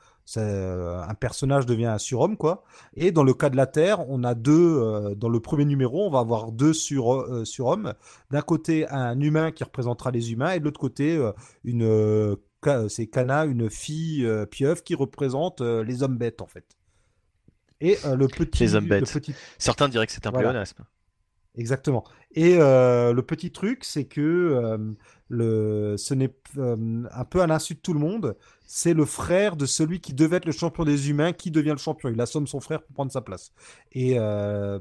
[1.20, 2.64] personnage devient un surhomme, quoi.
[2.96, 4.78] Et dans le cas de la Terre, on a deux.
[4.80, 7.94] euh, dans le premier numéro, on va avoir deux sur, euh, surhommes.
[8.30, 11.32] D'un côté, un humain qui représentera les humains, et de l'autre côté, euh,
[11.64, 12.38] une.
[12.90, 16.66] C'est Kana, une fille euh, pieuvre qui représente euh, les hommes bêtes, en fait.
[17.80, 18.64] Et euh, le petit.
[18.64, 19.12] Les hommes le bêtes.
[19.12, 20.50] petit- Certains diraient que c'est un Voilà.
[20.50, 20.84] pléonasme.
[21.56, 22.04] Exactement.
[22.34, 24.96] Et euh, le petit truc, c'est que
[25.28, 28.38] le, ce n'est un peu à l'insu de tout le monde.
[28.74, 31.78] C'est le frère de celui qui devait être le champion des humains qui devient le
[31.78, 32.08] champion.
[32.08, 33.52] Il assomme son frère pour prendre sa place.
[33.92, 34.80] Et, euh,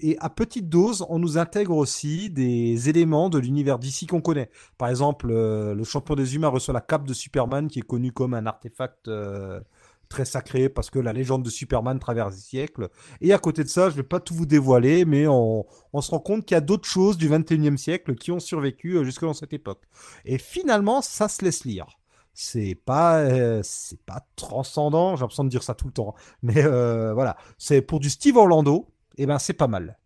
[0.00, 4.50] et à petite dose, on nous intègre aussi des éléments de l'univers d'ici qu'on connaît.
[4.78, 8.10] Par exemple, euh, le champion des humains reçoit la cape de Superman qui est connu
[8.10, 9.60] comme un artefact euh,
[10.08, 12.88] très sacré parce que la légende de Superman traverse les siècles.
[13.20, 16.10] Et à côté de ça, je vais pas tout vous dévoiler, mais on, on se
[16.10, 19.22] rend compte qu'il y a d'autres choses du 21e siècle qui ont survécu euh, jusque
[19.22, 19.82] dans cette époque.
[20.24, 21.99] Et finalement, ça se laisse lire.
[22.42, 26.22] C'est pas, euh, c'est pas transcendant, j'ai l'impression de dire ça tout le temps, hein.
[26.42, 28.88] mais euh, voilà, c'est pour du Steve Orlando,
[29.18, 29.98] et ben c'est pas mal.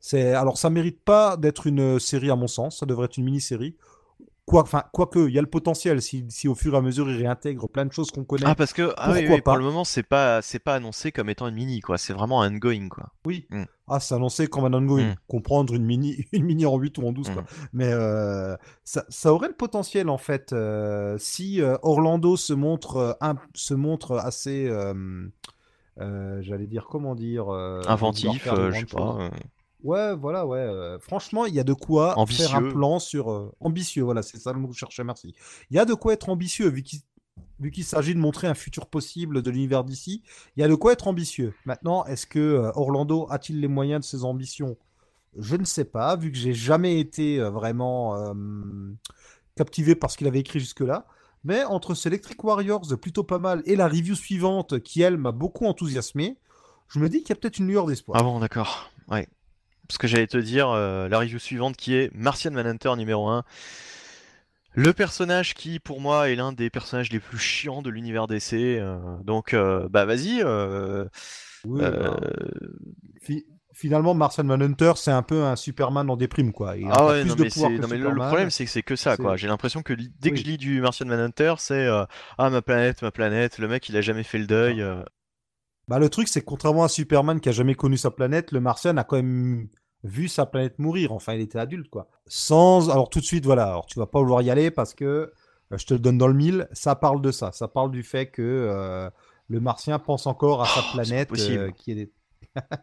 [0.00, 3.24] C'est alors ça mérite pas d'être une série à mon sens, ça devrait être une
[3.26, 3.76] mini-série.
[4.46, 7.10] Quoi, enfin, quoique, il y a le potentiel si, si au fur et à mesure
[7.10, 8.44] il réintègre plein de choses qu'on connaît.
[8.46, 11.10] Ah parce que ah oui, oui, pour pas le moment c'est pas c'est pas annoncé
[11.10, 13.08] comme étant une mini quoi, c'est vraiment un ongoing quoi.
[13.26, 13.48] Oui.
[13.50, 13.64] Mm.
[13.88, 15.10] Ah, c'est annoncé comme un ongoing.
[15.10, 15.14] Mm.
[15.26, 17.42] Comprendre une mini, une mini en 8 ou en 12, quoi.
[17.42, 17.46] Mm.
[17.72, 23.16] Mais euh, ça, ça aurait le potentiel, en fait, euh, si euh, Orlando se montre,
[23.20, 24.70] un- se montre assez.
[25.98, 27.48] J'allais dire, comment dire.
[27.88, 29.30] Inventif, je sais pas.
[29.82, 30.58] Ouais, voilà, ouais.
[30.58, 33.30] euh, franchement, il y a de quoi faire un plan sur.
[33.30, 35.34] euh, ambitieux, voilà, c'est ça le mot que je cherchais, merci.
[35.70, 37.00] Il y a de quoi être ambitieux, vu qu'il
[37.58, 40.22] vu qu'il s'agit de montrer un futur possible de l'univers d'ici.
[40.56, 41.54] Il y a de quoi être ambitieux.
[41.64, 44.76] Maintenant, est-ce que euh, Orlando a-t-il les moyens de ses ambitions?
[45.38, 48.34] Je ne sais pas, vu que j'ai jamais été vraiment
[49.54, 51.06] captivé par ce qu'il avait écrit jusque-là.
[51.44, 55.32] Mais entre ce Electric Warriors plutôt pas mal et la review suivante qui, elle, m'a
[55.32, 56.38] beaucoup enthousiasmé,
[56.88, 58.18] je me dis qu'il y a peut-être une lueur d'espoir.
[58.18, 58.90] Ah bon, d'accord.
[59.08, 59.28] Ouais.
[59.88, 63.44] Parce que j'allais te dire euh, la review suivante qui est Martian Manhunter numéro 1.
[64.74, 68.52] Le personnage qui, pour moi, est l'un des personnages les plus chiants de l'univers DC.
[68.78, 70.42] euh, donc, euh, bah vas-y.
[71.64, 72.20] Oui, bah,
[73.22, 76.76] fi- finalement, Martian Manhunter, c'est un peu un Superman en déprime, quoi.
[76.76, 78.64] Il Ah ouais, plus non de mais, pouvoir c'est- que non, mais le, problème c'est
[78.66, 79.36] que c'est que ça quoi.
[79.36, 81.88] J'ai l'impression que dès que je lis du Martian Manhunter, c'est
[82.38, 84.84] ah ma planète, ma planète, le mec il a jamais fait le deuil.
[85.88, 88.60] Bah, le truc, c'est que contrairement à Superman qui a jamais connu sa planète, le
[88.60, 89.68] Martian a quand même
[90.04, 91.12] vu sa planète mourir.
[91.12, 92.08] Enfin, il était adulte, quoi.
[92.26, 92.90] Sans.
[92.90, 93.66] Alors, tout de suite, voilà.
[93.68, 95.30] Alors, tu vas pas vouloir y aller parce que euh,
[95.76, 96.68] je te le donne dans le mille.
[96.72, 97.52] Ça parle de ça.
[97.52, 99.08] Ça parle du fait que euh,
[99.48, 101.58] le Martien pense encore à sa Oh, planète possible.
[101.58, 102.10] euh, qui est.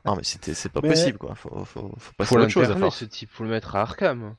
[0.05, 1.33] Non mais c'était c'est pas Mais- possible quoi.
[1.35, 2.97] Faut, faut, faut passer Faut à autre chose à l'interner force.
[2.99, 4.35] ce type, faut le mettre à Arkham.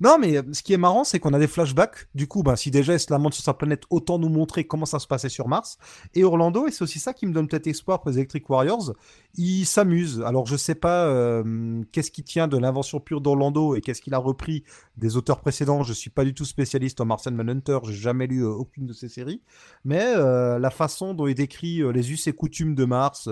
[0.00, 2.08] Non, mais euh, ce qui est marrant, c'est qu'on a des flashbacks.
[2.14, 4.86] Du coup, bah, si déjà il se lamente sur sa planète, autant nous montrer comment
[4.86, 5.78] ça se passait sur Mars.
[6.14, 8.94] Et Orlando, et c'est aussi ça qui me donne peut-être espoir pour les Electric Warriors,
[9.34, 10.22] il s'amuse.
[10.24, 14.14] Alors, je sais pas euh, qu'est-ce qui tient de l'invention pure d'Orlando et qu'est-ce qu'il
[14.14, 14.62] a repris
[14.96, 15.82] des auteurs précédents.
[15.82, 18.92] Je suis pas du tout spécialiste en Martian Manhunter, j'ai jamais lu euh, aucune de
[18.92, 19.42] ces séries.
[19.84, 23.28] Mais la façon dont il décrit les us et coutumes de Mars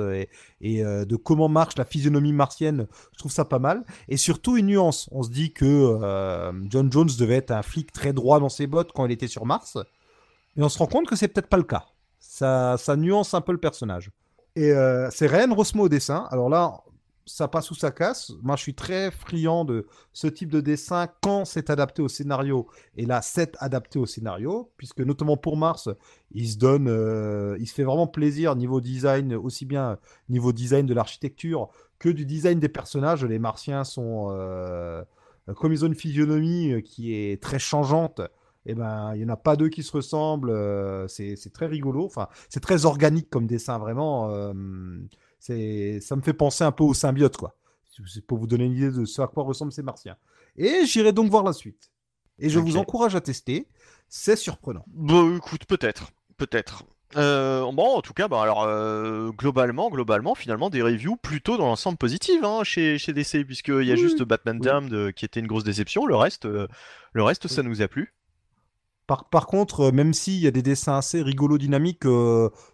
[0.60, 3.84] et, de comment marche la physionomie martienne, je trouve ça pas mal.
[4.08, 5.08] Et surtout une nuance.
[5.12, 5.98] On se dit que
[6.68, 9.46] John Jones devait être un flic très droit dans ses bottes quand il était sur
[9.46, 9.78] Mars.
[10.56, 11.84] Mais on se rend compte que c'est peut-être pas le cas.
[12.18, 14.10] Ça, ça nuance un peu le personnage.
[14.54, 16.26] Et euh, c'est Ryan Rosmo au dessin.
[16.30, 16.82] Alors là,
[17.26, 18.32] ça passe ou ça casse.
[18.42, 22.68] Moi, je suis très friand de ce type de dessin quand c'est adapté au scénario.
[22.96, 25.90] Et là, c'est adapté au scénario, puisque notamment pour Mars,
[26.30, 30.86] il se donne, euh, il se fait vraiment plaisir niveau design, aussi bien niveau design
[30.86, 31.68] de l'architecture
[31.98, 33.24] que du design des personnages.
[33.24, 35.02] Les Martiens sont, euh,
[35.54, 38.20] comme ils ont une physionomie euh, qui est très changeante.
[38.64, 40.50] Et ben, il y en a pas deux qui se ressemblent.
[40.50, 42.04] euh, c'est très rigolo.
[42.04, 44.30] Enfin, c'est très organique comme dessin, vraiment.
[44.30, 44.52] euh,
[45.38, 47.56] c'est, ça me fait penser un peu au symbiote, quoi.
[48.06, 50.16] C'est pour vous donner une idée de ce à quoi ressemblent ces martiens.
[50.56, 51.90] Et j'irai donc voir la suite.
[52.38, 53.68] Et je vous encourage à tester.
[54.08, 54.84] C'est surprenant.
[54.88, 56.84] Bon, écoute, peut-être, peut-être.
[57.14, 61.66] Euh, bon, en tout cas, bah alors euh, globalement, globalement, finalement, des reviews plutôt dans
[61.66, 64.66] l'ensemble positives hein, chez, chez DC, puisqu'il y a Oui, juste Batman oui.
[64.66, 66.04] Damned euh, qui était une grosse déception.
[66.06, 68.12] Le reste, le reste, ça nous a plu.
[69.06, 72.02] Par, par contre, même s'il y a des dessins assez rigolos, dynamiques,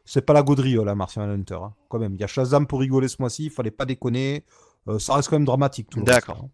[0.06, 1.58] c'est pas la gaudriole, la Martian Hunter.
[1.62, 1.74] hein.
[1.90, 4.44] Quand même, il y a Shazam pour rigoler ce mois-ci, il fallait pas déconner.
[4.98, 5.90] Ça reste quand même dramatique.
[5.90, 6.48] tout le D'accord.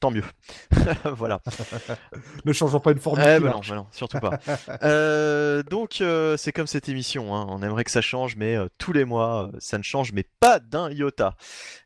[0.00, 0.24] Tant mieux.
[1.04, 1.40] voilà.
[2.46, 3.22] Ne changeons pas une formule.
[3.22, 4.38] Eh ben non, ben non, surtout pas.
[4.82, 7.46] Euh, donc euh, c'est comme cette émission, hein.
[7.48, 10.58] on aimerait que ça change, mais euh, tous les mois ça ne change, mais pas
[10.58, 11.36] d'un iota.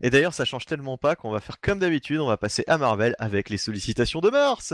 [0.00, 2.78] Et d'ailleurs ça change tellement pas qu'on va faire comme d'habitude, on va passer à
[2.78, 4.72] Marvel avec les sollicitations de Mars.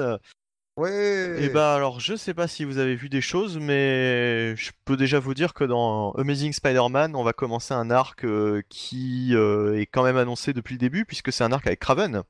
[0.76, 1.36] Ouais.
[1.42, 4.96] Et bah alors je sais pas si vous avez vu des choses, mais je peux
[4.96, 8.26] déjà vous dire que dans Amazing Spider-Man, on va commencer un arc
[8.68, 12.22] qui est quand même annoncé depuis le début, puisque c'est un arc avec Kraven.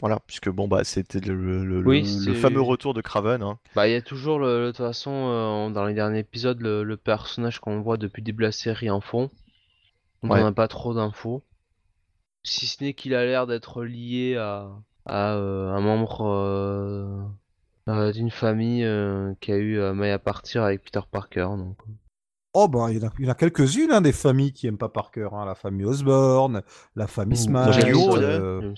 [0.00, 3.42] Voilà, puisque bon bah c'était le, le- le- Oui, le c'est- fameux retour de Kraven.
[3.42, 3.58] hein.
[3.74, 6.96] Bah, il y a toujours, le, de toute façon, euh, dans les derniers épisodes, le,
[6.96, 9.30] personnage qu'on voit depuis le début de la série en fond.
[10.22, 10.42] On Ouais.
[10.42, 11.44] n'a pas trop d'infos.
[12.42, 14.68] Si ce n'est qu'il a l'air d'être lié à,
[15.06, 16.22] à euh, un membre
[17.86, 18.86] euh, d'une famille
[19.40, 21.46] qui a eu maille à partir avec Peter Parker.
[21.56, 21.76] Donc.
[22.56, 24.68] Oh, ben, il y en a, il y en a quelques-unes, hein, des familles qui
[24.68, 25.28] aiment pas Parker.
[25.32, 25.44] Hein.
[25.44, 26.62] La famille Osborne,
[26.94, 28.72] la famille Smash, euh.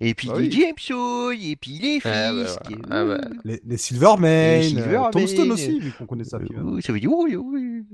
[0.00, 0.50] Et puis Ah les oui.
[0.50, 2.46] Jameson, et puis les Ah, bah.
[2.90, 3.20] Ah, bah.
[3.44, 5.10] les, les Silverman, Les euh.
[5.10, 6.48] Tombstone aussi, vu qu'on connaît sa fille.
[6.62, 7.84] Oui, ça veut dire oui, oui.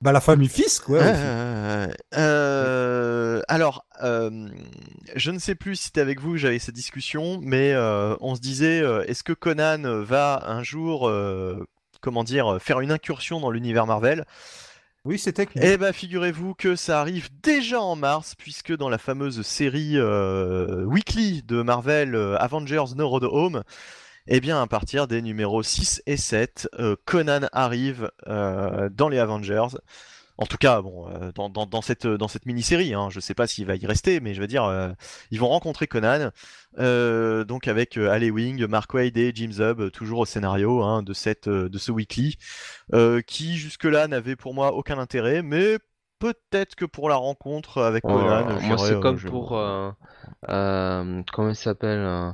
[0.00, 0.98] Bah, la famille Fisk, ouais.
[1.00, 1.08] aussi.
[1.08, 4.48] Euh, euh, alors, euh,
[5.16, 8.36] je ne sais plus si c'était avec vous que j'avais cette discussion, mais euh, on
[8.36, 11.66] se disait, euh, est-ce que Conan va un jour, euh,
[12.00, 14.24] comment dire, faire une incursion dans l'univers Marvel
[15.04, 18.98] Oui, c'était que Eh ben, figurez-vous que ça arrive déjà en mars, puisque dans la
[18.98, 23.62] fameuse série euh, weekly de Marvel euh, Avengers No Road Home,
[24.26, 29.18] eh bien, à partir des numéros 6 et 7, euh, Conan arrive euh, dans les
[29.18, 29.68] Avengers.
[30.40, 33.34] En tout cas, bon, euh, dans, dans- dans cette, dans cette mini-série, hein, je sais
[33.34, 34.90] pas s'il va y rester, mais je veux dire, euh,
[35.32, 36.30] ils vont rencontrer Conan,
[36.78, 41.02] euh, donc avec euh, Ali Wing, Mark Waid et Jim Zub, toujours au scénario hein,
[41.02, 42.36] de, cette, de ce weekly,
[42.94, 45.78] euh, qui jusque-là n'avait pour moi aucun intérêt, mais
[46.20, 49.56] peut-être que pour la rencontre avec Oh, Conan, moi, c'est comme je- pour.
[49.58, 49.90] euh,
[50.48, 52.30] euh, comment il s'appelle euh,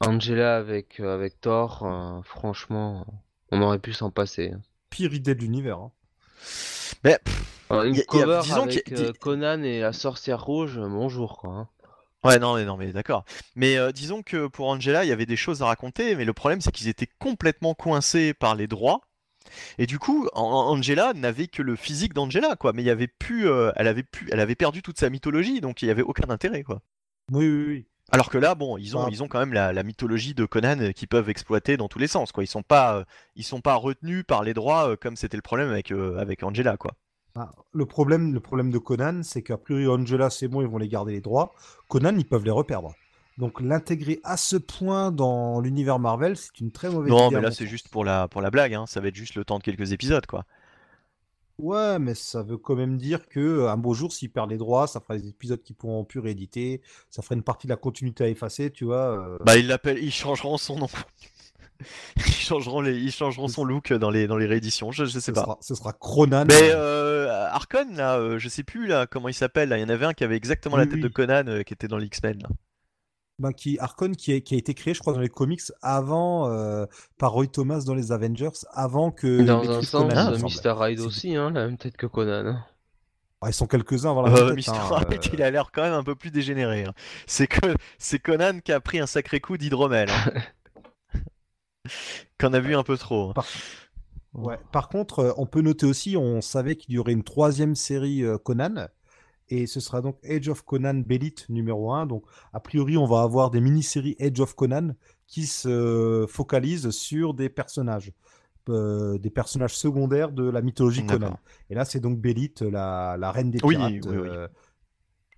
[0.00, 1.84] Angela avec, euh, avec Thor.
[1.84, 3.06] euh, franchement,
[3.52, 4.52] on aurait pu s'en passer.
[4.90, 5.78] pire idée de l'univers.
[5.78, 5.92] hein.
[7.04, 9.62] Mais, pff, Alors, une Y a- y a- cover disons avec qu'il y a- Conan
[9.62, 11.50] et la sorcière rouge, euh, bonjour quoi.
[11.50, 11.68] hein.
[12.24, 13.24] Ouais, non, mais non, mais d'accord.
[13.54, 16.32] Mais euh, disons que pour Angela, il y avait des choses à raconter, mais le
[16.32, 19.02] problème, c'est qu'ils étaient complètement coincés par les droits.
[19.78, 22.72] Et du coup, An- Angela n'avait que le physique d'Angela, quoi.
[22.72, 25.60] Mais il y avait plus, euh, elle avait plus, elle avait perdu toute sa mythologie,
[25.60, 26.80] donc il y avait aucun intérêt, quoi.
[27.32, 27.86] Oui, oui, oui.
[28.10, 29.08] Alors que là, bon, ils ont, Bah.
[29.10, 31.98] ils ont quand même la, la mythologie de Conan euh, qu'ils peuvent exploiter dans tous
[31.98, 32.42] les sens, quoi.
[32.42, 33.04] Ils sont pas, euh,
[33.36, 36.76] ils sont pas retenus par les droits euh, comme c'était le problème avec, avec Angela,
[36.76, 36.92] quoi.
[37.36, 40.78] Ah, le, problème, le problème de Conan, c'est qu'a priori, Angela, c'est bon, ils vont
[40.78, 41.52] les garder les droits.
[41.88, 42.94] Conan, ils peuvent les reperdre.
[43.36, 47.36] Donc l'intégrer à ce point dans l'univers Marvel, c'est une très mauvaise Non, idée.
[47.36, 48.86] mais à là, c'est juste pour la, pour la blague, hein.
[48.88, 50.44] Ça va être juste le temps de quelques épisodes, quoi.
[51.58, 54.58] Ouais, mais ça veut quand même dire que euh, un beau jour, s'ils perdent les
[54.58, 56.80] droits, ça fera des épisodes qui pourront plus rééditer,
[57.10, 59.18] ça fera une partie de la continuité à effacer, tu vois.
[59.18, 59.38] euh.
[59.44, 60.86] Bah, ils l'appellent, ils changeront son nom.
[62.16, 64.92] ils changeront les, ils changeront son look dans les, dans les rééditions.
[64.92, 65.42] Je, je sais ce, pas.
[65.42, 66.44] sera, ce sera Cronan.
[66.46, 69.68] Mais euh, Arkon, là, euh, je sais plus là comment il s'appelle.
[69.68, 71.02] Là, il y en avait un qui avait exactement la Oui, tête oui.
[71.02, 72.38] de Conan euh, qui était dans l'X-Men.
[72.42, 72.48] là.
[73.38, 76.48] Ben, qui, Arkon qui, est- qui a été créé, je crois, dans les comics avant,
[76.50, 76.86] euh,
[77.18, 79.42] par Roy Thomas dans les Avengers, avant que.
[79.42, 80.38] Dans il un sens, Conan, euh.
[80.38, 80.74] Mr.
[80.90, 82.46] Hyde aussi, hein, la même tête que Conan.
[82.46, 82.64] hein.
[83.40, 85.30] Ah, ils sont quelques-uns avant la Euh, Mister hein, Hyde, euh.
[85.34, 86.84] il a l'air quand même un peu plus dégénéré.
[86.84, 86.92] hein.
[87.28, 90.08] C'est que c'est Conan qui a pris un sacré coup d'hydromel.
[90.10, 90.32] hein.
[92.40, 93.32] Qu'on a vu un peu trop.
[93.32, 93.46] Par...
[94.34, 94.58] Ouais.
[94.72, 98.22] Par contre, euh, on peut noter aussi, on savait qu'il y aurait une troisième série
[98.24, 98.88] euh, Conan,
[99.50, 102.06] et ce sera donc Age of Conan Belite numéro 1.
[102.06, 104.90] Donc, a priori, on va avoir des mini-séries Age of Conan
[105.26, 108.12] qui se focalisent sur des personnages,
[108.68, 111.38] euh, des personnages secondaires de la mythologie Conan.
[111.70, 114.28] Et là, c'est donc Belite, la, la reine des Oui, pirates, oui, oui.
[114.28, 114.48] euh,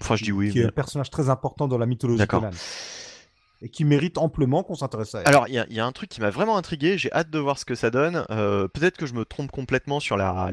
[0.02, 0.50] Enfin, je dis oui.
[0.50, 2.40] qui est un personnage très important dans la mythologie D'accord.
[2.40, 2.52] Conan.
[3.62, 5.28] Et qui mérite amplement qu'on s'intéresse à elle.
[5.28, 7.66] Alors, il y, a- un truc qui m'a vraiment intrigué, j'ai hâte de voir ce
[7.66, 8.24] que ça donne.
[8.30, 10.50] Euh, Peut-être que je me trompe complètement sur la,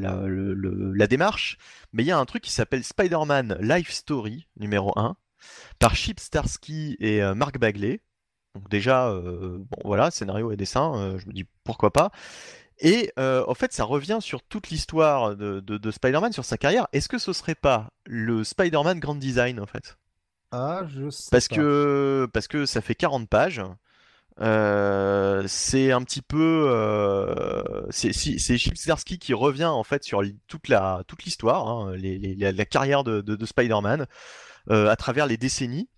[1.07, 1.57] démarche,
[1.93, 5.15] mais il y a un truc qui s'appelle Spider-Man Life Story numéro 1
[5.79, 8.01] par Chip Starsky et euh, Mark Bagley.
[8.55, 12.11] Donc déjà, euh, bon voilà, scénario et dessin, euh, je me dis pourquoi pas.
[12.79, 16.87] Et en fait, ça revient sur toute l'histoire de, de- de Spider-Man, sur sa carrière.
[16.93, 19.97] Est-ce que ce serait pas le Spider-Man Grand Design en fait?
[20.59, 21.55] Ah, je sais Parce pas.
[21.55, 23.61] que, parce que ça fait 40 pages.
[24.39, 26.67] Euh, c'est un petit peu.
[26.69, 31.67] euh, c'est si- c'est Chip Zdarsky qui revient en fait sur toute la toute l'histoire,
[31.67, 34.05] hein, les- les- la, la carrière de, de- de Spider-Man
[34.69, 35.89] euh, à travers les décennies.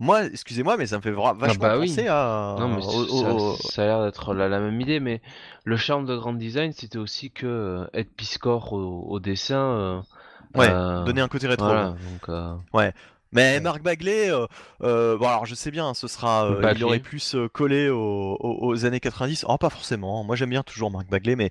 [0.00, 1.86] Moi, excusez-moi, mais ça me fait vra- vachement bah oui.
[1.86, 2.56] penser à.
[2.58, 5.22] Non, mais au- ça, au- ça a l'air d'être la, la même idée, mais
[5.64, 9.56] le charme de Grand Design, c'était aussi que euh, Ed Piscor au, au dessin.
[9.56, 10.00] euh,
[10.56, 11.66] Ouais, euh, donner un côté rétro.
[11.66, 12.54] voilà, donc, euh,
[13.34, 13.60] Mais Ouais.
[13.60, 14.46] Marc Bagley, euh,
[14.82, 18.84] euh, bon alors je sais bien, ce sera, euh, il aurait plus euh, collé aux,
[18.86, 19.44] années 90.
[19.48, 20.24] Oh pas forcément.
[20.24, 21.50] Moi j'aime bien toujours Marc Bagley, mais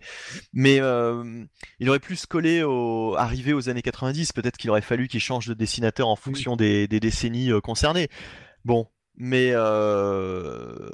[0.54, 1.44] mais euh,
[1.80, 4.32] il aurait plus collé au, arrivé aux années 90.
[4.32, 8.08] Peut-être qu'il aurait fallu qu'il change de dessinateur en fonction des, des décennies concernées.
[8.66, 10.90] Bon, mais euh,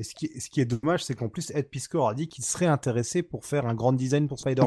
[0.00, 2.26] Et ce qui, est- ce qui est dommage, c'est qu'en plus, Ed Piscor a dit
[2.26, 4.66] qu'il serait intéressé pour faire un grand design pour Spider-Man.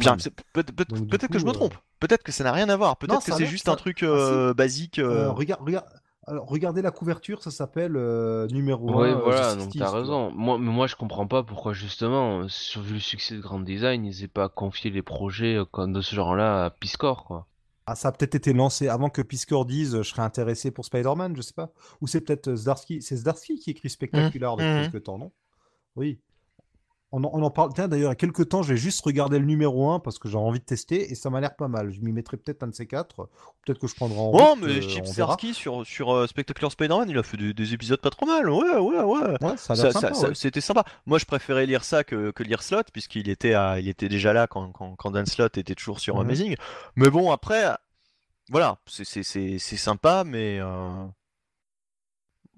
[0.53, 1.73] peut- peut- peut-être que je me euh, trompe.
[1.99, 2.97] Peut-être que ça n'a rien à voir.
[2.97, 4.99] Peut-être que c'est juste ça- un truc Ah, euh, basique.
[4.99, 5.85] euh, Euh, regarde, regarde,
[6.27, 8.95] alors, regardez la couverture, ça s'appelle euh, numéro 1.
[9.01, 10.31] Ouais, voilà, donc t'as raison.
[10.35, 13.59] Moi, mais moi, je comprends pas pourquoi justement, euh, sur vu le succès de Grand
[13.59, 17.47] Design, ils aient pas confié les projets euh, comme de ce genre-là à Piscor, quoi.
[17.85, 21.35] Ah, ça a peut-être été lancé avant que Piscor dise je serais intéressé pour Spider-Man,
[21.35, 21.73] je sais pas.
[22.01, 23.01] Ou c'est peut-être Zdarsky.
[23.01, 24.91] C'est Zdarsky qui écrit Spectacular depuis mhm.
[24.91, 25.31] quelques temps, non?
[25.95, 26.19] Oui.
[27.15, 27.71] On en, on en parle.
[27.75, 30.27] Tiens, d'ailleurs, il y a quelques temps, j'ai juste regardé le numéro 1 parce que
[30.27, 31.91] j'ai envie de tester et ça m'a l'air pas mal.
[31.91, 33.29] Je m'y mettrai peut-être un de ces quatre.
[33.63, 35.05] Peut-être que je prendrai en Oh, route, mais euh, Chip
[35.53, 38.49] sur, sur euh, Spectacular Spider-Man, il a fait des, des épisodes pas trop mal.
[38.49, 39.37] Ouais, ouais, ouais.
[39.41, 40.13] Ouais, ça a Ça- l'air ça- sympa.
[40.15, 40.35] ça- ouais.
[40.35, 40.83] C'était sympa.
[41.05, 44.33] Moi, je préférais lire ça que, que lire Slot, puisqu'il était, à- il était déjà
[44.33, 46.21] là quand, quand, quand Dan Slott était toujours sur Mhm.
[46.21, 46.55] Amazing.
[46.95, 47.63] Mais bon, après,
[48.49, 51.05] voilà, c'est- c'est c'est- c'est sympa, mais euh,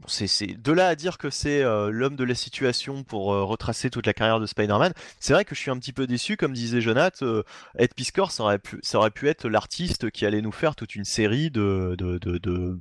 [0.08, 3.90] c'est de là à dire que c'est euh, l'homme de la situation pour euh, retracer
[3.90, 4.94] toute la carrière de Spider-Man.
[5.20, 7.24] C'est vrai que je suis un petit peu déçu, comme disait Jonath.
[7.24, 7.44] euh,
[7.78, 10.96] Ed Piscor, ça aurait pu, ça aurait pu être l'artiste qui allait nous faire toute
[10.96, 12.80] une série de, de, de- de-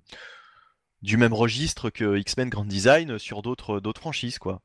[1.02, 4.60] du même registre que X-Men Grand Design sur d'autres d'autres franchises, quoi.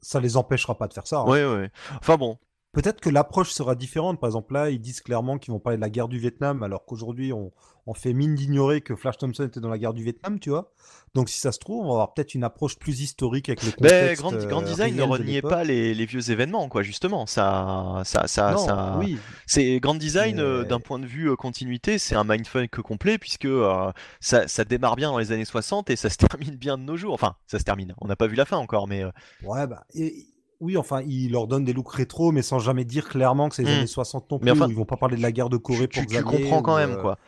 [0.00, 1.18] Ça les empêchera pas de faire ça.
[1.20, 1.26] hein.
[1.26, 1.70] Ouais, ouais.
[2.00, 2.38] Enfin bon,
[2.72, 4.18] Peut-être que l'approche sera différente.
[4.18, 6.86] Par exemple, là, ils disent clairement qu'ils vont parler de la guerre du Vietnam, alors
[6.86, 7.52] qu'aujourd'hui, on,
[7.86, 10.72] on fait mine d'ignorer que Flash Thompson était dans la guerre du Vietnam, tu vois.
[11.14, 13.72] Donc, si ça se trouve, on va avoir peut-être une approche plus historique avec le
[13.82, 14.22] Mais contexte.
[14.22, 17.26] Grand, euh, Grand Design ne de reniait pas les, les vieux événements, quoi, justement.
[17.26, 18.96] Ça, ça, ça, non, ça...
[18.98, 19.18] oui.
[19.46, 23.18] C'est Grand Design, euh, Mais- d'un point de vue euh, continuité, c'est un mindfuck complet,
[23.18, 26.78] puisque euh, ça, ça démarre bien dans les années 60 et ça se termine bien
[26.78, 27.12] de nos jours.
[27.12, 27.94] Enfin, ça se termine.
[28.00, 29.04] On n'a pas vu la fin encore, mais
[29.42, 30.26] Ouais, bah, et-
[30.62, 33.64] oui, enfin, il leur donne des looks rétro, mais sans jamais dire clairement que c'est
[33.64, 33.78] les Hmm.
[33.78, 35.88] années 60 non plus, Mais enfin, ils vont pas parler de la guerre de Corée
[35.88, 37.18] tu, pour tu- tu comprends quand ou, même, euh, quoi.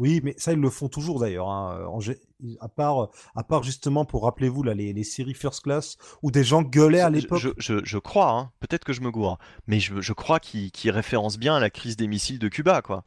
[0.00, 1.48] Oui, mais ça, ils le font toujours d'ailleurs.
[1.48, 1.90] hein.
[2.60, 6.44] À part, à part justement, pour rappelez-vous, là, les, les séries First Class, où des
[6.44, 7.40] gens gueulaient à l'époque.
[7.40, 10.70] je, je- je crois, hein, peut-être que je me gourre, mais je, je crois qu'il
[10.70, 13.04] qu'il référence bien la crise des missiles de Cuba, quoi.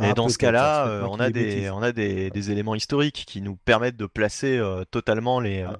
[0.00, 1.70] Et Ah, dans ce cas-là, euh, on a des, bêtises.
[1.70, 5.62] on a des, des éléments historiques qui nous permettent de placer euh, totalement les.
[5.62, 5.76] euh,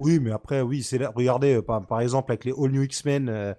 [0.00, 1.12] Oui, mais après, oui, c'est là.
[1.14, 3.54] Regardez, euh, par, exemple, avec les All New X-Men, euh,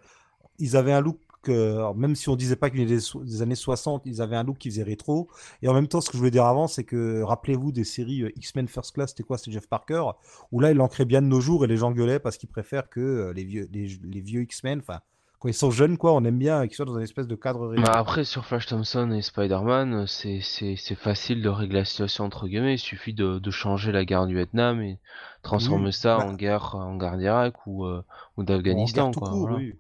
[0.58, 3.56] ils avaient un look, euh, même si on disait pas qu'il était des, des années
[3.56, 5.30] 60, ils avaient un look qui faisait rétro.
[5.62, 8.24] Et en même temps, ce que je voulais dire avant, c'est que, rappelez-vous des séries
[8.24, 9.38] euh, X-Men First Class, c'était quoi?
[9.38, 10.04] C'était Jeff Parker,
[10.52, 12.90] où là, il l'ancrait bien de nos jours et les gens gueulaient parce qu'ils préfèrent
[12.90, 15.00] que les vieux, les vieux X-Men, enfin,
[15.42, 17.74] quand ils sont jeunes, quoi, on aime bien qu'ils soient dans une espèce de cadre.
[17.76, 22.24] Bah après, sur Flash Thompson et Spider-Man, c'est c'est- c'est facile de régler la situation
[22.26, 22.76] entre guillemets.
[22.76, 25.00] Il suffit de, de changer la guerre du Vietnam et
[25.42, 28.04] transformer Oui, ça bah- en guerre en guerre d'Irak ou, euh,
[28.38, 29.10] ou d'Afghanistan.
[29.20, 29.56] voilà.
[29.58, 29.74] oui.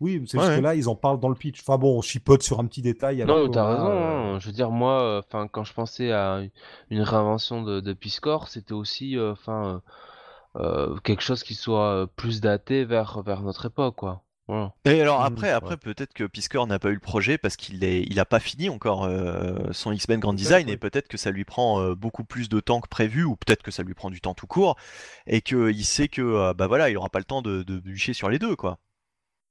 [0.00, 0.58] Oui, c'est Ouais, juste ouais.
[0.58, 1.60] que là, ils en parlent dans le pitch.
[1.60, 3.24] Enfin bon, on chipote sur un petit détail.
[3.26, 3.88] Non, t'as raison.
[3.88, 4.38] euh, hein.
[4.38, 6.40] Je veux dire, moi, enfin, quand je pensais à
[6.90, 9.82] une réinvention de, de Peace Corps, c'était aussi, euh, enfin,
[10.56, 14.22] euh, euh, quelque chose qui soit euh, plus daté vers vers notre époque, quoi.
[14.48, 14.74] Voilà.
[14.86, 15.76] Et alors Mmh, après, après ouais.
[15.76, 18.68] peut-être que Piscor n'a pas eu le projet parce qu'il est, il a pas fini
[18.70, 22.48] encore euh, son X-Men Grand Design et peut-être que ça lui prend euh, beaucoup plus
[22.48, 24.76] de temps que prévu ou peut-être que ça lui prend du temps tout court
[25.26, 28.14] et qu'il sait que euh, bah voilà, il aura pas le temps de, de bûcher
[28.14, 28.78] sur les deux quoi.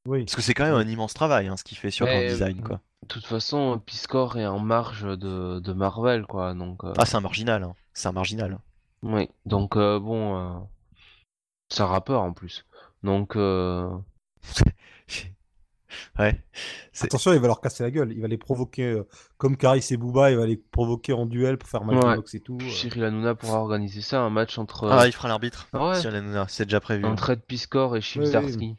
[0.07, 0.23] Oui.
[0.25, 2.61] Parce que c'est quand même un immense travail hein, ce qu'il fait sur Grand Design
[2.61, 2.81] quoi.
[3.03, 6.53] De toute façon, Peace Corps est en marge de, de Marvel, quoi.
[6.53, 7.75] Donc, euh, Ah c'est un marginal, hein.
[7.93, 8.57] c'est un marginal.
[9.03, 9.29] oui.
[9.45, 10.59] Donc, euh, bon, euh,
[11.69, 12.65] c'est un rappeur en plus.
[13.03, 13.89] Donc, euh,
[16.19, 16.43] ouais.
[16.91, 18.11] C'est- Attention, il va leur casser la gueule.
[18.11, 20.31] Il va les provoquer euh, comme Caris et Booba.
[20.31, 22.15] Il va les provoquer en duel pour faire mal Ouais.
[22.15, 22.57] box et tout.
[22.61, 22.69] euh.
[22.69, 25.67] Cyril Hanouna pourra organiser ça, un match entre, Ah il fera l'arbitre.
[25.73, 25.99] Ah ouais.
[25.99, 27.05] Cyril Hanouna, c'est déjà prévu.
[27.05, 27.11] hein.
[27.11, 28.31] entre Ed Peace Corps et Chip Oui, oui.
[28.31, 28.75] Zdarsky.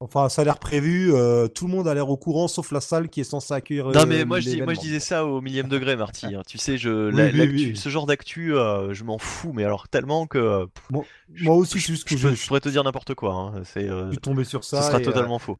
[0.00, 1.12] Enfin, ça a l'air prévu.
[1.12, 3.86] euh, tout le monde a l'air au courant, sauf la salle qui est censée accueillir.
[3.88, 6.26] Non euh, mais moi je, dis, moi je disais ça au millième degré Marty.
[6.36, 6.42] hein.
[6.46, 7.76] Tu sais, je, Oui, la- oui, l'actu- oui.
[7.76, 11.04] ce genre d'actu, euh, je m'en fous, mais alors tellement que euh, Moi,
[11.40, 13.34] moi aussi, c'est juste que je, je, je je pourrais te dire n'importe quoi.
[13.34, 13.62] hein.
[13.64, 14.82] C'est, euh, suis tombé sur ce ça.
[14.82, 15.56] sera et, euh, totalement faux.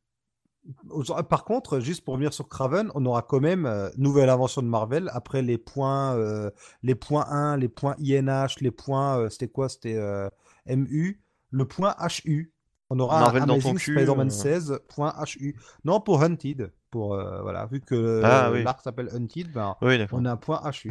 [0.91, 4.63] Aujourd- Par contre, juste pour revenir sur Craven, on aura quand même euh, nouvelle invention
[4.63, 6.51] de Marvel après les points, euh,
[6.85, 9.69] les points 1, les points INH, les points, euh, c'était quoi?
[9.69, 10.29] C'était euh,
[10.67, 12.53] MU, le point HU.
[12.91, 14.31] On aura Marvel un Amazing Spider-Man euh.
[14.31, 15.57] 16, point HU.
[15.85, 16.73] Non, pour Hunted.
[16.91, 18.63] Pour, euh, voilà, vu que Ah, euh, oui.
[18.63, 20.91] l'arc s'appelle Hunted, ben, Oui, on a un point HU.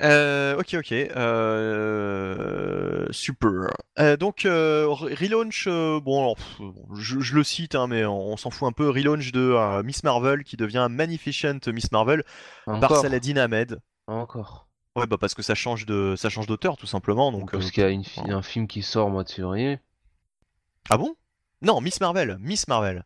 [0.00, 0.92] Euh, ok, ok.
[0.92, 3.70] Euh, super.
[3.98, 6.60] Euh, donc, euh, re- relaunch, euh, bon, alors, pff,
[6.94, 8.90] je, je le cite, hein, mais on, on s'en fout un peu.
[8.90, 12.22] Relaunch de euh, Miss Marvel qui devient Magnificent Miss Marvel
[12.66, 12.98] par Encore.
[12.98, 13.80] Saladin Ahmed.
[14.06, 14.68] Encore.
[14.96, 17.30] Ouais, bah parce que ça change de, ça change d'auteur tout simplement.
[17.30, 19.78] Donc, Parce euh, qu'il y a une un film qui sort au mois de février.
[20.90, 21.14] Ah bon?
[21.62, 23.04] Non, Miss Marvel, Miss Marvel,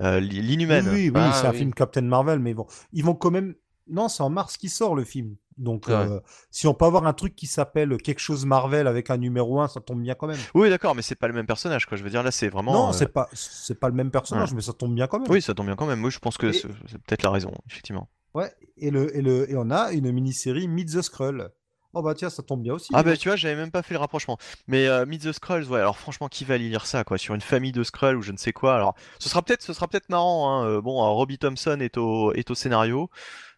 [0.00, 0.86] Euh, l'inhumaine.
[0.88, 1.58] Oui, oui, oui, Ah, c'est un oui.
[1.58, 3.54] film Captain Marvel, mais bon, ils vont quand même.
[3.88, 5.36] Non, c'est en mars qui sort le film.
[5.58, 6.18] Donc, euh,
[6.50, 9.68] si on peut avoir un truc qui s'appelle quelque chose Marvel avec un numéro 1,
[9.68, 10.38] ça tombe bien quand même.
[10.54, 11.98] Oui, d'accord, mais c'est pas le même personnage, quoi.
[11.98, 12.72] Je veux dire, là, c'est vraiment.
[12.72, 15.30] non, euh, c'est pas, c'est pas le même personnage, mais ça tombe bien quand même.
[15.30, 16.02] Oui, ça tombe bien quand même.
[16.02, 16.68] Oui, je pense que Et- c'est
[17.02, 18.08] peut-être la raison, effectivement.
[18.34, 18.50] Ouais.
[18.78, 21.50] Et le, et le, et on a une mini-série Meet the Skrull
[21.94, 22.90] Oh bah tiens, ça tombe bien aussi.
[22.94, 24.38] Ah bah tu vois, j'avais même pas fait le rapprochement.
[24.66, 25.78] Mais euh, Meet the Skrulls, ouais.
[25.78, 28.32] Alors franchement, qui va aller lire ça, quoi, sur une famille de Skrulls ou je
[28.32, 28.74] ne sais quoi?
[28.74, 30.50] Alors, ce sera peut-être, ce sera peut-être marrant.
[30.62, 30.66] Hein.
[30.66, 33.10] euh, Bon, alors, Robbie Thompson est au, est au scénario,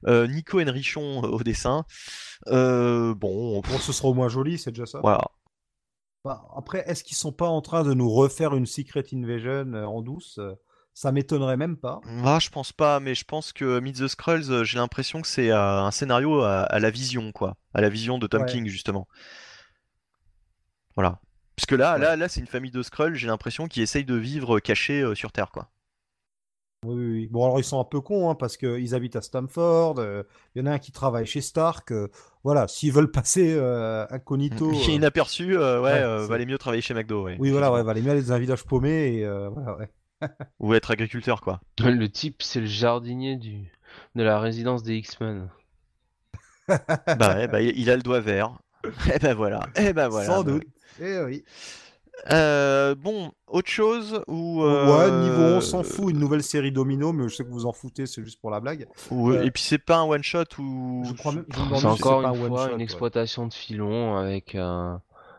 [0.08, 1.84] euh, Nico Henrichon euh, au dessin.
[2.48, 4.98] Euh, bon, Bon, ce sera au moins joli, c'est déjà ça.
[5.00, 5.22] voilà.
[6.24, 9.84] Bah, après, est-ce qu'ils sont pas en train de nous refaire une Secret Invasion euh,
[9.84, 10.54] en douce Euh,
[10.96, 12.00] Ça m'étonnerait même pas.
[12.24, 15.26] Ah, je pense pas, mais je pense que Meet the Skrulls, euh, j'ai l'impression que
[15.26, 18.46] c'est euh, un scénario à, à la vision, quoi, à la vision de Tom Ouais.
[18.48, 19.08] King justement.
[20.94, 21.20] Voilà.
[21.56, 22.00] Parce que là, Ouais.
[22.00, 25.14] là, là, c'est une famille de Skrulls, j'ai l'impression qu'ils essayent de vivre cachés euh,
[25.16, 25.68] sur Terre, quoi.
[26.86, 27.28] Oui, oui, oui.
[27.28, 29.98] Bon, alors ils sont un peu cons, hein, parce qu'ils habitent à Stamford.
[29.98, 30.22] euh,
[30.54, 31.90] Il y en a un qui travaille chez Stark.
[31.92, 32.08] euh,
[32.44, 33.58] voilà, s'ils veulent passer
[34.10, 34.70] incognito.
[34.84, 38.10] Qui inaperçu, ouais, ouais, valait mieux travailler chez McDo, ouais, Oui, voilà, ouais, valait mieux
[38.10, 39.90] aller dans un village paumé et voilà, ouais.
[40.60, 41.60] Ou être agriculteur, quoi.
[41.78, 43.70] Le type, c'est le jardinier du...
[44.14, 45.48] de la résidence des X-Men.
[46.68, 48.58] bah ouais, bah, il il a le doigt vert.
[49.14, 50.26] Et ben voilà, et ben voilà.
[50.26, 50.64] Sans bah doute.
[51.00, 51.44] Eh oui.
[52.30, 57.12] Euh, bon, autre chose ou Ouais, euh, niveau on s'en fout, une nouvelle série Domino,
[57.12, 58.86] mais je sais que vous en foutez, c'est juste pour la blague.
[59.12, 61.44] Euh, Et puis c'est pas un one shot ou Je crois même.
[61.50, 62.82] C'est encore une un fois one-shot, une ouais.
[62.82, 64.94] exploitation de filon avec, euh,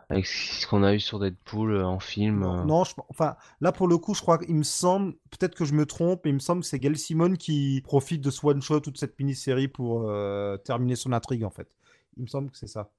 [0.09, 2.39] avec ce qu'on a eu sur Deadpool euh, en film.
[2.41, 2.63] Non, euh.
[2.65, 5.73] non, je- enfin, là pour le coup, je crois qu'il me semble, peut-être que je
[5.73, 8.81] me trompe, mais il me semble que c'est Gail Simone qui profite de ce one-shot
[8.87, 11.67] ou de cette mini-série pour euh, terminer son intrigue en fait.
[12.17, 12.89] Il me semble que c'est ça.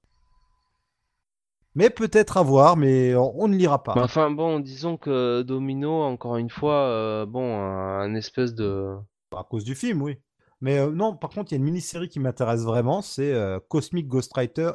[1.74, 3.94] Mais peut-être à voir, mais on, on ne lira pas.
[3.94, 8.94] Mais Enfin bon, disons que Domino, encore une fois, euh, bon, un, un espèce de...
[9.36, 10.16] À cause du film, oui.
[10.62, 13.34] Mais non, par contre, il y a une mini-série qui m'intéresse vraiment, c'est
[13.68, 14.70] Cosmic Ghostwriter.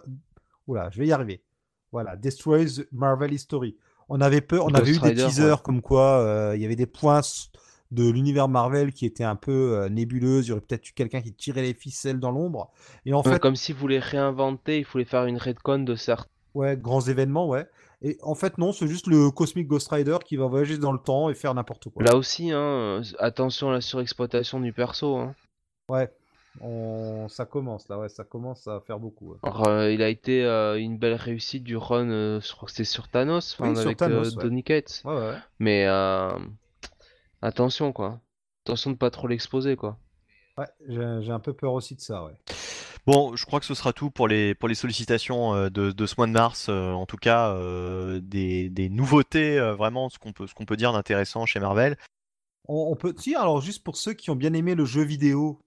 [0.68, 1.42] Oula, je vais y arriver.
[1.92, 3.76] Voilà, Destroys Marvel History.
[4.10, 5.62] On avait peur, on Ghost avait eu des teasers ouais.
[5.64, 7.22] comme quoi euh, il y avait des points
[7.92, 10.48] de l'univers Marvel qui étaient un peu euh, nébuleuses.
[10.48, 12.72] Il y aurait peut-être eu quelqu'un qui tirait les ficelles dans l'ombre.
[13.06, 16.30] Et en Ouais, fait, Comme s'ils voulaient réinventer, il fallait faire une redcon de certains.
[16.54, 17.68] ouais, grands événements, ouais.
[18.02, 20.98] Et en fait, non, c'est juste le Cosmic Ghost Rider qui va voyager dans le
[21.00, 22.04] temps et faire n'importe quoi.
[22.04, 25.18] Là aussi, hein, euh, attention à la surexploitation du perso.
[25.18, 25.36] Hein.
[25.88, 26.12] Ouais,
[26.60, 27.28] on...
[27.30, 29.32] ça commence là, ouais, ça commence à faire beaucoup.
[29.32, 29.38] ouais.
[29.44, 32.72] Alors, euh, il a été euh, une belle réussite du run, euh, je crois que
[32.72, 34.44] c'était sur Thanos, Oui, sur avec Thanos, euh, ouais.
[34.44, 35.02] Donny Cates.
[35.06, 35.36] Ouais, ouais.
[35.60, 36.38] Mais euh,
[37.42, 38.20] attention quoi.
[38.66, 39.98] Attention de pas trop l'exposer quoi.
[40.58, 42.34] Ouais, j'ai j'ai un peu peur aussi de ça, ouais.
[43.08, 46.14] Bon, je crois que ce sera tout pour les, pour les sollicitations de, de ce
[46.18, 46.68] mois de mars.
[46.70, 50.66] euh, en tout cas, euh, des, des nouveautés, euh, vraiment, ce qu'on peut, ce qu'on
[50.66, 51.98] peut dire d'intéressant chez Marvel.
[52.68, 53.16] On, on peut.
[53.18, 55.60] Si, alors juste pour ceux qui ont bien aimé le jeu vidéo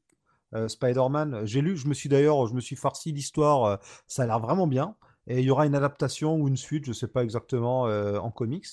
[0.68, 3.76] Spider-Man, j'ai lu, je me suis d'ailleurs, je me suis farci l'histoire, euh,
[4.06, 4.94] ça a l'air vraiment bien.
[5.26, 8.30] Et il y aura une adaptation ou une suite, je sais pas exactement, euh, en
[8.30, 8.66] comics.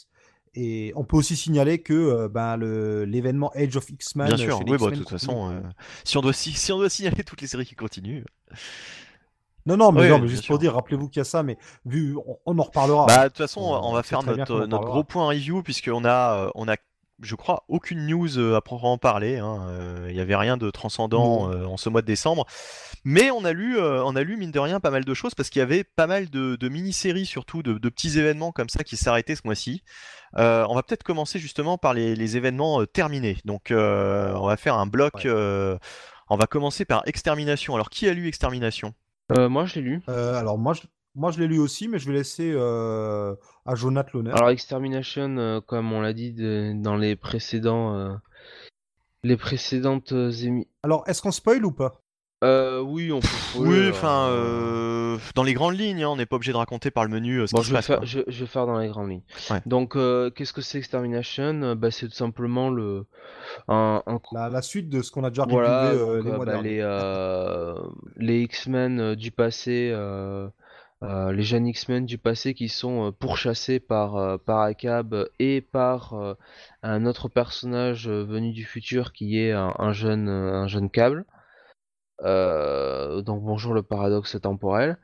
[0.53, 4.27] Et on peut aussi signaler que euh, ben, le- l'événement Age of X-Men.
[4.27, 5.61] Bien euh, sûr, oui, bah, de toute façon, euh,
[6.03, 8.26] si, on doit, si, si on doit signaler toutes les séries qui continuent.
[9.66, 11.26] Non, non, mais, Oui, non, oui, mais bien juste pour dire, rappelez-vous qu'il y a
[11.26, 13.06] ça, mais vu, on, on en reparlera.
[13.06, 16.50] Bah, de toute façon, On- on va faire notre, gros point review, puisqu'on a, euh,
[16.56, 16.76] on a,
[17.22, 19.38] je crois, aucune news euh, à proprement parler.
[19.38, 22.45] hein, euh, Il n'y avait rien de transcendant euh, en ce mois de décembre.
[23.03, 25.33] Mais on a lu, euh, on a lu mine de rien pas mal de choses
[25.35, 28.69] parce qu'il y avait pas mal de, de mini-séries, surtout de, de petits événements comme
[28.69, 29.83] ça qui s'arrêtaient ce mois-ci.
[30.38, 33.38] Euh, on va peut-être commencer justement par les, les événements euh, terminés.
[33.45, 35.14] Donc, euh, on va faire un bloc.
[35.16, 35.22] Ouais.
[35.25, 35.77] euh,
[36.30, 37.75] on va commencer par Extermination.
[37.75, 38.93] Alors, qui a lu Extermination?
[39.33, 40.01] Euh, moi je l'ai lu.
[40.09, 40.82] Euh, alors, moi, je,
[41.15, 44.35] moi, je l'ai lu aussi, mais je vais laisser euh, à Jonathan l'honneur.
[44.35, 48.14] Alors Extermination, euh, comme on l'a dit de- dans les précédents, euh,
[49.23, 52.01] les précédentes euh, émi- Alors, est-ce qu'on spoil ou pas?
[52.43, 53.27] Euh, oui, on peut.
[53.27, 56.57] Oui, spoiler, enfin, euh, euh, dans les grandes lignes, hein, on n'est pas obligé de
[56.57, 57.85] raconter par le menu euh, ce Bon, qui se je vais, passe.
[57.85, 59.22] faire, je, je vais faire dans les grandes lignes.
[59.51, 59.61] Ouais.
[59.67, 61.75] Donc, euh, qu'est-ce que c'est Extermination?
[61.75, 63.06] Bah, C'est tout simplement le,
[63.67, 66.45] un, un la, la suite de ce qu'on a déjà Voilà, euh, donc, les mois
[66.45, 66.69] bah, derniers.
[66.69, 67.75] les, euh,
[68.17, 69.91] les X-Men euh, du passé,
[71.04, 75.62] euh, les jeunes X-Men du passé qui sont euh, pourchassés par, euh, par Akab et
[75.62, 76.36] par
[76.84, 81.26] un autre personnage venu du futur qui est un, un jeune, un câble.
[82.22, 84.98] Donc bonjour le paradoxe temporel.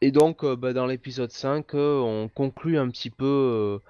[0.00, 3.80] Et donc bah, dans l'épisode 5, euh, on conclut un petit peu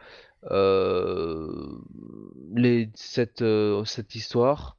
[2.94, 4.76] cette, histoire.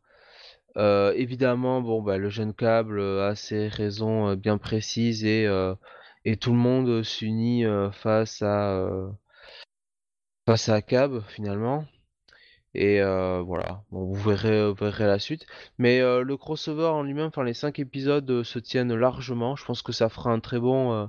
[0.77, 5.47] Évidemment, bon, bah, le jeune câble a ses raisons bien précises et,
[6.25, 9.09] et tout le monde s'unit euh, face à euh,
[10.45, 11.85] face à Cab finalement.
[12.75, 15.47] Et euh, voilà, bon, vous verrez, vous verrez la suite.
[15.79, 19.55] Mais euh, le crossover en lui-même, enfin les cinq épisodes euh, se tiennent largement.
[19.57, 21.07] Je pense que ça fera un très bon, euh,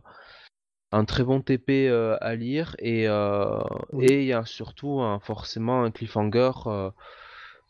[0.92, 2.76] un très bon TP euh, à lire.
[2.80, 3.60] Et euh,
[3.92, 4.06] Oui.
[4.06, 6.90] et il y a surtout un- forcément un cliffhanger euh,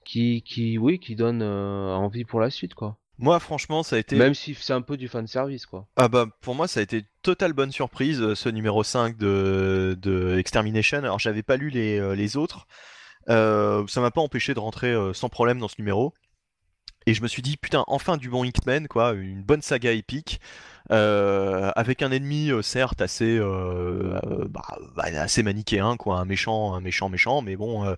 [0.06, 2.99] qui, qui, oui, qui donne euh, envie pour la suite, quoi.
[3.20, 4.16] Moi, franchement, ça a été.
[4.16, 5.86] Même si c'est un peu du fan service, quoi.
[5.96, 9.96] Ah bah, pour moi, ça a été totale bonne surprise, euh, ce numéro 5 de,
[10.00, 10.98] de Extermination.
[10.98, 12.66] Alors, j'avais pas lu les, euh, les autres.
[13.28, 16.14] Euh, ça m'a pas empêché de rentrer sans problème dans ce numéro.
[17.06, 20.40] Et je me suis dit, putain, enfin du bon X-Men, quoi, une bonne saga épique,
[20.90, 24.18] euh, avec un ennemi, certes, assez, euh,
[24.48, 24.62] bah,
[24.96, 27.96] assez manichéen, quoi, un méchant, un méchant, méchant, mais bon.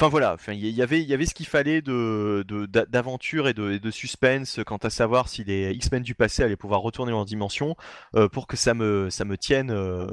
[0.00, 0.32] Enfin voilà,
[0.70, 4.58] y avait, il y avait ce qu'il fallait de, de- d'a- d'aventure et de, suspense
[4.64, 7.76] quant à savoir si les X-Men du passé allaient pouvoir retourner en dimension
[8.16, 10.06] euh, pour que ça me, tienne euh,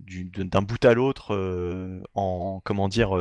[0.00, 3.16] du- d'un bout à l'autre euh, en comment dire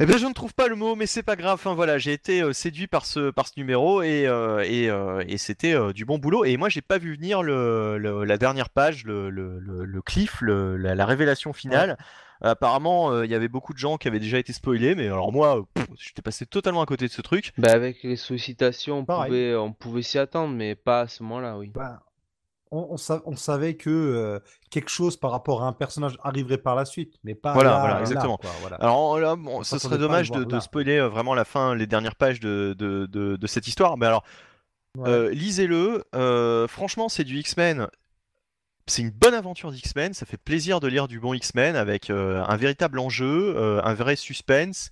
[0.00, 1.54] eh bien, je ne trouve pas le mot, mais c'est pas grave.
[1.54, 5.22] Enfin voilà, j'ai été euh, séduit par ce par ce numéro et euh, et, euh,
[5.28, 6.44] et c'était euh, du bon boulot.
[6.44, 10.02] Et moi, j'ai pas vu venir le, le- la dernière page, le le, le, le
[10.02, 11.96] cliff, le- la, la révélation finale.
[12.40, 15.32] Apparemment, euh, il y avait beaucoup de gens qui avaient déjà été spoilés, mais alors
[15.32, 17.52] moi, euh, j'étais passé totalement à côté de ce truc.
[17.56, 19.28] Bah, avec les sollicitations, on Pareil.
[19.30, 21.70] pouvait, on pouvait s'y attendre, mais pas à ce moment-là, oui.
[21.72, 22.00] Ben,
[22.74, 26.58] on, on sa- on savait que euh, quelque chose par rapport à un personnage arriverait
[26.58, 28.36] par la suite, mais pas Voilà, là, voilà, là, exactement.
[28.36, 28.76] quoi, voilà.
[28.76, 32.40] Alors là, bon, ce serait dommage de, spoiler euh, vraiment la fin, les dernières pages
[32.40, 33.96] de, de, de, de cette histoire.
[33.96, 34.24] Mais alors,
[34.96, 35.08] Ouais.
[35.10, 36.04] euh, lisez-le.
[36.68, 37.88] franchement, c'est du X-Men.
[38.86, 40.12] C'est une bonne aventure d'X-Men.
[40.14, 44.90] Ça fait plaisir de lire du bon X-Men avec un véritable enjeu, un vrai suspense.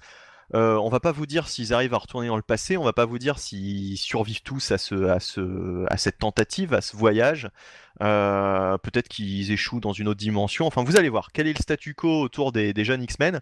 [0.55, 2.77] Euh, on va pas vous dire s'ils arrivent à retourner dans le passé.
[2.77, 6.75] On va pas vous dire s'ils survivent tous à ce, à ce, à cette tentative,
[6.75, 7.49] à ce voyage.
[8.03, 10.67] Euh, Peut-être qu'ils échouent dans une autre dimension.
[10.67, 13.41] Enfin, vous allez voir quel est le statu quo autour des, des jeunes X-Men.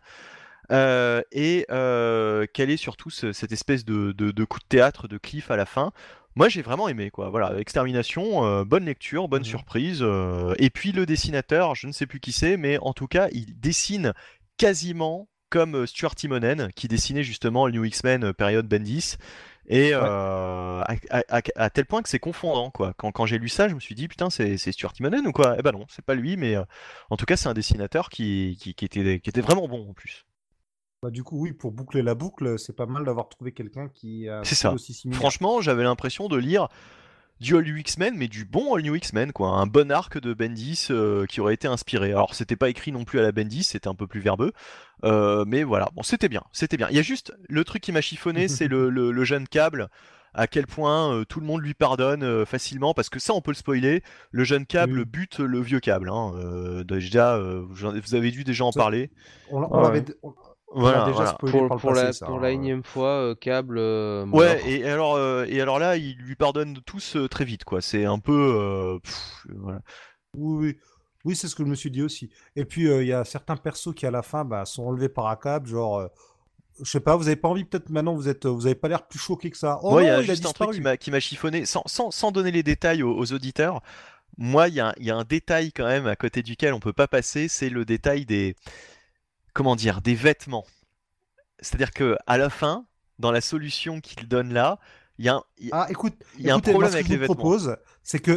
[0.73, 5.19] Euh, et quel est surtout ce- cette espèce de, de- de coup de théâtre, de
[5.19, 5.91] cliff à la fin.
[6.37, 7.29] Moi j'ai vraiment aimé quoi.
[7.29, 9.49] Voilà, Extermination, bonne lecture, bonne Mhm.
[9.49, 10.05] surprise.
[10.59, 13.59] et puis le dessinateur, je ne sais plus qui c'est, mais en tout cas il
[13.59, 14.13] dessine
[14.59, 19.17] quasiment comme euh, Stuart Timonen qui dessinait justement le New X-Men euh, période Bendis.
[19.67, 20.01] Et euh,
[20.81, 22.95] à, à- à- à tel point que c'est confondant quoi.
[22.97, 25.55] Quand, quand j'ai lu ça, je me suis dit putain c'est Stuart Timonen ou quoi?
[25.59, 26.65] Eh ben non, c'est pas lui, mais euh,
[27.11, 29.93] en tout cas c'est un dessinateur qui, qui, qui était, qui était vraiment bon en
[29.93, 30.25] plus.
[31.03, 34.29] Bah, du coup, oui, pour boucler la boucle, c'est pas mal d'avoir trouvé quelqu'un qui
[34.29, 34.73] a C'est ça.
[34.73, 35.19] aussi similaire.
[35.21, 36.69] Franchement, j'avais l'impression de lire
[37.41, 39.49] du All New X-Men, mais du bon All New X-Men, quoi.
[39.49, 42.11] Un bon arc de Bendis euh, qui aurait été inspiré.
[42.11, 44.53] Alors, c'était pas écrit non plus à la Bendis, c'était un peu plus verbeux.
[45.05, 46.89] Euh, mais voilà, bon, c'était bien, c'était bien.
[46.91, 49.89] Il y a juste le truc qui m'a chiffonné, c'est le, le- le jeune câble.
[50.33, 53.41] À quel point euh, tout le monde lui pardonne euh, facilement, parce que ça, on
[53.41, 54.03] peut le spoiler.
[54.31, 55.05] Le jeune câble Oui.
[55.05, 56.09] bute le vieux câble.
[56.09, 56.35] Hein.
[56.37, 59.11] Euh, déjà, euh, vous avez dû déjà en Ça- parler.
[59.51, 60.05] On, on Ouais.
[60.23, 60.35] on-
[60.73, 61.31] Voilà, déjà voilà.
[61.31, 62.41] spoilé Pour, par le pour passé, la, ça, pour hein.
[62.43, 63.79] la énième fois, euh, câble.
[63.79, 67.65] euh, Ouais, et alors, euh, et alors là, il lui pardonne tous euh, très vite,
[67.65, 67.81] quoi.
[67.81, 69.81] C'est un peu, euh, pff, voilà.
[70.37, 70.79] Oui, oui.
[71.25, 72.31] Oui, c'est ce que je me suis dit aussi.
[72.57, 75.09] Et puis, euh, il y a certains persos qui, à la fin, bah, sont enlevés
[75.09, 75.99] par un câble, genre...
[75.99, 76.09] euh,
[76.83, 79.07] je sais pas, vous avez pas envie, peut-être maintenant, vous êtes, vous avez pas l'air
[79.07, 79.79] plus choqué que ça.
[79.83, 81.67] Oh Moi, il y a il a juste un truc qui m'a qui m'a chiffonné,
[81.67, 83.83] sans, sans, sans donner les détails aux, aux auditeurs.
[84.39, 86.81] Moi, il y a, il y a un détail quand même à côté duquel on
[86.81, 88.57] peut pas passer, c'est le détail des,
[89.53, 90.65] comment dire, des vêtements.
[91.61, 92.87] C'est-à-dire que à la fin,
[93.19, 94.79] dans la solution qu'il donne là,
[95.19, 97.11] il y a, un- y Ah, écoute, y a un problème ce que avec je
[97.11, 97.35] les vous vêtements.
[97.35, 98.31] propose, c'est que,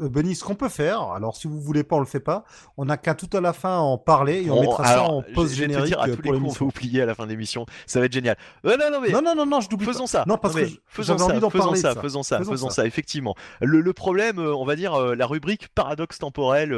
[0.00, 2.44] euh, Benny, ce qu'on peut faire, alors si vous voulez pas, on le fait pas,
[2.76, 5.22] on n'a qu'à tout à la fin en parler et on, on- mettra ça en
[5.22, 7.24] je- je vais te dire à tous pour les coups, on oublier à la fin
[7.24, 7.64] de l'émission.
[7.86, 8.36] Ça va être génial.
[8.66, 9.92] Euh, non, non, mais Non, non, non, non, je n'oublie pas.
[9.92, 10.24] Faisons ça.
[10.26, 12.00] Non, parce que je- faisons ça, envie faisons parler ça, ça.
[12.02, 12.84] faisons ça, Faisons faisons ça.
[12.86, 13.34] effectivement.
[13.62, 16.72] Le, le problème, euh, on va dire, euh, la rubrique paradoxe temporel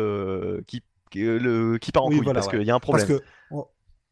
[0.69, 2.59] qui, qui, euh, le, qui part en Oui, couille, voilà, parce ouais.
[2.59, 3.21] qu'il y a un Parce problème.
[3.21, 3.67] que, on-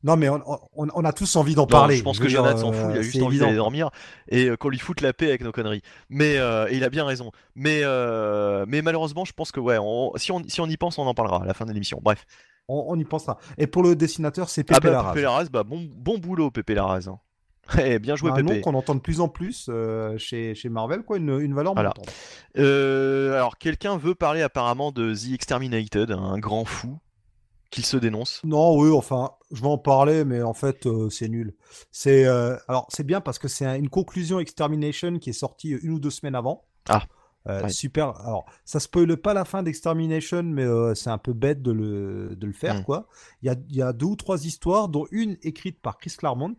[0.05, 0.41] non, mais on,
[0.77, 1.97] on- on a tous envie d'en parler.
[1.97, 3.91] je pense que Jonathan s'en fout, il a euh, juste envie d'aller dormir
[4.29, 5.83] et euh, qu'on lui foute la paix avec nos conneries.
[6.09, 7.33] Mais euh, et il a bien raison.
[7.57, 10.99] Mais, euh, mais malheureusement, je pense que ouais, on- si, on, si on y pense,
[10.99, 11.99] on en parlera à la fin de l'émission.
[12.03, 12.27] Bref.
[12.71, 13.39] On, y pensera.
[13.57, 15.13] Et pour le dessinateur, c'est Ah Pépé bah, Larraz.
[15.15, 17.09] Pépé Larraz, bah, bon, bon boulot, Pépé Larraz.
[17.09, 17.19] hein.
[18.01, 18.61] Bien joué, un nom Pépé.
[18.63, 21.91] qu'on entend de plus en plus euh, chez, chez Marvel, quoi, une, une valeur Voilà.
[21.91, 22.13] montante.
[22.59, 26.99] Euh, alors, quelqu'un veut parler apparemment de The Exterminated, un grand fou,
[27.71, 28.41] qu'il se dénonce.
[28.45, 31.55] Non, oui, enfin, je vais en parler, mais en fait, euh, c'est nul.
[31.93, 35.93] C'est alors c'est bien parce que c'est un- une conclusion Extermination qui est sortie une
[35.93, 36.65] ou deux semaines avant.
[36.89, 37.03] Ah,
[37.47, 37.69] ouais.
[37.69, 38.19] Super.
[38.21, 42.47] Alors, ça spoile pas la fin d'Extermination, mais c'est un peu bête de le, de
[42.47, 42.85] le faire, Mm.
[42.85, 43.07] quoi.
[43.43, 46.15] Il y a, il y a deux ou trois histoires, dont une écrite par Chris
[46.17, 46.57] Claremont,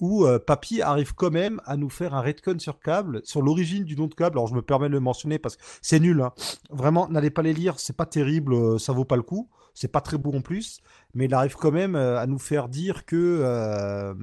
[0.00, 3.84] où euh, Papy arrive quand même à nous faire un retcon sur câble, sur l'origine
[3.84, 4.36] du nom de câble.
[4.38, 6.20] Alors, je me permets de le mentionner parce que c'est nul.
[6.20, 6.32] hein.
[6.70, 9.48] Vraiment, n'allez pas les lire, c'est pas terrible, euh, ça vaut pas le coup.
[9.78, 10.80] C'est pas très beau en plus,
[11.12, 14.14] mais il arrive quand même euh, à nous faire dire que euh,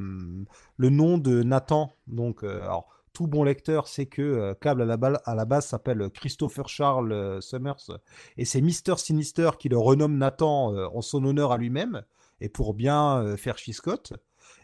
[0.77, 4.97] le nom de Nathan, donc, euh, alors, tout bon lecteur sait que Cable à la,
[4.97, 7.99] balle- à la base s'appelle Christopher Charles Summers
[8.37, 12.01] et c'est Mister Sinister qui le renomme Nathan en son honneur à lui-même
[12.41, 14.13] et pour bien faire Scott.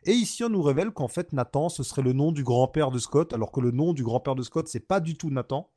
[0.06, 3.00] Et ici, on nous révèle qu'en fait, Nathan, ce serait le nom du grand-père de
[3.00, 5.70] Scott, alors que le nom du grand-père de Scott, c'est pas du tout Nathan.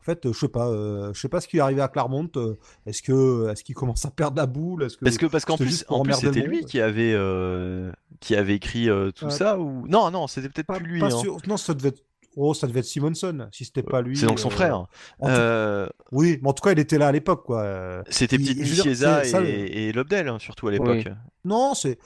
[0.00, 1.88] En fait, euh, je sais pas, euh, je sais pas ce qui est arrivé à
[1.88, 2.28] Claremont.
[2.36, 2.54] euh,
[2.86, 5.56] est-ce que, est-ce qu'il commence à perdre la boule Est-ce que Parce que parce qu'en
[5.56, 7.90] c'était plus, en plus c'était lui qui avait euh,
[8.20, 9.30] qui avait écrit euh, tout Ouais.
[9.32, 11.00] ça ou non non c'était peut-être pas, plus lui.
[11.00, 11.10] pas hein.
[11.18, 11.36] sûr.
[11.48, 12.02] Non, ça devait être.
[12.40, 14.16] Oh, ça devait être Simonson, si c'était pas lui.
[14.16, 14.86] C'est donc son euh, frère.
[15.24, 18.02] Euh, Oui, mais en tout cas, il était là à l'époque, quoi.
[18.08, 21.08] C'était dire, Chiesa c'est- ça, et, et Lobdell hein, surtout à l'époque.
[21.44, 21.98] Non, c'est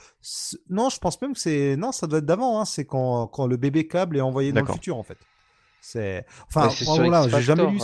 [0.69, 2.59] non, je pense même que c'est non, ça doit être d'avant.
[2.59, 2.65] Hein.
[2.65, 5.17] C'est quand, quand le bébé câble est envoyé dans le futur, en fait.
[5.81, 7.79] C'est enfin voilà, j'ai jamais lu.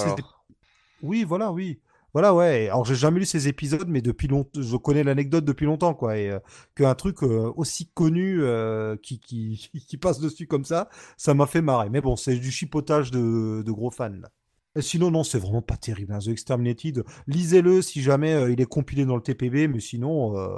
[1.02, 1.80] Oui, voilà, oui.
[2.14, 2.68] Voilà, ouais.
[2.70, 6.18] Alors, j'ai jamais lu ces épisodes, mais depuis longtemps, je connais l'anecdote depuis longtemps, quoi.
[6.18, 6.40] Et euh,
[6.76, 11.46] qu'un truc euh, aussi connu euh, qui, qui, qui passe dessus comme ça, ça m'a
[11.48, 11.90] fait marrer.
[11.90, 14.30] Mais bon, c'est du chipotage de, de gros fans, là.
[14.76, 16.14] Et sinon, non, c'est vraiment pas terrible.
[16.14, 16.20] hein.
[16.20, 20.50] The Exterminated, lisez-le si jamais euh, il est compilé dans le TPB, mais sinon, euh,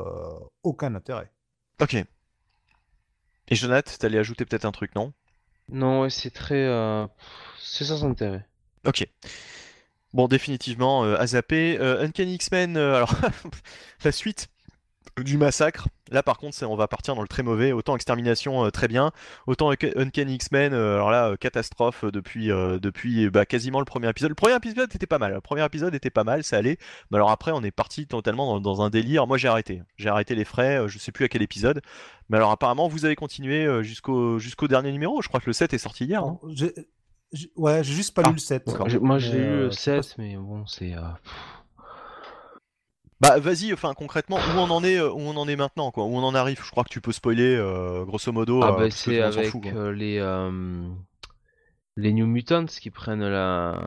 [0.64, 1.32] aucun intérêt.
[1.82, 1.96] Ok.
[3.50, 5.14] Et Jonathan, t'allais ajouter peut-être un truc non?
[5.70, 6.54] Non, ouais, c'est très.
[6.68, 7.08] euh,
[7.60, 8.48] C'est sans intérêt.
[8.86, 9.06] Ok.
[10.14, 11.78] Bon, définitivement, euh, à zapper.
[11.80, 13.14] Euh, Uncanny X-Men, euh, alors,
[14.04, 14.50] la suite
[15.24, 15.88] du massacre.
[16.10, 17.72] Là, par contre, on va partir dans le très mauvais.
[17.74, 19.12] Autant Extermination, euh, très bien.
[19.48, 23.80] Autant Unca- Uncanny X-Men, euh, alors là, euh, catastrophe euh, depuis, euh, depuis bah, quasiment
[23.80, 24.30] le premier épisode.
[24.30, 25.34] Le premier épisode était pas mal.
[25.34, 26.78] Le premier épisode était pas mal, ça allait.
[27.10, 29.28] Mais alors après, on est parti totalement dans, un délire.
[29.28, 29.82] Moi, j'ai arrêté.
[29.98, 31.82] J'ai arrêté les frais, euh, je sais plus à quel épisode.
[32.30, 35.22] Mais alors, apparemment, vous avez continué euh, jusqu'au jusqu'au dernier numéro.
[35.22, 36.24] Je crois que le 7 est sorti hier.
[36.54, 36.74] j'ai-
[37.56, 38.66] Ouais, j'ai juste pas Ah, lu le 7.
[38.66, 38.90] d'accord.
[38.90, 40.94] J'ai- Moi, j'ai eu euh, le je sais pas 7, mais bon, c'est.
[40.96, 41.02] euh,
[43.20, 46.06] Bah vas-y, enfin concrètement, où on en est, euh, où on en est maintenant, quoi,
[46.06, 46.60] où on en arrive?
[46.64, 48.62] Je crois que tu peux spoiler, euh, grosso modo.
[48.64, 50.18] Ah, bah, c'est avec fout, euh, les.
[50.20, 50.90] euh,
[51.98, 53.80] Les New Mutants qui prennent la.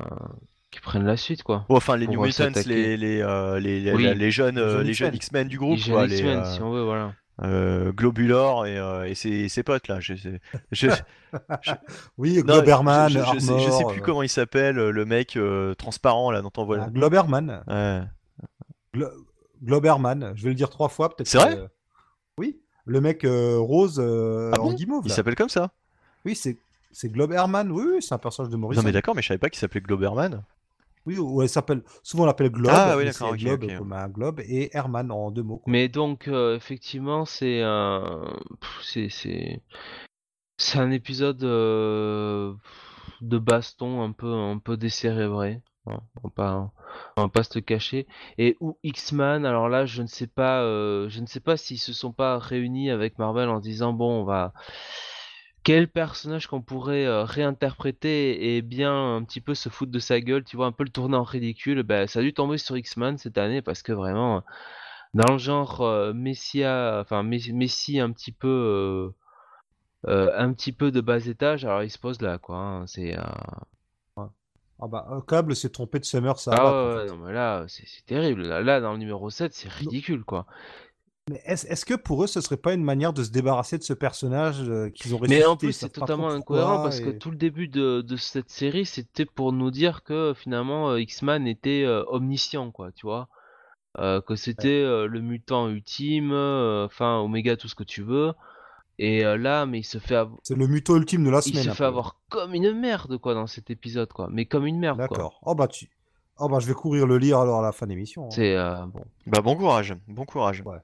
[0.71, 1.67] Qui prennent la suite, quoi.
[1.69, 4.15] Enfin les New Mutants, les les, euh, les, les, Oui.
[4.15, 5.49] les jeunes, jeunes les jeunes X-Men.
[5.49, 7.15] Du Les groupe, jeunes quoi, les X-Men, euh, si on veut, voilà.
[7.43, 9.99] Euh, Globulor et, euh, et ses, ses potes là.
[10.01, 10.15] Je,
[10.73, 10.89] je,
[12.19, 15.39] Oui, non, Globerman, je, je sais, Armor, plus euh, comment il s'appelle, euh, le mec
[15.79, 16.79] transparent là dont on voit.
[16.83, 17.63] ah, Globerman.
[17.67, 18.03] Ouais.
[18.95, 19.13] Glo-
[19.63, 21.27] Globerman, je vais le dire trois fois peut-être.
[21.29, 21.69] C'est vrai
[22.39, 25.03] Oui, le mec rose Ah en bon guimauve.
[25.07, 25.71] Il s'appelle comme ça.
[26.25, 26.57] Oui, c'est
[27.09, 27.71] Globerman.
[27.73, 28.81] Oui, oui, c'est un personnage de Morrison.
[28.81, 30.45] Non mais d'accord, mais je savais pas qu'il s'appelait Globerman.
[31.07, 31.83] Oui, ou elle s'appelle.
[32.03, 32.73] Souvent on l'appelle Globe.
[32.75, 35.59] Ah, oui, mais d'accord, c'est ok, Globe comme un globe et Herman en deux mots.
[35.59, 35.71] quoi.
[35.71, 38.25] Mais donc, euh, effectivement, c'est un.
[38.83, 39.09] C'est.
[39.11, 39.61] C'est
[40.57, 42.55] c'est un épisode euh,
[43.21, 45.61] de baston un peu, un peu décérébré.
[45.87, 46.73] hein, On va pas,
[47.17, 48.07] on va pas se le cacher.
[48.39, 51.81] Et où X-Man, alors là, je ne sais pas, euh, je ne sais pas s'ils
[51.81, 54.53] se sont pas réunis avec Marvel en disant bon, on va
[55.65, 60.21] quel personnage qu'on pourrait euh, réinterpréter et bien un petit peu se foutre de sa
[60.21, 61.83] gueule, tu vois, un peu le tourner en ridicule.
[61.83, 64.45] Ben, ça a dû tomber sur X-Man cette année parce que vraiment,
[65.15, 69.15] dans le genre euh, Messia, enfin Messi, un petit peu,
[70.07, 72.57] euh, euh, un petit peu de bas étage, alors il se pose là, quoi.
[72.59, 73.23] hein, c'est euh,
[74.81, 77.65] Ah bah, un câble s'est trompé de Summer, ça ah ouais, ouais, non mais là,
[77.69, 78.43] c'est terrible.
[78.43, 80.47] Là, là, dans le numéro 7, c'est ridicule, quoi.
[81.31, 83.83] Mais est-ce est-ce que pour eux, ce serait pas une manière de se débarrasser de
[83.83, 87.31] ce personnage euh, qu'ils ont Mais en ressuscité, plus, c'est totalement incohérent parce que tout
[87.31, 91.83] le début de, de cette série, c'était pour nous dire que finalement euh, X-Man était
[91.85, 93.29] euh, omniscient, quoi, tu vois?
[93.99, 98.35] Euh, que c'était euh, le mutant ultime, euh, enfin Oméga, tout ce que tu veux.
[98.99, 101.43] Et euh, là, mais il se fait, av- C'est le muto ultime de la il
[101.53, 101.65] semaine.
[101.65, 104.29] se un fait avoir comme une merde, quoi, dans cet épisode, quoi.
[104.31, 105.09] Mais comme une merde, quoi.
[105.09, 105.41] D'accord.
[105.47, 105.89] Oh bah tu.
[106.39, 108.27] Oh bah je vais courir le lire alors à la fin de l'émission.
[108.27, 108.31] hein.
[108.31, 109.01] C'est euh, bon.
[109.27, 110.63] Bah bon courage, bon courage.
[110.67, 110.79] Ouais.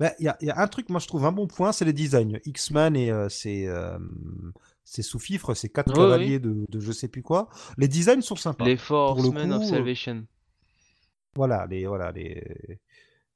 [0.00, 1.72] Mais il y a, il y a un truc, moi je trouve un bon point,
[1.72, 2.38] c'est les designs.
[2.44, 3.98] X-Man et euh, ses, euh,
[4.84, 7.48] ses sous-fifres, ces quatre cavaliers de, de je sais plus quoi.
[7.76, 8.64] Les designs sont sympas.
[8.64, 10.24] Les Forcemen of euh, Salvation.
[11.36, 12.42] Voilà, les voilà les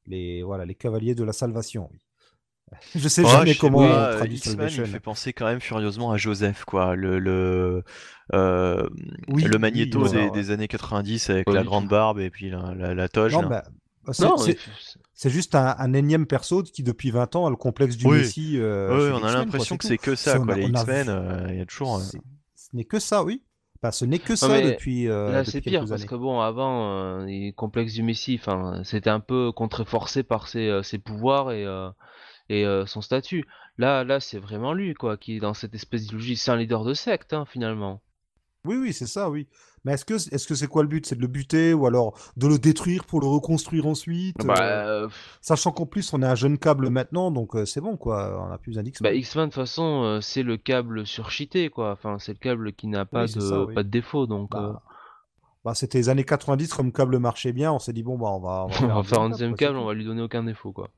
[0.07, 1.89] les voilà les cavaliers de la salvation.
[1.93, 1.99] oui.
[2.95, 5.33] Je sais Ouais, jamais je sais comment pas, on euh, traduit X-Men, il fait penser
[5.35, 6.97] quand même furieusement à Joseph, quoi.
[6.97, 7.85] Le, le,
[8.33, 8.89] euh,
[9.29, 10.31] Oui, le magnéto oui, des, ouais.
[10.31, 13.35] des années 90 avec la grande barbe et puis la, la, la toge.
[13.35, 13.65] Non, bah,
[14.11, 14.37] c'est- Non,
[15.15, 18.19] c'est juste un, un énième perso qui depuis 20 ans a le complexe du Oui.
[18.19, 18.59] Messie.
[18.59, 20.55] euh, chez on a l'impression que c'est que ça, quoi.
[20.55, 21.97] on Les X-Men, euh, il y a toujours.
[21.97, 23.43] euh, Ce n'est que ça, oui.
[23.83, 25.09] Bah, ce n'est que ça mais depuis.
[25.09, 26.07] euh, Là, c'est pire parce années.
[26.07, 30.69] que bon, avant, euh, les complexes du Messie, enfin, c'était un peu contreforcé par ses,
[30.69, 31.91] euh, ses pouvoirs et, euh,
[32.49, 33.45] et euh, son statut.
[33.79, 36.37] Là, là, c'est vraiment lui, quoi, qui est dans cette espèce d'idéologie.
[36.37, 38.01] C'est un leader de secte, hein, finalement.
[38.65, 39.49] Oui, oui, c'est ça, oui.
[39.85, 41.05] Mais est-ce que est-ce que c'est quoi le but?
[41.05, 44.37] C'est de le buter ou alors de le détruire pour le reconstruire ensuite?
[44.45, 45.09] Bah, euh, euh,
[45.41, 48.47] Sachant qu'en plus, on est un jeune câble maintenant, donc euh, c'est bon, quoi.
[48.49, 49.11] On a plus besoin d'X-Men.
[49.11, 51.91] bah, X-Men, de toute façon, c'est le câble surcheaté, quoi.
[51.93, 53.75] Enfin, c'est le câble qui n'a pas, c'est de, ça, oui.
[53.75, 54.51] pas de défaut, donc.
[54.53, 54.93] Bah, euh,
[55.65, 58.41] bah, c'était les années 90, comme câble marchait bien, on s'est dit bon bah on
[58.41, 60.91] va, on va faire un deuxième câble, on va lui donner aucun défaut quoi.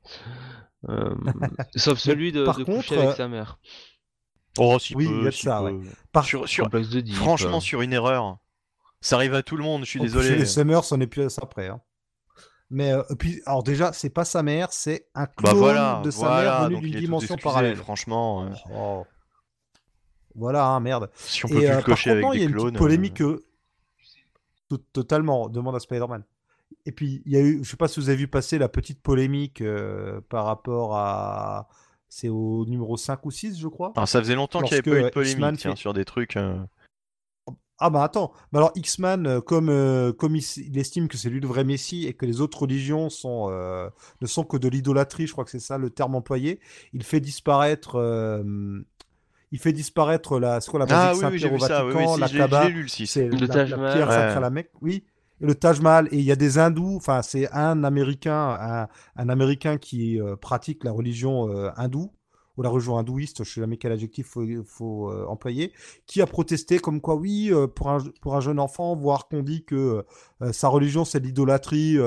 [0.89, 1.13] Euh,
[1.75, 3.59] sauf celui de, par de contre, coucher avec sa mère.
[4.57, 5.71] Oh, si Oui, peu, il y a de si ça, peu.
[5.71, 5.79] ouais.
[6.11, 7.61] Par- Sur, de Deep, franchement, euh.
[7.61, 8.37] sur une erreur.
[9.01, 10.35] Ça arrive à tout le monde, je suis désolé.
[10.35, 11.67] les Summers, on n'est plus à ça près.
[11.67, 11.81] hein.
[12.71, 16.09] Mais euh, puis, alors déjà, c'est pas sa mère, c'est un clone Bah voilà, de
[16.09, 17.75] sa voilà, mère venu d'une dimension excusé, parallèle.
[17.77, 19.05] Franchement, euh, Oh.
[20.33, 21.09] Voilà, hein, merde.
[21.15, 22.47] si on peut Et plus euh, le par cocher contre, non, avec il y a
[22.47, 23.21] des une petite polémique.
[23.21, 23.45] euh,
[24.69, 26.23] tout- totalement, demande à Spider-Man.
[26.87, 28.67] Et puis, il y a eu, je sais pas si vous avez vu passer la
[28.67, 31.67] petite polémique euh, par rapport à.
[32.09, 33.91] C'est au numéro 5 ou 6, je crois.
[33.95, 35.77] Alors, ça faisait longtemps qu'il n'y avait pas eu de euh, polémique X-Man tiens, fait-
[35.77, 36.37] sur des trucs.
[36.37, 36.57] euh,
[37.77, 41.41] Ah bah attends, mais alors X-Man, euh, comme, euh, comme il, estime que c'est lui
[41.41, 43.89] le vrai Messie et que les autres religions sont, euh,
[44.21, 46.61] ne sont que de l'idolâtrie, je crois que c'est ça le terme employé,
[46.93, 48.79] il fait disparaître, euh,
[49.51, 51.85] il fait disparaître la, c'est quoi la Ah oui, oui, j'ai Saint-Pierre au vu ça.
[51.85, 53.07] Oui, Vatican, si, la Kaaba, lu le 6.
[53.07, 53.93] c'est Le la, Taj la Mahal.
[53.93, 54.37] pierre sacrée Ouais.
[54.37, 55.03] à la Mecque, oui.
[55.41, 59.77] Le Taj Mahal, et il y a des hindous, enfin c'est un américain, un, américain
[59.77, 62.13] qui euh, pratique la religion euh, hindoue,
[62.55, 65.73] ou la religion hindouiste, je sais jamais quel adjectif faut, faut euh, employer,
[66.05, 69.65] qui a protesté comme quoi, oui, pour, un, pour un jeune enfant, voir qu'on dit
[69.65, 70.05] que
[70.53, 71.97] sa religion c'est l'idolâtrie,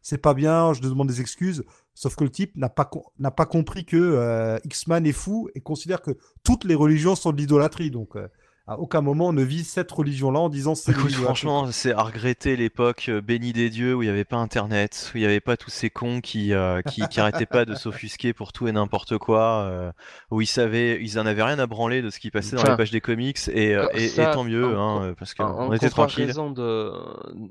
[0.00, 1.64] c'est pas bien, je te demande des excuses.
[1.94, 6.02] Sauf que le type n'a pas, n'a pas compris que X-Man est fou et considère
[6.02, 6.12] que
[6.44, 7.90] toutes les religions sont de l'idolâtrie.
[7.90, 8.16] Donc,
[8.68, 12.02] à aucun moment on ne vise cette religion-là en disant c'est Écoute, franchement, c'est à
[12.02, 15.26] regretter l'époque euh, bénie des dieux où il n'y avait pas internet, où il n'y
[15.26, 18.66] avait pas tous ces cons qui, euh, qui, qui arrêtaient pas de s'offusquer pour tout
[18.66, 19.92] et n'importe quoi, euh,
[20.30, 22.76] où ils savaient, ils en avaient rien à branler de ce qui passait dans les
[22.76, 25.88] pages des comics, et, euh, et, tant mieux, en- hein, parce En, qu'on en était
[25.90, 26.26] tranquille.
[26.26, 26.92] comparaison de,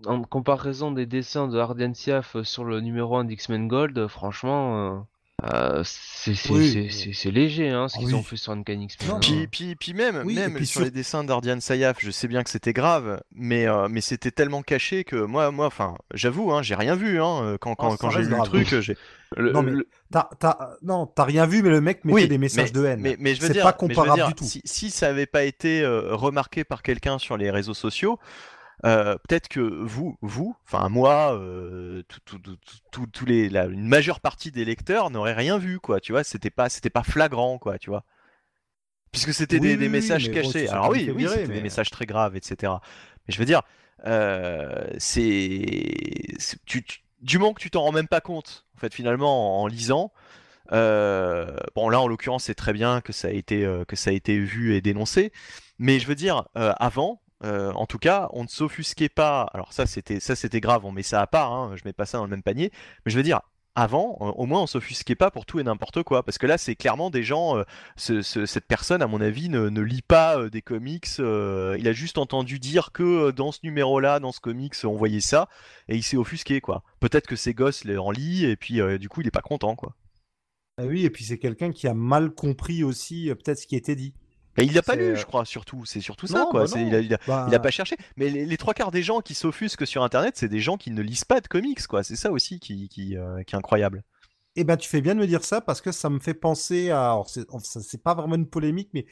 [0.07, 5.05] en comparaison des dessins de Hardian Siaf sur le numéro 1 d'X-Men Gold, euh, franchement,
[5.43, 5.47] euh,
[5.79, 6.71] euh, c'est c'est- Oui.
[6.71, 8.13] c'est- c'est- c'est léger hein, ce Ah qu'ils oui.
[8.15, 9.11] ont fait sur Uncanny X-Men.
[9.11, 9.19] Hein.
[9.21, 12.27] Puis, puis, puis même, Oui, même puis sur sur- les dessins d'Ardian Sayaf, je sais
[12.27, 16.51] bien que c'était grave, mais, euh, mais c'était tellement caché que moi, moi, enfin, j'avoue,
[16.53, 18.79] hein, j'ai rien vu hein, quand, quand, ça quand j'ai lu le truc.
[18.81, 18.97] j'ai-
[19.35, 22.27] Le- Non, mais le- T'as, t'as- non, t'as rien vu, mais le mec mettait Oui,
[22.29, 22.99] des messages mais- de haine.
[23.01, 24.45] Mais, mais je veux c'est pas mais je veux comparable dire, du tout.
[24.45, 28.17] Si, si ça avait pas été euh, remarqué par quelqu'un sur les réseaux sociaux,
[28.83, 33.49] euh, peut-être que vous, vous, enfin moi, euh, tout- tout- tout- tout- tout- tous les,
[33.49, 35.99] la- une majeure partie des lecteurs n'auraient rien vu, quoi.
[36.01, 37.77] Tu vois, c'était pas, c'était pas flagrant, quoi.
[37.79, 38.03] Tu vois.
[39.11, 40.67] Puisque c'était Oui, des, messages bon, cachés.
[40.67, 42.73] Alors oui, c'était des mais- messages très graves, etc.
[43.27, 43.61] Mais je veux dire,
[44.05, 45.65] euh, c'est,
[46.37, 49.61] c'est- tu, tu- du moment que tu t'en rends même pas compte, en fait, finalement,
[49.61, 50.11] en, en lisant.
[50.73, 54.09] euh, bon, là, en l'occurrence, c'est très bien que ça a été euh, que ça
[54.09, 55.31] a été vu et dénoncé.
[55.79, 59.43] Mais je veux dire, euh, avant, euh, en tout cas, on ne s'offusquait pas.
[59.53, 60.83] Alors ça, c'était ça, c'était grave.
[60.85, 61.53] On met ça à part.
[61.53, 62.71] Hein, je mets pas ça dans le même panier.
[63.05, 63.41] Mais je veux dire.
[63.77, 66.57] Avant, euh, au moins, on s'offusquait pas pour tout et n'importe quoi, parce que là,
[66.57, 67.57] c'est clairement des gens.
[67.57, 67.63] euh,
[67.97, 71.07] ce- ce- cette personne, à mon avis, ne, ne lit pas des comics.
[71.19, 75.49] il a juste entendu dire que dans ce numéro-là, dans ce comics, on voyait ça,
[75.89, 76.83] et il s'est offusqué, quoi.
[77.01, 79.75] Peut-être que ses gosses les en lit, et puis du coup, il est pas content,
[79.75, 79.93] quoi.
[80.77, 83.97] Ah oui, et puis c'est quelqu'un qui a mal compris aussi peut-être ce qui était
[83.97, 84.13] dit.
[84.63, 85.83] Il l'a pas lu, euh, je crois, surtout.
[85.85, 86.65] C'est surtout ça, Non, quoi.
[86.65, 87.97] bah il, a, il a- Bah, il a pas cherché.
[88.15, 90.91] Mais les, les trois quarts des gens qui s'offusquent sur Internet, c'est des gens qui
[90.91, 92.03] ne lisent pas de comics, quoi.
[92.03, 94.03] C'est ça aussi qui, qui, euh, qui est incroyable.
[94.55, 96.89] Eh ben, tu fais bien de me dire ça parce que ça me fait penser
[96.89, 97.19] à.
[97.61, 99.05] C'est pas vraiment une polémique, mais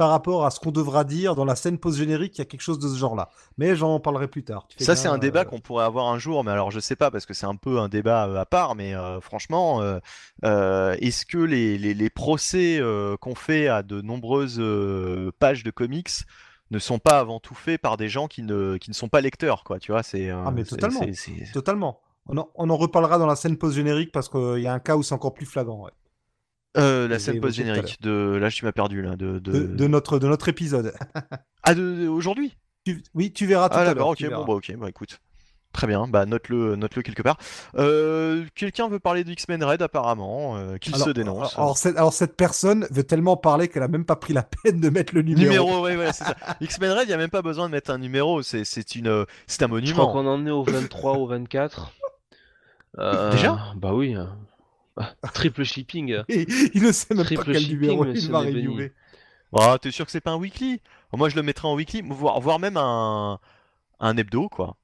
[0.00, 2.62] par rapport à ce qu'on devra dire dans la scène post-générique, il y a quelque
[2.62, 3.28] chose de ce genre-là.
[3.58, 4.66] Mais j'en parlerai plus tard.
[4.78, 7.10] Ça, c'est un débat euh, qu'on pourrait avoir un jour, mais alors je sais pas,
[7.10, 11.26] parce que c'est un peu un débat euh, à part, mais euh, franchement, euh, est-ce
[11.26, 12.80] que les, les, les procès
[13.20, 14.62] qu'on fait à de nombreuses
[15.38, 16.08] pages de comics
[16.70, 19.20] ne sont pas avant tout faits par des gens qui ne, qui ne sont pas
[19.20, 20.30] lecteurs, quoi, tu vois, c'est...
[20.30, 22.00] Ah, mais totalement.
[22.26, 24.96] On en, on en reparlera dans la scène post-générique parce qu'il y a un cas
[24.96, 25.84] où c'est encore plus flagrant.
[25.84, 25.90] ouais.
[26.76, 28.38] Euh, la scène post-générique de...
[28.40, 29.38] Là, tu m'as perdu, là, de...
[29.38, 29.52] de...
[29.52, 30.92] De, de notre, de notre épisode.
[31.62, 32.56] Ah, de, de- aujourd'hui?
[32.86, 33.94] Tu- oui, tu verras tout Ah à l'heure.
[33.94, 35.20] d'accord, ok, bon bah ok, bah écoute.
[35.72, 37.36] Très bien, bah note-le note-le quelque part.
[37.76, 41.56] Euh, Quelqu'un veut parler de X-Men Red apparemment, euh, qu'il se dénonce.
[41.58, 44.80] Alors, cette, alors, cette personne veut tellement parler qu'elle a même pas pris la peine
[44.80, 45.44] de mettre le numéro.
[45.66, 46.34] numéro, ouais, ouais, c'est ça.
[46.62, 49.26] X-Men Red, il n'y a même pas besoin de mettre un numéro, c'est c'est une,
[49.46, 50.12] c'est un Je crois monument.
[50.12, 51.92] qu'on en est au 23 ou 24.
[52.98, 54.16] Euh, Déjà Bah oui.
[55.34, 56.22] Triple shipping.
[56.28, 58.92] Et il ne sait même pas Triple quel shipping, numéro il va reviewer.
[59.58, 60.80] Ah, t'es sûr que c'est pas un weekly?
[61.12, 63.40] Moi, je le mettrais en weekly, voire, voire même un,
[63.98, 64.76] un hebdo, quoi.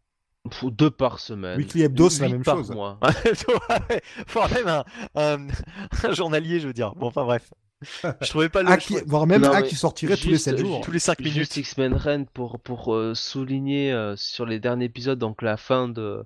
[0.50, 1.58] Faut deux par semaine.
[1.58, 2.70] Weekly Hebdo, c'est la même par chose.
[2.70, 2.98] mois.
[4.28, 4.84] Voire même un,
[5.16, 5.46] un,
[6.04, 6.94] un journalier, je veux dire.
[6.94, 7.52] Bon, enfin bref.
[7.82, 8.74] Je trouvais pas le...
[8.76, 10.80] Qui- trouvais- voire même Non, un qui sortirait tous les juste- 7 jours.
[10.82, 11.56] Tous les 5 Juste minutes.
[11.56, 16.24] X-Men Ren pour, pour euh, souligner euh, sur les derniers épisodes, donc la fin de.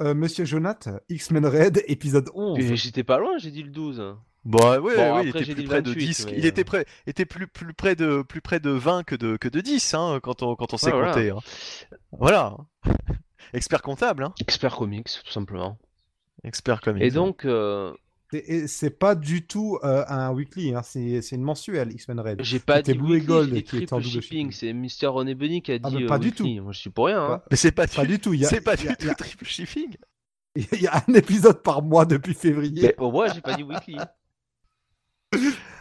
[0.00, 2.58] Euh, Monsieur Jonath, X-Men Red, épisode 11.
[2.58, 4.14] Et J'étais pas loin, j'ai dit le 12.
[4.44, 6.26] Bah ouais, Bon, il après, était j'ai plus près de 28, 10.
[6.26, 9.16] mais, Il était euh, près, était plus, plus près de, plus près de 20 que
[9.16, 11.12] de, que de 10, hein, quand on, quand on s'est Ouais, voilà.
[11.12, 11.30] compté.
[11.30, 11.38] hein.
[12.12, 12.56] Voilà.
[13.52, 15.78] Expert comptable, hein Expert comics, tout simplement.
[16.44, 17.02] Expert comics.
[17.02, 17.92] Et donc, euh,
[18.30, 22.42] C'est- et C'est pas du tout euh, un weekly, hein, c'est une mensuelle, X-Men Red.
[22.42, 24.52] j'ai pas dit Blue weekly, Gold dit qui était en triple double shipping.
[24.52, 26.60] C'est Mister René Bunny qui a dit Ah, mais euh, pas du weekly.
[26.60, 27.22] Moi, je suis pour rien.
[27.22, 27.42] hein.
[27.50, 28.18] Mais c'est pas, Pas du...
[28.18, 28.34] tout.
[28.34, 29.96] il y a- c'est pas du tout triple shipping.
[30.72, 32.82] Il y a un épisode par mois depuis février.
[32.82, 33.96] Mais au moins, j'ai pas dit weekly.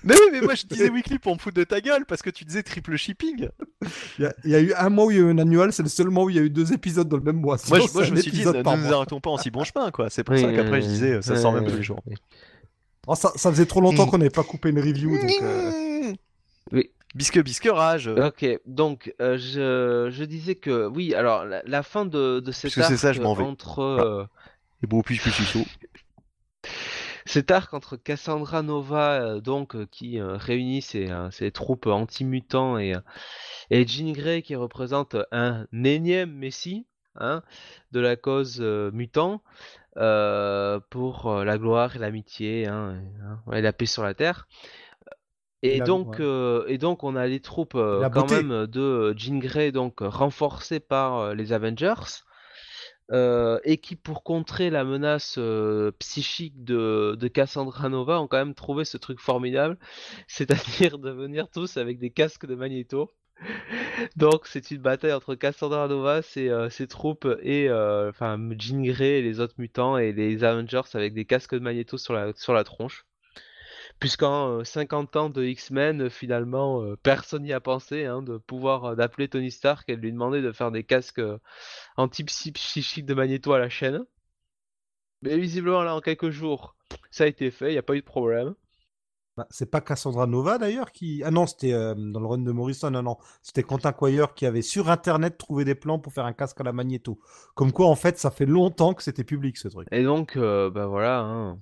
[0.03, 2.29] Mais oui, mais moi je disais weekly pour me foutre de ta gueule parce que
[2.29, 3.49] tu disais triple shipping.
[4.19, 5.37] Il y, a, il y a eu un mois où il y a eu un
[5.37, 7.37] annual, c'est le seul mois où il y a eu deux épisodes dans le même
[7.41, 7.57] mois.
[7.69, 9.91] Moi, je, moi, je me suis dit, ne nous arrêtons pas en si bon chemin,
[9.91, 10.09] quoi.
[10.09, 12.01] C'est pour Oui, ça qu'après je disais, ça sort même tous les jours.
[13.07, 14.09] Oh, ça, ça faisait trop longtemps Mm.
[14.09, 15.17] qu'on n'avait pas coupé une review.
[15.17, 16.13] Donc, euh,
[16.73, 16.89] Oui.
[17.15, 18.07] Bisque, bisque, rage.
[18.09, 22.63] Ok, donc euh, je, je disais que oui, alors la, la fin de, de cet
[22.73, 23.43] Puisque c'est arc ça, je m'en vais.
[23.45, 24.25] entre euh,
[24.83, 25.65] Et bon, puis je suis chaud.
[27.27, 32.77] Cet arc entre Cassandra Nova euh, donc euh, qui euh, réunit ses, ses troupes anti-mutants
[32.77, 32.93] et,
[33.69, 37.43] et Jean Grey qui représente un énième messie hein,
[37.91, 39.41] de la cause mutant
[39.95, 44.47] pour la gloire et l'amitié hein, et, hein, ouais, la paix sur la terre.
[45.63, 48.43] Et donc, euh, et on a les troupes euh, quand beauté.
[48.43, 52.23] même de Jean Grey donc renforcées par euh, les Avengers.
[53.11, 58.53] Euh, et qui, pour contrer la menace euh, psychique de, Cassandra Nova, ont quand même
[58.55, 59.77] trouvé ce truc formidable,
[60.27, 63.11] c'est-à-dire de venir tous avec des casques de magnéto.
[64.15, 69.19] Donc, c'est une bataille entre Cassandra Nova, ses, euh, ses troupes, et enfin Jean Grey
[69.19, 71.63] et les autres mutants, et les Avengers avec des casques de
[72.13, 73.05] la, sur la tronche.
[73.99, 78.37] Puisqu'en euh, 50 ans de X-Men, euh, finalement, euh, personne n'y a pensé, hein, de
[78.37, 81.37] pouvoir euh, d'appeler Tony Stark et de lui demander de faire des casques euh,
[81.97, 84.05] anti-psychiques de magnéto à la chaîne.
[85.21, 86.75] Mais visiblement, là, en quelques jours,
[87.11, 88.55] ça a été fait, il n'y a pas eu de problème.
[89.35, 91.21] bah, c'est pas Cassandra Nova d'ailleurs qui.
[91.23, 92.89] Ah non, c'était euh, dans le run de Morrison.
[92.89, 93.17] Non, non.
[93.43, 96.63] C'était Quentin Quire qui avait sur internet trouvé des plans pour faire un casque à
[96.63, 97.19] la magnéto.
[97.53, 99.89] Comme quoi, en fait, ça fait longtemps que c'était public ce truc.
[99.91, 101.59] Et donc, euh, bah voilà, hein.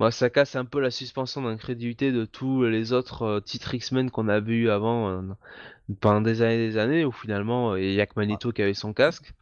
[0.00, 4.10] Moi, ça casse un peu la suspension d'incrédulité de tous les autres euh, titres X-Men
[4.10, 5.22] qu'on a vus avant euh,
[6.00, 8.62] pendant des années et des années, où finalement, euh, il y a que Magneto qui
[8.62, 9.32] avait son casque.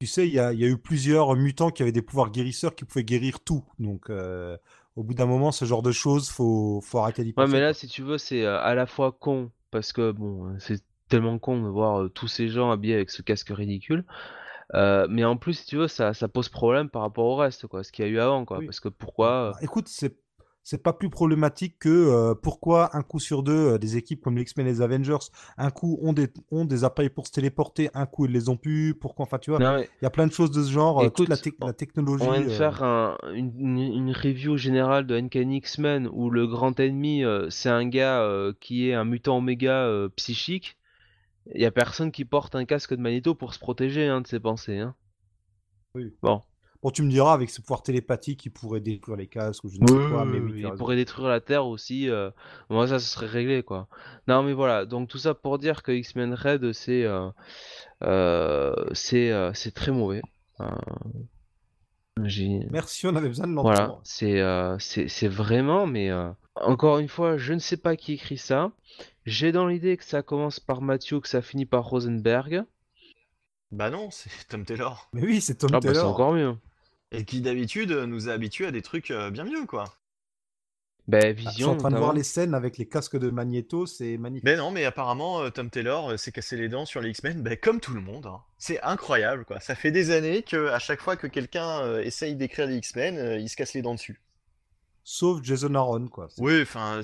[0.00, 2.30] Tu sais, il y a, il y a eu plusieurs mutants qui avaient des pouvoirs
[2.30, 3.64] guérisseurs qui pouvaient guérir tout.
[3.78, 4.56] Donc, euh,
[4.96, 7.74] au bout d'un moment, ce genre de choses, faut, faut arrêter d'y Ouais, mais là,
[7.74, 11.68] si tu veux, c'est à la fois con, parce que bon, c'est tellement con de
[11.68, 14.04] voir tous ces gens habillés avec ce casque ridicule.
[14.74, 17.66] Euh, mais en plus, si tu veux, ça, ça pose problème par rapport au reste,
[17.66, 18.58] quoi, ce qu'il y a eu avant, quoi.
[18.58, 18.66] Oui.
[18.66, 20.16] Parce que pourquoi euh, Bah, écoute, c'est
[20.62, 24.36] c'est pas plus problématique que euh, pourquoi un coup sur deux, euh, des équipes comme
[24.36, 25.16] les X-Men et les Avengers,
[25.56, 28.58] un coup ont des, ont des appareils pour se téléporter, un coup ils les ont
[28.58, 31.00] plus, pourquoi, enfin tu vois, mais il y a plein de choses de ce genre,
[31.00, 32.24] euh, toute la, Écoute, tec- la technologie.
[32.28, 36.46] On vient de euh, faire un- une, une- review générale de Uncanny X-Men où le
[36.46, 40.76] grand ennemi euh, c'est un gars euh, qui est un mutant oméga euh, psychique.
[41.54, 44.26] Il y a personne qui porte un casque de magnéto pour se protéger hein, de
[44.26, 44.78] ses pensées.
[44.78, 44.94] Hein.
[45.94, 46.14] Oui.
[46.22, 46.42] Bon.
[46.82, 49.78] Bon, tu me diras, avec ce pouvoir télépathique, il pourrait détruire les casques ou je
[49.80, 50.76] ne sais quoi, mais oui, tu as il raison.
[50.78, 52.08] pourrait détruire la Terre aussi.
[52.08, 52.30] euh,
[52.70, 53.86] Moi ça, ce serait réglé quoi.
[54.28, 54.86] Non mais voilà.
[54.86, 57.28] Donc tout ça pour dire que X-Men Red c'est euh,
[58.02, 60.22] euh, c'est euh, c'est très mauvais.
[60.60, 60.68] Euh,
[62.24, 63.76] j'ai- Merci, on avait besoin de l'entendre.
[63.76, 67.96] Voilà, c'est euh, c'est c'est vraiment, mais euh, encore une fois, je ne sais pas
[67.96, 68.72] qui écrit ça.
[69.26, 72.64] J'ai dans l'idée que ça commence par Mathieu, que ça finit par Rosenberg.
[73.70, 75.08] Bah non, c'est Tom Taylor.
[75.12, 76.08] Mais oui, c'est Tom Ah bah c'est Taylor.
[76.10, 76.56] encore mieux.
[77.12, 79.84] Et qui d'habitude nous a habitués à des trucs euh, bien mieux, quoi.
[81.08, 83.30] Ben Ah, Je suis Vision, en train de voir les scènes avec les casques de
[83.30, 84.44] Magneto, c'est magnifique.
[84.44, 87.42] Mais non, mais apparemment, euh, Tom Taylor euh, s'est cassé les dents sur les X-Men,
[87.42, 88.26] bah, comme tout le monde.
[88.26, 88.40] hein.
[88.58, 89.58] C'est incroyable, quoi.
[89.60, 93.48] Ça fait des années que à chaque fois que quelqu'un essaye d'écrire les X-Men, il
[93.48, 94.20] se casse les dents dessus.
[95.12, 96.28] Sauf Jason Aaron, quoi.
[96.38, 97.00] Oui, enfin,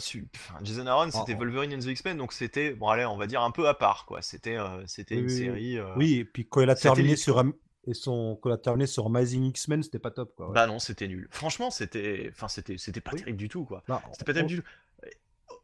[0.62, 1.39] Jason Aaron, c'était Oh.
[1.39, 4.07] Wolverine and the X-Men, donc c'était, bon, allez, on va dire un peu à part,
[4.07, 4.23] quoi.
[4.23, 5.76] C'était, euh, c'était Oui, une série.
[5.78, 7.43] euh, Oui, et puis quand il a terminé sur
[7.89, 10.47] et son quand il a terminé sur Amazing X-Men, c'était pas top, quoi.
[10.47, 10.55] ouais.
[10.55, 11.26] Bah non, c'était nul.
[11.33, 13.18] Franchement, c'était, enfin, c'était, c'était pas Oui.
[13.18, 13.83] terrible du tout, quoi.
[13.89, 14.68] Bah, C'était pas terrible du tout.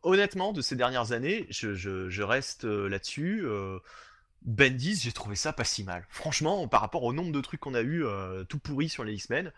[0.03, 3.43] Honnêtement, de ces dernières années, je, je- je reste euh, là-dessus.
[3.45, 3.79] euh,
[4.45, 6.05] Bendis, j'ai trouvé ça pas si mal.
[6.09, 8.05] Franchement, par rapport au nombre de trucs qu'on a eu
[8.49, 9.53] tout pourris sur les X-Men,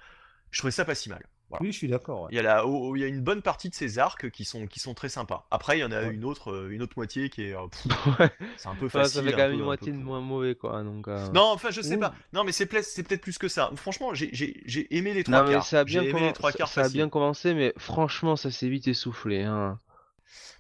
[0.51, 1.25] je trouvais ça pas si mal.
[1.55, 1.63] Voilà.
[1.63, 2.23] Oui, je suis d'accord.
[2.23, 2.29] ouais.
[2.33, 4.31] Il y, a la- oh, oh, il y a une bonne partie de ces arcs
[4.31, 5.47] qui sont, qui sont très sympas.
[5.51, 6.15] Après, il y en a Ouais.
[6.15, 7.67] une autre, euh, une autre moitié qui est, euh,
[8.21, 9.15] Ouais, c'est un peu facile.
[9.15, 10.83] ça fait quand même une un moitié peu- de moins mauvais quoi.
[10.83, 12.15] Donc, euh, Non, enfin, je sais pas.
[12.33, 13.71] Non, mais c'est peut- c'est peut-être plus que ça.
[13.77, 15.65] Franchement, j'ai- j'ai j'ai aimé les trois Non, quarts.
[15.67, 16.99] ça a bien, aimé commen- les trois ça- quarts ça a faciles.
[16.99, 19.43] bien commencé, mais franchement, ça s'est vite essoufflé.
[19.43, 19.79] Hein.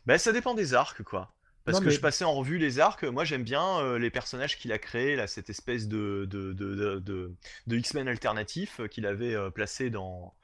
[0.06, 1.30] Bah, ça dépend des arcs, quoi.
[1.64, 4.10] Parce Non, que mais- je passais en revue les arcs, moi j'aime bien euh, les
[4.10, 7.32] personnages qu'il a créés, là, cette espèce de, de, de, de, de-
[7.66, 10.34] de X-Men alternatif qu'il avait euh, placé dans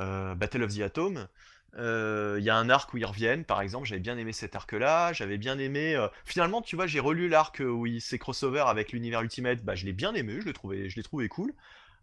[0.00, 1.28] euh, Battle of the Atom.
[1.76, 4.56] Euh, Il y a un arc où ils reviennent, par exemple, j'avais bien aimé cet
[4.56, 5.94] arc-là, j'avais bien aimé...
[5.94, 9.76] euh, Finalement, tu vois, j'ai relu l'arc où il s'est crossover avec l'univers Ultimate, bah
[9.76, 11.52] je l'ai bien aimé, je l'ai trouvé, trouvé cool.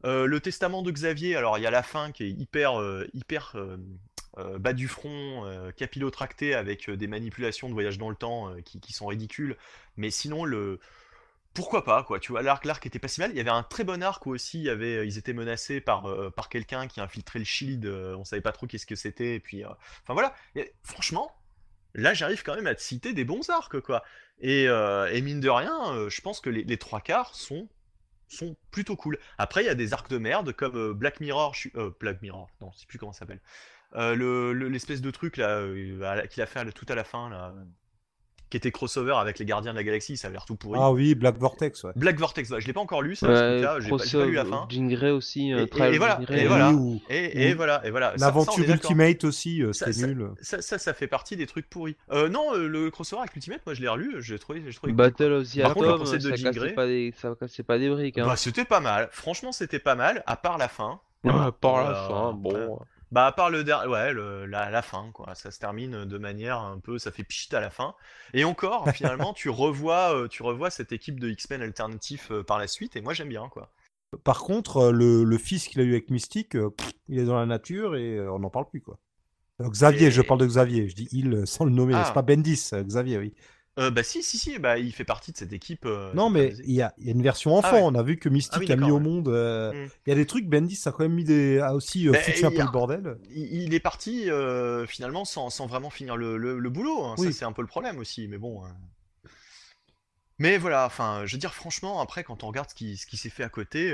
[0.04, 2.80] Le testament de Xavier, alors il y a la fin qui est hyper,
[3.14, 3.58] hyper
[4.38, 5.44] bas du front,
[5.76, 9.58] capillotracté avec des manipulations de voyage dans le temps qui sont ridicules,
[9.98, 10.80] mais sinon le...
[11.58, 13.32] Pourquoi pas, quoi, tu vois, l'arc, l'arc était pas si mal.
[13.32, 16.50] Il y avait un très bon arc où aussi ils étaient menacés par, euh, par
[16.50, 19.64] quelqu'un qui infiltrait le shield, euh, on savait pas trop qu'est-ce que c'était, et puis...
[19.66, 19.70] euh,
[20.04, 20.36] Enfin voilà,
[20.84, 21.32] franchement,
[21.96, 24.04] là j'arrive quand même à te citer des bons arcs, quoi.
[24.40, 27.68] Et, euh, et mine de rien, je pense que les, trois quarts sont
[28.72, 29.18] plutôt cool.
[29.40, 32.50] Après, il y a des arcs de merde comme Black Mirror, je suis- Black Mirror,
[32.62, 33.42] non, je sais plus comment ça s'appelle.
[33.96, 35.66] Le, le- l'espèce de truc là
[36.28, 37.56] qu'il a fait tout à la fin là,
[38.50, 40.80] qui était crossover avec les Gardiens de la Galaxie, ça a l'air tout pourri.
[40.82, 41.92] Ah oui, Black Vortex, ouais.
[41.96, 44.34] Black Vortex, ouais, je l'ai pas encore lu ça, Ouais, j'ai pas, j'ai pas lu
[44.34, 44.68] la fin.
[44.70, 45.54] Jean Grey aussi.
[45.54, 46.72] euh, Et- et- et voilà, et voilà.
[46.72, 48.12] Ou Et, et voilà, et voilà.
[48.12, 48.70] Ça- ça, on L'aventure.
[48.70, 50.30] Ultimate aussi, euh, ça- nul.
[50.42, 51.96] Ça, ça, ça fait partie des trucs pourris.
[52.12, 54.98] Euh, non, le crossover avec l'Ultimate, moi je l'ai relu, j'ai trouvé, j'ai trouvé cool,
[54.98, 57.78] Battle of the Par contre, le Atom, de ça cassait pas des, ça cassait pas
[57.78, 58.18] des briques.
[58.18, 58.26] Hein.
[58.28, 59.10] Bah, c'était pas mal.
[59.12, 61.00] Franchement, c'était pas mal, à part la fin.
[61.24, 62.80] Ouais, par la fin, bon.
[63.12, 65.34] Bah, à part le der- ouais, le- la, la fin, quoi.
[65.36, 67.96] Ça se termine de manière un peu, ça fait pchit à la fin.
[68.34, 72.58] Et encore, finalement, tu revois, euh, tu revois cette équipe de X-Men alternatif euh, par
[72.60, 73.72] la suite, et moi j'aime bien, quoi.
[74.24, 77.38] Par contre, euh, le, le fils qu'il a eu avec Mystique, pff, il est dans
[77.40, 78.98] la nature et on n'en parle plus, quoi.
[79.62, 82.04] Xavier, Et- je parle de Xavier, je dis il sans le nommer, Ah.
[82.06, 83.34] c'est pas Bendis, Xavier, oui.
[83.80, 85.86] Euh, bah, si, si, si, bah, il fait partie de cette équipe.
[85.86, 87.82] euh, Non, mais il y a, y a une version enfant, Ah ouais.
[87.84, 89.28] on a vu que Mystique Ah oui, a mis au monde.
[89.28, 89.90] euh, Mm.
[90.06, 91.60] Il y a des trucs, Bendis a quand même mis des.
[91.60, 93.18] a aussi Bah, foutu un peu le bordel.
[93.30, 94.30] il, est parti
[94.88, 97.04] finalement sans, sans vraiment finir le, le- le boulot.
[97.06, 97.16] hein.
[97.20, 97.28] Oui.
[97.32, 98.64] Ça, c'est un peu le problème aussi, mais bon.
[98.66, 98.68] euh.
[100.40, 103.18] Mais voilà, enfin, je veux dire, franchement, après, quand on regarde ce qui, ce qui
[103.18, 103.94] s'est fait à côté,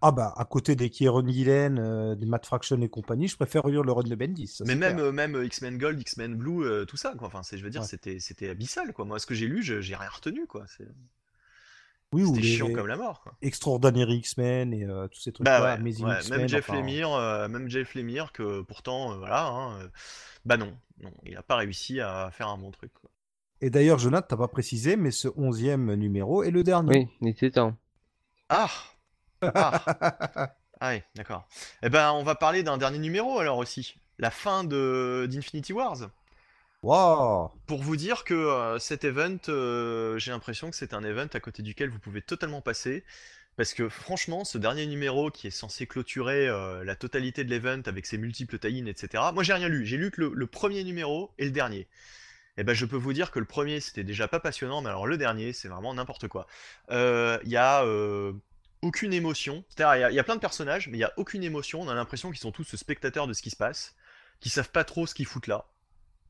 [0.00, 3.64] Ah bah, à côté des Kieron Gillen, euh, des Matt Fraction et compagnie, je préfère
[3.64, 4.46] relire le run de Bendis.
[4.46, 7.26] ça, mais même, euh, même euh, X-Men Gold, X-Men Blue, euh, tout ça, quoi.
[7.26, 7.86] Enfin, c'est, je veux dire, Ouais.
[7.88, 9.04] c'était, c'était abyssal, quoi.
[9.04, 10.64] Moi, ce que j'ai lu, je- j'ai rien retenu, quoi.
[10.68, 10.86] C'est-
[12.12, 13.34] oui, ou C'était les chiant comme la mort, quoi.
[13.42, 16.38] Extraordinary X-Men et euh, tous ces trucs-là, Bah ouais, Amazing ouais, X-Men.
[16.38, 19.88] même Jeff enfin, Lemire, euh, même Jeff Lemire, que pourtant, euh, voilà, hein, euh,
[20.46, 22.92] bah non, non, il a pas réussi à faire un bon truc.
[22.94, 23.10] quoi.
[23.60, 26.98] Et d'ailleurs, Jonathan, t'as pas précisé, mais ce onzième numéro est le dernier.
[26.98, 27.76] Oui, il était temps.
[28.48, 28.70] Ah,
[29.42, 31.46] ah, ah oui, d'accord.
[31.82, 36.08] Eh ben, on va parler d'un dernier numéro alors aussi, la fin de d'Infinity Wars.
[36.82, 41.26] Waouh Pour vous dire que euh, cet event, euh, j'ai l'impression que c'est un event
[41.32, 43.04] à côté duquel vous pouvez totalement passer.
[43.56, 47.82] Parce que franchement, ce dernier numéro qui est censé clôturer euh, la totalité de l'event
[47.86, 49.24] avec ses multiples tie etc.
[49.34, 51.88] Moi j'ai rien lu, j'ai lu que le, le premier numéro et le dernier.
[52.56, 55.08] Et ben je peux vous dire que le premier c'était déjà pas passionnant, mais alors
[55.08, 56.46] le dernier c'est vraiment n'importe quoi.
[56.90, 57.84] Il y a
[58.82, 61.88] aucune émotion, il y a- plein de personnages, mais il y a aucune émotion, on
[61.88, 63.94] a l'impression qu'ils sont tous spectateurs de ce qui se passe,
[64.40, 65.66] qu'ils savent pas trop ce qu'ils foutent là.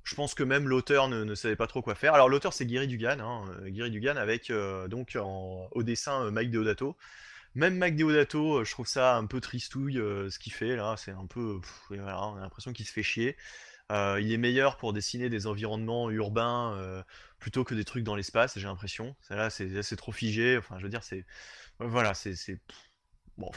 [0.04, 2.14] Je pense que même l'auteur ne, savait pas trop quoi faire.
[2.14, 6.30] Alors l'auteur c'est Guy Dugan, hein, euh, Guy Dugan avec euh, donc au dessin euh,
[6.30, 6.96] Mike Deodato.
[7.54, 11.26] Même Mike Deodato, je trouve ça un peu tristouille ce qu'il fait là, c'est un
[11.26, 11.60] peu,
[11.90, 13.36] voilà, on a l'impression qu'il se fait chier.
[13.90, 17.04] Il est meilleur pour dessiner des environnements urbains
[17.38, 19.16] plutôt que des trucs dans l'espace, j'ai l'impression.
[19.30, 21.24] Là, c'est trop figé, enfin je veux dire c'est,
[21.80, 22.34] voilà c'est
[23.38, 23.50] bon.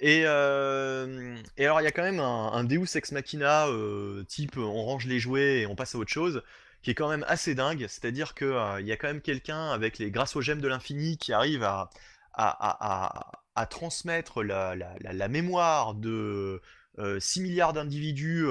[0.00, 4.56] Et, euh, et alors il y a quand même un, Deus Ex Machina euh, type
[4.58, 6.42] on range les jouets et on passe à autre chose
[6.82, 9.98] qui est quand même assez dingue, c'est-à-dire que euh, y a quand même quelqu'un avec
[9.98, 11.90] les grâce aux gemmes de l'infini qui arrive à,
[12.34, 16.62] à, à- à- transmettre la, la- la- mémoire de
[16.98, 18.46] euh, 6 milliards d'individus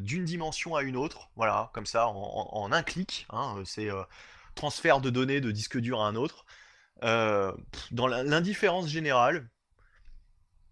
[0.00, 2.14] d'une dimension à une autre, voilà, comme ça, en,
[2.52, 3.90] en- un clic, hein, c'est
[4.54, 6.44] transfert de données de disque dur à un autre.
[7.04, 7.52] Euh,
[7.90, 9.48] dans l'indifférence générale,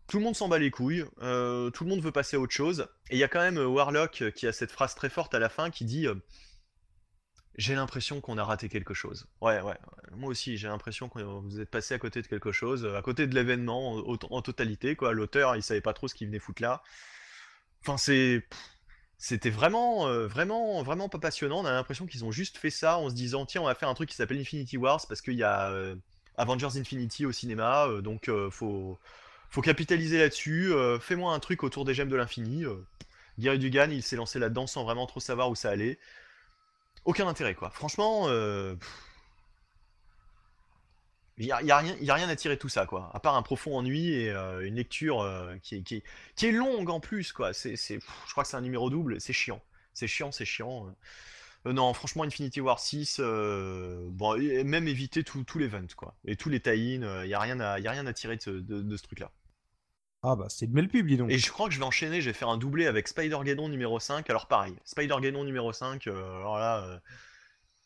[0.09, 2.53] tout le monde s'en bat les couilles, euh, tout le monde veut passer à autre
[2.53, 5.35] chose, et il y a quand même euh, Warlock qui a cette phrase très forte
[5.35, 6.07] à la fin qui dit
[7.57, 9.27] J'ai l'impression qu'on a raté quelque chose.
[9.43, 9.77] Ouais, ouais,
[10.13, 13.27] moi aussi j'ai l'impression que vous êtes passé à côté de quelque chose, à côté
[13.27, 15.13] de l'événement en, totalité, quoi.
[15.13, 16.83] L'auteur il savait pas trop ce qu'il venait foutre là.
[17.83, 18.47] Enfin, c'est.
[19.19, 21.61] C'était vraiment, vraiment, vraiment pas passionnant.
[21.61, 23.89] On a l'impression qu'ils ont juste fait ça en se disant tiens, on va faire
[23.89, 25.71] un truc qui s'appelle Infinity Wars parce qu'il y a
[26.37, 28.99] Avengers Infinity au cinéma, euh, donc euh, faut,
[29.51, 30.73] faut capitaliser là-dessus.
[30.73, 32.65] euh, Fais-moi un truc autour des gemmes de l'infini.
[33.39, 35.99] Gary Dugan, il s'est lancé là-dedans sans vraiment trop savoir où ça allait.
[37.05, 37.71] Aucun intérêt, quoi.
[37.71, 38.29] Franchement,
[41.39, 43.11] il n'y a, rien, à tirer de tout ça, quoi.
[43.15, 45.27] À part un profond ennui et une lecture
[45.63, 45.83] qui,
[46.43, 47.53] est, longue en plus, quoi.
[47.53, 47.99] C'est, je
[48.31, 49.61] crois que c'est un numéro double, c'est chiant.
[49.95, 50.95] C'est chiant, c'est chiant.
[51.67, 56.17] Euh, non, franchement, Infinity War 6, euh, bon, et même éviter tout, tout l'event, quoi.
[56.25, 58.43] Et tous les tie-in, il n'y a, rien à- y a rien à tirer de
[58.43, 59.31] ce, de- de ce truc-là.
[60.25, 61.31] Ah bah c'est de le pub, dis donc.
[61.33, 63.99] Et je crois que je vais enchaîner, je vais faire un doublé avec Spider-Geddon numéro
[63.99, 64.31] 5.
[64.31, 66.99] Alors pareil, Spider-Geddon numéro 5, euh, alors là, euh,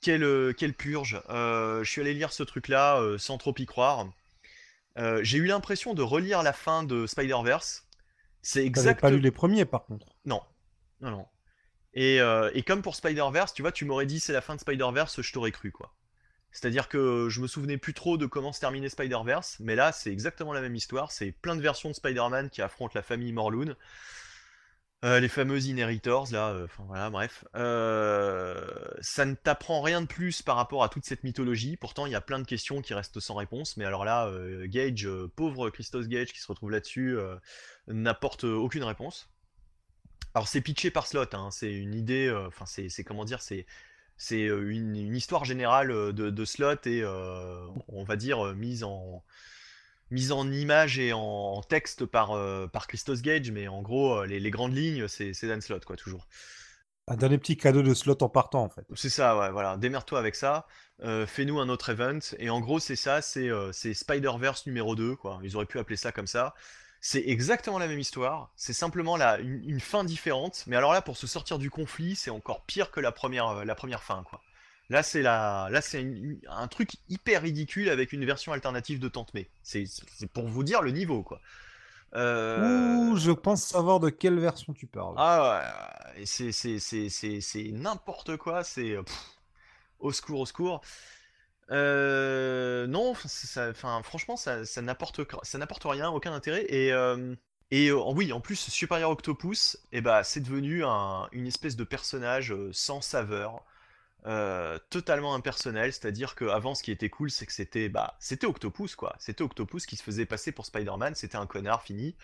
[0.03, 1.19] quelle, euh, quelle purge.
[1.31, 4.07] Euh, je suis allé lire ce truc-là euh, sans trop y croire.
[4.99, 7.87] Euh, j'ai eu l'impression de relire la fin de Spider-Verse.
[8.43, 9.01] C'est exact.
[9.01, 10.07] pas lu les premiers par contre.
[10.27, 10.43] Non,
[11.01, 11.27] non, non.
[11.97, 14.60] Et, euh, et comme pour Spider-Verse, tu vois, tu m'aurais dit c'est la fin de
[14.60, 15.94] Spider-Verse, je t'aurais cru, quoi.
[16.52, 20.12] C'est-à-dire que je me souvenais plus trop de comment se terminait Spider-Verse, mais là, c'est
[20.12, 21.10] exactement la même histoire.
[21.10, 23.76] C'est plein de versions de Spider-Man qui affrontent la famille Morlun.
[25.05, 27.44] Euh, les fameux Inheritors, là, euh, enfin voilà, bref.
[27.55, 28.66] Euh,
[29.00, 31.76] ça ne t'apprend rien de plus par rapport à toute cette mythologie.
[31.76, 33.76] Pourtant, il y a plein de questions qui restent sans réponse.
[33.76, 34.31] Mais alors là,
[34.65, 37.18] Gage, pauvre Christos Gage qui se retrouve là-dessus,
[37.89, 39.28] n'apporte aucune réponse.
[40.36, 43.40] Alors c'est pitché par slot, hein, c'est une idée, euh, enfin c'est c'est comment dire,
[43.40, 43.65] c'est
[44.18, 48.55] c'est euh, une, une histoire générale euh, de, de slot et euh, on va dire
[48.55, 49.24] mise en
[50.10, 54.26] mise en image et en, en texte par euh, par Christos Gage, mais en gros
[54.26, 56.28] les, les grandes lignes c'est Dan Slott quoi toujours.
[57.08, 58.84] Un dernier petit cadeau de slot en partant en fait.
[58.94, 60.66] C'est ça, ouais, voilà, démerde-toi avec ça,
[61.00, 65.40] fais-nous un autre event et en gros c'est ça, c'est c'est Spider-Verse numéro 2 quoi.
[65.42, 66.55] Ils auraient pu appeler ça comme ça.
[67.09, 71.02] C'est exactement la même histoire, c'est simplement la, une, une fin différente, mais alors là,
[71.02, 74.25] pour se sortir du conflit, c'est encore pire que la première, euh, la première fin,
[74.25, 74.43] quoi.
[74.91, 76.05] Là, c'est la, là, c'est
[76.49, 79.49] un truc hyper ridicule avec une version alternative de Tante May.
[79.62, 79.86] C'est
[80.33, 81.41] pour vous dire le niveau, quoi.
[82.17, 85.15] Euh, Ouh, je pense savoir de quelle version tu parles.
[85.17, 85.62] Ah
[86.17, 88.97] ouais, c'est c'est- c'est- c'est- c'est n'importe quoi, c'est
[90.01, 90.81] au secours, au secours.
[91.70, 96.65] Euh, non, ça, franchement, ça, n'apporte rien, aucun intérêt.
[96.69, 97.35] Et, euh,
[97.70, 101.85] et euh, oui, en plus, Superior Octopus, eh bah, c'est devenu un- une espèce de
[101.85, 103.65] personnage euh, sans saveur,
[104.91, 105.93] totalement impersonnel.
[105.93, 109.15] C'est-à-dire qu'avant, ce qui était cool, c'est que c'était bah, c'était Octopus, quoi.
[109.19, 112.17] C'était Octopus qui se faisait passer pour Spider-Man, c'était un connard fini.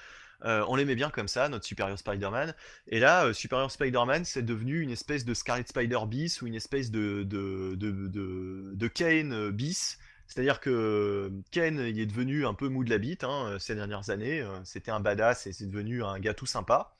[0.45, 2.55] Euh, on l'aimait bien comme ça, notre Superior Spider-Man.
[2.89, 6.55] Et là, euh, Superior Spider-Man, c'est devenu une espèce de Scarlet Spider bis ou une
[6.55, 9.99] espèce de, de, de, Kane euh, bis.
[10.27, 14.11] C'est-à-dire que Kane, il est devenu un peu mou de la bite hein, ces dernières
[14.11, 14.45] années.
[14.65, 16.95] C'était un badass et c'est devenu un gars tout sympa.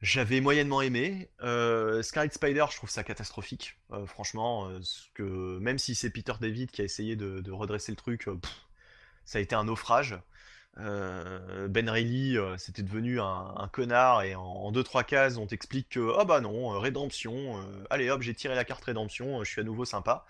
[0.00, 1.30] J'avais moyennement aimé.
[2.02, 3.78] Scarlet Spider, je trouve ça catastrophique.
[4.06, 4.68] Franchement,
[5.14, 8.28] que, même si c'est Peter David qui a essayé de, redresser le truc,
[9.24, 10.18] ça a été un naufrage.
[10.78, 15.46] Euh, Ben Reilly, euh, c'était devenu un, connard et en, en deux trois cases, on
[15.46, 17.62] t'explique que ah bah non, euh, rédemption.
[17.90, 20.24] allez hop, j'ai tiré la carte rédemption, je suis à nouveau sympa.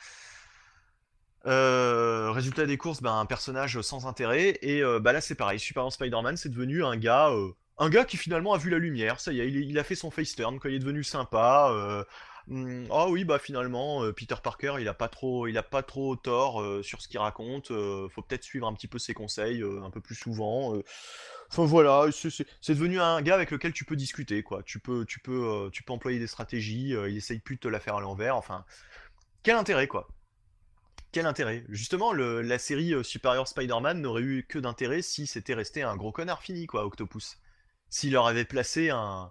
[1.44, 5.58] Résultat des courses, bah, un personnage sans intérêt et euh, bah là c'est pareil.
[5.58, 7.30] Superman Spider-Man, c'est devenu un gars,
[7.78, 9.20] un gars qui finalement a vu la lumière.
[9.20, 12.04] Ça y est, il, a fait son face turn, quand il est devenu sympa.
[12.48, 15.82] Hmm, Ah oui, bah finalement, euh, Peter Parker, il a pas trop, il a pas
[15.84, 17.70] trop tort euh, sur ce qu'il raconte.
[17.70, 20.74] euh, faut peut-être suivre un petit peu ses conseils un peu plus souvent.
[21.50, 24.62] Enfin voilà, c'est devenu un gars avec lequel tu peux discuter, quoi.
[24.64, 26.90] Tu peux, tu peux, tu peux employer des stratégies.
[26.90, 28.36] il essaye plus de te la faire à l'envers.
[28.36, 28.64] Enfin,
[29.42, 30.08] quel intérêt, quoi.
[31.12, 31.64] Quel intérêt?
[31.68, 36.42] Justement, la série Superior Spider-Man n'aurait eu que d'intérêt si c'était resté un gros connard
[36.42, 37.38] fini, quoi, Octopus.
[37.90, 39.30] S'il leur avait placé un,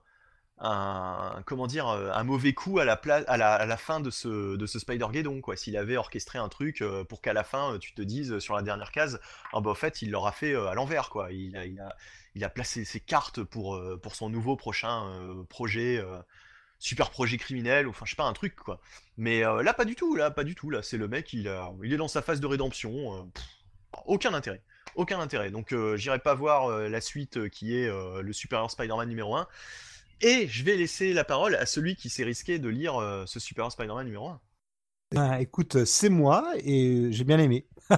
[0.63, 2.93] un comment dire euh, un mauvais coup à la
[3.27, 5.55] à la, à la fin de ce de ce Spider-Geddon quoi.
[5.55, 8.55] S'il avait orchestré un truc euh, pour qu'à la fin euh, tu te dises sur
[8.55, 9.19] la dernière case
[9.53, 11.31] ah bah en fait il l'aura fait à l'envers quoi.
[11.31, 11.95] Il a,
[12.35, 15.11] il a placé ses cartes pour pour son nouveau prochain
[15.49, 16.03] projet
[16.77, 18.79] super projet criminel ou enfin je sais pas un truc quoi.
[19.17, 20.69] Mais là pas du tout là pas du tout.
[20.69, 23.29] Là c'est le mec il est dans sa phase de rédemption
[24.05, 24.61] aucun intérêt.
[24.95, 25.51] Aucun intérêt.
[25.51, 29.47] Donc euh, j'irai pas voir la suite qui est le Superior Spider-Man numéro 1
[30.21, 33.39] et je vais laisser la parole à celui qui s'est risqué de lire euh, ce
[33.39, 34.39] Super Spider-Man numéro 1.
[35.13, 37.65] Ben, écoute, c'est moi et j'ai bien aimé.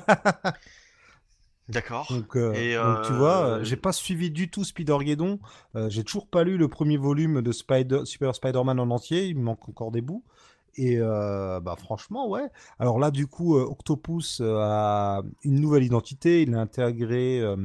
[1.69, 2.07] D'accord.
[2.09, 5.39] Donc, euh, Et, donc, tu vois, euh, j'ai pas suivi du tout Spider-Geddon.
[5.75, 9.27] Euh, j'ai toujours pas lu le premier volume de Spider Super Spider-Man en entier.
[9.27, 10.23] Il me manque encore des bouts.
[10.75, 12.49] Et euh, bah franchement, ouais.
[12.79, 16.41] Alors là, du coup, Octopus a une nouvelle identité.
[16.41, 17.55] Il a intégré, euh,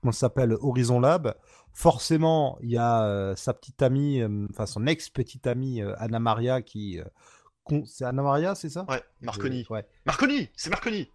[0.00, 1.34] comment s'appelle, Horizon Lab.
[1.72, 6.18] Forcément, il y a euh, sa petite amie, euh, enfin son ex-petite amie euh, Anna
[6.18, 7.00] Maria qui,
[7.86, 8.84] c'est Anna Maria, c'est ça?
[8.88, 9.64] Ouais, Marconi.
[9.70, 9.86] Ouais.
[10.04, 11.08] Marconi C'est Marconi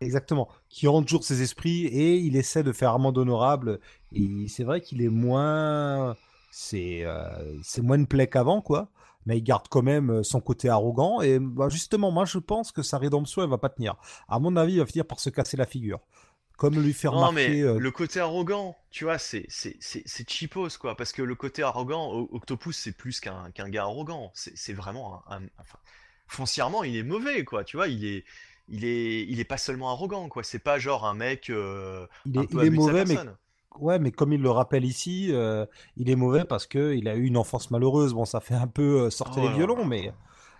[0.00, 3.80] Exactement, qui hante toujours ses esprits et il essaie de faire amende honorable.
[4.12, 6.16] Et c'est vrai qu'il est moins,
[6.50, 8.88] c'est euh, moins de plaie qu'avant quoi,
[9.26, 11.20] mais il garde quand même son côté arrogant.
[11.20, 13.96] Et bah, justement, moi je pense que sa rédemption elle va pas tenir.
[14.26, 16.00] À mon avis, il va finir par se casser la figure,
[16.60, 20.94] comme lui faire Non, mais euh, le côté arrogant, tu vois, c'est c'est cheapos, quoi.
[20.96, 24.30] Parce que le côté arrogant, Octopus, c'est plus qu'un qu'un gars arrogant.
[24.34, 25.78] C'est c'est vraiment un, un- Enfin,
[26.28, 27.64] foncièrement, il est mauvais, quoi.
[27.64, 28.24] Tu vois, il est.
[28.72, 30.44] Il est, il est pas seulement arrogant, quoi.
[30.44, 33.18] C'est pas genre un mec euh, il un est, peu il mauvais, mais.
[33.78, 35.64] Ouais, mais comme il le rappelle ici, euh,
[35.96, 38.12] il est mauvais parce que il a eu une enfance malheureuse.
[38.14, 40.12] Bon, ça fait un peu sortir Oh les violons, mais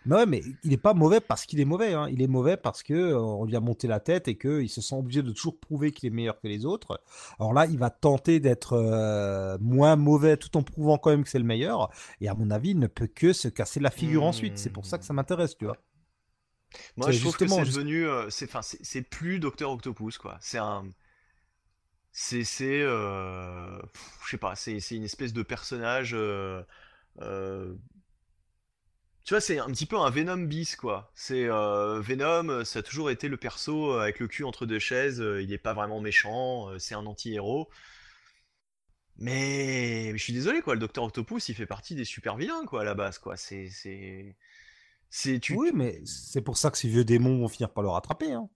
[0.06, 1.92] mais ouais, mais il est pas mauvais parce qu'il est mauvais.
[1.92, 2.08] hein.
[2.10, 4.80] Il est mauvais parce que euh, on lui a monté la tête et qu'il se
[4.80, 7.02] sent obligé de toujours prouver qu'il est meilleur que les autres.
[7.38, 11.28] Alors là, il va tenter d'être euh, moins mauvais tout en prouvant quand même que
[11.28, 11.90] c'est le meilleur.
[12.20, 14.58] Et à mon avis, il ne peut que se casser la figure ensuite.
[14.58, 15.76] C'est pour ça que ça m'intéresse, tu vois.
[16.96, 20.38] Moi, je trouve que c'est devenu, euh, c'est, enfin, c'est, c'est plus Docteur Octopus, quoi.
[20.40, 20.84] C'est un,
[22.12, 23.78] c'est, c'est, euh,
[24.24, 26.14] je sais pas, c'est, une espèce de personnage.
[26.14, 26.62] euh,
[29.24, 31.10] tu vois, c'est un petit peu un Venom bis, quoi.
[31.14, 34.78] C'est euh, Venom, ça a toujours été le perso euh, avec le cul entre deux
[34.78, 35.20] chaises.
[35.20, 37.68] euh, il est pas vraiment méchant, euh, c'est un anti-héros.
[39.18, 40.74] Mais, mais je suis désolé, quoi.
[40.74, 43.36] Le Docteur Octopus, il fait partie des super vilains, quoi, à la base, quoi.
[43.36, 44.36] C'est, c'est,
[45.10, 47.90] c'est, tu, Oui, mais c'est pour ça que ces vieux démons vont finir par le
[47.90, 48.32] rattraper.
[48.32, 48.48] Hein.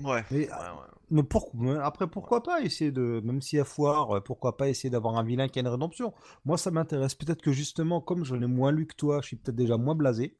[0.00, 0.24] Ouais.
[0.30, 0.86] Mais, Ouais, ouais.
[1.10, 4.68] Mais pour- mais après, pourquoi pas essayer de, même si à foire, euh, pourquoi pas
[4.68, 6.12] essayer d'avoir un vilain qui a une rédemption
[6.44, 7.14] Moi, ça m'intéresse.
[7.14, 9.94] Peut-être que justement, comme je l'ai moins lu que toi, je suis peut-être déjà moins
[9.94, 10.36] blasé.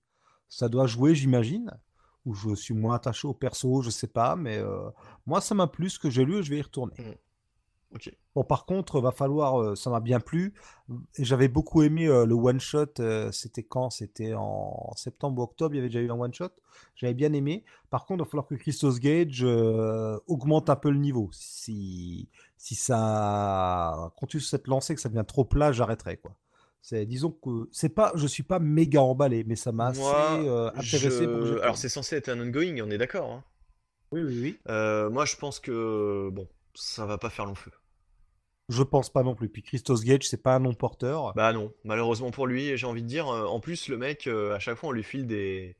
[0.48, 1.70] Ça doit jouer, j'imagine.
[2.24, 4.34] Ou je suis moins attaché au perso, je sais pas.
[4.34, 4.90] Mais euh,
[5.26, 6.94] moi, ça m'a plu ce que j'ai lu et je vais y retourner.
[8.34, 10.54] Bon, par contre, va falloir, euh, ça m'a bien plu.
[11.18, 12.86] J'avais beaucoup aimé euh, le one shot.
[13.00, 13.90] euh, c'était quand?
[13.90, 15.74] C'était en septembre ou octobre.
[15.74, 16.50] Il y avait déjà eu un one shot.
[16.94, 17.64] J'avais bien aimé.
[17.90, 19.42] Par contre, il va falloir que Christos Gage
[20.26, 21.30] augmente un peu le niveau.
[21.32, 26.36] Si, si ça continue cette lancée, que ça devient trop plat, j'arrêterai quoi.
[26.82, 30.00] C'est, disons que c'est pas, je suis pas méga emballé, mais ça m'a assez
[30.76, 31.60] intéressé pour que.
[31.60, 33.30] Alors c'est censé être un ongoing, on est d'accord.
[33.32, 33.44] hein.
[34.12, 34.58] Oui, oui, oui.
[34.66, 37.72] Moi je pense que bon, ça va pas faire long feu.
[38.68, 39.48] Je pense pas non plus.
[39.48, 41.32] Puis Christos Gage, c'est pas un non porteur.
[41.36, 43.28] Bah non, malheureusement pour lui, j'ai envie de dire.
[43.28, 45.76] euh, en plus le mec, euh, à chaque fois on lui file des,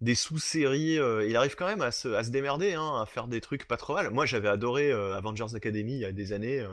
[0.00, 0.98] des sous-séries.
[0.98, 3.66] euh, il arrive quand même à se, à se démerder, hein, à faire des trucs
[3.68, 4.10] pas trop mal.
[4.10, 6.66] Moi j'avais adoré Avengers Academy il y a des années.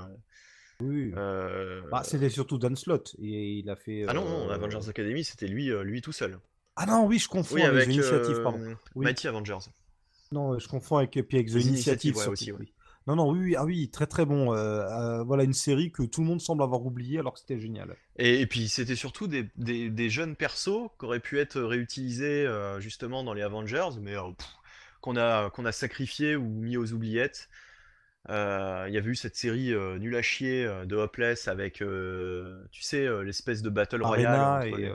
[0.82, 1.14] Oui.
[1.16, 3.16] euh, Bah, c'était surtout Dan Slott.
[3.22, 4.06] Et il a fait.
[4.08, 6.40] Ah non, non, euh, Avengers Academy c'était lui, lui tout seul.
[6.76, 8.76] Ah non, oui, je confonds Oui, avec, Initiative, pardon.
[8.96, 9.06] Oui.
[9.06, 9.60] Mighty Avengers.
[10.32, 12.74] Non, je confonds avec, puis avec The The Initiative, Initiative, ouais, surtout, aussi, oui.
[13.08, 14.54] Non, non, oui, oui, ah oui, très très bon.
[14.54, 17.60] euh, euh, voilà une série que tout le monde semble avoir oubliée alors que c'était
[17.60, 17.96] génial.
[18.18, 22.46] Et, et puis c'était surtout des, des- des jeunes persos qui auraient pu être réutilisés
[22.46, 24.16] euh, justement dans les Avengers, mais
[25.02, 27.50] qu'on a, qu'on a sacrifiés ou mis aux oubliettes.
[28.30, 31.84] Euh, Il y avait eu cette série euh, nulle à chier euh, de Hopeless avec,
[32.72, 34.36] tu sais, l'espèce de battle royale.
[34.36, 34.72] Arena et.
[34.78, 34.94] les-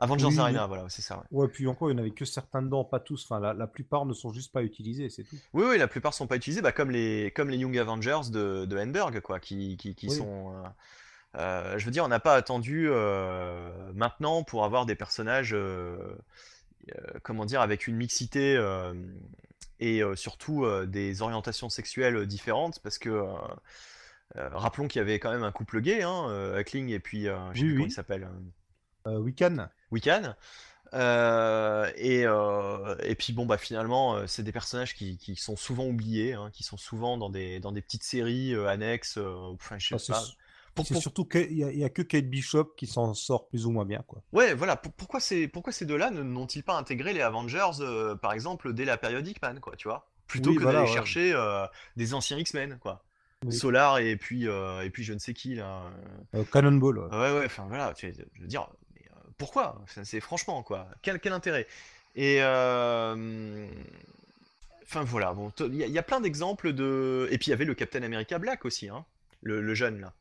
[0.00, 1.16] Avengers oui, Arena, mais- voilà, c'est ça.
[1.18, 1.24] ouais.
[1.32, 3.24] Ouais, puis encore, il n'y en avait que certains dedans, pas tous.
[3.24, 5.36] Enfin, la, la plupart ne sont juste pas utilisés, c'est tout.
[5.54, 8.64] Oui, oui, la plupart sont pas utilisés, bah, comme les, comme les Young Avengers de,
[8.64, 10.14] de Henberg, quoi, qui, qui, qui Oui.
[10.16, 10.52] sont.
[10.54, 10.62] euh,
[11.36, 15.54] euh, je veux dire, on n'a pas attendu euh, maintenant pour avoir des personnages,
[17.22, 18.58] comment dire, avec une mixité
[19.80, 23.24] et surtout des orientations sexuelles différentes, parce que
[24.34, 27.60] rappelons qu'il y avait quand même un couple gay, hein, et puis je sais Oui,
[27.60, 28.28] plus comment il s'appelle.
[29.08, 30.34] Euh, Euh, Wiccan Wiccan.
[30.94, 35.54] Euh, et, euh, et puis bon bah finalement euh, c'est des personnages qui, qui sont
[35.54, 39.76] souvent oubliés, hein, qui sont souvent dans des, dans des petites séries euh, annexes, enfin
[39.78, 40.24] je sais Ah, pas.
[40.74, 43.84] Pour- surtout qu'il n'y a, a que Kate Bishop qui s'en sort plus ou moins
[43.84, 44.22] bien, quoi.
[44.32, 48.72] Ouais voilà, pour- pourquoi, ces, pourquoi ces deux-là n'ont-ils pas intégré les Avengers par exemple
[48.72, 50.08] dès la période Hickman quoi, tu vois?
[50.26, 50.96] Plutôt Oui, que voilà, d'aller ouais.
[50.96, 51.34] chercher
[51.96, 53.02] des anciens X-Men quoi.
[53.44, 53.52] Oui.
[53.52, 55.82] Solar et puis, et puis je ne sais qui là.
[56.50, 57.10] Cannonball, ouais.
[57.16, 58.08] Ouais, ouais, enfin voilà, je
[58.40, 58.68] veux dire,
[59.38, 59.82] pourquoi?
[60.04, 60.88] C'est franchement, quoi.
[61.02, 61.66] Quel, quel intérêt?
[62.16, 62.38] Et.
[62.42, 63.66] euh,
[64.90, 67.28] Enfin voilà, bon, il y, a- il y a plein d'exemples de.
[67.30, 69.04] Et puis il y avait le Captain America Black aussi, hein,
[69.42, 70.14] le, le jeune là.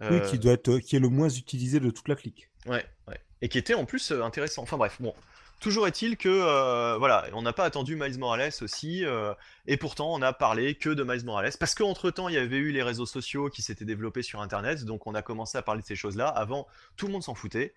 [0.00, 2.48] Oui, Euh, qui doit être, qui est le moins utilisé de toute la clique.
[2.66, 3.20] Ouais, ouais.
[3.42, 4.62] Et qui était en plus euh, intéressant.
[4.62, 5.12] Enfin bref, bon.
[5.58, 9.34] Toujours est-il que, euh, voilà, on n'a pas attendu Miles Morales aussi, euh,
[9.66, 12.70] et pourtant on a parlé que de Miles Morales, parce qu'entre-temps il y avait eu
[12.70, 15.86] les réseaux sociaux qui s'étaient développés sur Internet, donc on a commencé à parler de
[15.88, 16.28] ces choses-là.
[16.28, 17.74] Avant, tout le monde s'en foutait,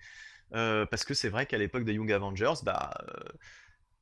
[0.53, 3.29] euh, parce que c'est vrai qu'à l'époque des Young Avengers, bah, euh,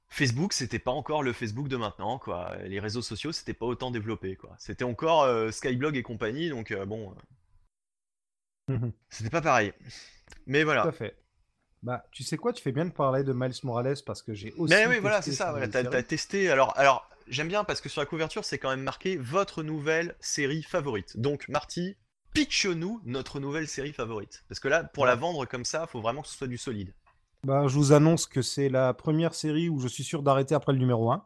[0.09, 2.55] Facebook c'était pas encore le Facebook de maintenant, quoi.
[2.65, 4.55] Les réseaux sociaux c'était pas autant développé, quoi.
[4.59, 7.15] C'était encore euh, Skyblog et compagnie, donc bon,
[8.67, 8.91] Mhm.
[9.09, 9.73] c'était pas pareil.
[10.45, 10.83] Mais voilà.
[10.83, 11.17] Tout à fait.
[11.81, 14.51] Bah, tu sais quoi, tu fais bien de parler de Miles Morales parce que j'ai
[14.53, 14.73] aussi.
[14.73, 15.51] Mais oui, voilà, c'est ça.
[15.51, 16.49] Voilà, t'as, t'as testé.
[16.49, 20.15] Alors, alors, j'aime bien parce que sur la couverture, c'est quand même marqué votre nouvelle
[20.19, 21.17] série favorite.
[21.17, 21.95] Donc, Marty,
[22.33, 24.43] pitch-nous notre nouvelle série favorite.
[24.47, 26.93] Parce que là, pour la vendre comme ça, faut vraiment que ce soit du solide.
[27.43, 30.73] Bah, je vous annonce que c'est la première série où je suis sûr d'arrêter après
[30.73, 31.25] le numéro 1.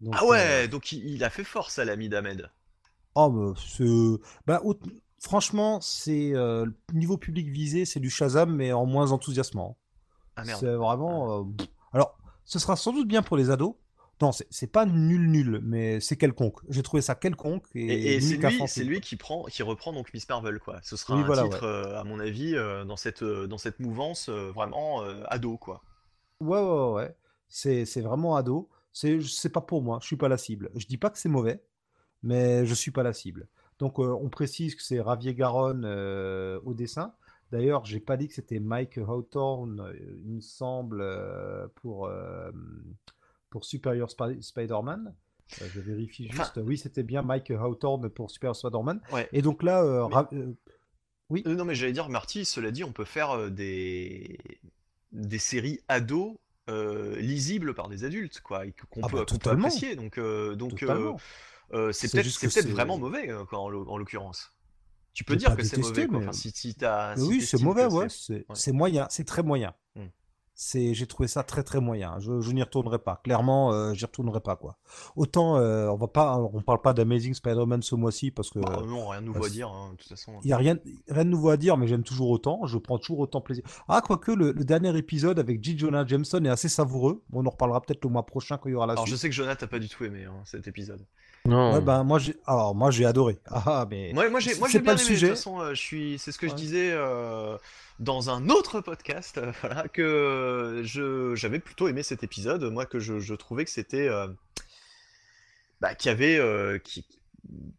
[0.00, 2.50] Donc, Ah ouais, euh, donc il, il a fait fort ça, l'ami d'Ahmed.
[3.14, 3.84] Oh, bah, c'est-
[4.46, 4.74] bah, au-
[5.20, 9.78] franchement, c'est euh, le niveau public visé, c'est du Shazam, mais en moins enthousiasmant.
[10.36, 10.58] Ah merde.
[10.60, 11.40] C'est vraiment.
[11.40, 11.68] euh, pff.
[11.92, 13.74] Alors, ce sera sans doute bien pour les ados.
[14.22, 16.60] Non, c'est pas nul nul, mais c'est quelconque.
[16.68, 20.14] J'ai trouvé ça quelconque et, Et, et c'est lui, c'est qui prend, qui reprend donc
[20.14, 20.78] Miss Marvel quoi.
[20.82, 21.66] Ce sera Oui, un voilà, titre, ouais.
[21.66, 25.82] euh, à mon avis, euh, dans cette, euh, dans cette mouvance vraiment ado quoi.
[26.40, 27.16] Ouais, ouais, ouais.
[27.48, 28.68] C'est c'est vraiment ado.
[28.92, 29.98] C'est c'est pas pour moi.
[30.00, 30.70] Je suis pas la cible.
[30.76, 31.62] Je dis pas que c'est mauvais,
[32.22, 33.48] mais je suis pas la cible.
[33.80, 35.84] Donc, on précise que c'est Ravier Garonne
[36.64, 37.14] au dessin.
[37.50, 39.92] D'ailleurs, j'ai pas dit que c'était Mike Hawthorne,
[40.24, 41.04] il me semble,
[41.74, 42.08] pour,
[43.54, 45.14] pour Superior Spi- Spider-Man.
[45.62, 46.60] Euh, je vérifie Enfin- juste.
[46.66, 49.00] Oui, c'était bien Mike Hawthorne pour Superior Spider-Man.
[49.12, 49.28] Ouais.
[49.30, 50.52] Et donc là, euh, Mais- euh,
[51.30, 54.36] oui, non mais j'allais dire Marty, cela dit, on peut faire des,
[55.12, 56.34] des séries ados
[57.16, 59.94] lisibles par des adultes quoi, et qu'on Ah peut, bah, qu'on peut apprécier.
[59.94, 60.82] Donc, donc
[61.92, 62.10] c'est
[62.48, 64.50] peut-être c'est- vraiment mauvais quoi, en, l'oc- en l'occurrence.
[65.12, 68.08] Tu peux dire que c'est mauvais mais- Enfin, si, si si oui, c'est mauvais, ouais.
[68.54, 69.72] c'est moyen, c'est très moyen.
[70.56, 72.18] C'est, j'ai trouvé ça très très moyen.
[72.20, 73.20] Je, je n'y retournerai pas.
[73.24, 74.76] Clairement, euh, j'y retournerai pas quoi.
[75.16, 78.82] Autant, euh, on va pas, on parle pas d'Amazing Spider-Man ce mois-ci parce que Bah,
[78.86, 80.38] non, rien de nouveau bah, à dire hein, de toute façon.
[80.44, 82.66] il y a rien, rien de nouveau à dire, mais j'aime toujours autant.
[82.66, 83.64] Je prends toujours autant plaisir.
[83.88, 85.76] Ah, quoique le, le dernier épisode avec J.
[85.76, 87.24] Jonah Jameson est assez savoureux.
[87.32, 89.22] On en reparlera peut-être le mois prochain quand il y aura la Alors je suite.
[89.22, 91.04] sais que Jonathan t'as pas du tout aimé hein, cet épisode.
[91.46, 91.74] Non.
[91.74, 93.38] Ouais, ben moi j'ai, alors moi j'ai adoré.
[93.46, 95.10] Ah, mais Moi, moi j'ai moi c'est j'ai pas bien le aimé.
[95.10, 95.28] De sujet.
[95.28, 96.58] toute façon, euh, je suis, c'est ce que je Ouais.
[96.58, 97.58] disais euh,
[97.98, 102.64] dans un autre podcast, euh, voilà, que je j'avais plutôt aimé cet épisode.
[102.64, 104.26] Moi, que je, je trouvais que c'était, euh,
[105.82, 107.04] bah, qu'il y avait, euh, qui-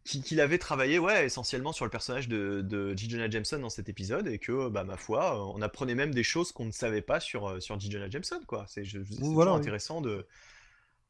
[0.04, 3.10] qui- qu'il avait travaillé, ouais, essentiellement sur le personnage de, de J.
[3.10, 6.52] Jonah Jameson dans cet épisode, et que, bah, ma foi, on apprenait même des choses
[6.52, 7.90] qu'on ne savait pas sur euh, sur J.
[7.90, 8.64] Jonah Jameson, quoi.
[8.68, 9.58] C'est je- c'est toujours Voilà, oui.
[9.58, 10.24] intéressant de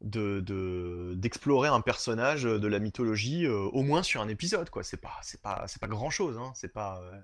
[0.03, 4.83] de, de- d'explorer un personnage de la mythologie euh, au moins sur un épisode quoi
[4.83, 7.19] c'est pas c'est pas c'est pas grand chose hein c'est pas euh,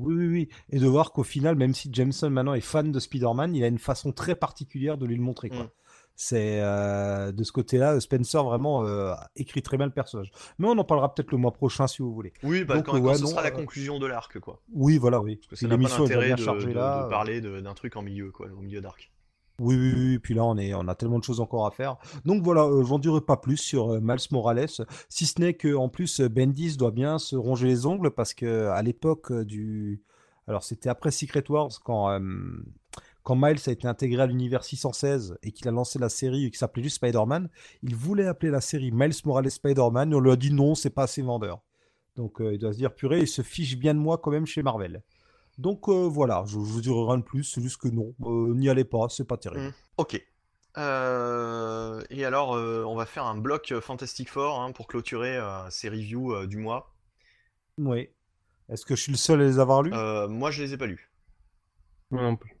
[0.00, 0.48] Oui, oui, oui.
[0.70, 3.68] Et de voir qu'au final, même si Jameson maintenant est fan de Spider-Man, il a
[3.68, 5.48] une façon très particulière de lui le montrer.
[5.50, 5.64] Quoi.
[5.64, 5.70] Mm.
[6.16, 10.30] C'est euh, de ce côté-là, Spencer vraiment euh, écrit très bien le personnage.
[10.58, 12.32] Mais on en parlera peut-être le mois prochain si vous voulez.
[12.42, 14.60] oui bah, Donc, quand, quand ouais, ce non, sera la euh, conclusion de l'arc quoi
[14.72, 15.36] Oui, voilà, oui.
[15.36, 17.00] parce que ça n'a pas d'intérêt de, de- là.
[17.02, 19.10] de euh, parler d'un truc en milieu quoi au milieu d'arc
[19.60, 20.18] Oui, oui, oui.
[20.18, 21.96] Puis là, on a tellement de choses encore à faire.
[22.24, 24.66] Donc voilà, euh, j'en dirai pas plus sur euh, Miles Morales,
[25.08, 28.66] si ce n'est que en plus Bendis doit bien se ronger les ongles parce que
[28.68, 30.02] à l'époque euh, du,
[30.48, 32.20] alors c'était après Secret Wars quand euh,
[33.22, 36.58] quand Miles a été intégré à l'univers 616 et qu'il a lancé la série qui
[36.58, 37.48] s'appelait juste Spider-Man,
[37.82, 41.04] il voulait appeler la série Miles Morales Spider-Man on lui a dit non, c'est pas
[41.04, 41.62] assez vendeur.
[42.16, 44.62] Donc il doit se dire purée, il se fiche bien de moi quand même chez
[44.62, 45.02] Marvel.
[45.58, 48.54] Donc euh, voilà, je, je vous dirai rien de plus, c'est juste que non, euh,
[48.54, 49.68] n'y allez pas, c'est pas terrible.
[49.68, 49.74] Mm.
[49.98, 50.26] ok
[50.76, 55.70] Euh, et alors euh, on va faire un bloc Fantastic Four hein, pour clôturer euh,
[55.70, 56.92] ces reviews euh, du mois
[57.78, 58.08] Oui.
[58.68, 59.92] Est-ce que je suis le seul à les avoir lus?
[59.94, 61.10] Euh, moi je les ai pas lus
[62.10, 62.53] Moi non plus.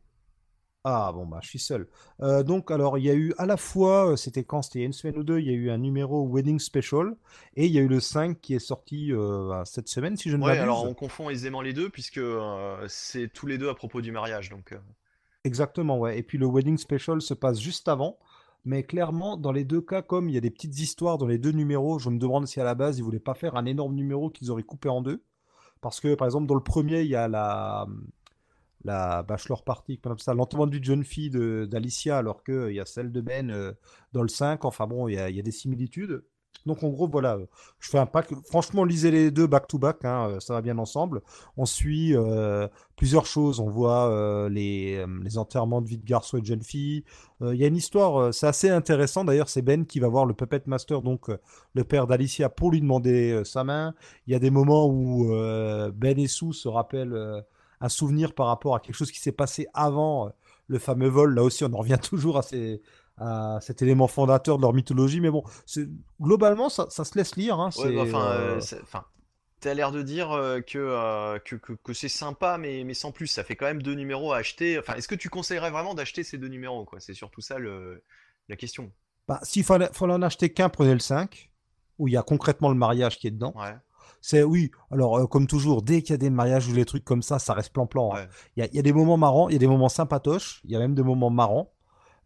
[0.86, 1.88] Ah bon bah je suis seul.
[2.20, 4.60] Euh, donc alors il y a eu à la fois, euh, c'était quand?
[4.60, 6.58] C'était il y a une semaine ou deux, il y a eu un numéro Wedding
[6.58, 7.16] Special
[7.56, 10.36] et il y a eu le 5 qui est sorti euh, cette semaine si je
[10.36, 10.62] ne ouais m'abuse.
[10.62, 14.12] alors on confond aisément les deux puisque euh, c'est tous les deux à propos du
[14.12, 14.74] mariage donc
[15.44, 16.18] Exactement ouais.
[16.18, 18.18] Et puis le Wedding Special se passe juste avant.
[18.66, 21.36] Mais clairement, dans les deux cas, comme il y a des petites histoires dans les
[21.36, 23.94] deux numéros, je me demande si à la base ils voulaient pas faire un énorme
[23.94, 25.22] numéro qu'ils auraient coupé en deux.
[25.82, 27.86] Parce que par exemple dans le premier, il y a la,
[28.84, 33.12] la bachelor party, comme ça, l'enterrement de jeune fille d'Alicia, alors qu'il y a celle
[33.12, 33.72] de Ben euh,
[34.12, 34.64] dans le 5.
[34.64, 36.22] Enfin bon, il y a, des similitudes.
[36.66, 37.46] Donc en gros, voilà, euh,
[37.78, 38.32] je fais un pack.
[38.46, 41.22] Franchement, lisez les deux back-to-back, hein, euh, ça va bien ensemble.
[41.56, 43.60] On suit euh, plusieurs choses.
[43.60, 47.04] On voit euh, les, euh, les enterrements de vie de garçons et de jeunes filles.
[47.42, 49.24] Euh, Il y a une histoire, euh, c'est assez intéressant.
[49.24, 51.38] D'ailleurs, c'est Ben qui va voir le Puppet Master, donc euh,
[51.74, 53.94] le père d'Alicia, pour lui demander euh, sa main.
[54.26, 57.40] Il y a des moments où euh, Ben et Sue se rappellent euh,
[57.84, 60.30] un souvenir par rapport à quelque chose qui s'est passé avant euh,
[60.68, 61.34] le fameux vol.
[61.34, 62.80] Là aussi, on en revient toujours à, ces-
[63.18, 65.20] à cet élément fondateur de leur mythologie.
[65.20, 65.44] Mais bon,
[66.20, 67.60] globalement, ça, ça se laisse lire.
[67.60, 68.60] hein, Ouais, bah, enfin, euh, euh,
[69.60, 70.28] t'as l'air de dire
[70.66, 73.26] que, euh, que, que, que c'est sympa, mais, mais sans plus.
[73.26, 74.78] Ça fait quand même deux numéros à acheter.
[74.78, 77.00] Enfin, est-ce que tu conseillerais vraiment d'acheter ces deux numéros, quoi?
[77.00, 78.02] C'est surtout ça le,
[78.48, 78.92] la question.
[79.28, 81.50] bah, s'il fallait, fallait en acheter qu'un, prenez le 5,
[81.98, 83.54] où il y a concrètement le mariage qui est dedans.
[83.56, 83.74] Ouais.
[84.26, 87.04] C'est oui, alors euh, comme toujours, dès qu'il y a des mariages ou des trucs
[87.04, 88.12] comme ça, ça reste plan-plan.
[88.14, 88.20] hein.
[88.20, 88.28] Ouais.
[88.56, 90.62] Il y, a, il y a des moments marrants, il y a des moments sympatoches,
[90.64, 91.74] il y a même des moments marrants.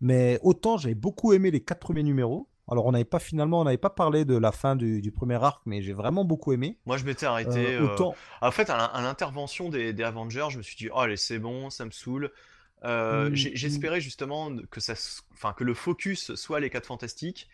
[0.00, 2.46] Mais autant j'avais beaucoup aimé les quatre premiers numéros.
[2.70, 5.42] Alors on n'avait pas finalement, on n'avait pas parlé de la fin du, du premier
[5.42, 6.78] arc, mais j'ai vraiment beaucoup aimé.
[6.86, 7.74] Moi, je m'étais arrêté.
[7.74, 10.76] Euh, euh, autant, En fait, à l'in- à l'intervention des, des Avengers, je me suis
[10.76, 12.30] dit, oh, allez, c'est bon, ça me saoule.
[12.84, 13.56] Euh, Mm, j'ai- mm.
[13.56, 14.92] J'espérais justement que ça,
[15.32, 17.48] enfin, que le focus soit les 4 fantastiques.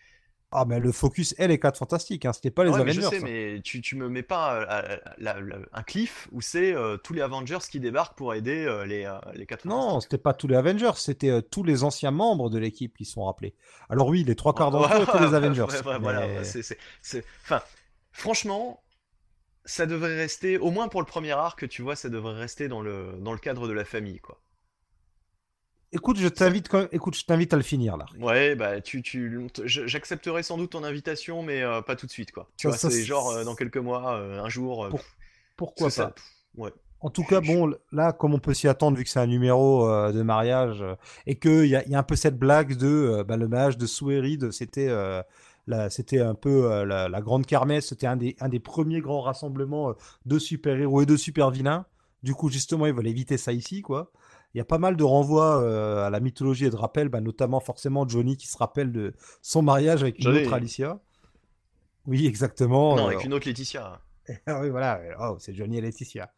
[0.56, 2.24] Ah, mais le focus, est 4 fantastiques.
[2.26, 2.32] Hein.
[2.32, 3.16] C'était pas les Ouais, mais je Avengers.
[3.16, 3.26] sais, ça.
[3.26, 7.12] mais tu, tu me mets pas euh, la- la- un cliff où c'est euh, tous
[7.12, 10.56] les Avengers qui débarquent pour aider euh, les, les 4 Non, c'était pas tous les
[10.56, 13.54] Avengers, c'était tous les anciens membres de l'équipe qui sont rappelés.
[13.90, 15.66] Alors oui, les trois quarts d'entre eux étaient les Avengers.
[15.84, 17.60] Ouais, ouais, mais- c'est- Enfin,
[18.12, 18.82] franchement,
[19.64, 22.82] ça devrait rester, au moins pour le premier arc, tu vois, ça devrait rester dans
[22.82, 24.40] le, dans le cadre de la famille, quoi.
[25.94, 28.06] Écoute, je t'invite écoute, je t'invite à le finir là.
[28.18, 32.32] Ouais, bah, tu, tu, j'accepterai sans doute ton invitation, mais euh, pas tout de suite,
[32.32, 32.48] quoi.
[32.56, 34.88] Tu Ça- vois, ça, c'est genre euh, dans quelques mois, euh, un jour.
[34.88, 35.00] Pour-
[35.56, 36.10] Pourquoi ça, pas?
[36.10, 36.24] pff,
[36.56, 36.72] ouais.
[37.00, 39.88] En tout cas, bon, là, comme on peut s'y attendre, vu que c'est un numéro
[39.88, 40.94] euh, de mariage, euh,
[41.26, 43.76] et qu'il y a, y a un peu cette blague de euh, bah, le mariage
[43.78, 43.86] de
[44.20, 49.20] Reed, c'était un peu la, la grande kermesse, c'était un des, un des premiers grands
[49.22, 49.94] rassemblements
[50.26, 51.86] de super-héros et de super-vilains.
[52.22, 54.10] Du coup, justement, ils veulent éviter ça ici, quoi.
[54.54, 57.20] Il y a pas mal de renvois euh, à la mythologie et de rappels, bah,
[57.20, 61.00] notamment forcément Johnny qui se rappelle de son mariage avec une autre Alicia.
[62.06, 62.96] Oui, exactement.
[62.96, 64.00] Non, euh, avec une autre Laetitia.
[64.46, 65.00] ah oui, voilà.
[65.20, 66.32] Oh, c'est Johnny et Laetitia.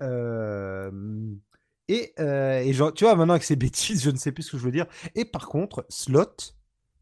[0.00, 0.90] Euh,
[1.88, 4.52] Et, euh, et genre, tu vois, maintenant avec ces bêtises, je ne sais plus ce
[4.52, 4.86] que je veux dire.
[5.16, 6.54] Et par contre, Slot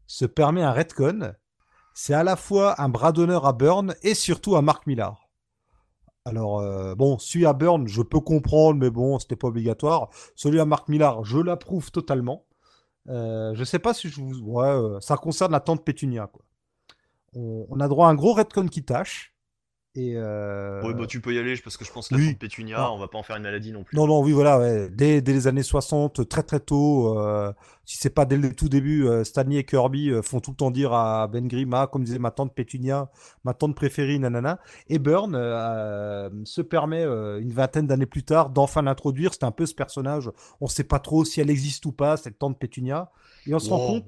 [0.07, 1.33] se permet un retcon.
[1.93, 5.28] C'est à la fois un bras d'honneur à Burn et surtout à Mark Millar.
[6.25, 10.09] Alors, euh, bon, celui à Burn, je peux comprendre, mais bon, c'était pas obligatoire.
[10.35, 12.45] Celui à Mark Millar, je l'approuve totalement.
[13.07, 14.39] Euh, je sais pas si je vous.
[14.41, 16.43] Ouais, euh, ça concerne la tante Pétunia, quoi.
[17.33, 19.35] On, a droit à un gros retcon qui tâche.
[19.95, 20.13] Et.
[20.15, 22.35] euh, Ouais, bah tu peux y aller, parce que je pense que la oui.
[22.35, 22.91] Pétunia, Ah.
[22.91, 23.97] on va pas en faire une maladie non plus.
[23.97, 24.87] Non, non, oui, voilà, ouais.
[24.91, 27.51] dès, dès les années 60, très très tôt, euh,
[27.85, 30.55] si c'est pas dès le tout début, euh, Stanley et Kirby euh, font tout le
[30.57, 33.09] temps dire à Ben Grimm, ah, comme disait ma tante Pétunia,
[33.43, 34.59] ma tante préférée, nanana.
[34.89, 39.33] Et Byrne euh, se permet, euh, une vingtaine d'années plus tard, d'enfin l'introduire.
[39.33, 40.29] C'est un peu ce personnage,
[40.61, 43.09] on sait pas trop si elle existe ou pas, cette tante Pétunia.
[43.47, 43.87] Et on se rend Wow.
[43.87, 44.05] compte.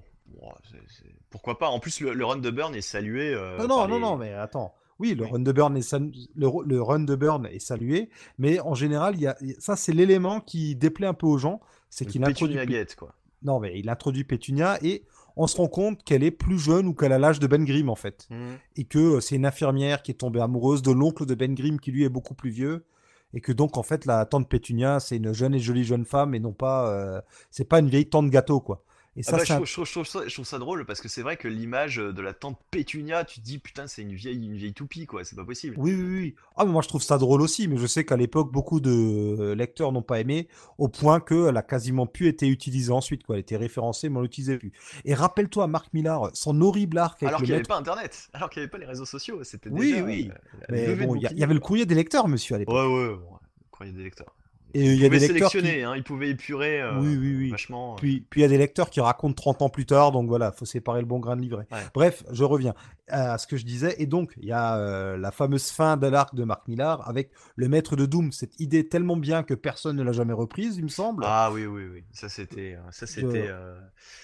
[0.70, 1.70] C'est- c'est- Pourquoi pas?
[1.70, 3.34] En plus, le, le run de Burn est salué.
[3.34, 4.74] euh, Non, non, non, les- non, mais attends.
[5.02, 5.30] Oui, le Oui.
[5.32, 9.16] run de Burn est sal- le, le run de Burn est salué, mais en général,
[9.16, 12.58] il y a, ça c'est l'élément qui déplaît un peu aux gens, c'est qu'il introduit
[12.98, 13.16] quoi.
[13.44, 15.04] Non, mais il introduit Pétunia et
[15.36, 17.90] on se rend compte qu'elle est plus jeune ou qu'elle a l'âge de Ben Grimm
[17.90, 18.28] en fait.
[18.30, 18.38] Mhm.
[18.78, 21.80] Et que euh, c'est une infirmière qui est tombée amoureuse de l'oncle de Ben Grimm
[21.80, 22.86] qui lui est beaucoup plus vieux.
[23.34, 26.36] Et que donc en fait la tante Pétunia c'est une jeune et jolie jeune femme
[26.36, 28.84] et non pas euh, c'est pas une vieille tante gâteau quoi.
[29.18, 31.02] Et Ah bah, je, trouve, je trouve- je trouve ça, je trouve ça drôle parce
[31.02, 34.14] que c'est vrai que l'image de la tante Pétunia, tu te dis putain, c'est une
[34.14, 35.26] vieille, une vieille toupie, quoi.
[35.26, 35.76] C'est pas possible.
[35.78, 36.36] Oui, oui, oui.
[36.56, 38.90] Ah, mais moi je trouve ça drôle aussi, mais je sais qu'à l'époque beaucoup de
[38.90, 43.36] euh, lecteurs n'ont pas aimé au point qu'elle a quasiment pu être utilisée ensuite quoi.
[43.36, 44.72] Elle était référencée mais on l'utilisait plus.
[45.04, 48.30] Et rappelle-toi Marc Millar, son horrible arc avec Alors le qu'il n'y avait pas Internet,
[48.32, 49.44] alors qu'il n'y avait pas les réseaux sociaux.
[49.44, 50.32] C'était Oui, déjà, oui.
[50.32, 52.76] euh, Mais bon, il y, avait le courrier des lecteurs, monsieur, à l'époque.
[52.76, 53.38] Ouais, ouais, bon,
[53.72, 54.34] courrier des lecteurs.
[54.74, 55.58] Et il y a des lecteurs qui...
[55.82, 57.50] hein, ils pouvaient épurer euh, Oui, oui, oui.
[57.50, 57.94] vachement.
[57.94, 57.96] euh.
[57.98, 60.52] Puis, puis il y a des lecteurs qui racontent 30 ans plus tard, donc voilà,
[60.52, 61.68] faut séparer le bon grain de livret.
[61.72, 61.80] Ouais.
[61.94, 62.74] Bref, je reviens
[63.08, 63.96] à ce que je disais.
[64.00, 67.32] Et donc, il y a euh, la fameuse fin de l'arc de Mark Millar avec
[67.56, 68.32] le maître de Doom.
[68.32, 71.24] Cette idée tellement bien que personne ne l'a jamais reprise, il me semble.
[71.28, 72.04] Ah oui, oui, oui.
[72.14, 72.76] Ça, c'était.
[72.76, 73.48] euh, Ça, c'était.
[73.50, 73.78] Euh,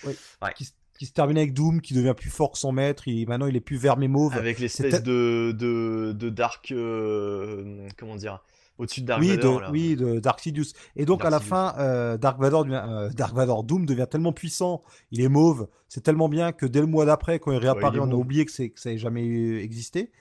[0.05, 0.13] ouais.
[0.55, 3.07] Qui, se- qui se termine avec Doom, qui devient plus fort que son maître.
[3.07, 4.33] Il, maintenant, il est plus vert mais mauve.
[4.33, 6.71] Avec l'espèce de, de, de Dark.
[6.71, 8.41] euh, comment dire
[8.77, 9.71] Au-dessus de Dark Oui, Vador, de, là.
[9.71, 10.65] oui, de Dark Sidious.
[10.95, 11.49] Et donc Dark à la Sidious.
[11.49, 15.67] fin, euh, Dark Vador, devient, euh, Dark Vador Doom devient tellement puissant, il est mauve,
[15.89, 18.45] c'est tellement bien que dès le mois d'après, quand il réapparaît, il on a oublié
[18.45, 19.25] que, c'est- que ça n'ait jamais
[19.63, 20.11] existé.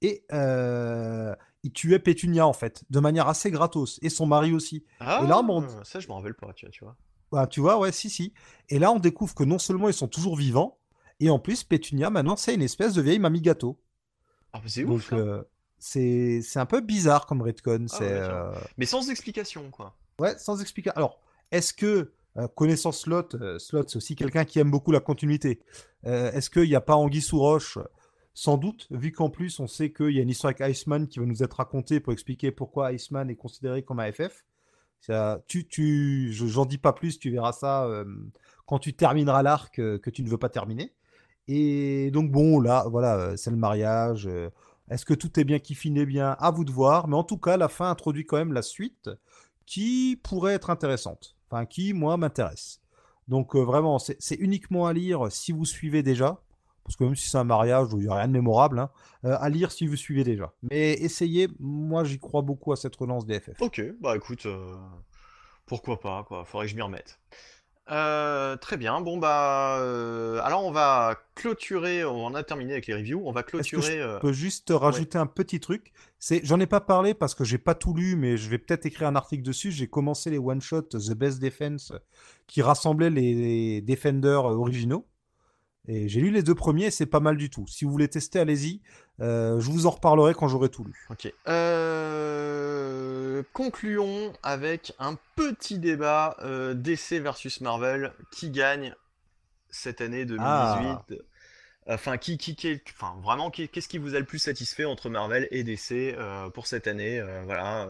[0.00, 4.84] Et euh, il tuait Pétunia en fait, de manière assez gratos, et son mari aussi.
[5.00, 6.70] Ah, Et là, bon, ça, je m'en rappelle pas, tu vois.
[6.72, 6.96] Tu vois.
[7.32, 8.32] Bah, tu vois, ouais, si, si.
[8.70, 10.78] Et là, on découvre que non seulement ils sont toujours vivants,
[11.20, 13.78] et en plus, Pétunia, maintenant, c'est une espèce de vieille mamie gâteau.
[14.52, 15.10] Ah, bah, c'est Donc, ouf.
[15.10, 15.16] ça.
[15.78, 17.86] C'est un peu bizarre comme retcon.
[17.92, 19.94] Ah ouais, euh, Mais sans explication, quoi.
[20.18, 20.96] Ouais, sans explication.
[20.96, 21.20] Alors,
[21.52, 25.60] est-ce que, euh, connaissant Slot, euh, Slot, c'est aussi quelqu'un qui aime beaucoup la continuité.
[26.04, 27.78] Est-ce qu'il n'y a pas Anguille sous roche?
[28.34, 31.18] Sans doute, vu qu'en plus, on sait qu'il y a une histoire avec Iceman qui
[31.18, 34.44] va nous être racontée pour expliquer pourquoi Iceman est considéré comme un FF.
[35.00, 37.88] Ça, tu, tu, je- j'en dis pas plus, tu verras ça
[38.66, 40.92] quand tu termineras l'arc que tu ne veux pas terminer.
[41.48, 44.28] Et donc, bon, là, voilà, c'est le mariage.
[44.90, 46.36] Est-ce que tout est bien qui finit bien?
[46.38, 47.08] À vous de voir.
[47.08, 49.10] Mais en tout cas, la fin introduit quand même la suite
[49.66, 51.36] qui pourrait être intéressante.
[51.50, 52.80] Enfin, qui, moi, m'intéresse.
[53.26, 56.40] Donc, euh, vraiment, c'est c'est uniquement à lire si vous suivez déjà.
[56.84, 58.90] Parce que même si c'est un mariage où il n'y a rien de mémorable, hein,
[59.26, 60.54] euh, à lire si vous suivez déjà.
[60.62, 63.60] Mais essayez, moi j'y crois beaucoup à cette relance des FF.
[63.60, 64.74] Ok, bah écoute, euh,
[65.66, 66.46] pourquoi pas, quoi.
[66.46, 67.20] Faudrait que je m'y remette.
[67.90, 72.92] Euh, très bien, bon bah euh, alors on va clôturer, on a terminé avec les
[72.92, 73.96] reviews, on va Est-ce que clôturer.
[73.96, 75.92] je euh, peux juste rajouter un petit truc?
[76.18, 78.84] C'est, j'en ai pas parlé parce que j'ai pas tout lu, mais je vais peut-être
[78.84, 79.70] écrire un article dessus.
[79.70, 81.94] J'ai commencé les one shot The Best Defense
[82.46, 85.06] qui rassemblaient les Defenders originaux.
[85.86, 87.66] Et j'ai lu les deux premiers, c'est pas mal du tout.
[87.66, 88.82] Si vous voulez tester, allez-y.
[89.20, 91.06] Euh, je vous en reparlerai quand j'aurai tout lu.
[91.10, 91.32] Ok.
[92.08, 98.12] Euh, concluons avec un petit débat euh, DC versus Marvel.
[98.30, 98.94] Qui gagne
[99.70, 101.04] cette année 2018 Ah.
[101.90, 105.48] Enfin, qui, qui, qui- enfin, vraiment, qu'est-ce qui vous a le plus satisfait entre Marvel
[105.50, 106.14] et DC
[106.52, 107.18] pour cette année?
[107.46, 107.88] Voilà,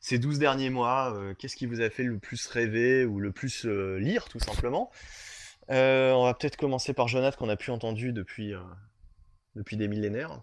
[0.00, 3.66] ces 12 derniers mois, qu'est-ce qui vous a fait le plus rêver ou le plus
[3.66, 4.90] lire, tout simplement?
[5.68, 8.54] On va peut-être commencer par Jonathan, qu'on a plus entendu depuis,
[9.54, 10.40] depuis des millénaires.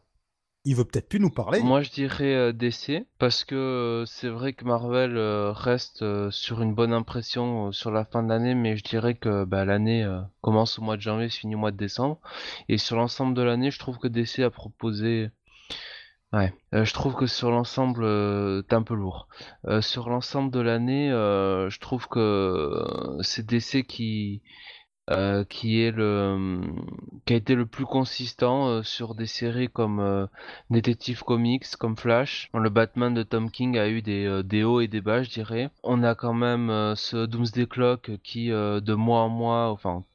[0.65, 1.59] Il veut peut-être plus nous parler.
[1.59, 6.61] Moi, je dirais euh, DC, parce que euh, c'est vrai que Marvel euh, reste sur
[6.61, 10.07] une bonne impression sur la fin de l'année, mais je dirais que bah, l'année
[10.41, 12.19] commence au mois de janvier, finit au mois de décembre.
[12.69, 15.29] Et sur l'ensemble de l'année, je trouve que DC a proposé...
[16.31, 19.27] Ouais, je trouve que sur l'ensemble, euh, t'es un peu lourd.
[19.81, 24.41] Sur l'ensemble de l'année, je trouve que c'est DC qui...
[25.09, 26.61] euh, qui est le
[27.25, 30.27] qui a été le plus consistant euh, sur des séries comme euh,
[30.69, 32.49] Detective Comics, comme Flash.
[32.53, 35.69] Le Batman de Tom King a eu des, des hauts et des bas, je dirais.
[35.83, 40.05] On a quand même ce Doomsday Clock qui, de mois en mois, enfin,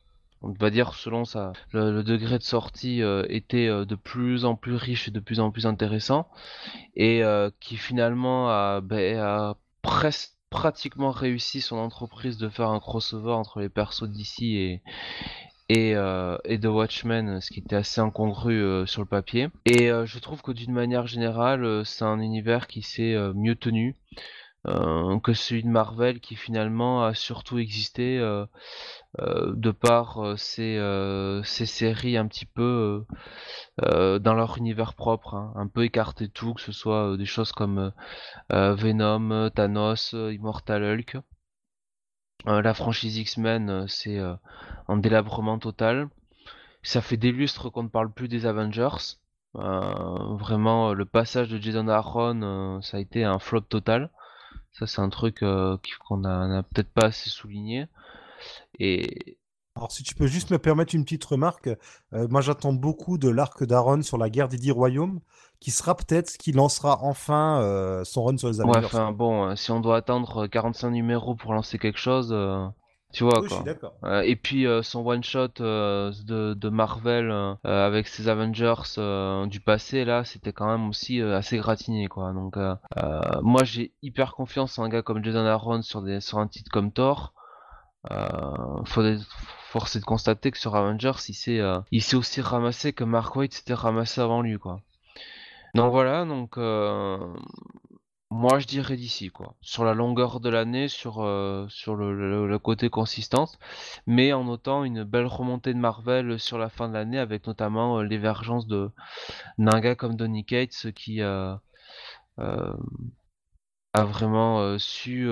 [0.40, 5.08] on va dire selon ça, le, degré de sortie était de plus en plus riche
[5.08, 6.28] et de plus en plus intéressant,
[6.96, 7.22] et
[7.60, 13.60] qui finalement a, ben, a presque pratiquement réussi son entreprise de faire un crossover entre
[13.60, 14.82] les persos d'ici et
[15.68, 19.48] et, euh, The Watchmen, ce qui était assez incongru euh, sur le papier.
[19.66, 23.94] Et euh, je trouve que d'une manière générale, c'est un univers qui s'est mieux tenu
[25.22, 28.46] que celui de Marvel, qui finalement a surtout existé euh,
[29.20, 33.06] euh, de par euh, ces, euh, ces séries un petit peu
[33.82, 37.16] euh, euh, dans leur univers propre, hein, un peu écarté tout, que ce soit euh,
[37.16, 37.90] des choses comme euh,
[38.52, 41.18] euh, Venom, euh, Thanos, euh, Immortal Hulk.
[42.46, 44.34] Euh, la franchise X-Men, euh, c'est euh,
[44.88, 46.08] un délabrement total.
[46.82, 49.16] Ça fait des lustres qu'on ne parle plus des Avengers.
[49.56, 54.10] Euh, vraiment, euh, le passage de Jason Aaron, euh, ça a été un flop total.
[54.72, 57.86] Ça, c'est un truc euh, qu'on a, n'a peut-être pas assez souligné.
[58.78, 59.38] Et
[59.74, 61.68] Alors, si tu peux juste me permettre une petite remarque,
[62.12, 65.20] euh, moi j'attends beaucoup de l'arc d'Aaron sur la guerre des dix royaumes,
[65.60, 68.86] qui sera peut-être ce qui lancera enfin euh, son run sur les ouais, Avengers.
[68.86, 72.32] enfin bon, si on doit attendre euh, 45 numéros pour lancer quelque chose,
[73.12, 73.94] tu vois oui, quoi.
[74.04, 77.32] Euh, et puis euh, son one shot euh, de, de Marvel
[77.64, 78.74] avec ses Avengers
[79.46, 82.32] du passé là, c'était quand même aussi assez gratiné quoi.
[82.32, 82.56] Donc
[83.42, 86.70] moi j'ai hyper confiance en un gars comme Jason Aaron sur des sur un titre
[86.70, 87.32] comme Thor.
[88.84, 89.18] Faudrait
[89.70, 93.34] force est de constater que sur Avengers il s'est il s'est aussi ramassé que Mark
[93.36, 94.80] Waid s'était ramassé avant lui quoi.
[95.74, 97.18] Donc voilà donc euh,
[98.30, 99.54] moi, je dirais d'ici, quoi.
[99.62, 103.58] Sur la longueur de l'année, sur, euh, sur le, côté consistance,
[104.06, 107.98] mais en notant une belle remontée de Marvel sur la fin de l'année, avec notamment
[108.00, 108.90] euh, l'émergence de
[109.58, 111.54] gars comme Donny Cates qui euh,
[112.38, 112.74] euh,
[113.94, 115.28] a vraiment su,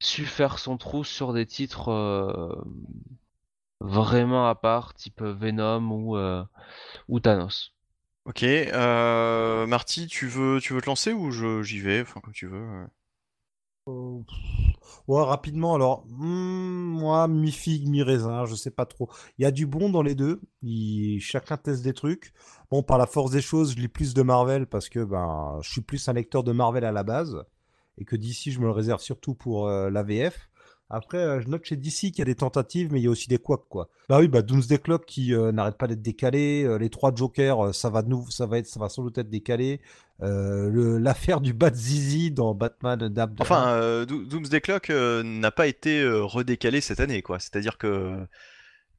[0.00, 1.90] su faire son trou sur des titres
[3.80, 6.16] vraiment à part, type Venom ou,
[7.08, 7.72] ou Thanos.
[8.24, 12.32] Ok, euh, Marty, tu veux, tu veux te lancer ou je, j'y vais, enfin comme
[12.32, 12.86] tu veux.
[13.86, 14.22] euh.
[15.08, 16.22] Ouais, rapidement, alors, hmm,
[16.98, 19.10] moi, mi-figue, mi-raisin, je sais pas trop.
[19.38, 20.40] Il y a du bon dans les deux,
[21.20, 22.32] chacun teste des trucs.
[22.70, 25.70] Bon, par la force des choses, je lis plus de Marvel parce que ben, je
[25.70, 27.44] suis plus un lecteur de Marvel à la base,
[27.98, 30.48] et que d'ici, je me le réserve surtout pour euh, la VF.
[30.94, 33.10] Après, euh, je note chez DC qu'il y a des tentatives, mais il y a
[33.10, 33.88] aussi des couacs, quoi.
[34.08, 37.74] Bah oui, bah Doomsday Clock qui euh, n'arrête pas d'être décalé, euh, les trois Jokers,
[37.74, 39.80] ça va, de nouveau, ça va être, ça va sans doute être décalé.
[40.22, 46.04] Euh, l'affaire du Bat Zizi dans Batman Dab Enfin, Do- Doomsday Clock n'a pas été
[46.06, 47.38] redécalé cette année, quoi.
[47.40, 48.18] C'est-à-dire que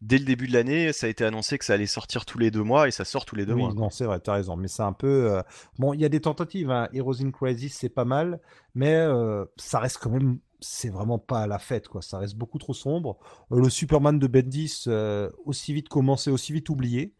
[0.02, 2.52] dès le début de l'année, ça a été annoncé que ça allait sortir tous les
[2.52, 3.74] deux mois et ça sort tous les deux Oui, mois.
[3.74, 4.58] non, c'est vrai, t'as raison.
[4.58, 5.32] Mais c'est un peu.
[5.32, 5.42] euh,
[5.80, 6.70] Bon, il y a des tentatives.
[6.72, 6.90] Hein.
[6.94, 8.42] Heroes in Crisis, c'est pas mal.
[8.76, 10.40] Mais euh, ça reste quand même.
[10.64, 12.02] C'est vraiment pas la fête, quoi.
[12.02, 13.18] Ça reste beaucoup trop sombre.
[13.52, 17.14] Euh, le Superman de Bendis, euh, aussi vite commencé, aussi vite oublié.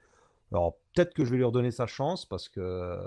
[0.54, 2.98] Alors, peut-être que je vais lui redonner sa chance parce que euh,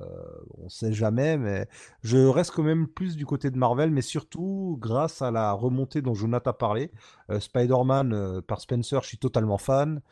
[0.58, 1.68] on sait jamais, mais
[2.02, 6.02] je reste quand même plus du côté de Marvel, mais surtout grâce à la remontée
[6.02, 6.90] dont Jonathan a parlé.
[7.31, 10.02] Euh, Spider-Man par Spencer, je suis totalement fan.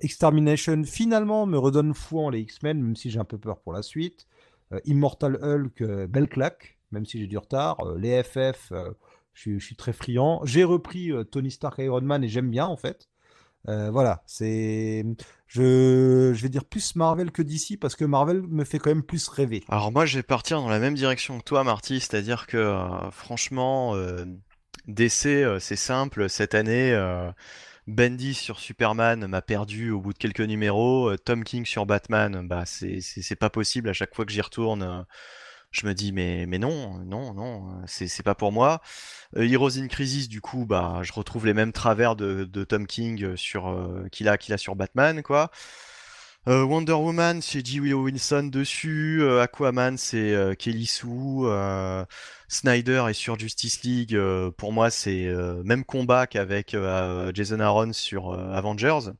[0.00, 3.72] Extermination, finalement, me redonne foi en les X-Men, même si j'ai un peu peur pour
[3.72, 4.26] la suite.
[4.84, 7.94] Immortal Hulk, belle claque, même si j'ai du retard.
[7.96, 8.72] Les FF,
[9.36, 10.40] je suis- très friand.
[10.44, 13.08] J'ai repris euh, Tony Stark Iron Man et j'aime bien, en fait.
[13.68, 15.04] Euh, voilà, c'est.
[15.46, 16.32] Je...
[16.34, 19.28] je vais dire plus Marvel que DC parce que Marvel me fait quand même plus
[19.28, 19.64] rêver.
[19.68, 23.10] Alors moi, je vais partir dans la même direction que toi, Marty, c'est-à-dire que euh,
[23.10, 23.96] franchement,
[24.86, 26.94] DC, c'est simple cette année.
[27.88, 31.16] Bendis sur Superman m'a perdu au bout de quelques numéros.
[31.16, 33.88] Tom King sur Batman, bah c'est pas possible.
[33.88, 35.06] À chaque fois que j'y retourne,
[35.80, 38.80] je me dis mais mais non, non, non, c'est pas pour moi.
[39.36, 43.34] Heroes in Crisis, du coup, bah je retrouve les mêmes travers de, Tom King
[44.10, 45.50] qu'il a qu'il a sur Batman, quoi.
[46.48, 47.80] Euh, Wonder Woman, c'est G.
[47.80, 49.20] Willow Wilson dessus.
[49.20, 51.06] Euh, Aquaman, c'est euh, Kelly Sue.
[52.48, 54.16] Snyder est sur Justice League.
[54.56, 55.28] pour moi, c'est
[55.64, 56.76] même combat qu'avec
[57.34, 59.10] Jason Aaron sur Avengers.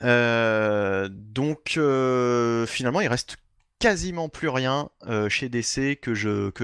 [0.00, 3.36] donc, finalement, il reste
[3.78, 4.90] quasiment plus rien
[5.28, 6.14] chez DC que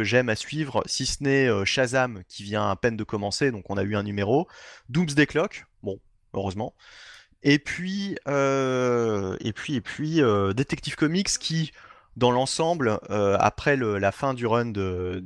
[0.02, 3.50] j'aime à suivre, si ce n'est Shazam qui vient à peine de commencer.
[3.50, 4.48] Donc, on a eu un numéro.
[4.88, 5.66] Doomsday Clock.
[5.82, 5.98] Bon,
[6.34, 6.74] heureusement.
[7.42, 11.72] Et puis, euh, et puis, et puis, euh, Detective Comics qui,
[12.16, 15.24] dans l'ensemble, euh, après la fin du run de,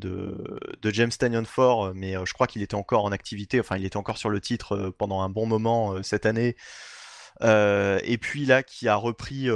[0.85, 4.19] James Tanyon 4, mais je crois qu'il était encore en activité, enfin, il était encore
[4.19, 6.57] sur le titre pendant un bon moment cette année.
[7.43, 9.49] et puis là, qui a repris.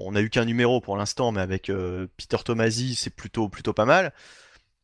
[0.00, 1.70] On n'a eu qu'un numéro pour l'instant, mais avec
[2.16, 4.12] Peter Tomasi, c'est plutôt, plutôt pas mal.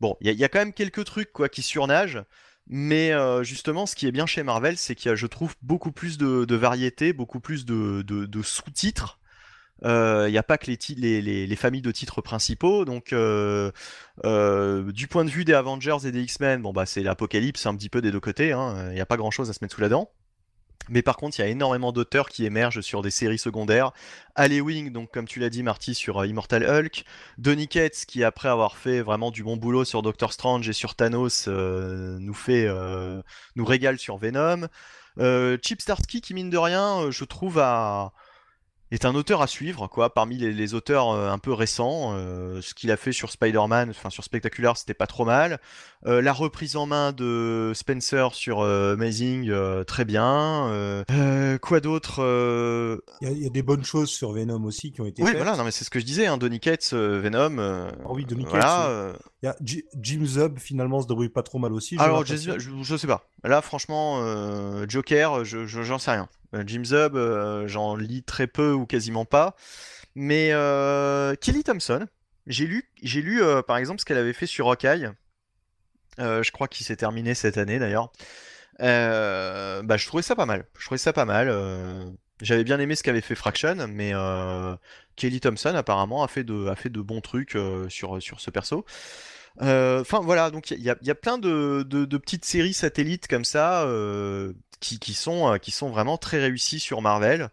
[0.01, 2.23] Bon, il y, a quand même quelques trucs quoi qui surnagent.
[2.67, 5.55] Mais euh, justement, ce qui est bien chez Marvel, c'est qu'il y a, je trouve,
[5.63, 9.19] beaucoup plus de, variété, beaucoup plus de, sous-titres.
[9.85, 12.85] Euh, il n'y a pas que les, les, familles de titres principaux.
[12.85, 13.71] Donc, euh,
[14.93, 18.01] du point de vue des Avengers et des X-Men, bah c'est l'apocalypse un petit peu
[18.01, 18.53] des deux côtés.
[18.53, 18.89] Hein.
[18.91, 20.11] Il n'y a pas grand-chose à se mettre sous la dent.
[20.89, 23.93] Mais par contre, il y a énormément d'auteurs qui émergent sur des séries secondaires.
[24.35, 27.05] Ali Wing, donc comme tu l'as dit, Marty, sur euh, Immortal Hulk.
[27.39, 30.95] Donny Cates, qui après avoir fait vraiment du bon boulot sur Doctor Strange et sur
[30.95, 33.23] Thanos, euh, nous fait, euh,
[33.57, 34.69] nous régale sur Venom.
[35.63, 38.13] Chip Starsky, qui mine de rien, je trouve a
[38.91, 42.13] est un auteur à suivre, quoi, parmi les, auteurs euh, un peu récents.
[42.15, 45.59] Euh, ce qu'il a fait sur Spider-Man, enfin sur Spectacular, c'était pas trop mal.
[46.07, 49.53] Euh, la reprise en main de Spencer sur Amazing,
[49.85, 51.05] très bien.
[51.63, 55.29] quoi d'autre Il y, a des bonnes choses sur Venom aussi qui ont été oui,
[55.29, 55.39] faites.
[55.39, 57.59] voilà, non, mais c'est ce que je disais, hein, Donny Cates, Venom.
[57.59, 59.17] Ah oui, Donny Cates.
[59.43, 61.97] Il y a Jim Zub, finalement, se débrouille pas trop mal aussi.
[61.99, 63.27] Alors, je, je, sais pas.
[63.43, 64.21] Là, franchement,
[64.89, 66.29] Joker, je, j'en sais rien.
[66.55, 69.57] Euh, Jim Zub, euh, j'en lis très peu ou quasiment pas.
[70.15, 72.07] Mais euh, Kelly Thompson,
[72.47, 75.11] j'ai lu, par exemple ce qu'elle avait fait sur Hawkeye.
[76.19, 78.13] je crois qu'il s'est terminé cette année d'ailleurs.
[78.79, 80.67] bah, je trouvais ça pas mal.
[80.79, 81.49] Je trouvais ça pas mal.
[82.41, 84.13] J'avais bien aimé ce qu'avait fait Fraction, mais
[85.17, 87.59] Kelly Thompson apparemment a fait de, bons trucs
[87.89, 88.85] sur, ce perso.
[89.59, 93.85] Enfin voilà, donc il y, a, plein de, de, petites séries satellites comme ça
[94.81, 97.51] qui, sont, euh, qui sont vraiment très réussis sur Marvel.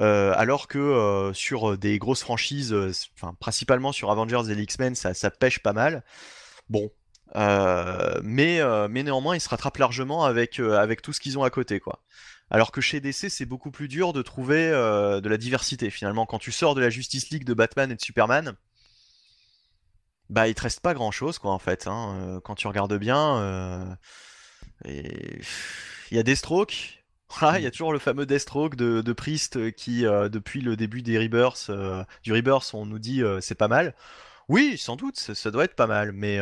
[0.00, 2.74] Euh, alors que euh, sur des grosses franchises,
[3.40, 6.04] principalement sur Avengers et X-Men, ça, ça, pêche pas mal.
[6.68, 6.90] Bon,
[7.34, 11.80] mais, mais néanmoins, ils se rattrapent largement avec, avec tout ce qu'ils ont à côté,
[11.80, 12.02] quoi.
[12.52, 15.90] Alors que chez DC, c'est beaucoup plus dur de trouver de la diversité.
[15.90, 18.54] Finalement, quand tu sors de la Justice League de Batman et de Superman,
[20.28, 21.86] bah il te reste pas grand chose, quoi, en fait.
[21.88, 22.40] Hein.
[22.44, 23.98] quand tu regardes bien,
[24.84, 25.40] et
[26.10, 27.00] il y a Deathstroke.
[27.38, 30.76] Voilà, il y a toujours le fameux Deathstroke de, de Priest qui, euh, depuis le
[30.76, 33.94] début des Rebirths, euh, du Rebirth, on nous dit euh, c'est pas mal.
[34.48, 36.40] Oui, sans doute, ça, doit être pas mal, mais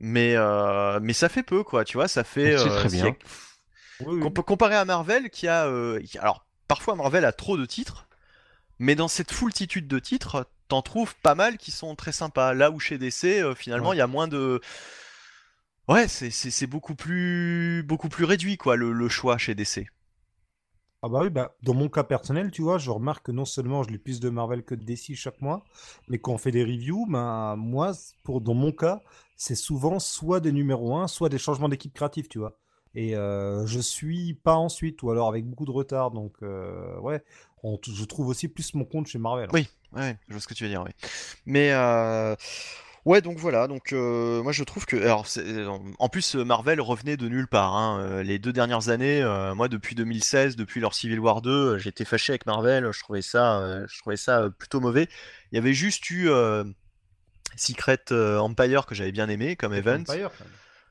[0.00, 0.36] mais
[1.00, 2.56] mais ça fait peu quoi, tu vois, ça fait.
[2.56, 3.14] C'est très bien.
[4.46, 5.70] Comparé à Marvel, qui a,
[6.18, 8.06] alors parfois Marvel a trop de titres,
[8.78, 12.54] mais dans cette foultitude de titres, t'en trouves pas mal qui sont très sympas.
[12.54, 14.62] Là où chez DC, finalement, il y a moins de
[15.88, 19.86] Ouais, c'est beaucoup plus beaucoup plus réduit quoi le, choix chez DC.
[21.02, 23.84] Ah bah oui, bah, dans mon cas personnel, tu vois, je remarque que non seulement
[23.84, 25.64] je lis plus de Marvel que de DC chaque mois,
[26.08, 27.92] mais quand on fait des reviews, bah, moi,
[28.24, 29.00] pour, dans mon cas,
[29.36, 32.58] c'est souvent soit des numéros 1, soit des changements d'équipe créative, tu vois.
[32.94, 37.22] Et euh, je suis pas ensuite, ou alors avec beaucoup de retard, donc euh, ouais,
[37.62, 39.48] je trouve aussi plus mon compte chez Marvel.
[39.52, 40.90] Oui, ouais, je vois ce que tu veux dire, oui.
[41.46, 42.34] Mais euh,
[43.04, 44.96] Ouais, donc voilà, donc euh, moi je trouve que.
[44.96, 45.26] Alors,
[45.98, 47.74] en plus, Marvel revenait de nulle part.
[47.74, 48.00] Hein.
[48.00, 52.04] Euh, les deux dernières années, euh, moi depuis 2016, depuis leur Civil War 2, j'étais
[52.04, 55.08] fâché avec Marvel, je trouvais ça, je trouvais ça plutôt mauvais.
[55.52, 56.28] Il y avait juste eu
[57.56, 60.04] Secret Empire que j'avais bien aimé comme event.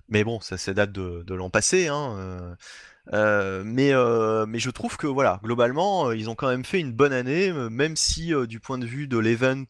[0.09, 1.87] Mais bon, ça, ça date de, de l'an passé.
[1.87, 2.55] Hein,
[3.13, 6.79] euh, mais, euh, mais je trouve que voilà, globalement, euh, ils ont quand même fait
[6.79, 9.65] une bonne année, même si du point de vue de l'event,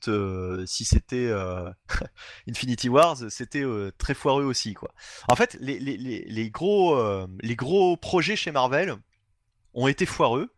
[0.66, 1.32] si c'était
[2.50, 3.66] Infinity Wars, c'était
[3.98, 4.92] très foireux aussi, quoi.
[5.28, 6.98] En fait, les, les, les gros,
[7.42, 8.96] les gros projets chez Marvel
[9.74, 10.50] ont été foireux,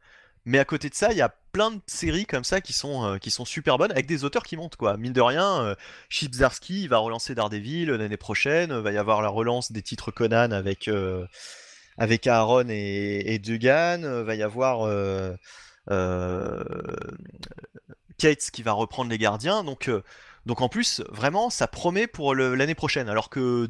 [0.45, 3.17] mais à côté de ça, il y a plein de séries comme ça qui sont,
[3.19, 4.97] qui sont super bonnes avec des auteurs qui montent quoi.
[4.97, 5.75] Mine de rien,
[6.07, 10.89] Chip va relancer Daredevil l'année prochaine, va y avoir la relance des titres Conan avec
[11.99, 14.23] avec Aaron et, et Dugan.
[14.23, 14.89] va y avoir
[18.17, 19.63] Kate qui va reprendre les gardiens.
[19.63, 19.89] Donc,
[20.45, 23.09] donc en plus, vraiment, ça promet pour l'année prochaine.
[23.09, 23.69] Alors que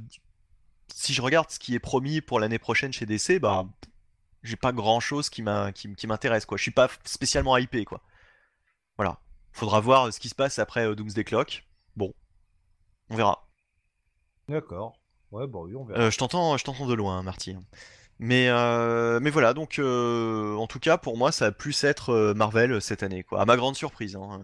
[0.93, 3.66] si je regarde ce qui est promis pour l'année prochaine chez DC, bah
[4.43, 6.58] j'ai pas grand chose qui m'intéresse quoi.
[6.58, 8.01] Je suis pas spécialement hypé quoi.
[8.98, 9.19] Voilà.
[9.51, 11.66] Faudra voir ce qui se passe après Doomsday Clock.
[11.95, 12.14] Bon,
[13.09, 13.48] on verra.
[14.48, 14.99] D'accord.
[15.32, 15.99] Ouais, bon, oui, on verra.
[15.99, 17.56] Euh, je t'entends, je t'entends de loin, Marty.
[18.19, 22.33] Mais, euh, mais voilà, donc euh, en tout cas pour moi ça a plus être
[22.35, 23.41] Marvel cette année, quoi.
[23.41, 24.15] À ma grande surprise.
[24.17, 24.41] Hein.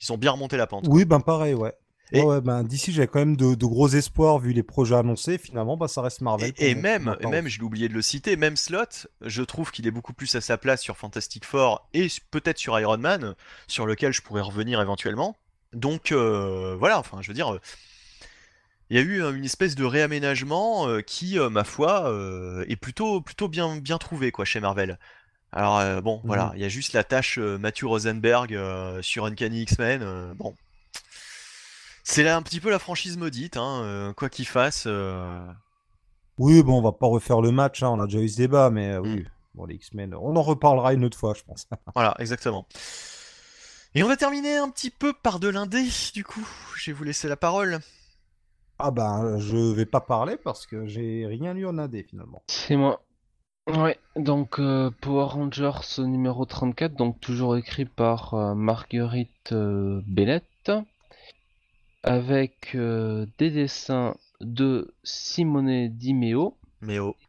[0.00, 0.86] Ils ont bien remonté la pente.
[0.88, 1.74] Oui, ben pareil, ouais.
[2.12, 2.22] Et...
[2.22, 5.36] Ouais, ben, d'ici, j'avais quand même de, gros espoirs vu les projets annoncés.
[5.36, 6.52] Finalement, bah, ça reste Marvel.
[6.56, 9.90] Et, même, même je l'ai oublié de le citer, même Slot, je trouve qu'il est
[9.90, 13.34] beaucoup plus à sa place sur Fantastic Four et peut-être sur Iron Man,
[13.66, 15.36] sur lequel je pourrais revenir éventuellement.
[15.74, 17.58] Donc euh, voilà, enfin, je veux dire,
[18.90, 22.12] il y a eu une espèce de réaménagement euh, qui, euh, ma foi,
[22.68, 24.98] est plutôt, plutôt bien, bien trouvé quoi chez Marvel.
[25.52, 26.52] Alors bon, voilà, mhm.
[26.56, 28.58] il y a juste la tâche Matthew Rosenberg
[29.00, 30.34] sur Uncanny X-Men.
[30.34, 30.54] bon,
[32.10, 34.84] c'est là un petit peu la franchise maudite, hein, euh, quoi qu'il fasse.
[34.86, 35.46] Euh.
[36.38, 38.70] Oui, bon, on va pas refaire le match, hein, on a déjà eu ce débat,
[38.70, 39.24] mais euh, oui, mm.
[39.54, 41.68] bon, les X-Men, on en reparlera une autre fois, je pense.
[41.94, 42.66] voilà, exactement.
[43.94, 45.84] Et on va terminer un petit peu par de l'indé,
[46.14, 46.48] du coup.
[46.78, 47.78] Je vais vous laisser la parole.
[48.78, 52.42] Ah ben, je vais pas parler parce que j'ai rien lu en indé finalement.
[52.46, 53.02] C'est moi.
[53.66, 54.60] Ouais, donc
[55.00, 60.70] Power Rangers numéro 34, donc toujours écrit par Marguerite Bennett
[62.02, 66.56] avec euh, des dessins de Simone Di Meo.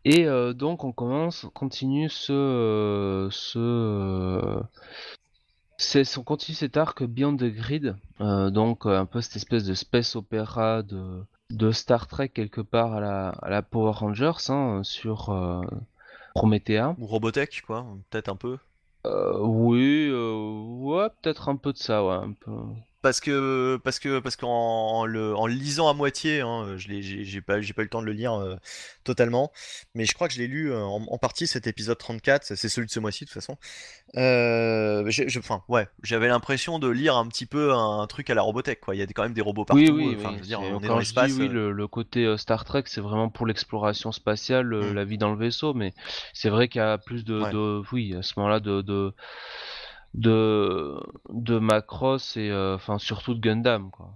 [0.06, 4.62] Et euh, donc on commence, on continue ce, euh, ce
[5.78, 10.16] c'est, on continue cet arc Beyond the Grid, donc un peu cette espèce de space
[10.16, 15.64] opéra de, de Star Trek quelque part à la, à la Power Rangers hein, sur
[16.36, 16.96] Promethea.
[16.98, 18.58] Ou Robotech quoi, peut-être un peu.
[19.06, 22.52] oui, ouais, peut-être un peu de ça, ouais, un peu
[23.02, 27.42] parce que parce que parce qu'en le, en lisant à moitié, hein, je l'ai, j'ai,
[27.42, 28.56] pas j'ai pas eu le temps de le lire euh,
[29.04, 29.52] totalement,
[29.96, 32.88] mais je crois que je l'ai lu euh, en, partie cet épisode 34, c'est celui
[32.88, 33.58] de ce mois-ci de toute façon.
[34.18, 38.82] Euh, enfin ouais, j'avais l'impression de lire un petit peu un, truc à la Robotech
[38.82, 38.96] quoi.
[38.96, 39.82] Il y a quand même des robots partout.
[39.82, 40.16] Oui oui.
[40.18, 41.32] Enfin, je veux dire, on est dans l'espace.
[41.34, 44.94] oui, le, côté Star Trek, c'est vraiment pour l'exploration spatiale, mmh.
[44.94, 45.94] la vie dans le vaisseau, mais
[46.34, 49.14] c'est vrai qu'il y a plus de, de oui à ce moment-là de, de
[50.14, 54.12] de, de Macross et euh, enfin surtout de Gundam quoi.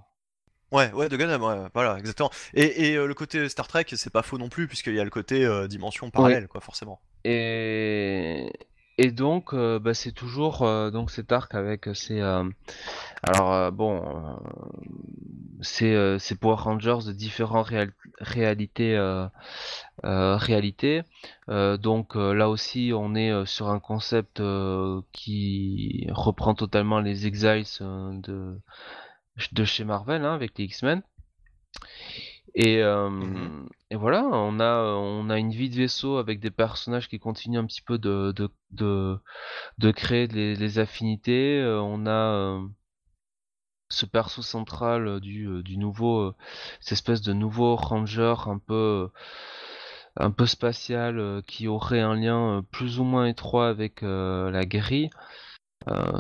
[0.73, 2.31] Ouais, ouais, de Gundam, ouais, voilà, exactement.
[2.55, 5.03] Et, et euh, le côté Star Trek, c'est pas faux non plus, puisqu'il y a
[5.03, 6.99] le côté euh, dimension parallèle, quoi, forcément.
[7.23, 8.51] Et,
[9.03, 10.59] et donc, bah, c'est toujours
[10.91, 12.22] donc cet arc avec ces.
[13.22, 14.01] alors, bon,
[15.61, 17.67] c'est Power Rangers de différentes
[18.19, 18.98] réalités.
[20.03, 21.01] réalités.
[21.48, 24.41] donc, là aussi, on est sur un concept
[25.11, 28.57] qui reprend totalement les Exiles de,
[29.51, 31.01] de chez Marvel, hein, avec les X-Men.
[32.56, 37.07] Et, mmh et, voilà, on a, on a une vie de vaisseau avec des personnages
[37.07, 39.19] qui continuent un petit peu de, de, de,
[39.77, 41.63] de créer les, affinités.
[41.63, 42.59] on a
[43.89, 46.33] ce perso central du, du nouveau,
[46.80, 49.11] cette espèce de nouveau ranger un peu,
[50.17, 55.11] un peu spatial qui aurait un lien plus ou moins étroit avec la guérille.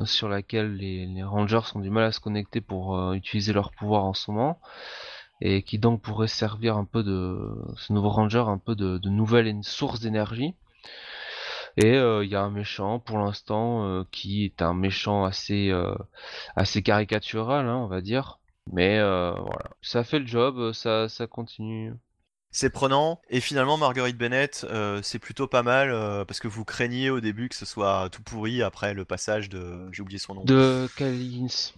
[0.05, 4.05] sur laquelle les, les, rangers ont du mal à se connecter pour utiliser leur pouvoir
[4.05, 4.61] en ce moment
[5.45, 7.37] et qui donc pourrait servir un peu de
[7.75, 10.55] ce nouveau ranger un peu de, nouvelle source d'énergie.
[11.75, 15.69] Et euh, il y a un méchant pour l'instant euh, qui est un méchant assez
[15.69, 15.95] euh,
[16.55, 18.39] assez caricatural, hein, on va dire.
[18.71, 21.91] Mais voilà, ça fait le job, ça, ça continue.
[22.49, 24.65] C'est prenant et finalement Marguerite Bennett,
[25.01, 25.89] c'est plutôt pas mal
[26.25, 29.89] parce que vous craignez au début que ce soit tout pourri après le passage de,
[29.91, 30.43] j'ai oublié son nom.
[30.45, 31.73] De Kylie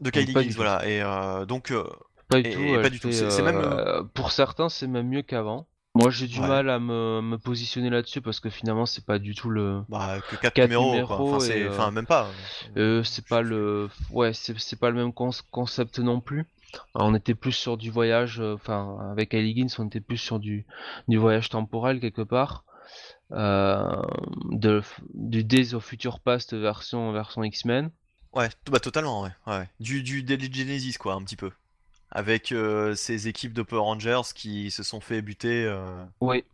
[0.00, 0.88] De Kylie voilà.
[0.88, 1.02] Et
[1.46, 1.74] donc
[2.30, 2.82] pas du tout.
[2.82, 3.12] pas du tout.
[3.12, 5.66] C'est même euh, pour certains, c'est même mieux qu'avant.
[5.96, 9.34] Moi, j'ai du mal à me, me positionner là-dessus parce que finalement, c'est pas du
[9.34, 9.82] tout le.
[9.88, 11.20] Bah, que 4, numéros, quoi.
[11.20, 12.28] Enfin, euh, enfin, même pas.
[12.76, 13.90] Euh, c'est pas le.
[14.10, 16.46] Ouais, c'est pas le même concept non plus.
[16.94, 18.40] on était plus sur du voyage.
[18.40, 20.64] Enfin, avec Higgins, on était plus sur du,
[21.08, 22.64] du voyage temporel quelque part.
[23.32, 24.82] de,
[25.14, 27.90] du Days of Future Past version, version X-Men.
[28.32, 29.30] Ouais, bah, totalement, ouais.
[29.48, 29.68] ouais.
[29.80, 31.50] Du, du Daily Genesis, quoi, un petit peu
[32.10, 35.64] avec euh, ces équipes de Power Rangers qui se sont fait buter.
[35.66, 36.44] Euh, oui.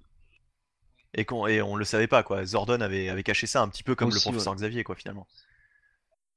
[1.15, 2.45] Et, qu'on et on le savait pas, quoi.
[2.45, 5.27] Zordon avait, avait caché ça un petit peu comme le professeur Xavier, quoi, finalement.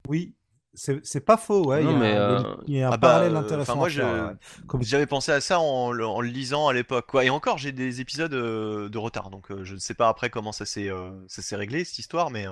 [0.08, 0.34] Oui.
[0.76, 1.82] C'est c'est pas faux, ouais.
[1.84, 3.08] Non, il y a, mais, il y a- euh, il y a un Ah bah,
[3.10, 3.72] parallèle euh, intéressant.
[3.74, 4.34] enfin, moi, à faire, je- ouais.
[4.68, 7.26] Comme- J'avais pensé à ça en, le- en le lisant à l'époque, quoi.
[7.26, 10.30] Et encore, j'ai des épisodes euh, de retard, donc euh, je ne sais pas après
[10.30, 12.52] comment ça s'est euh, ça s'est réglé cette histoire, mais euh,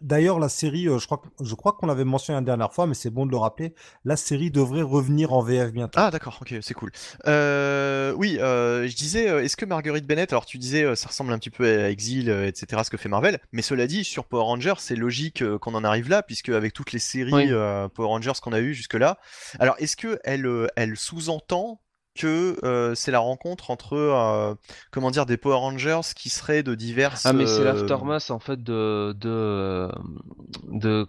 [0.00, 2.94] D'ailleurs, la série, euh, je crois, je crois qu'on l'avait mentionné la dernière fois, mais
[2.94, 3.74] c'est bon de le rappeler.
[4.04, 5.98] La série devrait revenir en VF bientôt.
[6.00, 6.90] ah d'accord, ok, c'est cool.
[7.26, 11.38] Euh, oui, euh, je disais, est-ce que Marguerite Bennett, alors tu disais, ça ressemble un
[11.38, 14.44] petit peu à Exile, euh, etc., ce que fait Marvel, mais cela dit, sur Power
[14.44, 17.48] Rangers, c'est logique qu'on en arrive là, puisque avec toutes les séries Oui.
[17.50, 19.18] euh, Power Rangers qu'on a eues jusque-là,
[19.58, 21.80] alors est-ce que elle, elle sous-entend
[22.18, 24.54] que euh, c'est la rencontre entre, euh,
[24.90, 27.24] comment dire, des Power Rangers qui seraient de diverses...
[27.26, 31.06] Ah mais c'est euh, l'aftermath en fait de de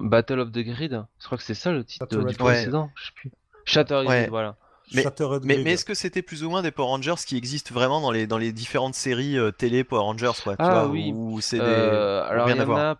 [0.00, 1.04] Battle of the Grid.
[1.18, 2.34] Je crois que c'est ça le titre de- du Ouais.
[2.34, 2.90] précédent.
[2.96, 3.30] Je sais plus.
[3.64, 4.20] Shattered Ouais.
[4.22, 4.56] Grid, voilà.
[4.92, 5.04] mais-
[5.44, 8.10] Mais, mais est-ce que c'était plus ou moins des Power Rangers qui existent vraiment dans
[8.10, 11.12] les, dans les différentes séries euh, télé Power Rangers, quoi, tu Ah vois, oui.
[11.14, 11.64] ou c'est des...
[11.64, 12.98] Euh, alors il y en a.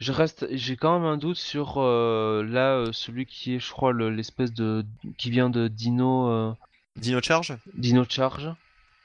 [0.00, 3.70] Je reste, j'ai quand même un doute sur euh, là euh, celui qui est, je
[3.70, 4.84] crois, le- l'espèce de
[5.18, 6.52] qui vient de Dino euh,
[6.96, 8.54] Dino Charge Dino Charge.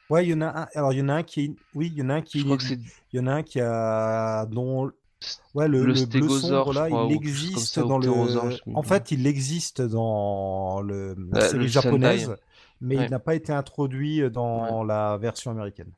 [0.09, 0.67] Ouais, il y en a un.
[0.75, 1.55] Alors, il y en a un qui est.
[1.73, 2.45] Oui, il y en a un qui Je est.
[2.45, 2.79] crois que c'est
[3.11, 4.45] Il y en a un qui a.
[4.45, 4.91] dont.
[5.55, 7.63] Ouais, le, le le bleu stégosaure, sombre, je là, crois, ou il quelque chose comme
[7.63, 8.01] existe ça, ou dans le.
[8.01, 8.73] ptérosaure, je sais plus.
[8.73, 11.15] En fait, il existe dans le...
[11.31, 12.35] la Euh, série le japonaise,
[12.81, 13.05] mais Ouais.
[13.05, 15.91] il n'a pas été introduit dans la version américaine.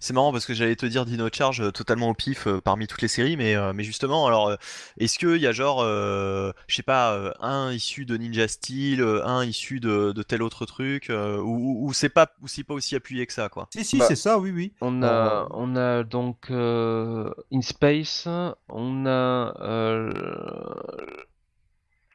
[0.00, 2.86] C'est marrant parce que j'allais te dire Dino Charge euh, totalement au pif euh, parmi
[2.86, 4.56] toutes les séries, mais, euh, mais justement, alors, euh,
[4.98, 9.00] est-ce qu'il y a genre, euh, je sais pas, euh, un issu de Ninja Steel,
[9.00, 12.48] euh, un issu de, de tel autre truc, euh, ou, ou- ou c'est pas, ou
[12.48, 13.68] c'est pas aussi appuyé que ça, quoi?
[13.70, 14.72] Si, si, Bah, c'est ça, oui, oui.
[14.80, 18.28] On Euh, a, on a donc euh, In Space,
[18.68, 20.10] on a euh,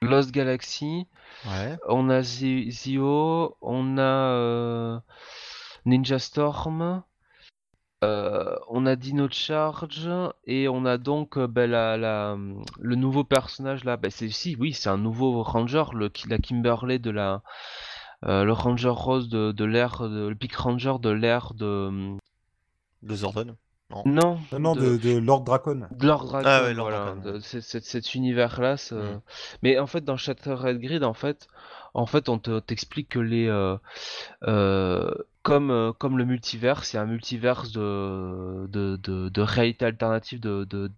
[0.01, 1.07] Lost Galaxy,
[1.43, 1.79] Ouais.
[1.87, 4.99] on a Zi- Zio, on a euh,
[5.85, 7.03] Ninja Storm,
[8.03, 10.09] euh, on a Dino Charge
[10.45, 12.37] et on a donc euh, ben, la, la-
[12.79, 13.97] le nouveau personnage là.
[13.97, 17.41] Ben, c'est si, oui, c'est un nouveau Ranger, le, la Kimberley de la,
[18.25, 22.15] euh, le Ranger Rose de, de l'ère, de- le Peak Ranger de l'ère de
[23.01, 23.55] De Zordon
[23.89, 24.03] Non.
[24.05, 25.87] non, Non, non, de, de Lord Dracon.
[25.89, 28.77] de Lord Dragon, Ah ouais, Lord voilà, de cet- univers-là.
[28.77, 29.21] ce- Mm.
[29.63, 31.47] Mais en fait, dans Shattered Grid, en fait,
[31.97, 33.75] en fait, on te t'explique que les, euh,
[34.47, 35.11] euh,
[35.41, 40.63] comme euh, comme le multivers, c'est un multivers de de, de, de réalité alternative de,
[40.63, 40.91] de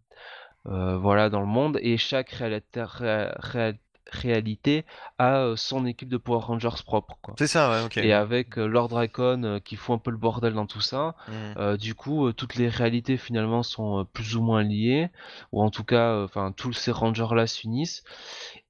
[0.66, 3.80] voilà dans le monde et chaque réalité ré- ré-
[4.11, 4.86] réalité
[5.19, 7.16] a son équipe de Power Rangers propre.
[7.38, 7.98] C'est ça, ouais, ok.
[7.98, 11.32] Et avec Lord Dracon euh, qui fout un peu le bordel dans tout ça, Mm.
[11.60, 15.10] euh, du coup, euh, toutes les réalités finalement sont plus ou moins liées,
[15.52, 18.03] ou en tout cas, enfin, tous ces rangers-là s'unissent,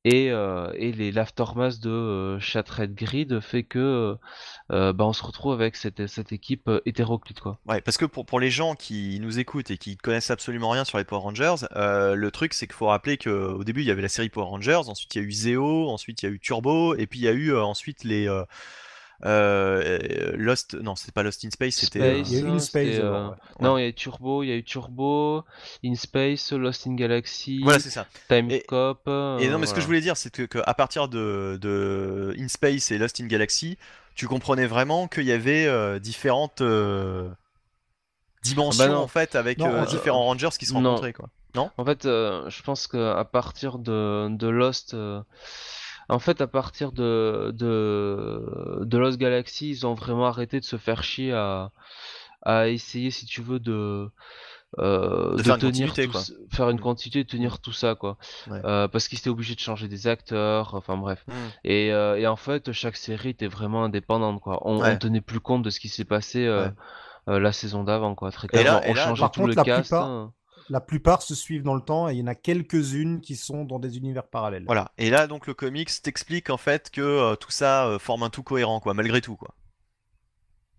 [0.06, 4.16] et, euh, et les l'aftermath de euh, Grid fait que euh,
[4.72, 7.60] euh, bah, on se retrouve avec cette, cette équipe euh, hétéroclite, quoi.
[7.68, 10.86] Ouais, parce que pour, pour les gens qui nous écoutent et qui connaissent absolument rien
[10.86, 14.02] sur les Power Rangers, le truc c'est qu'il faut rappeler qu'au début il y avait
[14.02, 16.40] la série Power Rangers, ensuite il y a eu Zeo, ensuite il y a eu
[16.40, 18.28] Turbo, et puis il y a eu ensuite les
[19.26, 22.60] euh, euh, Lost, non c'est pas Lost in Space, c'était euh, Il y a eu
[22.60, 23.36] c'était, Space euh, ouais.
[23.60, 25.44] Non, il y a eu Turbo, il y a eu Turbo,
[25.84, 28.08] In Space, Lost in Galaxy, voilà c'est ça.
[28.30, 29.02] Time Et- Cop.
[29.08, 31.58] Et euh, non mais ce que je voulais dire c'est que, que à partir de,
[31.62, 33.78] de In Space et Lost in Galaxy,
[34.16, 37.30] tu comprenais vraiment qu'il y avait euh, différentes euh,
[38.44, 39.02] dimensions Ah bah non.
[39.02, 40.92] en fait avec Non, euh, euh, différents Rangers qui se non.
[40.92, 41.30] rencontraient quoi.
[41.78, 45.22] En fait, euh, je pense que à partir de, de Lost, euh,
[46.10, 50.76] en fait, à partir de, de, de Lost Galaxy, ils ont vraiment arrêté de se
[50.78, 51.72] faire chier à,
[52.42, 54.10] à essayer, si tu veux, de,
[54.80, 58.18] euh, De faire une tenir tout ce- faire une continuité, de tenir tout ça, quoi.
[58.50, 58.60] Ouais.
[58.66, 61.24] Euh, parce qu'ils étaient obligés de changer des acteurs, enfin bref.
[61.28, 61.32] Mm.
[61.66, 64.60] Et, euh, et en fait, chaque série était vraiment indépendante, quoi.
[64.68, 64.94] On, Ouais.
[64.94, 67.40] on tenait plus compte de ce qui s'est passé Ouais.
[67.40, 68.32] la saison d'avant, quoi.
[68.32, 69.82] Très Et clairement, et on là, changeait tout contre, le cast.
[69.90, 70.34] plupart- hein.
[70.70, 73.66] La plupart se suivent dans le temps et il y en a quelques-unes qui sont
[73.66, 74.66] dans des univers parallèles.
[74.66, 74.92] Voilà.
[74.98, 78.30] Et là, donc, le comics t'explique en fait que euh, tout ça euh, forme un
[78.30, 79.56] tout cohérent, quoi, malgré tout, quoi.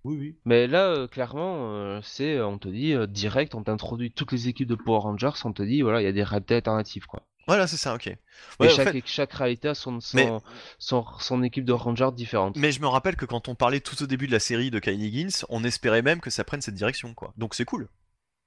[0.05, 0.37] Oui, oui.
[0.45, 4.49] Mais là, euh, clairement, euh, c'est, on te dit euh, direct, on t'introduit toutes les
[4.49, 7.23] équipes de Power Rangers, on te dit, voilà, il y a des réalités alternatives, quoi.
[7.47, 8.07] Voilà, c'est ça, ok.
[8.07, 8.17] Et
[8.61, 10.31] Ouais, chaque, fait- chaque réalité a son, son, Mais-
[10.79, 12.57] son, son équipe de Rangers différente.
[12.57, 14.79] mais je me rappelle que quand on parlait tout au début de la série de
[14.79, 17.35] Kylie Higgins, on espérait même que ça prenne cette direction, quoi.
[17.37, 17.89] Donc c'est cool.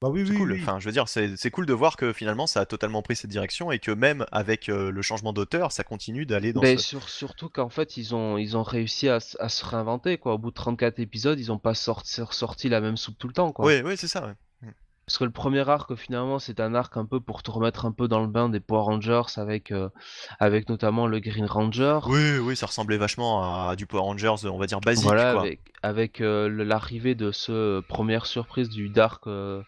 [0.04, 0.52] Bah oui, C'est oui, cool.
[0.52, 0.60] oui.
[0.62, 3.16] Enfin, je veux dire, c'est c'est cool de voir que finalement ça a totalement pris
[3.16, 6.76] cette direction et que même avec euh, le changement d'auteur, ça continue d'aller dans Mais
[6.76, 6.84] ce.
[6.84, 10.34] sur- surtout qu'en fait, ils ont, ils ont réussi à, se réinventer, quoi.
[10.34, 13.34] Au bout de 34 épisodes, ils ont pas sorti, sorti la même soupe tout le
[13.34, 13.66] temps, quoi.
[13.66, 14.26] Oui, oui, c'est ça.
[14.28, 14.34] ouais.
[15.06, 17.92] Parce que le premier arc, finalement, c'est un arc un peu pour te remettre un
[17.92, 19.90] peu dans le bain des Power Rangers avec, euh,
[20.40, 22.00] avec notamment le Green Ranger.
[22.06, 25.42] Oui, oui, ça ressemblait vachement à, du Power Rangers, on va dire basique, voilà, quoi.
[25.42, 29.62] avec, avec euh, l'arrivée de ce euh, première surprise du Dark, euh,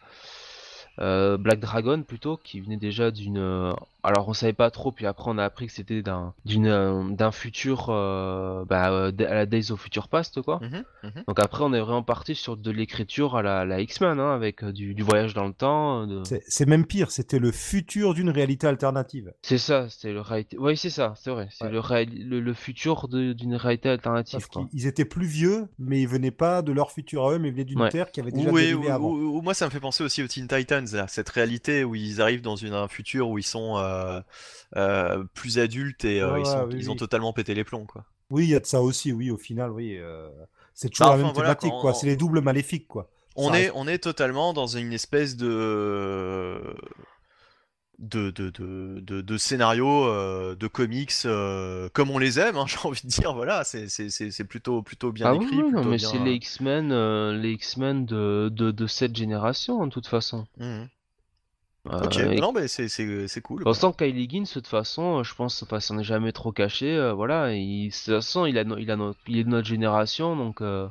[1.38, 3.73] Black Dragon plutôt, qui venait déjà d'une.
[4.06, 7.03] Alors on savait pas trop, puis après on a appris que c'était d'un d'une euh,
[7.09, 10.59] d'un futur, euh, bah, euh, à la Days of Future Past quoi.
[10.61, 11.24] Mhm, mhm.
[11.27, 14.64] Donc après on est vraiment parti sur de l'écriture à la, la X-Men, hein, avec
[14.66, 16.06] du, du voyage dans le temps.
[16.08, 19.34] de- C'est- C'est même pire, c'était le futur d'une réalité alternative.
[19.42, 20.58] C'est ça, c'était le réalité.
[20.59, 21.48] Oui c'est ça, c'est vrai.
[21.51, 21.72] C'est Ouais.
[21.72, 24.67] le, réali- le, le futur de- d'une réalité alternative Parce quoi.
[24.69, 27.53] qu'ils étaient plus vieux, mais ils venaient pas de leur futur à eux, mais ils
[27.53, 27.90] venaient d'une Ouais.
[27.90, 29.08] terre qui avait déjà Oui, ou- avant.
[29.09, 31.95] ou- ou- moi ça me fait penser aussi aux Teen Titans, là, cette réalité où
[31.95, 33.94] ils arrivent dans une, un futur où ils sont euh,
[35.33, 36.98] plus adultes et euh, Ouais, ils, ouais, sont- oui, ils ont oui.
[36.99, 38.06] totalement pété les plombs quoi.
[38.32, 39.98] Oui, il y a de ça aussi, oui, au final, oui.
[39.98, 40.27] euh,
[40.74, 41.93] C'est toujours Bah, la enfin, même voilà, thématique, quoi.
[41.93, 43.09] C'est les doubles maléfiques, quoi.
[43.35, 46.75] On Ça est, reste- on est totalement dans une espèce de
[47.98, 52.65] de, de, de, de, de scénario euh, de comics euh, comme on les aime, hein,
[52.67, 55.64] j'ai envie de dire, voilà, c'est c'est- c'est- c'est plutôt, plutôt bien Ah oui, écrit.
[55.64, 59.85] oui, non, mais bien- c'est les X-Men, euh, les X-Men de, de, de cette génération,
[59.88, 60.45] de toute façon.
[60.61, 60.85] Euh,
[61.85, 63.59] Ok, et- non, mais c'est- c'est c'est cool.
[63.59, 63.72] De quoi.
[63.73, 66.51] toute façon, Kylie Higgins, de toute façon, euh, je pense, enfin, s'en est jamais trop
[66.51, 69.43] caché, euh, voilà, il, de toute façon, il, a, no- il, a no- il est
[69.43, 70.88] de notre génération, donc euh,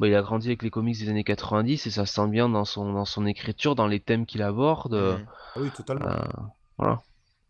[0.00, 2.48] bah, il a grandi avec les comics des années 90 et ça se sent bien
[2.48, 4.94] dans son, dans son écriture, dans les thèmes qu'il aborde.
[4.94, 5.16] euh.
[5.54, 6.06] Ah Oui, totalement.
[6.08, 6.16] euh,
[6.78, 7.00] voilà.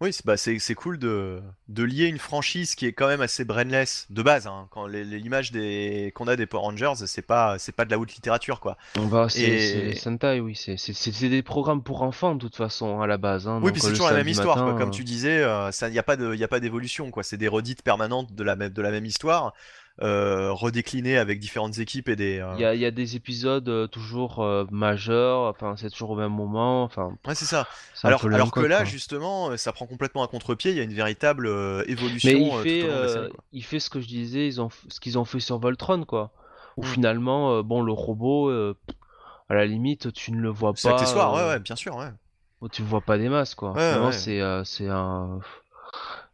[0.02, 3.22] Oui, c'est bah, c'est c'est cool de, de lier une franchise qui est quand même
[3.22, 4.46] assez brainless de base.
[4.46, 4.68] Hein.
[4.70, 8.14] Quand l'image des qu'on a des Power Rangers, c'est pas c'est pas de la haute
[8.14, 8.76] littérature quoi.
[8.98, 13.16] On va, c'est Sentai, oui, c'est des programmes pour enfants, de toute façon, à la
[13.16, 13.48] base.
[13.48, 14.74] hein, Oui, puis euh, c'est le toujours la même histoire, quoi.
[14.74, 17.22] Comme euh, tu disais, euh, ça, y a pas de, y a pas d'évolution, quoi.
[17.22, 19.54] C'est des redites permanentes de la même, de la même histoire,
[20.02, 22.38] euh, redéclinées avec différentes équipes et des.
[22.38, 26.32] euh, Il y y a des épisodes euh, toujours majeurs, enfin c'est toujours au même
[26.32, 27.66] moment, enfin Ouais, c'est ça.
[27.94, 28.84] c'est un Alors, alors que là, quoi.
[28.84, 30.70] justement, ça prend complètement à contre-pied.
[30.72, 31.46] Il y a une véritable
[31.86, 33.44] évolution Mais il fait, tout au long de la série, quoi.
[33.52, 36.30] il fait ce que je disais, ils ont, ce qu'ils ont fait sur Voltron, quoi.
[36.76, 36.86] Où Mm.
[36.86, 38.50] finalement, bon, le robot,
[39.48, 41.96] à la limite, tu ne le vois C'est pas, accessoire, euh, ouais, ouais, bien sûr,
[41.96, 42.10] ouais.
[42.72, 43.72] tu le vois pas des masses, quoi.
[43.72, 45.38] Ouais, c'est, euh, c'est un,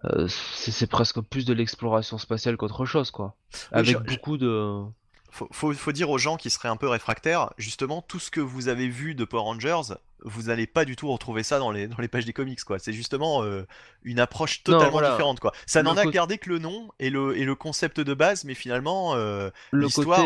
[0.04, 3.34] euh, c'est presque plus de l'exploration spatiale qu'autre chose, quoi.
[3.70, 4.82] Avec je- beaucoup de,
[5.30, 8.40] Faut, faut, faut dire aux gens qui seraient un peu réfractaires, justement, tout ce que
[8.40, 11.88] vous avez vu de Power Rangers, vous n'allez pas du tout retrouver ça dans les,
[11.88, 12.78] dans les pages des comics, quoi.
[12.78, 13.66] C'est justement euh,
[14.02, 15.10] une approche Non, totalement voilà.
[15.12, 15.52] différente, quoi.
[15.66, 18.54] Ça n'en a gardé que le nom et le, et le concept de base, mais
[18.54, 20.20] finalement, euh, l'histoire,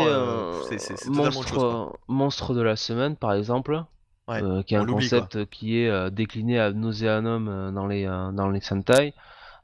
[0.79, 1.93] c'est- monstre, chose, quoi.
[2.09, 3.83] monstre de la semaine, par exemple.
[4.29, 9.15] Ouais, qui est un concept qui est décliné à nauseanum dans les dans les Sentai,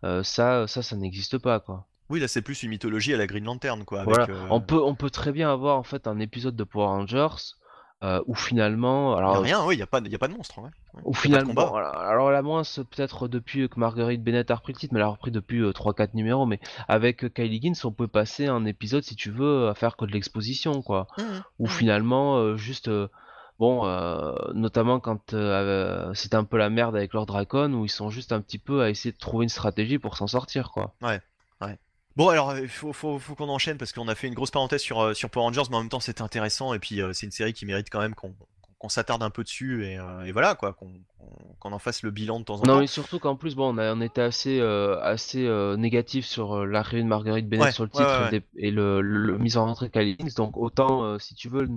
[0.04, 1.86] euh, ça ça ça n'existe pas quoi.
[2.10, 4.00] Oui, là, c'est plus une mythologie à la Green Lantern, quoi.
[4.00, 6.64] Avec, Voilà, euh, on peut on peut très bien avoir en fait un épisode de
[6.64, 7.54] Power Rangers
[8.02, 10.18] euh, où finalement y a alors rien, oui, il n'y a, pas de- y a
[10.18, 10.70] pas de monstre, ouais.
[10.94, 14.56] Ouais, où finalement bon, voilà, alors la moins c'est peut-être depuis que Marguerite Bennett a
[14.56, 16.58] repris le titre, mais elle a repris depuis 3-4 numéros, mais
[16.88, 20.04] avec euh, Kylie Higgins on peut passer un épisode si tu veux à faire que
[20.04, 21.06] de l'exposition quoi.
[21.60, 21.70] Ou mhm.
[21.70, 23.06] finalement euh, juste euh,
[23.58, 25.38] bon euh, notamment quand euh,
[26.08, 28.58] euh, c'était un peu la merde avec Lord Dracon où ils sont juste un petit
[28.58, 30.94] peu à essayer de trouver une stratégie pour s'en sortir quoi.
[32.14, 34.82] Bon, alors, il faut, faut, faut qu'on enchaîne parce qu'on a fait une grosse parenthèse
[34.82, 37.24] sur, euh, sur Power Rangers, mais en même temps, c'est intéressant et puis euh, c'est
[37.24, 38.34] une série qui mérite quand même qu'on
[38.78, 42.40] qu'on s'attarde un peu dessus et, euh, et voilà, quoi, qu'on en fasse le bilan
[42.40, 42.80] de temps en Non temps.
[42.80, 46.56] mais surtout qu'en plus bon on, a, on était assez euh, assez euh, négatif sur
[46.56, 48.70] euh, l'arrivée de Marguerite Bennett Ouais, sur le ouais, titre ouais, et, le dé- et
[48.72, 51.68] le, le- le mise en rentrée Higgins, donc autant euh, si tu veux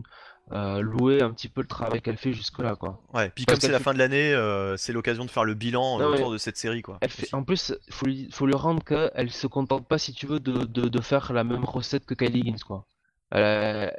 [0.52, 3.02] euh, louer un petit peu le travail qu'elle fait jusque là quoi.
[3.14, 5.44] Ouais, puis Parce comme c'est la fait- fin de l'année, euh, c'est l'occasion de faire
[5.44, 6.98] le bilan euh, Non, autour de cette série, quoi.
[7.02, 7.36] Elle fait, aussi.
[7.36, 10.66] en plus, faut lui, faut lui rendre qu'elle se contente pas, si tu veux, de,
[10.66, 12.86] de, de faire la même recette que Kylie Higgins, quoi.
[13.32, 13.92] A-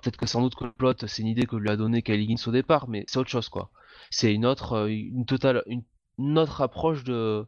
[0.00, 2.24] Peut-être que sans doute que le plot, c'est une idée que lui a donné Kylie
[2.24, 3.70] Higgins au départ, mais c'est autre chose, quoi.
[4.10, 5.82] C'est une autre, une totale, une,
[6.18, 7.44] une autre approche de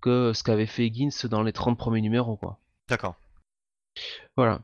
[0.00, 2.58] que ce qu'avait fait Higgins dans les 30 premiers numéros, quoi.
[2.88, 3.14] D'accord.
[4.36, 4.60] Voilà.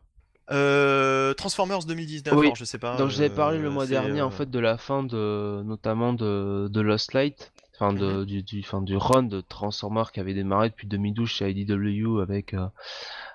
[0.51, 2.97] Euh, Transformers 2019, Oui, alors je sais pas.
[2.97, 6.13] Donc j'avais parlé le euh, mois dernier euh, en fait de la fin de notamment
[6.13, 10.35] de, de Lost Light, enfin de, du, du, enfin, du run de Transformers qui avait
[10.35, 12.67] démarré depuis 2012 chez IDW avec euh,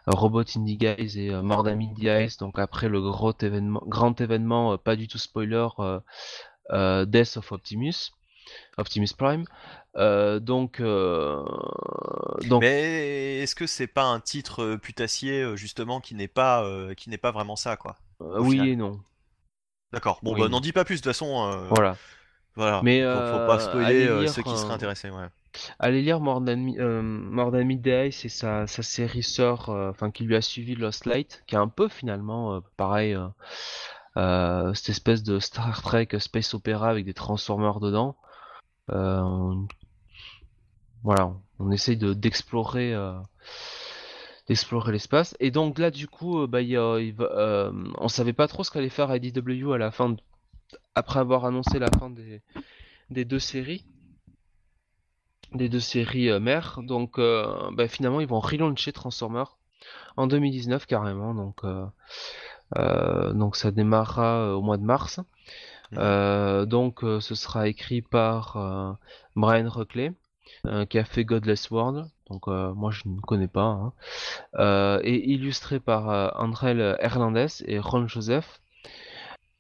[0.08, 4.74] Robot in the Guise et euh, Media Ice, donc après le gros événement, grand événement,
[4.74, 6.00] euh, pas du tout spoiler, euh,
[6.72, 8.12] euh, Death of Optimus,
[8.78, 9.46] Optimus Prime.
[9.96, 11.44] Euh, donc, euh,
[12.48, 16.94] donc Mais est-ce que c'est pas un titre euh, putassier justement qui n'est pas euh,
[16.94, 18.68] qui n'est pas vraiment ça, quoi oui final.
[18.70, 19.00] et non.
[19.92, 20.20] D'accord.
[20.22, 20.42] Bon, Oui.
[20.42, 21.66] bah n'en dis pas plus de toute façon.
[21.70, 21.98] Voilà.
[22.56, 22.82] Voilà.
[22.84, 25.28] Mais, faut, faut pas spoiler lire, ceux qui seraient intéressés, ouais.
[25.80, 30.24] Allez lire More Than, Mi- More Than Midday, c'est sa, sa série sœur, enfin qui
[30.26, 33.18] lui a suivi Lost Light, qui est un peu finalement pareil,
[34.16, 38.16] cette espèce de Star Trek space opéra avec des Transformers dedans.
[38.92, 39.56] Euh,
[41.04, 43.18] voilà, on essaye de d'explorer euh,
[44.48, 45.36] d'explorer l'espace.
[45.40, 47.16] Et donc là, du coup, euh, bah, il il
[48.00, 49.74] on savait pas trop ce qu'allait faire IDW
[50.96, 52.10] après avoir annoncé la fin
[53.10, 53.86] des deux séries,
[55.54, 56.80] des deux séries mères.
[56.84, 59.58] Donc bah, finalement ils vont relauncher Transformers
[60.18, 61.34] en 2019 carrément.
[61.34, 61.64] Donc
[63.34, 65.22] donc ça démarrera au mois de mars.
[65.92, 66.66] Mhm.
[66.66, 68.98] donc ce sera écrit par
[69.36, 70.14] Brian Ruckley
[70.90, 72.06] qui a fait Godless World.
[72.30, 73.94] Donc moi je ne connais pas.
[74.58, 75.00] Hein.
[75.04, 78.60] et illustré par André Hernandez et Ron Joseph.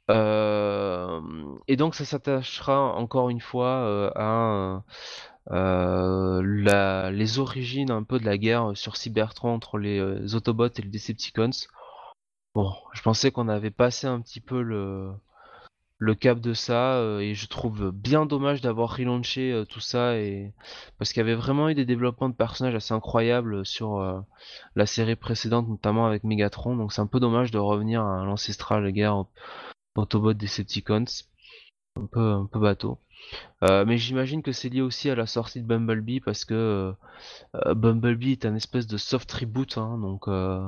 [0.09, 1.22] Euh,
[1.67, 4.83] et donc ça s'attachera encore une fois euh, à
[5.51, 10.90] euh, les origines un peu de la guerre sur Cybertron entre les Autobots et les
[10.90, 11.51] Decepticons.
[12.56, 15.11] Bon, je pensais qu'on avait passé un petit peu le,
[16.00, 20.53] le cap de ça et je trouve bien dommage d'avoir relaunché tout ça et
[20.98, 24.24] parce qu'il y avait vraiment eu des développements de personnages assez incroyables sur
[24.76, 28.90] la série précédente notamment avec Megatron donc c'est un peu dommage de revenir à l'ancestral
[28.92, 29.26] guerre
[30.00, 31.06] Autobot Decepticons.
[31.95, 33.00] Un peu, un peu bateau.
[33.64, 36.94] Euh, mais j'imagine que c'est lié aussi à la sortie de Bumblebee parce que
[37.56, 40.66] euh, Bumblebee est un espèce de soft reboot, hein, donc euh,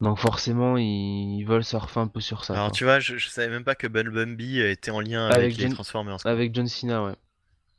[0.00, 2.54] donc forcément ils, veulent surfer un peu sur ça.
[2.54, 6.18] Alors tu vois, je, savais même pas que Bumblebee était en lien avec, les Transformers.
[6.24, 7.14] Avec John Cena, ouais.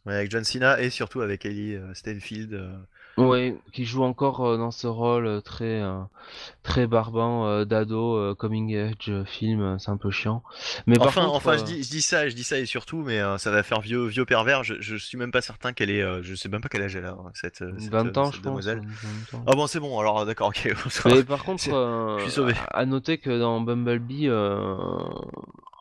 [0.06, 0.16] ouais.
[0.16, 2.60] Avec John Cena et surtout avec Ellie Stanfield.
[3.18, 6.02] Ouais, qui joue encore euh, dans ce rôle euh, très euh,
[6.62, 10.44] très barbant d'ado coming age film, c'est un peu chiant.
[10.86, 13.50] Mais enfin, enfin, je dis, je dis ça, je dis ça et surtout, mais ça
[13.50, 14.64] va faire vieux vieux pervers.
[14.64, 17.06] Je, je suis même pas certain qu'elle est, je sais même pas quel âge elle
[17.06, 18.68] a cette, cette 20 ans, je pense.
[19.48, 19.98] Ah bon, c'est bon.
[20.00, 20.76] Alors d'accord, ok.
[21.06, 21.64] mais par contre,
[22.20, 22.54] je suis sauvé.
[22.72, 24.30] À noter que dans Bumblebee,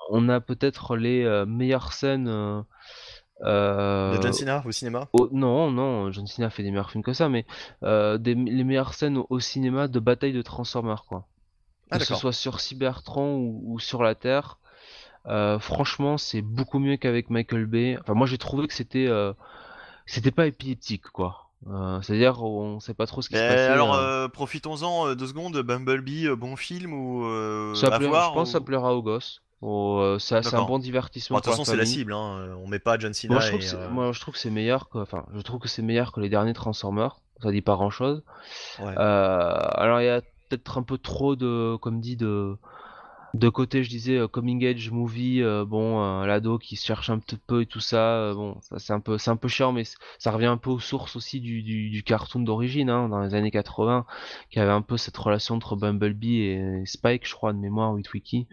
[0.08, 2.65] on a peut-être les meilleures scènes
[3.44, 5.08] de John Cena au cinéma?
[5.32, 7.44] Non, non, John Cena fait des meilleurs films que ça, mais
[7.82, 11.26] euh, des, les meilleures scènes au, cinéma de bataille de Transformers, quoi.
[11.90, 14.58] Ah, que ce soit sur Cybertron ou, sur la Terre.
[15.26, 17.98] Euh, franchement, c'est beaucoup mieux qu'avec Michael Bay.
[18.00, 19.32] Enfin, moi j'ai trouvé que c'était euh,
[20.05, 21.42] c'était pas épileptique, quoi.
[22.02, 23.70] C'est-à-dire, on sait pas trop ce qui se passe.
[23.70, 25.56] Alors, profitons-en deux secondes.
[25.58, 27.24] Bumblebee, bon film ou
[27.74, 29.42] ça à voir, Je pense que ça plaira aux gosses.
[29.62, 31.39] Oh, euh, c'est un bon divertissement.
[31.39, 32.12] de toute façon, c'est la cible.
[32.12, 32.57] Hein.
[32.62, 33.35] On met pas John Cena.
[33.35, 35.60] Moi, je trouve, que, euh, moi, je trouve que c'est meilleur que, enfin, je trouve
[35.60, 37.20] que c'est meilleur que les derniers Transformers.
[37.43, 38.23] Ça dit pas grand chose.
[38.81, 42.57] Euh, alors, il y a peut-être un peu trop de, comme dit, de,
[43.36, 47.62] de côté, je disais coming age movie, bon, l'ado qui se cherche un petit peu
[47.62, 49.84] et tout ça, bon, ça c'est un peu, c'est un peu chiant, mais
[50.18, 53.50] ça revient un peu aux sources aussi du, du, cartoon d'origine, hein, dans les années
[53.50, 54.06] 80,
[54.50, 58.12] qui avait un peu cette relation entre Bumblebee et Spike, je crois, de mémoire, with
[58.12, 58.47] Wiki.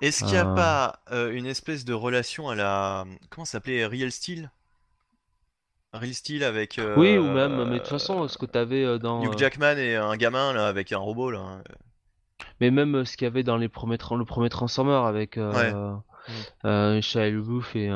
[0.00, 4.10] Est-ce qu'il n'y a pas une espèce de relation à la, comment ça s'appelait, Real
[4.10, 4.50] Steel?
[5.92, 6.80] Real Steel avec.
[6.96, 9.22] oui, ou même, mais de toute façon, ce que tu avais dans.
[9.24, 11.62] Hugh Jackman et un gamin là avec un robot là.
[12.60, 15.94] Mais même euh, ce qu'il y avait dans les premiers le premier Transformer avec euh,
[16.64, 17.90] euh, Shia LaBeouf et,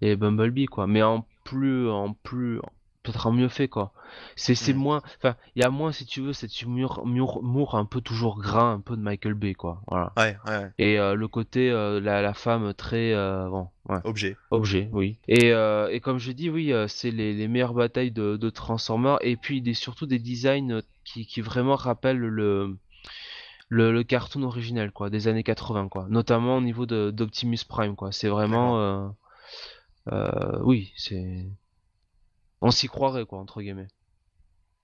[0.00, 0.86] et Bumblebee quoi.
[0.86, 2.60] Mais en plus, en plus,
[3.02, 3.92] peut-être en mieux fait quoi.
[4.36, 7.84] C'est c'est moins, enfin, il y a moins si tu veux cette humour, humour, un
[7.84, 9.82] peu toujours gras, un peu de Michael Bay quoi.
[9.88, 10.12] Voilà.
[10.16, 10.70] Ouais, ouais.
[10.78, 13.98] Et le côté la, la, femme très bon, ouais.
[14.04, 14.36] objet.
[14.50, 15.18] Objet, oui.
[15.28, 19.36] Et, et comme je dis, oui, c'est les, les, meilleures batailles de, de Transformers et
[19.36, 22.76] puis des, surtout des designs qui, qui vraiment rappellent le
[23.72, 28.12] le, cartoon original quoi, des années 80 quoi, notamment au niveau d'Optimus Prime quoi.
[28.12, 29.08] C'est vraiment, euh,
[30.12, 31.46] euh, oui, c'est,
[32.60, 33.88] on s'y croirait quoi entre guillemets.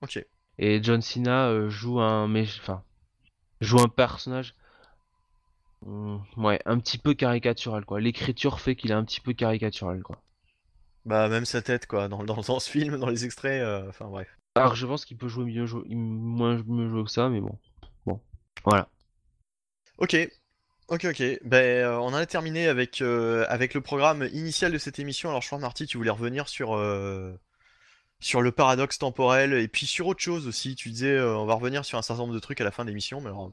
[0.01, 0.25] Ok.
[0.57, 2.83] Et John Cena euh, joue un, mais enfin,
[3.61, 4.55] joue un personnage,
[5.85, 8.01] hmm, ouais, un petit peu caricatural quoi.
[8.01, 10.21] L'écriture fait qu'il est un petit peu caricatural quoi.
[11.05, 14.27] Bah même sa tête quoi, dans, dans, dans ce film, dans les extraits, enfin bref.
[14.55, 17.57] Alors je pense qu'il peut jouer mieux, moins mieux jouer que ça, mais bon.
[18.65, 18.87] Voilà.
[19.97, 20.15] Ok.
[20.87, 21.21] Ok, ok.
[21.43, 25.29] Ben, euh, on en a terminé avec, euh, avec le programme initial de cette émission.
[25.29, 27.39] Alors, je crois, Marty, tu voulais revenir sur, euh,
[28.19, 30.75] sur le paradoxe temporel et puis sur autre chose aussi.
[30.75, 32.89] Tu disais, on va revenir sur un certain nombre de trucs à la fin de
[32.89, 33.21] l'émission.
[33.21, 33.51] Mais alors...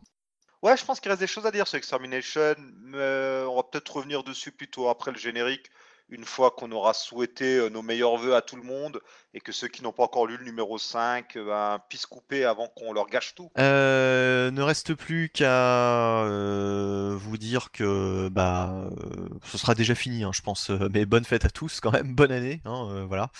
[0.62, 3.94] Ouais, je pense qu'il reste des choses à dire sur Extermination, mais on va peut-être
[3.94, 5.70] revenir dessus plutôt après le générique
[6.08, 9.00] une fois qu'on aura souhaité euh, nos meilleurs voeux à tout le monde
[9.34, 12.44] et que ceux qui n'ont pas encore lu le numéro 5 euh, ben, puissent couper
[12.44, 13.50] avant qu'on leur gâche tout.
[13.58, 16.24] Euh, ne reste plus qu'à
[17.16, 18.88] vous dire que bah
[19.44, 20.70] ce sera déjà fini, hein, je pense.
[20.92, 23.30] Mais bonne fête à tous quand même, bonne année, hein, voilà.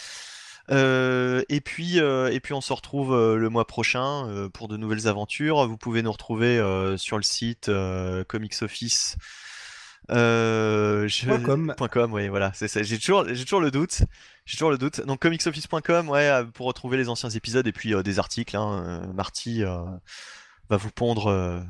[0.70, 5.66] et puis, et puis on se retrouve le mois prochain pour de nouvelles aventures.
[5.66, 6.56] Vous pouvez nous retrouver
[6.98, 7.70] sur le site
[8.28, 9.16] Comics Office
[10.10, 11.08] euh,
[11.90, 12.12] .com.
[12.12, 12.82] oui, voilà, c'est ça.
[12.82, 14.02] J'ai toujours, j'ai toujours le doute.
[14.44, 15.00] J'ai toujours le doute.
[15.00, 18.56] Donc comicsoffice.com, ouais, euh, pour retrouver les anciens épisodes et puis euh, des articles.
[18.56, 21.64] Hein, euh, Marty va vous pondre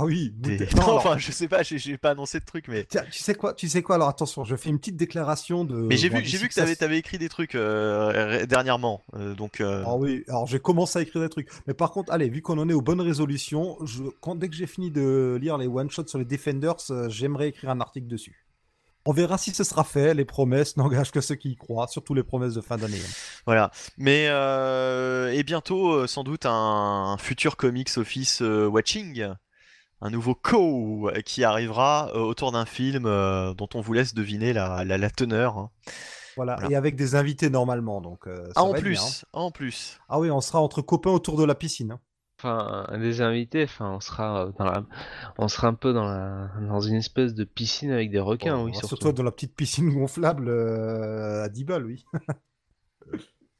[0.00, 2.84] Ah oui, des- Non, alors, enfin, je sais pas, j'ai- pas annoncé de truc, mais.
[2.88, 5.74] tiens, tu sais quoi, tu sais quoi Alors attention, je fais une petite déclaration de.
[5.74, 9.34] Mais j'ai bon, vu, j'ai vu que t'avais avais écrit des trucs euh, dernièrement, euh,
[9.34, 9.60] donc.
[9.60, 11.48] euh, Ah oui, alors j'ai commencé à écrire des trucs.
[11.66, 14.54] Mais par contre, allez, vu qu'on en est aux bonnes résolutions, je, quand, dès que
[14.54, 16.76] j'ai fini de lire les one-shots sur les Defenders,
[17.08, 18.44] j'aimerais écrire un article dessus.
[19.06, 22.12] On verra si ce sera fait, les promesses n'engagent que ceux qui y croient, surtout
[22.14, 22.98] les promesses de fin d'année.
[23.00, 23.10] hein.
[23.46, 23.70] Voilà.
[23.96, 29.28] Mais euh, et bientôt, sans doute, un, futur comics office watching,
[30.00, 34.52] un nouveau co qui arrivera euh, autour d'un film euh, dont on vous laisse deviner
[34.52, 35.58] la, la, la teneur.
[35.58, 35.70] hein.
[36.36, 36.54] Voilà.
[36.56, 36.70] Voilà.
[36.70, 39.26] et avec des invités normalement, donc euh, ça Ah, en plus, bien, hein.
[39.32, 39.98] en plus.
[40.08, 41.90] Ah oui, on sera entre copains autour de la piscine.
[41.92, 42.00] hein.
[42.40, 44.84] Enfin, des invités, enfin, on sera dans la,
[45.38, 48.64] on sera un peu dans la, dans une espèce de piscine avec des requins, Bon,
[48.66, 48.88] oui, surtout.
[48.94, 52.04] surtout dans la petite piscine gonflable euh, à 10 balles, oui.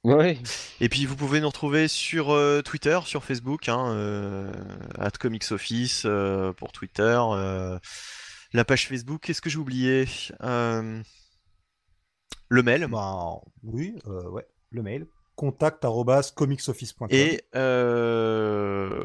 [0.04, 0.38] Oui.
[0.80, 4.52] Et puis vous pouvez nous retrouver sur euh, Twitter, sur Facebook, hein, euh,
[4.98, 7.78] at Comics Office euh, pour Twitter, euh,
[8.52, 9.22] la page Facebook.
[9.22, 10.06] Qu'est-ce que j'ai oublié
[10.42, 11.02] Euh,
[12.48, 12.86] Le mail?
[12.90, 15.06] Bah, oui, euh, ouais, le mail.
[15.34, 15.84] contact
[16.34, 17.08] comicsoffice.com.
[17.10, 19.04] Et, euh,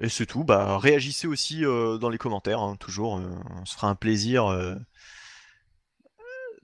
[0.00, 0.44] et c'est tout.
[0.44, 3.18] Bah, réagissez aussi euh, dans les commentaires, hein, toujours.
[3.18, 4.74] euh, on se fera un plaisir euh,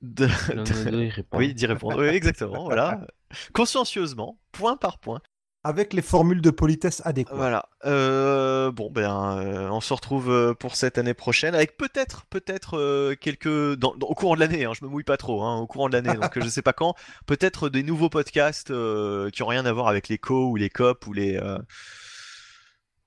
[0.02, 2.00] de, de- de oui, d'y répondre.
[2.02, 3.00] Oui, exactement, voilà.
[3.52, 5.20] Consciencieusement, point par point.
[5.64, 7.36] Avec les formules de politesse adéquates.
[7.36, 7.68] Voilà.
[7.84, 12.78] Euh, bon, ben, euh, on se retrouve euh, pour cette année prochaine avec peut-être, peut-être
[12.78, 14.64] euh, quelques, dans, dans- au courant de l'année.
[14.64, 15.42] Hein, je me mouille pas trop.
[15.42, 16.94] Hein, au courant de l'année, donc je sais pas quand.
[17.26, 21.06] Peut-être des nouveaux podcasts qui ont rien à voir avec les co ou les cop
[21.08, 21.38] ou les.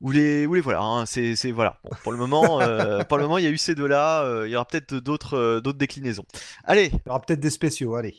[0.01, 1.79] ou les, ou les voilà, hein, c'est, c'est voilà.
[1.83, 4.23] Bon, pour le moment, euh, pour le moment, il y a eu ces deux-là.
[4.23, 6.25] euh, il y aura peut-être d'autres, euh, d'autres déclinaisons.
[6.65, 8.15] Allez, Il y aura peut-être des spéciaux, allez.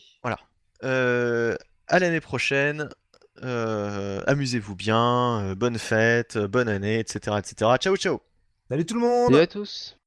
[0.84, 1.54] euh,
[1.92, 2.88] à l'année prochaine.
[3.42, 7.70] Euh, amusez-vous bien, euh, bonne fête, euh, bonne année, etc., etc.
[7.78, 8.20] Ciao, ciao.
[8.68, 9.98] Salut tout le monde Salut à tous.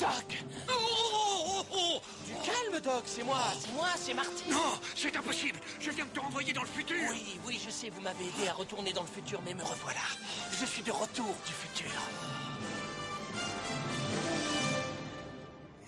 [0.00, 5.16] Doc Oh, oh, oh Du calme, Doc, c'est moi, c'est moi, c'est Marty Non, c'est
[5.16, 5.60] impossible.
[5.78, 6.96] Je viens de te renvoyer dans le futur.
[7.10, 10.00] Oui, oui, je sais, vous m'avez aidé à retourner dans le futur, mais me revoilà.
[10.60, 11.92] Je suis de retour du futur.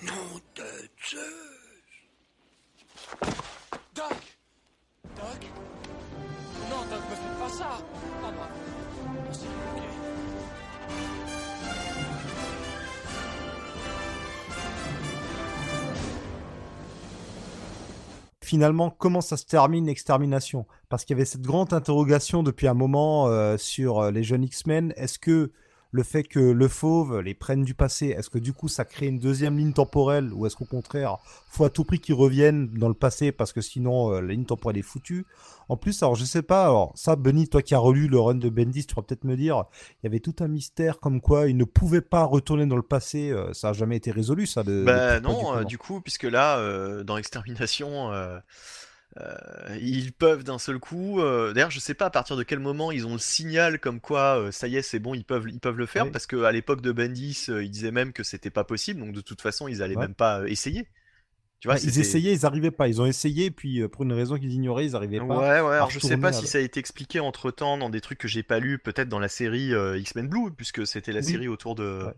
[0.02, 1.64] Nom de Zeus.
[3.94, 4.10] Doc!
[5.14, 5.40] Doc?
[6.68, 7.78] Non, Doc, me faites pas ça.
[18.40, 20.66] Finalement, comment ça se termine l'extermination?
[20.88, 24.42] Parce qu'il y avait cette grande interrogation depuis un moment euh, sur euh, les jeunes
[24.42, 24.92] X-Men.
[24.96, 25.52] Est-ce que
[25.94, 29.06] le fait que le fauve les prenne du passé, est-ce que du coup ça crée
[29.06, 32.88] une deuxième ligne temporelle ou est-ce qu'au contraire, faut à tout prix qu'ils reviennent dans
[32.88, 35.24] le passé parce que sinon euh, la ligne temporelle est foutue?
[35.68, 38.34] En plus, alors je sais pas, alors ça, Benny, toi qui as relu le run
[38.34, 39.64] de Bendis, tu pourras peut-être me dire,
[40.02, 42.82] il y avait tout un mystère comme quoi il ne pouvait pas retourner dans le
[42.82, 43.30] passé.
[43.30, 44.64] euh, ça a jamais été résolu, ça.
[44.64, 48.10] De, Bah de pourquoi, non, euh, comment du coup, puisque là, euh, dans Extermination,
[49.20, 51.20] euh, ils peuvent d'un seul coup.
[51.20, 54.00] euh, D'ailleurs, je sais pas à partir de quel moment ils ont le signal comme
[54.00, 56.10] quoi, euh, ça y est, c'est bon, ils peuvent, ils peuvent le faire, Oui.
[56.10, 59.20] parce qu'à l'époque de Bendis, euh, ils disaient même que c'était pas possible, donc de
[59.20, 60.02] toute façon, ils allaient Ouais.
[60.02, 60.88] même pas essayer.
[61.60, 62.88] Tu vois, Ouais, ils essayaient, ils n'arrivaient pas.
[62.88, 65.64] Ils ont essayé, puis pour une raison qu'ils ignoraient, ils n'arrivaient Ouais, pas.
[65.64, 68.00] ouais, alors je sais pas à si ça a été expliqué entre temps dans des
[68.02, 71.24] trucs que j'ai pas lu, peut-être dans la série X-Men Blue, puisque c'était la Oui.
[71.26, 72.04] série autour de.
[72.06, 72.14] Ouais.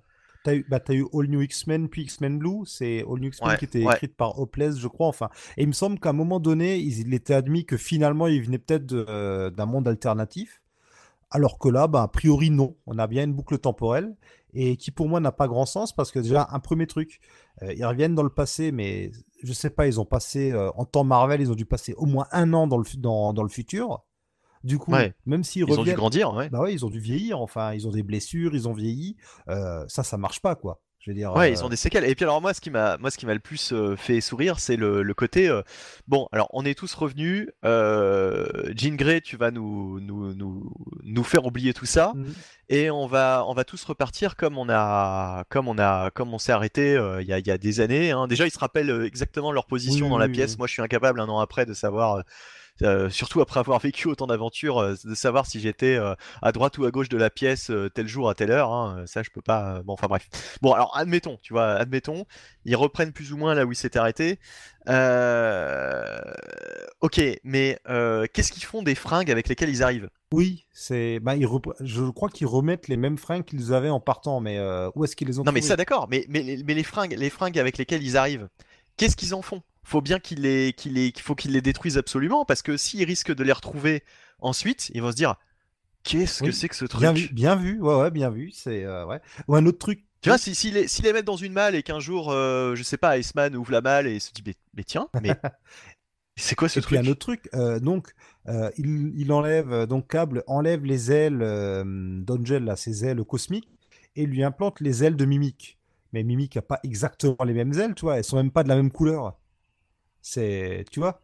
[0.46, 2.64] T'as eu, bah, t'as eu All New X-Men, puis X-Men Blue.
[2.64, 3.94] C'est All New X-Men Ouais, qui était ouais.
[3.94, 5.08] écrite par Hopeless, je crois.
[5.08, 8.40] Enfin, et il me semble qu'à un moment donné, il était admis que finalement, il
[8.42, 10.62] venait peut-être d'un monde alternatif.
[11.30, 12.76] Alors que là, bah, a priori, non.
[12.86, 14.14] On a bien une boucle temporelle
[14.54, 17.20] et qui, pour moi, n'a pas grand sens parce que déjà, un premier truc,
[17.62, 19.10] euh, ils reviennent dans le passé, mais
[19.42, 22.06] je sais pas, ils ont passé, euh, en temps Marvel, ils ont dû passer au
[22.06, 24.04] moins un an dans le, dans, dans le futur.
[24.66, 25.14] Du coup, Ouais.
[25.26, 26.48] même s'ils Ils ont dû grandir, ouais.
[26.50, 29.16] bah ouais, ils ont dû vieillir, enfin, ils ont des blessures, ils ont vieilli.
[29.48, 30.80] Euh, ça, ça marche pas, quoi.
[30.98, 31.32] Je veux dire.
[31.34, 32.02] Ouais, euh, ils ont des séquelles.
[32.04, 34.20] Et puis alors moi, ce qui m'a, moi, ce qui m'a le plus euh, fait
[34.20, 35.48] sourire, c'est le, le côté.
[35.48, 35.62] euh,
[36.08, 37.48] bon, alors on est tous revenus.
[37.64, 40.72] Euh, Jean Grey, tu vas nous, nous, nous,
[41.04, 42.34] nous faire oublier tout ça, Mhm.
[42.70, 46.38] et on va, on va tous repartir comme on a, comme on a, comme on
[46.38, 48.10] s'est arrêté euh, il y, a, il y a des années.
[48.10, 48.26] hein.
[48.26, 50.52] Déjà, ils se rappellent euh, exactement leur position Oui, dans la oui, pièce.
[50.52, 50.56] oui.
[50.58, 52.24] Moi, je suis incapable un an après de savoir.
[52.82, 56.78] Euh, surtout après avoir vécu autant d'aventures, euh, de savoir si j'étais euh, à droite
[56.78, 58.72] ou à gauche de la pièce tel jour à telle heure.
[58.72, 59.82] hein, ça, je peux pas.
[59.82, 60.28] Bon, enfin bref.
[60.62, 62.24] Bon, alors admettons, tu vois, admettons,
[62.64, 64.38] ils reprennent plus ou moins là où ils s'étaient arrêtés.
[67.00, 67.78] Ok, mais
[68.32, 70.08] qu'est-ce qu'ils font des fringues avec lesquelles ils arrivent?
[70.32, 71.20] Oui, c'est.
[71.20, 71.46] Bah, ils
[71.80, 75.14] Je crois qu'ils remettent les mêmes fringues qu'ils avaient en partant, mais euh, où est-ce
[75.14, 77.78] qu'ils les ont Non, mais ça, d'accord, mais, mais, mais les fringues, les fringues avec
[77.78, 78.48] lesquelles ils arrivent,
[78.96, 79.62] qu'est-ce qu'ils en font?
[79.86, 83.04] Faut bien qu'ils les, qu'ils les, qu'il faut qu'ils les détruisent absolument, parce que s'ils
[83.04, 84.02] risquent de les retrouver
[84.40, 85.36] ensuite, ils vont se dire.
[86.02, 86.50] Qu'est-ce Oui.
[86.50, 88.50] que c'est que ce truc Bien vu, bien vu, ouais, ouais, bien vu.
[88.52, 89.20] C'est euh, ouais.
[89.46, 90.04] Ou un autre truc.
[90.22, 92.74] Tu vois, si, si les, si les mettent dans une malle et qu'un jour, euh,
[92.74, 95.30] je sais pas, Iceman ouvre la malle et se dit, mais, mais tiens, mais
[96.36, 98.10] c'est quoi ce Et puis truc un autre truc, euh, donc
[98.48, 101.38] euh, il, il enlève donc Cable enlève les ailes
[102.24, 103.68] d'Angel là, ses ailes cosmiques
[104.16, 105.78] et lui implante les ailes de Mimic.
[106.12, 108.68] Mais Mimic a pas exactement les mêmes ailes, tu vois, elles sont même pas de
[108.68, 109.38] la même couleur.
[110.28, 111.20] C'est, tu vois.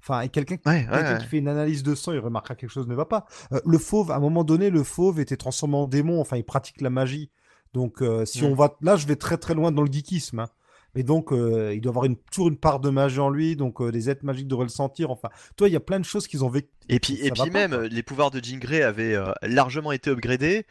[0.00, 1.18] Enfin, et quelqu'un Ouais, ouais, quelqu'un ouais.
[1.20, 3.26] qui fait une analyse de sang, il remarquera quelque chose ne va pas.
[3.52, 6.20] Euh, le fauve, à un moment donné, le fauve était transformé en démon.
[6.22, 7.30] Enfin, il pratique la magie.
[7.74, 8.46] Donc, euh, si Mm.
[8.46, 10.38] on va là, je vais très très loin dans le geekisme.
[10.38, 10.48] hein.
[10.94, 13.56] Mais donc, euh, il doit avoir une, toujours une part de magie en lui.
[13.56, 15.10] Donc, euh, les êtres magiques devraient le sentir.
[15.10, 16.70] Enfin, toi, il y a plein de choses qu'ils ont vécu.
[16.88, 20.64] Et puis, et puis même, les pouvoirs de Jean Grey avaient euh, largement été upgradés.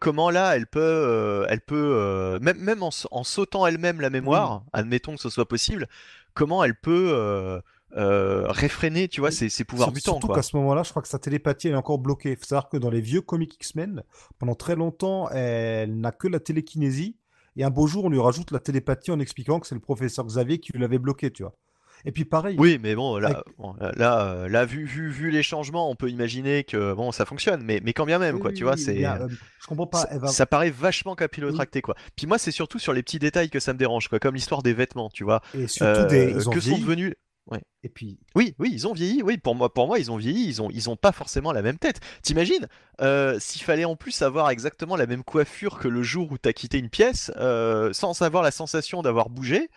[0.00, 5.14] Comment là, elle peut, elle peut même, même en, en sautant elle-même la mémoire, admettons
[5.14, 5.86] que ce soit possible,
[6.38, 7.60] comment elle peut euh,
[7.96, 11.08] euh, réfréner, tu vois, ses, ses pouvoirs mutants, Surtout qu'à ce moment-là, je crois que
[11.08, 12.30] sa télépathie, elle est encore bloquée.
[12.30, 14.04] Il faut savoir que dans les vieux comics X-Men,
[14.38, 17.16] pendant très longtemps, elle n'a que la télékinésie.
[17.56, 20.24] Et un beau jour, on lui rajoute la télépathie en expliquant que c'est le professeur
[20.24, 21.54] Xavier qui l'avait bloqué, tu vois.
[22.04, 25.30] Et puis pareil, Oui, mais bon, là, Avec- bon, là, euh, là, vu, vu, vu
[25.30, 28.40] les changements, on peut imaginer que bon, ça fonctionne, mais, mais quand bien même, oui,
[28.40, 29.04] quoi, oui, tu vois, c'est.
[29.04, 29.28] euh,
[29.60, 30.02] je comprends pas.
[30.02, 30.28] ça, va...
[30.28, 31.94] ça paraît vachement capillotracté quoi.
[32.16, 34.62] Puis moi c'est surtout sur les petits détails que ça me dérange quoi, comme l'histoire
[34.62, 35.42] des vêtements, tu vois.
[35.54, 36.26] Et surtout, des...
[36.26, 37.14] Euh, ils ont que sont devenus
[37.82, 39.22] Et puis, Oui, oui, ils ont vieilli.
[39.22, 40.46] Oui, pour moi, pour moi, ils ont vieilli.
[40.48, 42.00] Ils ont, ils ont pas forcément la même tête.
[42.22, 42.68] T'imagines
[43.00, 46.52] euh, s'il fallait en plus avoir exactement la même coiffure que le jour où t'as
[46.52, 49.70] quitté une pièce, euh, sans avoir la sensation d'avoir bougé.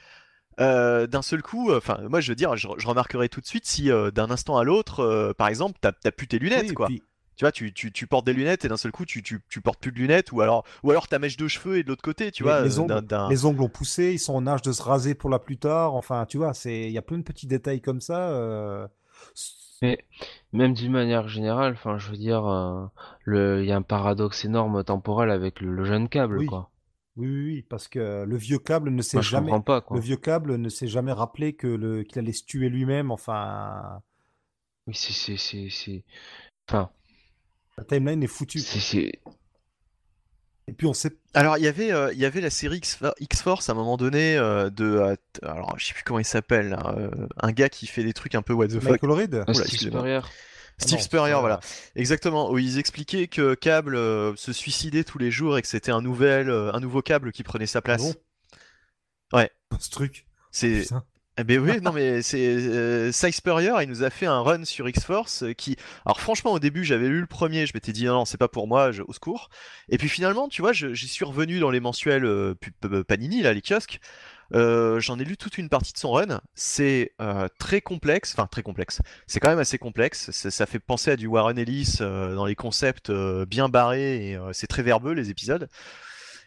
[0.60, 3.66] Euh, d'un seul coup, enfin, moi je veux dire, je, je remarquerais tout de suite
[3.66, 6.74] si euh, d'un instant à l'autre, euh, par exemple, t'as t'as plus tes lunettes, oui,
[6.74, 6.88] quoi.
[6.88, 7.04] puis-
[7.38, 9.62] Tu vois, tu, tu, tu portes des lunettes et d'un seul coup, tu, tu, tu
[9.62, 12.04] portes plus de lunettes, ou alors, ou alors ta mèche de cheveux est de l'autre
[12.04, 12.62] côté, tu Les- vois.
[12.62, 14.84] les euh, ongles- d'un- d'un- les ongles ont poussé, ils sont en âge de se
[14.84, 15.96] raser pour la plus tard.
[15.96, 18.30] Enfin, tu vois, c'est il y a plein de petits détails comme ça.
[18.30, 18.88] euh,
[19.82, 19.98] Mais
[20.54, 22.86] même d'une manière générale, enfin, je veux dire, euh,
[23.24, 26.46] le, il y a un paradoxe énorme temporel avec le, le jeune câble, Oui.
[26.46, 26.70] quoi.
[27.22, 29.82] Oui, oui, oui, parce que le vieux câble ne s'est Moi, je jamais, comprends pas,
[29.82, 29.98] quoi.
[29.98, 33.12] le vieux câble ne s'est jamais rappelé que le qu'il allait se tuer lui-même.
[33.12, 34.02] Enfin,
[34.88, 36.04] Oui, c'est, c'est, c'est, c'est,
[36.68, 36.90] enfin,
[37.78, 38.60] la timeline est foutue.
[38.60, 39.12] c'est, c'est,
[40.68, 41.18] Et puis on sait.
[41.34, 43.98] Alors, il y avait, euh, il y avait la série X- X-Force à un moment
[43.98, 47.10] donné euh, de, euh, alors je sais plus comment il s'appelle, euh,
[47.42, 49.04] un gars qui fait des trucs un peu what the fuck.
[49.04, 49.44] Michael Reed.
[50.82, 51.00] Steve.
[51.00, 51.34] Spurrier.
[51.34, 51.60] Non, voilà,
[51.96, 52.52] exactement.
[52.52, 56.02] Où ils expliquaient que Cable euh, se suicidait tous les jours et que c'était un
[56.02, 58.02] nouvel, euh, un nouveau câble qui prenait sa place.
[58.02, 58.14] bon?
[59.34, 59.50] Ouais.
[59.80, 60.26] Ce truc.
[60.52, 60.86] C'est.
[61.38, 64.66] Eh ben oui, non mais c'est euh, Cy Spurrier, il nous a fait un run
[64.66, 68.04] sur X-Force euh, qui, alors franchement au début j'avais lu le premier, je m'étais dit
[68.04, 69.50] non, non c'est pas pour moi, je- au secours.
[69.88, 72.54] Et puis finalement tu vois, j'y suis revenu dans les mensuels euh,
[73.08, 74.02] Panini là, les kiosques.
[74.54, 76.42] Euh, J'en ai lu toute une partie de son run.
[76.56, 79.02] C'est euh, très complexe, enfin très complexe.
[79.28, 80.32] C'est quand même assez complexe.
[80.32, 84.68] Ça, fait penser à du Warren Ellis euh, dans les concepts bien barrés et c'est
[84.68, 85.70] très verbeux les épisodes.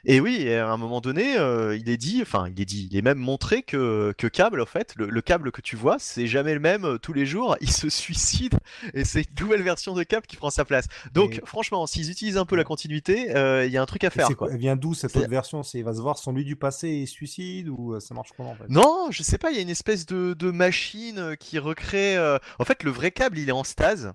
[0.07, 2.97] Et oui, à un moment donné, euh, il est dit, enfin, il est dit, il
[2.97, 6.27] est même montré que, que câble, en fait, le, le câble que tu vois, c'est
[6.27, 7.57] jamais le même euh, tous les jours.
[7.63, 8.59] Il se suicide
[8.93, 10.87] et c'est une nouvelle version de câble qui prend sa place.
[11.13, 14.05] Donc, Et- franchement, s'ils utilisent un peu la continuité, euh, il y a un truc
[14.05, 14.27] à faire.
[14.29, 14.49] c'est quoi.
[14.53, 15.63] Elle vient d'où cette autre version?
[15.63, 18.31] C'est va se voir son lui du passé et il se suicide ou ça marche
[18.37, 18.65] comment en fait?
[18.69, 22.17] Non, je sais pas, il y a une espèce de, de machine qui recrée.
[22.17, 24.13] euh, En fait, le vrai câble, il est en stase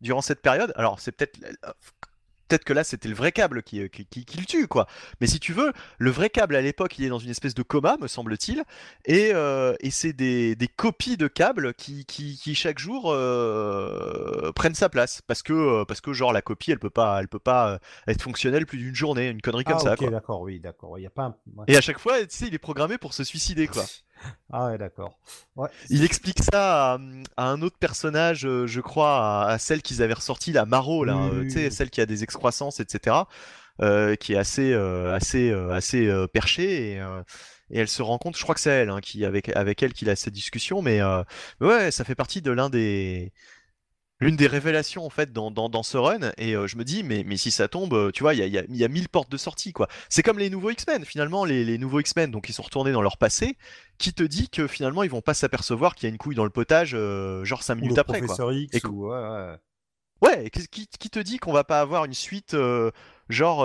[0.00, 0.72] durant cette période.
[0.76, 1.38] Alors, c'est peut-être.
[2.48, 4.86] Peut-être que là, c'était le vrai câble qui, qui, qui- qui le tue, quoi.
[5.20, 7.62] Mais si tu veux, le vrai câble à l'époque, il est dans une espèce de
[7.62, 8.64] coma, me semble-t-il.
[9.04, 14.52] Et, euh, et c'est des, des copies de câbles qui, qui, qui chaque jour euh,
[14.52, 15.22] prennent sa place.
[15.26, 17.78] Parce que, euh, parce que, genre, la copie, elle peut pas, elle peut pas euh,
[18.06, 21.02] être fonctionnelle plus d'une journée, une connerie comme Ah ça, ok d'accord oui d'accord il
[21.02, 21.36] y a pas un...
[21.56, 21.64] ouais.
[21.68, 23.84] Et à chaque fois, tu sais, il est programmé pour se suicider, quoi.
[24.52, 25.18] Ah ouais d'accord.
[25.56, 25.68] Ouais.
[25.90, 26.98] Il explique ça à,
[27.36, 31.04] à un autre personnage, euh, je crois, à, à celle qu'ils avaient ressorti, la Maro,
[31.04, 31.70] là, Oui, euh, oui, oui.
[31.70, 33.16] celle qui a des excroissances, etc.,
[33.80, 36.96] euh, qui est assez, euh, assez, euh, assez perchée et,
[37.70, 39.92] et elle se rend compte, je crois que c'est elle, hein, qui avec avec elle
[39.92, 41.00] qu'il a cette discussion, mais
[41.60, 43.32] mais ouais, ça fait partie de l'un des
[44.20, 47.02] l'une des révélations en fait dans, dans, dans ce run et euh, je me dis
[47.04, 48.88] mais, mais si ça tombe euh, tu vois il y a, y, a, y a
[48.88, 52.30] mille portes de sortie quoi c'est comme les nouveaux X-Men finalement les, les nouveaux X-Men
[52.30, 53.56] donc ils sont retournés dans leur passé
[53.98, 56.44] qui te dit que finalement ils vont pas s'apercevoir qu'il y a une couille dans
[56.44, 59.56] le potage euh, genre 5 Ou minutes après quoi X Et ou ouais, ouais.
[60.22, 62.90] ouais et qui, te dit qu'on va pas avoir une suite euh,
[63.28, 63.64] genre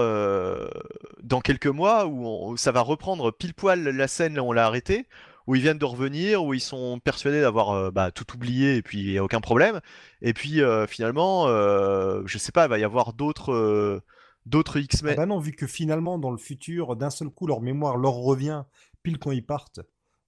[1.24, 4.48] dans quelques mois où, on- où ça va reprendre pile poil la scène là où
[4.50, 5.08] on l'a arrêté
[5.48, 8.82] où ils viennent de revenir, où ils sont persuadés d'avoir euh, bah, tout oublié et
[8.82, 9.82] puis il n'y a aucun problème.
[10.22, 14.02] Et puis euh, finalement, euh, je sais pas, il va y avoir d'autres euh,
[14.46, 15.16] d'autres Ah X-Men.
[15.16, 18.64] bah non, vu que finalement, dans le futur, d'un seul coup, leur mémoire leur revient
[19.02, 19.80] pile quand ils partent.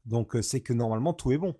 [0.05, 1.55] Donc, c'est que normalement, tout est bon.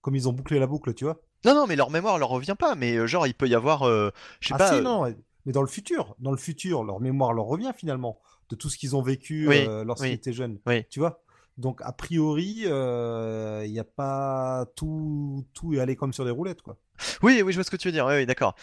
[0.00, 1.20] Comme ils ont bouclé la boucle, tu vois.
[1.44, 2.74] Non, non, mais leur mémoire leur revient pas.
[2.74, 4.10] Mais genre, il peut y avoir, je
[4.48, 4.76] sais Ah pas.
[4.76, 5.14] si, non.
[5.44, 6.14] mais dans le futur.
[6.18, 9.64] Dans le futur, leur mémoire leur revient finalement de tout ce qu'ils ont vécu Oui,
[9.84, 10.58] lorsqu'ils oui, étaient jeunes.
[10.66, 10.84] oui.
[10.90, 11.22] Tu vois
[11.60, 16.30] Donc, a priori, euh, il n'y a pas tout, tout est allé comme sur des
[16.32, 16.78] roulettes, quoi.
[17.22, 18.06] Oui, oui, je vois ce que tu veux dire.
[18.06, 18.54] Oui, oui, d'accord.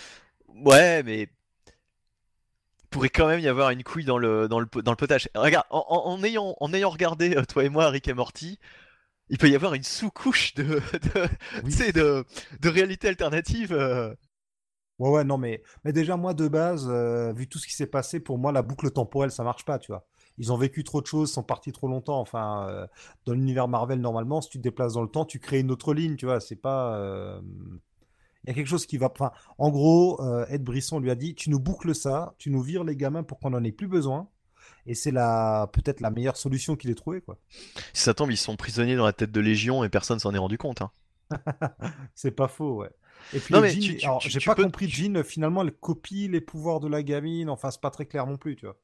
[0.49, 1.29] Ouais, mais
[2.83, 4.97] il pourrait quand même y avoir une couille dans le, dans le, po- dans le
[4.97, 5.29] potage.
[5.35, 8.59] Regarde, en, ayant, en ayant regardé, euh, toi et moi, Rick et Morty,
[9.29, 10.63] il peut y avoir une sous-couche de,
[11.15, 11.27] de,
[11.61, 11.71] Oui.
[11.71, 12.25] tu sais, de,
[12.61, 13.73] de réalité alternative.
[13.73, 14.13] euh.
[14.99, 17.85] Ouais, ouais, non, mais, mais déjà, moi, de base, euh, vu tout ce qui s'est
[17.87, 20.07] passé, pour moi, la boucle temporelle, ça marche pas, tu vois.
[20.37, 22.19] Ils ont vécu trop de choses, sont partis trop longtemps.
[22.19, 22.87] Enfin, euh,
[23.25, 25.93] dans l'univers Marvel, normalement, si tu te déplaces dans le temps, tu crées une autre
[25.93, 26.39] ligne, tu vois.
[26.39, 26.95] C'est pas.
[26.97, 27.41] euh,
[28.43, 29.09] Il y a quelque chose qui va.
[29.11, 32.61] Enfin, en gros, euh, Ed Brisson lui a dit Tu nous boucles ça, tu nous
[32.61, 34.29] vires les gamins pour qu'on en ait plus besoin.
[34.85, 37.37] Et c'est la peut-être la meilleure solution qu'il ait trouvée, quoi.
[37.93, 40.37] Si ça tombe, ils sont prisonniers dans la tête de Légion et personne s'en est
[40.37, 40.81] rendu compte.
[40.81, 40.91] hein.
[42.15, 42.89] C'est pas faux, ouais.
[43.33, 43.53] Et puis,
[44.21, 47.49] j'ai pas peux- compris, Jean, finalement, elle copie les pouvoirs de la gamine.
[47.49, 48.77] Enfin, c'est pas très clair non plus, tu vois.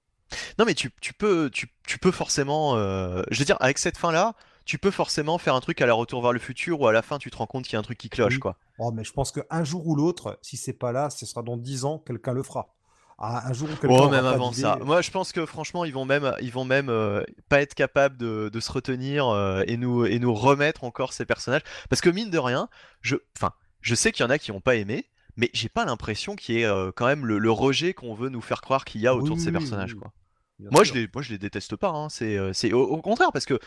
[0.60, 2.76] Non, mais tu, tu peux, tu, tu peux forcément.
[2.78, 4.34] euh, je veux dire, avec cette fin-là,
[4.66, 7.02] tu peux forcément faire un truc à la retour vers le futur où à la
[7.02, 8.40] fin tu te rends compte qu'il y a un truc qui cloche, Oui.
[8.40, 8.58] quoi.
[8.80, 11.58] Oh, mais je pense qu'un jour ou l'autre, si c'est pas là, ce sera dans
[11.58, 12.74] 10 ans, quelqu'un le fera.
[13.20, 14.80] Ah, un jour où quelqu'un Oh, même avant ça.
[14.84, 18.18] Moi, je pense que franchement, ils vont même, ils vont même euh, pas être capables
[18.18, 21.62] de, de se retenir euh, et nous et nous remettre encore ces personnages.
[21.90, 22.70] Parce que mine de rien,
[23.02, 25.86] je, enfin, je sais qu'il y en a qui n'ont pas aimé, mais j'ai pas
[25.86, 28.84] l'impression qu'il y ait euh, quand même le, le rejet qu'on veut nous faire croire
[28.84, 30.12] qu'il y a Oui, autour de ces oui, personnages, oui, quoi.
[30.60, 31.90] Moi, je les, moi, je les déteste pas.
[31.90, 32.10] hein.
[32.10, 33.60] C'est, euh, c'est au, au contraire parce que.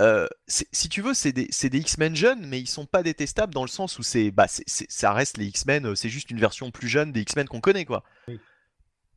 [0.00, 3.54] euh, si tu veux, c'est des, c'est des X-Men jeunes, mais ils sont pas détestables
[3.54, 6.30] dans le sens où c'est, bah, c'est, c'est- ça reste les X-Men, euh, c'est juste
[6.30, 8.04] une version plus jeune des X-Men qu'on connaît, quoi.
[8.28, 8.40] Oui.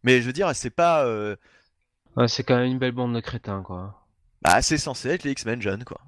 [0.03, 1.35] Mais je veux dire, c'est pas, euh,
[2.15, 4.05] Ouais, c'est quand même une belle bande de crétins, quoi.
[4.41, 6.01] bah, c'est censé être les X-Men jeunes, quoi.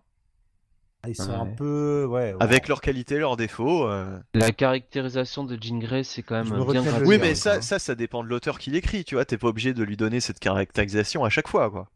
[1.04, 2.06] Ah, Ils sont un peu.
[2.08, 2.36] Ouais, ouais.
[2.40, 3.88] Avec leurs qualités, leurs défauts.
[3.88, 4.20] euh.
[4.36, 7.36] La caractérisation de Jean Grey, c'est quand même me bien Oui, mais quoi.
[7.36, 9.26] ça, ça, ça dépend de l'auteur qui l'écrit, tu vois.
[9.26, 11.88] T'es pas obligé de lui donner cette caractérisation à chaque fois, quoi.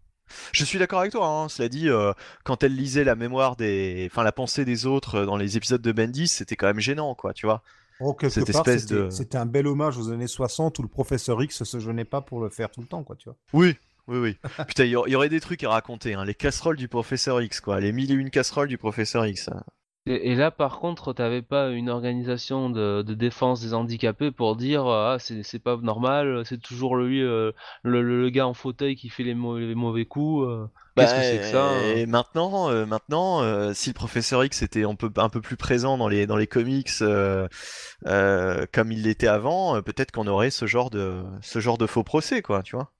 [0.54, 1.50] Je suis d'accord avec toi, hein.
[1.50, 2.12] Cela dit, euh,
[2.44, 5.82] quand elle lisait la mémoire des, enfin, la pensée des autres euh, dans les épisodes
[5.84, 7.62] de Bendis, c'était quand même gênant, quoi, tu vois.
[8.00, 10.88] Oh, cette part, espèce c'était de- c'était un bel hommage aux années 60 où le
[10.90, 13.38] professeur X se gênait pas pour le faire tout le temps, quoi, tu vois.
[13.54, 13.78] Oui,
[14.08, 14.38] oui, oui.
[14.68, 16.26] Putain, il y, aurait des trucs à raconter, hein.
[16.26, 17.80] Les casseroles du professeur X, quoi.
[17.80, 19.50] Les mille et une casseroles du professeur X.
[19.50, 19.64] hein.
[20.08, 24.56] Et, et là, par contre, t'avais pas une organisation de, de défense des handicapés pour
[24.56, 27.52] dire ah c'est c'est pas normal, c'est toujours lui euh,
[27.84, 30.48] le, le- le gars en fauteuil qui fait les, mau- les mauvais coups.
[30.48, 34.46] euh, Qu'est-ce que c'est que ça hein Et maintenant, euh, maintenant, euh, si le professeur
[34.46, 37.48] X était un peu, un peu plus présent dans les, dans les comics euh,
[38.08, 41.88] euh, comme il l'était avant, euh, peut-être qu'on aurait ce genre de, ce genre de
[41.88, 42.92] faux procès, quoi, tu vois.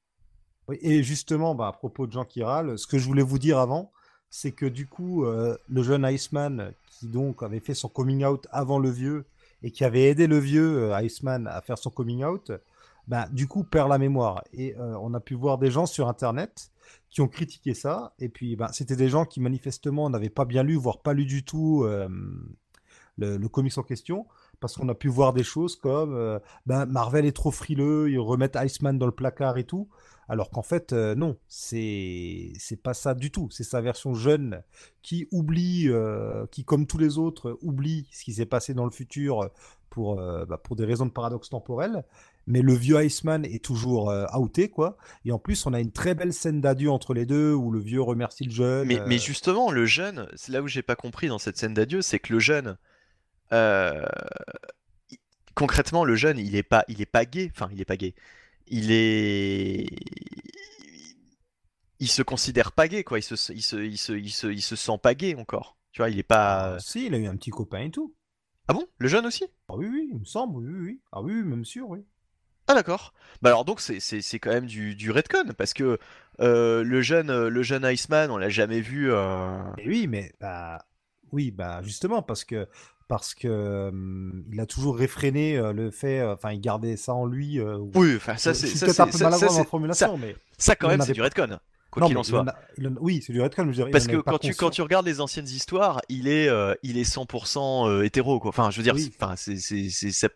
[0.72, 3.60] Et justement, bah, à propos de gens qui râlent, ce que je voulais vous dire
[3.60, 3.92] avant,
[4.30, 8.48] c'est que du coup, euh, le jeune Iceman, qui donc avait fait son coming out
[8.52, 9.26] avant le vieux,
[9.64, 12.52] et qui avait aidé le vieux euh, Iceman à faire son coming out,
[13.08, 14.44] bah, du coup, perd la mémoire.
[14.52, 16.72] Et euh, on a pu voir des gens sur Internet
[17.10, 20.64] qui ont critiqué ça, et puis bah, c'était des gens qui manifestement n'avaient pas bien
[20.64, 21.86] lu, voire pas lu du tout
[23.18, 24.28] le, comics en question,
[24.60, 29.00] parce qu'on a pu voir des choses comme Marvel est trop frileux, ils remettent Iceman
[29.00, 29.88] dans le placard et tout.
[30.28, 33.50] Alors qu'en fait, euh, non, c'est c'est pas ça du tout.
[33.52, 34.64] C'est sa version jeune
[35.02, 38.92] qui oublie, euh, qui comme tous les autres oublie ce qui s'est passé dans le
[38.92, 39.50] futur
[39.90, 42.04] pour euh, bah, pour des raisons de paradoxe temporel.
[42.48, 44.98] Mais le vieux Iceman est toujours outé quoi.
[45.26, 47.80] Et en plus, on a une très belle scène d'adieu entre les deux où le
[47.80, 48.88] vieux remercie le jeune.
[48.88, 52.04] Mais, mais justement, le jeune, c'est là où j'ai pas compris dans cette scène d'adieu,
[52.04, 52.78] c'est que le jeune,
[55.56, 57.52] concrètement, le jeune, il est pas, il est pas gay.
[57.56, 58.14] Enfin, il est pas gay.
[58.68, 59.86] Il est,
[62.00, 63.20] il se considère pas gay, quoi.
[63.20, 65.78] Il se, il se, il se, il se, il se sent pas gay encore.
[65.92, 66.76] Tu vois, il est pas.
[66.76, 68.14] ah, si, il a eu un petit copain et tout.
[68.68, 69.46] Ah bon, le jeune aussi?
[69.70, 71.02] Ah oui, oui, il me semble, oui, oui.
[71.12, 72.00] Ah oui, oui, même sûr, oui.
[72.68, 73.14] Ah d'accord.
[73.44, 76.00] Bah alors donc c'est c'est c'est quand même du du retcon parce que
[76.40, 79.12] euh, le jeune le jeune Iceman, on l'a jamais vu.
[79.14, 80.84] euh, Et oui, mais bah
[81.32, 82.68] oui, bah justement parce que
[83.08, 83.92] parce que
[84.52, 87.60] il a toujours réfréné euh, le fait, euh, enfin il gardait ça en lui.
[87.62, 90.88] ou- Oui, enfin ça c'est peut-être un peu ça, dans la formulation, mais ça, quand
[90.88, 91.60] même c'est du retcon.
[91.92, 92.42] Quoi qu'il en il soit.
[92.42, 94.54] en a- il en- oui, c'est du redcon, je veux dire, Parce que quand tu,
[94.54, 96.50] quand tu regardes les anciennes histoires, il est,
[96.84, 98.50] il est 100% euh, hétéro, quoi.
[98.50, 99.04] Enfin, je veux dire, Oui.
[99.18, 100.28] c'est- enfin, c'est, c'est, c'est- ça-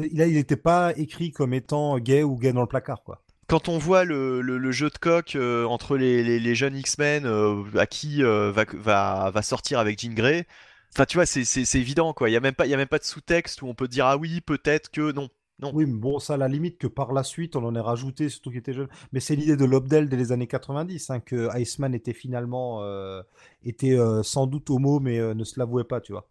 [0.00, 3.24] il n'était pas écrit comme étant gay ou gay dans le placard, quoi.
[3.48, 6.76] Quand on voit le, le- le jeu de coq euh, entre les, les- les jeunes
[6.76, 10.46] X-Men euh, à qui euh, va, va, va sortir avec Jean Grey,
[10.94, 12.30] enfin, tu vois, c'est, évident, quoi.
[12.30, 14.06] Il y a même pas, y a même pas de sous-texte où on peut dire
[14.06, 15.28] ah oui, peut-être que non.
[15.60, 15.72] Non.
[15.74, 18.28] Oui, mais bon, ça, à la limite que par la suite, on en ait rajouté,
[18.28, 18.88] surtout qu'il était jeune.
[19.12, 23.22] Mais c'est l'idée de Lobdell dès les années 90, hein, que Iceman était finalement, euh,
[23.64, 26.28] était euh, sans doute homo, mais euh, ne se l'avouait pas, tu vois.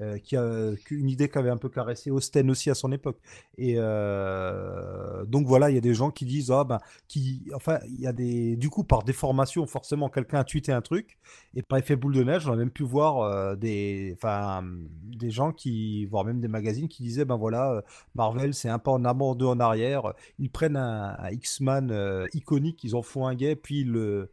[0.00, 3.18] Euh, qui a une idée qu'avait un peu caressé Austen aussi à son époque.
[3.58, 7.80] Et euh, donc voilà, il y a des gens qui disent ah ben qui enfin
[7.86, 11.18] il y a des du coup par déformation forcément quelqu'un a tweeté un truc
[11.54, 14.64] et par effet boule de neige, on a même pu voir euh, des enfin
[15.04, 17.82] des gens qui voire même des magazines qui disaient ben voilà
[18.14, 22.96] Marvel c'est un pas en avant deux en arrière, ils prennent un, X-Man iconique, ils
[22.96, 24.30] en font un gay puis ils le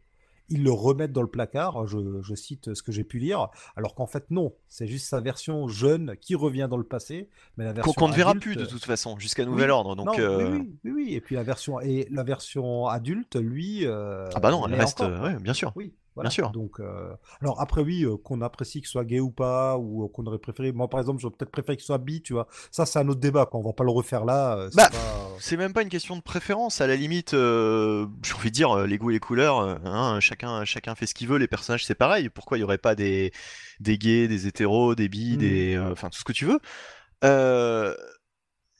[0.48, 3.94] ils le remettent dans le placard, je, je cite ce que j'ai pu lire, alors
[3.94, 7.72] qu'en fait non, c'est juste sa version jeune qui revient dans le passé, mais la
[7.72, 9.96] version qu'on ne verra plus de toute façon, jusqu'à oui, nouvel ordre.
[9.96, 13.36] Donc, non, oui, euh, oui, oui, oui, et puis la version et la version adulte,
[13.36, 15.72] lui, euh, ah bah non, elle reste, euh, ouais, bien sûr.
[15.76, 16.30] Oui, voilà.
[16.30, 16.50] sûr.
[16.50, 20.08] Donc, euh, alors après oui, euh, qu'on apprécie qu'il soit gay ou pas, ou euh,
[20.08, 20.72] qu'on aurait préféré.
[20.72, 22.46] Moi, par exemple, j'aurais peut-être préféré qu'il soit bi, tu vois.
[22.70, 23.46] Ça, c'est un autre débat.
[23.46, 23.60] Quoi.
[23.60, 24.68] On va pas le refaire là.
[24.70, 24.96] c'est Bah, pas-
[25.38, 28.98] C'est même pas une question de préférence, à la limite, j'ai envie de dire, les
[28.98, 32.28] goûts et les couleurs, hein, chacun, chacun fait ce qu'il veut, les personnages c'est pareil,
[32.28, 33.32] pourquoi il y aurait pas des,
[33.78, 35.36] des gays, des hétéros, des bi, Mhm.
[35.38, 36.58] des, enfin tout ce que tu veux.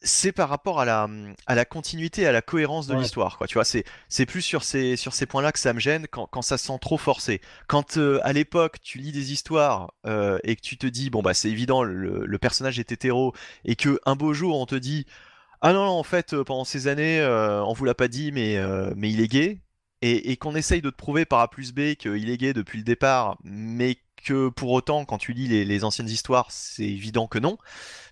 [0.00, 1.08] C'est par rapport à la,
[1.46, 3.00] à la continuité, à la cohérence de Ouais.
[3.00, 3.48] l'histoire, quoi.
[3.48, 6.26] Tu vois, c'est, c'est plus sur ces, sur ces points-là que ça me gêne quand,
[6.28, 7.40] quand ça se sent trop forcé.
[7.66, 11.20] Quand euh, à l'époque tu lis des histoires euh, et que tu te dis, bon
[11.20, 14.76] bah c'est évident, le, le personnage est hétéro, et que un beau jour on te
[14.76, 15.04] dit,
[15.62, 17.20] ah non, non, en fait, euh, pendant ces années,
[17.66, 18.56] on vous l'a pas dit, mais,
[18.94, 19.58] mais il est gay,
[20.00, 22.78] et, et qu'on essaye de te prouver par A plus B qu'il est gay depuis
[22.78, 27.26] le départ, mais que pour autant, quand tu lis les, les anciennes histoires, c'est évident
[27.26, 27.58] que non,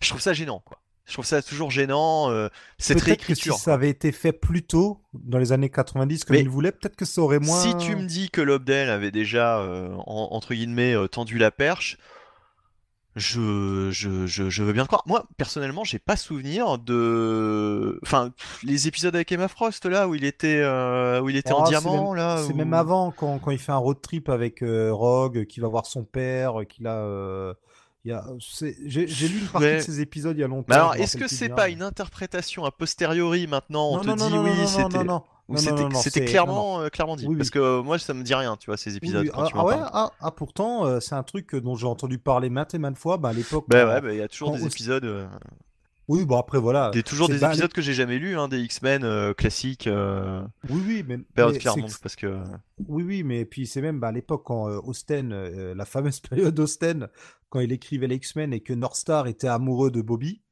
[0.02, 0.80] je trouve ça gênant, quoi.
[1.06, 4.64] Je trouve ça toujours gênant, euh, cette Peut-être que si ça avait été fait plus
[4.64, 7.60] tôt, dans les années 90, comme Mais il voulait, peut-être que ça aurait moins.
[7.60, 11.52] Si tu me dis que Lobdell avait déjà, euh, en- entre guillemets, euh, tendu la
[11.52, 11.96] perche,
[13.14, 15.02] je, je, je, je veux bien croire.
[15.06, 17.98] Moi, personnellement, j'ai pas souvenir de.
[18.02, 21.62] Enfin, les épisodes avec Emma Frost, là, où il était, euh, où il était en
[21.62, 22.42] Oh, c'est diamant, même- là.
[22.46, 25.60] C'est où- même avant, quand, quand il fait un road trip avec euh, Rogue, qui
[25.60, 26.96] va voir son père, qu'il a.
[26.96, 27.65] euh, c'est-
[28.06, 29.76] J'ai lu une partie Ouais.
[29.76, 30.66] de ces épisodes il y a longtemps.
[30.68, 34.14] Mais alors, est-ce que c'est pas une interprétation a posteriori maintenant On Non, te non,
[34.28, 36.24] dit non, oui, c'était.
[36.24, 37.24] clairement, euh, clairement dit.
[37.24, 37.36] Oui, oui.
[37.38, 39.30] Parce que euh, moi, ça me dit rien, tu vois, ces épisodes oui.
[39.32, 42.18] quand Ah, tu ah ouais, ah, ah, pourtant, euh, c'est un truc dont j'ai entendu
[42.18, 43.16] parler maintes et maintes fois.
[43.16, 43.64] Bah, à l'époque.
[43.68, 45.28] Bah bah, il y a toujours des épisodes.
[46.08, 46.90] Euh, Oui, bon, après, voilà.
[46.90, 50.82] Des, toujours des épisodes que j'ai jamais lus, hein, des X-Men euh, classiques, euh, Oui,
[50.86, 51.18] oui, mais.
[51.34, 52.38] période mais Claremont, c'est- parce que.
[52.88, 56.20] Oui, oui, mais puis c'est même bah, à l'époque quand euh, Austen, euh, la fameuse
[56.54, 57.08] période Austen,
[57.48, 60.42] quand il écrivait les X-Men et que Northstar était amoureux de Bobby,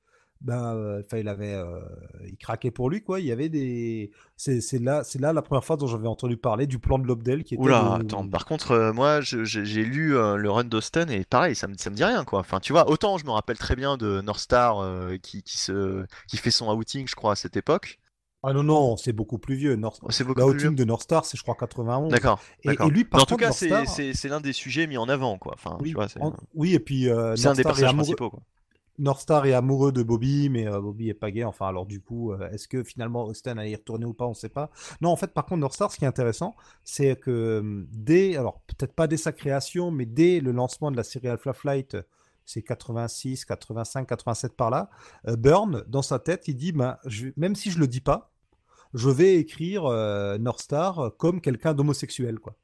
[0.44, 1.80] ben, euh, enfin, il avait, euh,
[2.28, 3.18] il craquait pour lui, quoi.
[3.18, 6.36] Il y avait des, c'est c'est là, c'est là la première fois dont j'avais entendu
[6.36, 7.62] parler du plan de Lobdell qui était.
[7.64, 11.24] Oula, de- attends, par contre, euh, moi, je- j'ai lu euh, le run d'Austen et
[11.24, 12.40] pareil, ça me, ça me dit rien, quoi.
[12.40, 16.04] Enfin, tu vois, autant je me rappelle très bien de Northstar euh, qui, qui, se,
[16.28, 17.98] qui fait son outing, je crois, à cette époque.
[18.46, 19.74] Ah non, non, c'est beaucoup plus vieux.
[19.76, 20.00] North...
[20.02, 20.70] Oh, c'est beaucoup La plus vieux.
[20.72, 22.10] de Northstar, c'est je crois 91.
[22.10, 22.88] D'accord, Et, d'accord.
[22.88, 25.54] et lui, par en tout cas, c'est c'est l'un des sujets mis en avant, quoi.
[25.54, 28.14] Enfin, oui, tu vois, c'est en- oui, et puis euh, c'est un des personnages amoureux-
[28.14, 28.40] principaux, quoi.
[28.98, 31.44] Northstar est amoureux de Bobby, mais euh, Bobby est pas gay.
[31.44, 34.26] Enfin, alors du coup, euh, est-ce que finalement Austen allait y retourner ou pas?
[34.26, 34.70] On sait pas.
[35.00, 38.60] Non, en fait, par contre, Northstar, ce qui est intéressant, c'est que euh, dès, alors
[38.66, 41.96] peut-être pas dès sa création, mais dès le lancement de la série Alpha Flight,
[42.44, 44.90] c'est 86, 85, 87 par là,
[45.24, 46.98] Burn, dans sa tête, il dit, ben,
[47.38, 48.32] même si je le dis pas,
[48.92, 49.84] je vais écrire
[50.38, 52.54] Northstar comme quelqu'un d'homosexuel, quoi.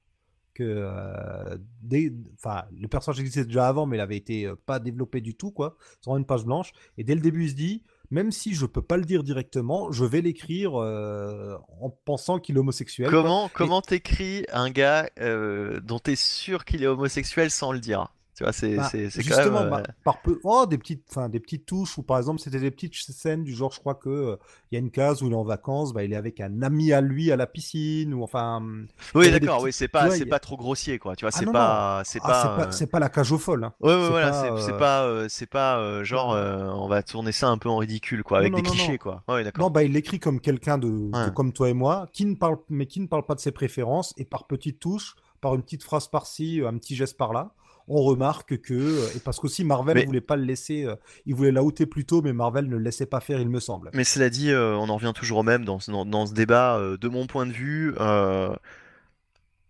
[0.60, 1.56] Que, euh,
[1.90, 5.78] le personnage existait déjà avant, mais il avait été euh, pas développé du tout, quoi.
[6.00, 6.72] C'est vraiment une page blanche.
[6.98, 9.90] Et dès le début, il se dit, même si je peux pas le dire directement,
[9.90, 13.08] je vais l'écrire euh, en pensant qu'il est homosexuel.
[13.08, 13.22] quoi.
[13.22, 18.12] Comment comment t'écris un gars dont t'es sûr qu'il est homosexuel sans le dire?
[18.40, 19.70] Tu vois, c'est Bah, c'est c'est quand justement, même.
[19.70, 22.58] bah, euh, par peu, oh, des petites, enfin, des petites touches où, par exemple, c'était
[22.58, 24.36] des petites scènes du genre, je crois que euh,
[24.72, 26.62] il y a une case où il est en vacances, bah, il est avec un
[26.62, 28.62] ami à lui à la piscine, ou enfin.
[28.64, 31.16] y Oui, d'accord, petites- oui, c'est pas c'est a- trop grossier, quoi.
[31.16, 32.40] Tu vois, Ah c'est non, pas c'est Ah, pas.
[32.42, 33.64] c'est pas, euh, c'est pas la cage aux folles.
[33.64, 33.74] hein.
[33.78, 36.64] Ouais, ouais, c'est voilà, pas, c'est euh, c'est pas, euh, c'est pas euh, genre euh,
[36.64, 38.96] on va tourner ça un peu en ridicule, quoi, avec non, des clichés, non.
[38.96, 39.22] quoi.
[39.58, 42.86] Non, bah, il l'écrit comme quelqu'un de, comme toi et moi, qui ne parle, mais
[42.86, 46.08] qui ne parle pas de ses préférences, et par petites touches, par une petite phrase
[46.08, 47.52] par-ci, un petit geste par-là,
[47.92, 50.94] on remarque que, euh, et parce qu'aussi Marvel Mais- voulait pas le laisser, euh,
[51.26, 53.60] il voulait la outer plus tôt, mais Marvel ne le laissait pas faire, il me
[53.60, 53.90] semble.
[53.94, 56.32] Mais cela dit, euh, on en revient toujours au même dans, ce- dans, dans ce
[56.32, 56.80] débat.
[57.00, 57.94] de mon point de vue,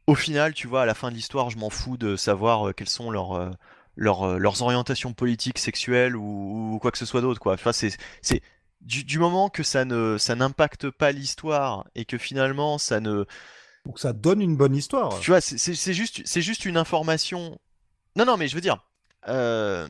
[0.07, 2.73] au final, tu vois, à la fin de l'histoire, je m'en fous de savoir euh,
[2.73, 3.50] quelles sont leurs, euh,
[3.97, 7.55] leurs, leurs orientations politiques, sexuelles ou, ou quoi que ce soit d'autre, quoi.
[7.55, 8.42] Enfin, c'est, c'est
[8.81, 13.24] du, du moment que ça ne, ça n'impacte pas l'histoire et que finalement ça ne,
[13.84, 15.20] Donc ça donne une bonne histoire.
[15.20, 17.58] tu vois, c'est c'est- c'est juste, c'est juste une information.
[18.16, 18.78] Non, non, mais je veux dire,
[19.28, 19.89] euh,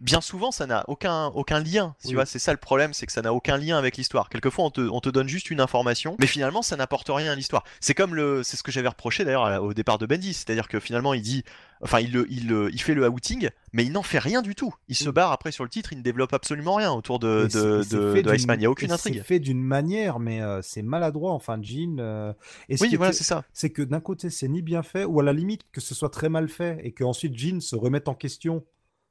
[0.00, 1.94] bien souvent, ça n'a aucun, aucun lien.
[2.02, 2.14] Tu Oui.
[2.14, 4.28] vois, c'est ça le problème, c'est que ça n'a aucun lien avec l'histoire.
[4.28, 7.34] Quelquefois, on te, on te donne juste une information, mais finalement, ça n'apporte rien à
[7.34, 7.64] l'histoire.
[7.80, 10.80] C'est comme le, c'est ce que j'avais reproché d'ailleurs au départ de Bendy, c'est-à-dire que
[10.80, 11.44] finalement, il dit,
[11.82, 14.74] enfin, il, il, il fait le outing, mais il n'en fait rien du tout.
[14.88, 15.12] Il se Oui.
[15.12, 18.34] barre après sur le titre, il ne développe absolument rien autour de, de, de, de
[18.34, 18.56] Iceman.
[18.56, 19.16] Il n'y a aucune intrigue.
[19.18, 21.32] C'est fait d'une manière, mais euh, c'est maladroit.
[21.32, 21.98] Enfin, Jean.
[21.98, 22.32] euh,
[22.68, 23.44] Et ce Oui, voilà, c'est ça.
[23.52, 26.10] c'est que d'un côté, c'est ni bien fait, ou à la limite que ce soit
[26.10, 28.64] très mal fait, et qu'ensuite Jean se remette en question.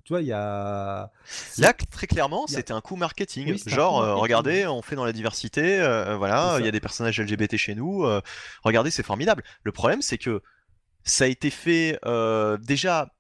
[0.10, 1.12] Tu vois, il y a.
[1.60, 3.52] Là, très clairement, a- c'était un coup marketing.
[3.52, 4.22] Oui, Genre, coup euh, marketing.
[4.24, 7.76] regardez, on fait dans la diversité, euh, voilà, il y a des personnages LGBT chez
[7.76, 8.20] nous, euh,
[8.64, 9.44] regardez, c'est formidable.
[9.62, 10.42] Le problème, c'est que
[11.04, 13.14] ça a été fait euh, déjà.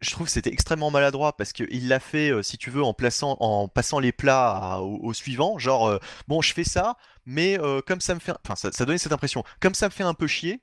[0.00, 3.36] Je trouve que c'était extrêmement maladroit parce qu'il l'a fait, si tu veux, en plaçant,
[3.40, 5.58] en passant les plats à- au, au suivant.
[5.58, 9.10] Genre, bon, je fais ça, mais comme ça me fait, enfin, ça, ça donnait cette
[9.10, 9.42] impression.
[9.58, 10.60] Comme ça me fait un peu chier,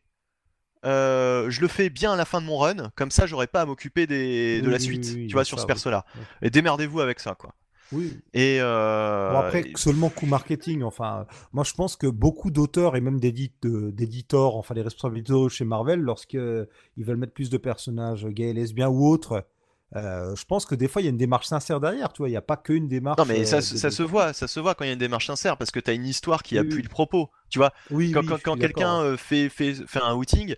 [0.86, 2.92] euh, je le fais bien à la fin de mon run.
[2.96, 5.06] Comme ça, j'aurai pas à m'occuper des, de Oui, la suite.
[5.14, 6.06] oui, oui, tu vois, sur ça, ce perso-là.
[6.42, 7.54] Et démerdez-vous avec ça, quoi.
[7.92, 8.20] Oui.
[8.34, 10.82] Et euh, Bon, après, seulement coup marketing.
[10.84, 15.66] Enfin, moi, je pense que beaucoup d'auteurs et même d'éditeurs, enfin, les responsables éditeurs chez
[15.66, 19.46] Marvel, lorsqu'ils veulent mettre plus de personnages gays, lesbiens ou autres,
[19.96, 22.12] euh, je pense que des fois, il y a une démarche sincère derrière.
[22.14, 23.20] Tu vois, il n'y a pas qu'une démarche.
[23.20, 25.28] non, mais ça, euh, se voit, ça se voit quand il y a une démarche
[25.28, 26.82] sincère parce que t'as une histoire qui Oui, appuie oui.
[26.82, 27.30] le propos.
[27.50, 30.56] Tu vois, Oui, quand, quand- quelqu'un euh, fait, fait, fait un outing,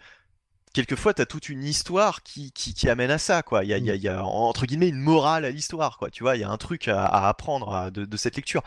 [0.76, 3.64] quelquefois t'as toute une histoire qui, qui, qui amène à ça, quoi.
[3.64, 5.98] Il y a, il y a- il y a, entre guillemets une morale à l'histoire,
[5.98, 6.12] quoi.
[6.12, 8.62] Tu vois, il y a un truc à, à apprendre à- de, de cette lecture.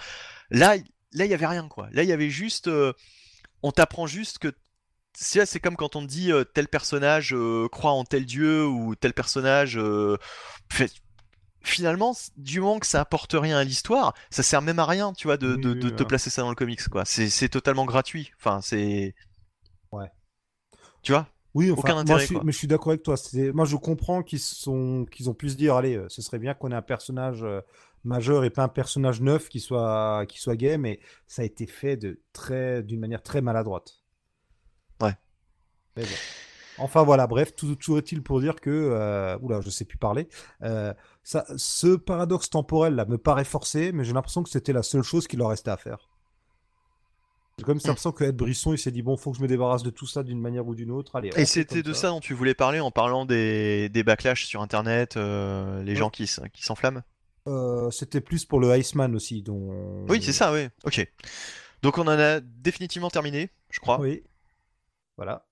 [0.51, 1.89] Là, il- là, il y avait rien, quoi.
[1.93, 2.93] Là, il y avait juste, euh,
[3.63, 4.53] on t'apprend juste que
[5.15, 8.95] c'est comme quand on te dit euh, tel personnage euh, croit en tel dieu ou
[8.95, 9.79] tel personnage
[10.73, 10.93] fait-
[11.63, 15.27] finalement du moment que ça apporte rien à l'histoire ça sert même à rien tu
[15.27, 18.61] vois de, de- te placer ça dans le comics quoi c'est c'est totalement gratuit enfin
[18.63, 19.15] c'est
[19.91, 20.07] Ouais.
[21.03, 21.27] tu vois?
[21.59, 22.45] Oui, enfin, Aucun moi, intérêt, je suis, quoi.
[22.45, 23.17] mais je suis d'accord avec toi.
[23.53, 26.55] Moi, je comprends qu'ils sont, qu'ils ont pu se dire, allez, euh, ce serait bien
[26.55, 27.61] qu'on ait un personnage euh,
[28.05, 31.67] majeur et pas un personnage neuf qui soit, qui soit gay, mais ça a été
[31.67, 34.05] fait de très, d'une manière très maladroite.
[35.03, 35.15] Ouais.
[35.97, 36.11] Mais bon.
[36.79, 40.29] Enfin voilà, bref, tout, toujours est-il pour dire que, euh, oula, je sais plus parler.
[40.63, 44.85] euh, ça, ce paradoxe temporel là me paraît forcé, mais j'ai l'impression que c'était la
[44.85, 46.08] seule chose qu'il leur restait à faire.
[47.65, 49.91] Comme l'impression que Ed Brisson, il s'est dit bon, faut que je me débarrasse de
[49.91, 51.17] tout ça d'une manière ou d'une autre.
[51.17, 51.31] Allez.
[51.37, 55.17] et c'était de ça dont tu voulais parler en parlant des, des backlash sur internet
[55.17, 55.99] euh, les Ouais.
[55.99, 57.03] gens qui, qui s'enflamment?
[57.47, 60.05] Euh, c'était plus pour le Iceman aussi, dont.
[60.09, 61.11] oui c'est ça oui ok
[61.83, 64.23] donc on en a définitivement terminé je crois Oui.
[65.17, 65.48] Voilà.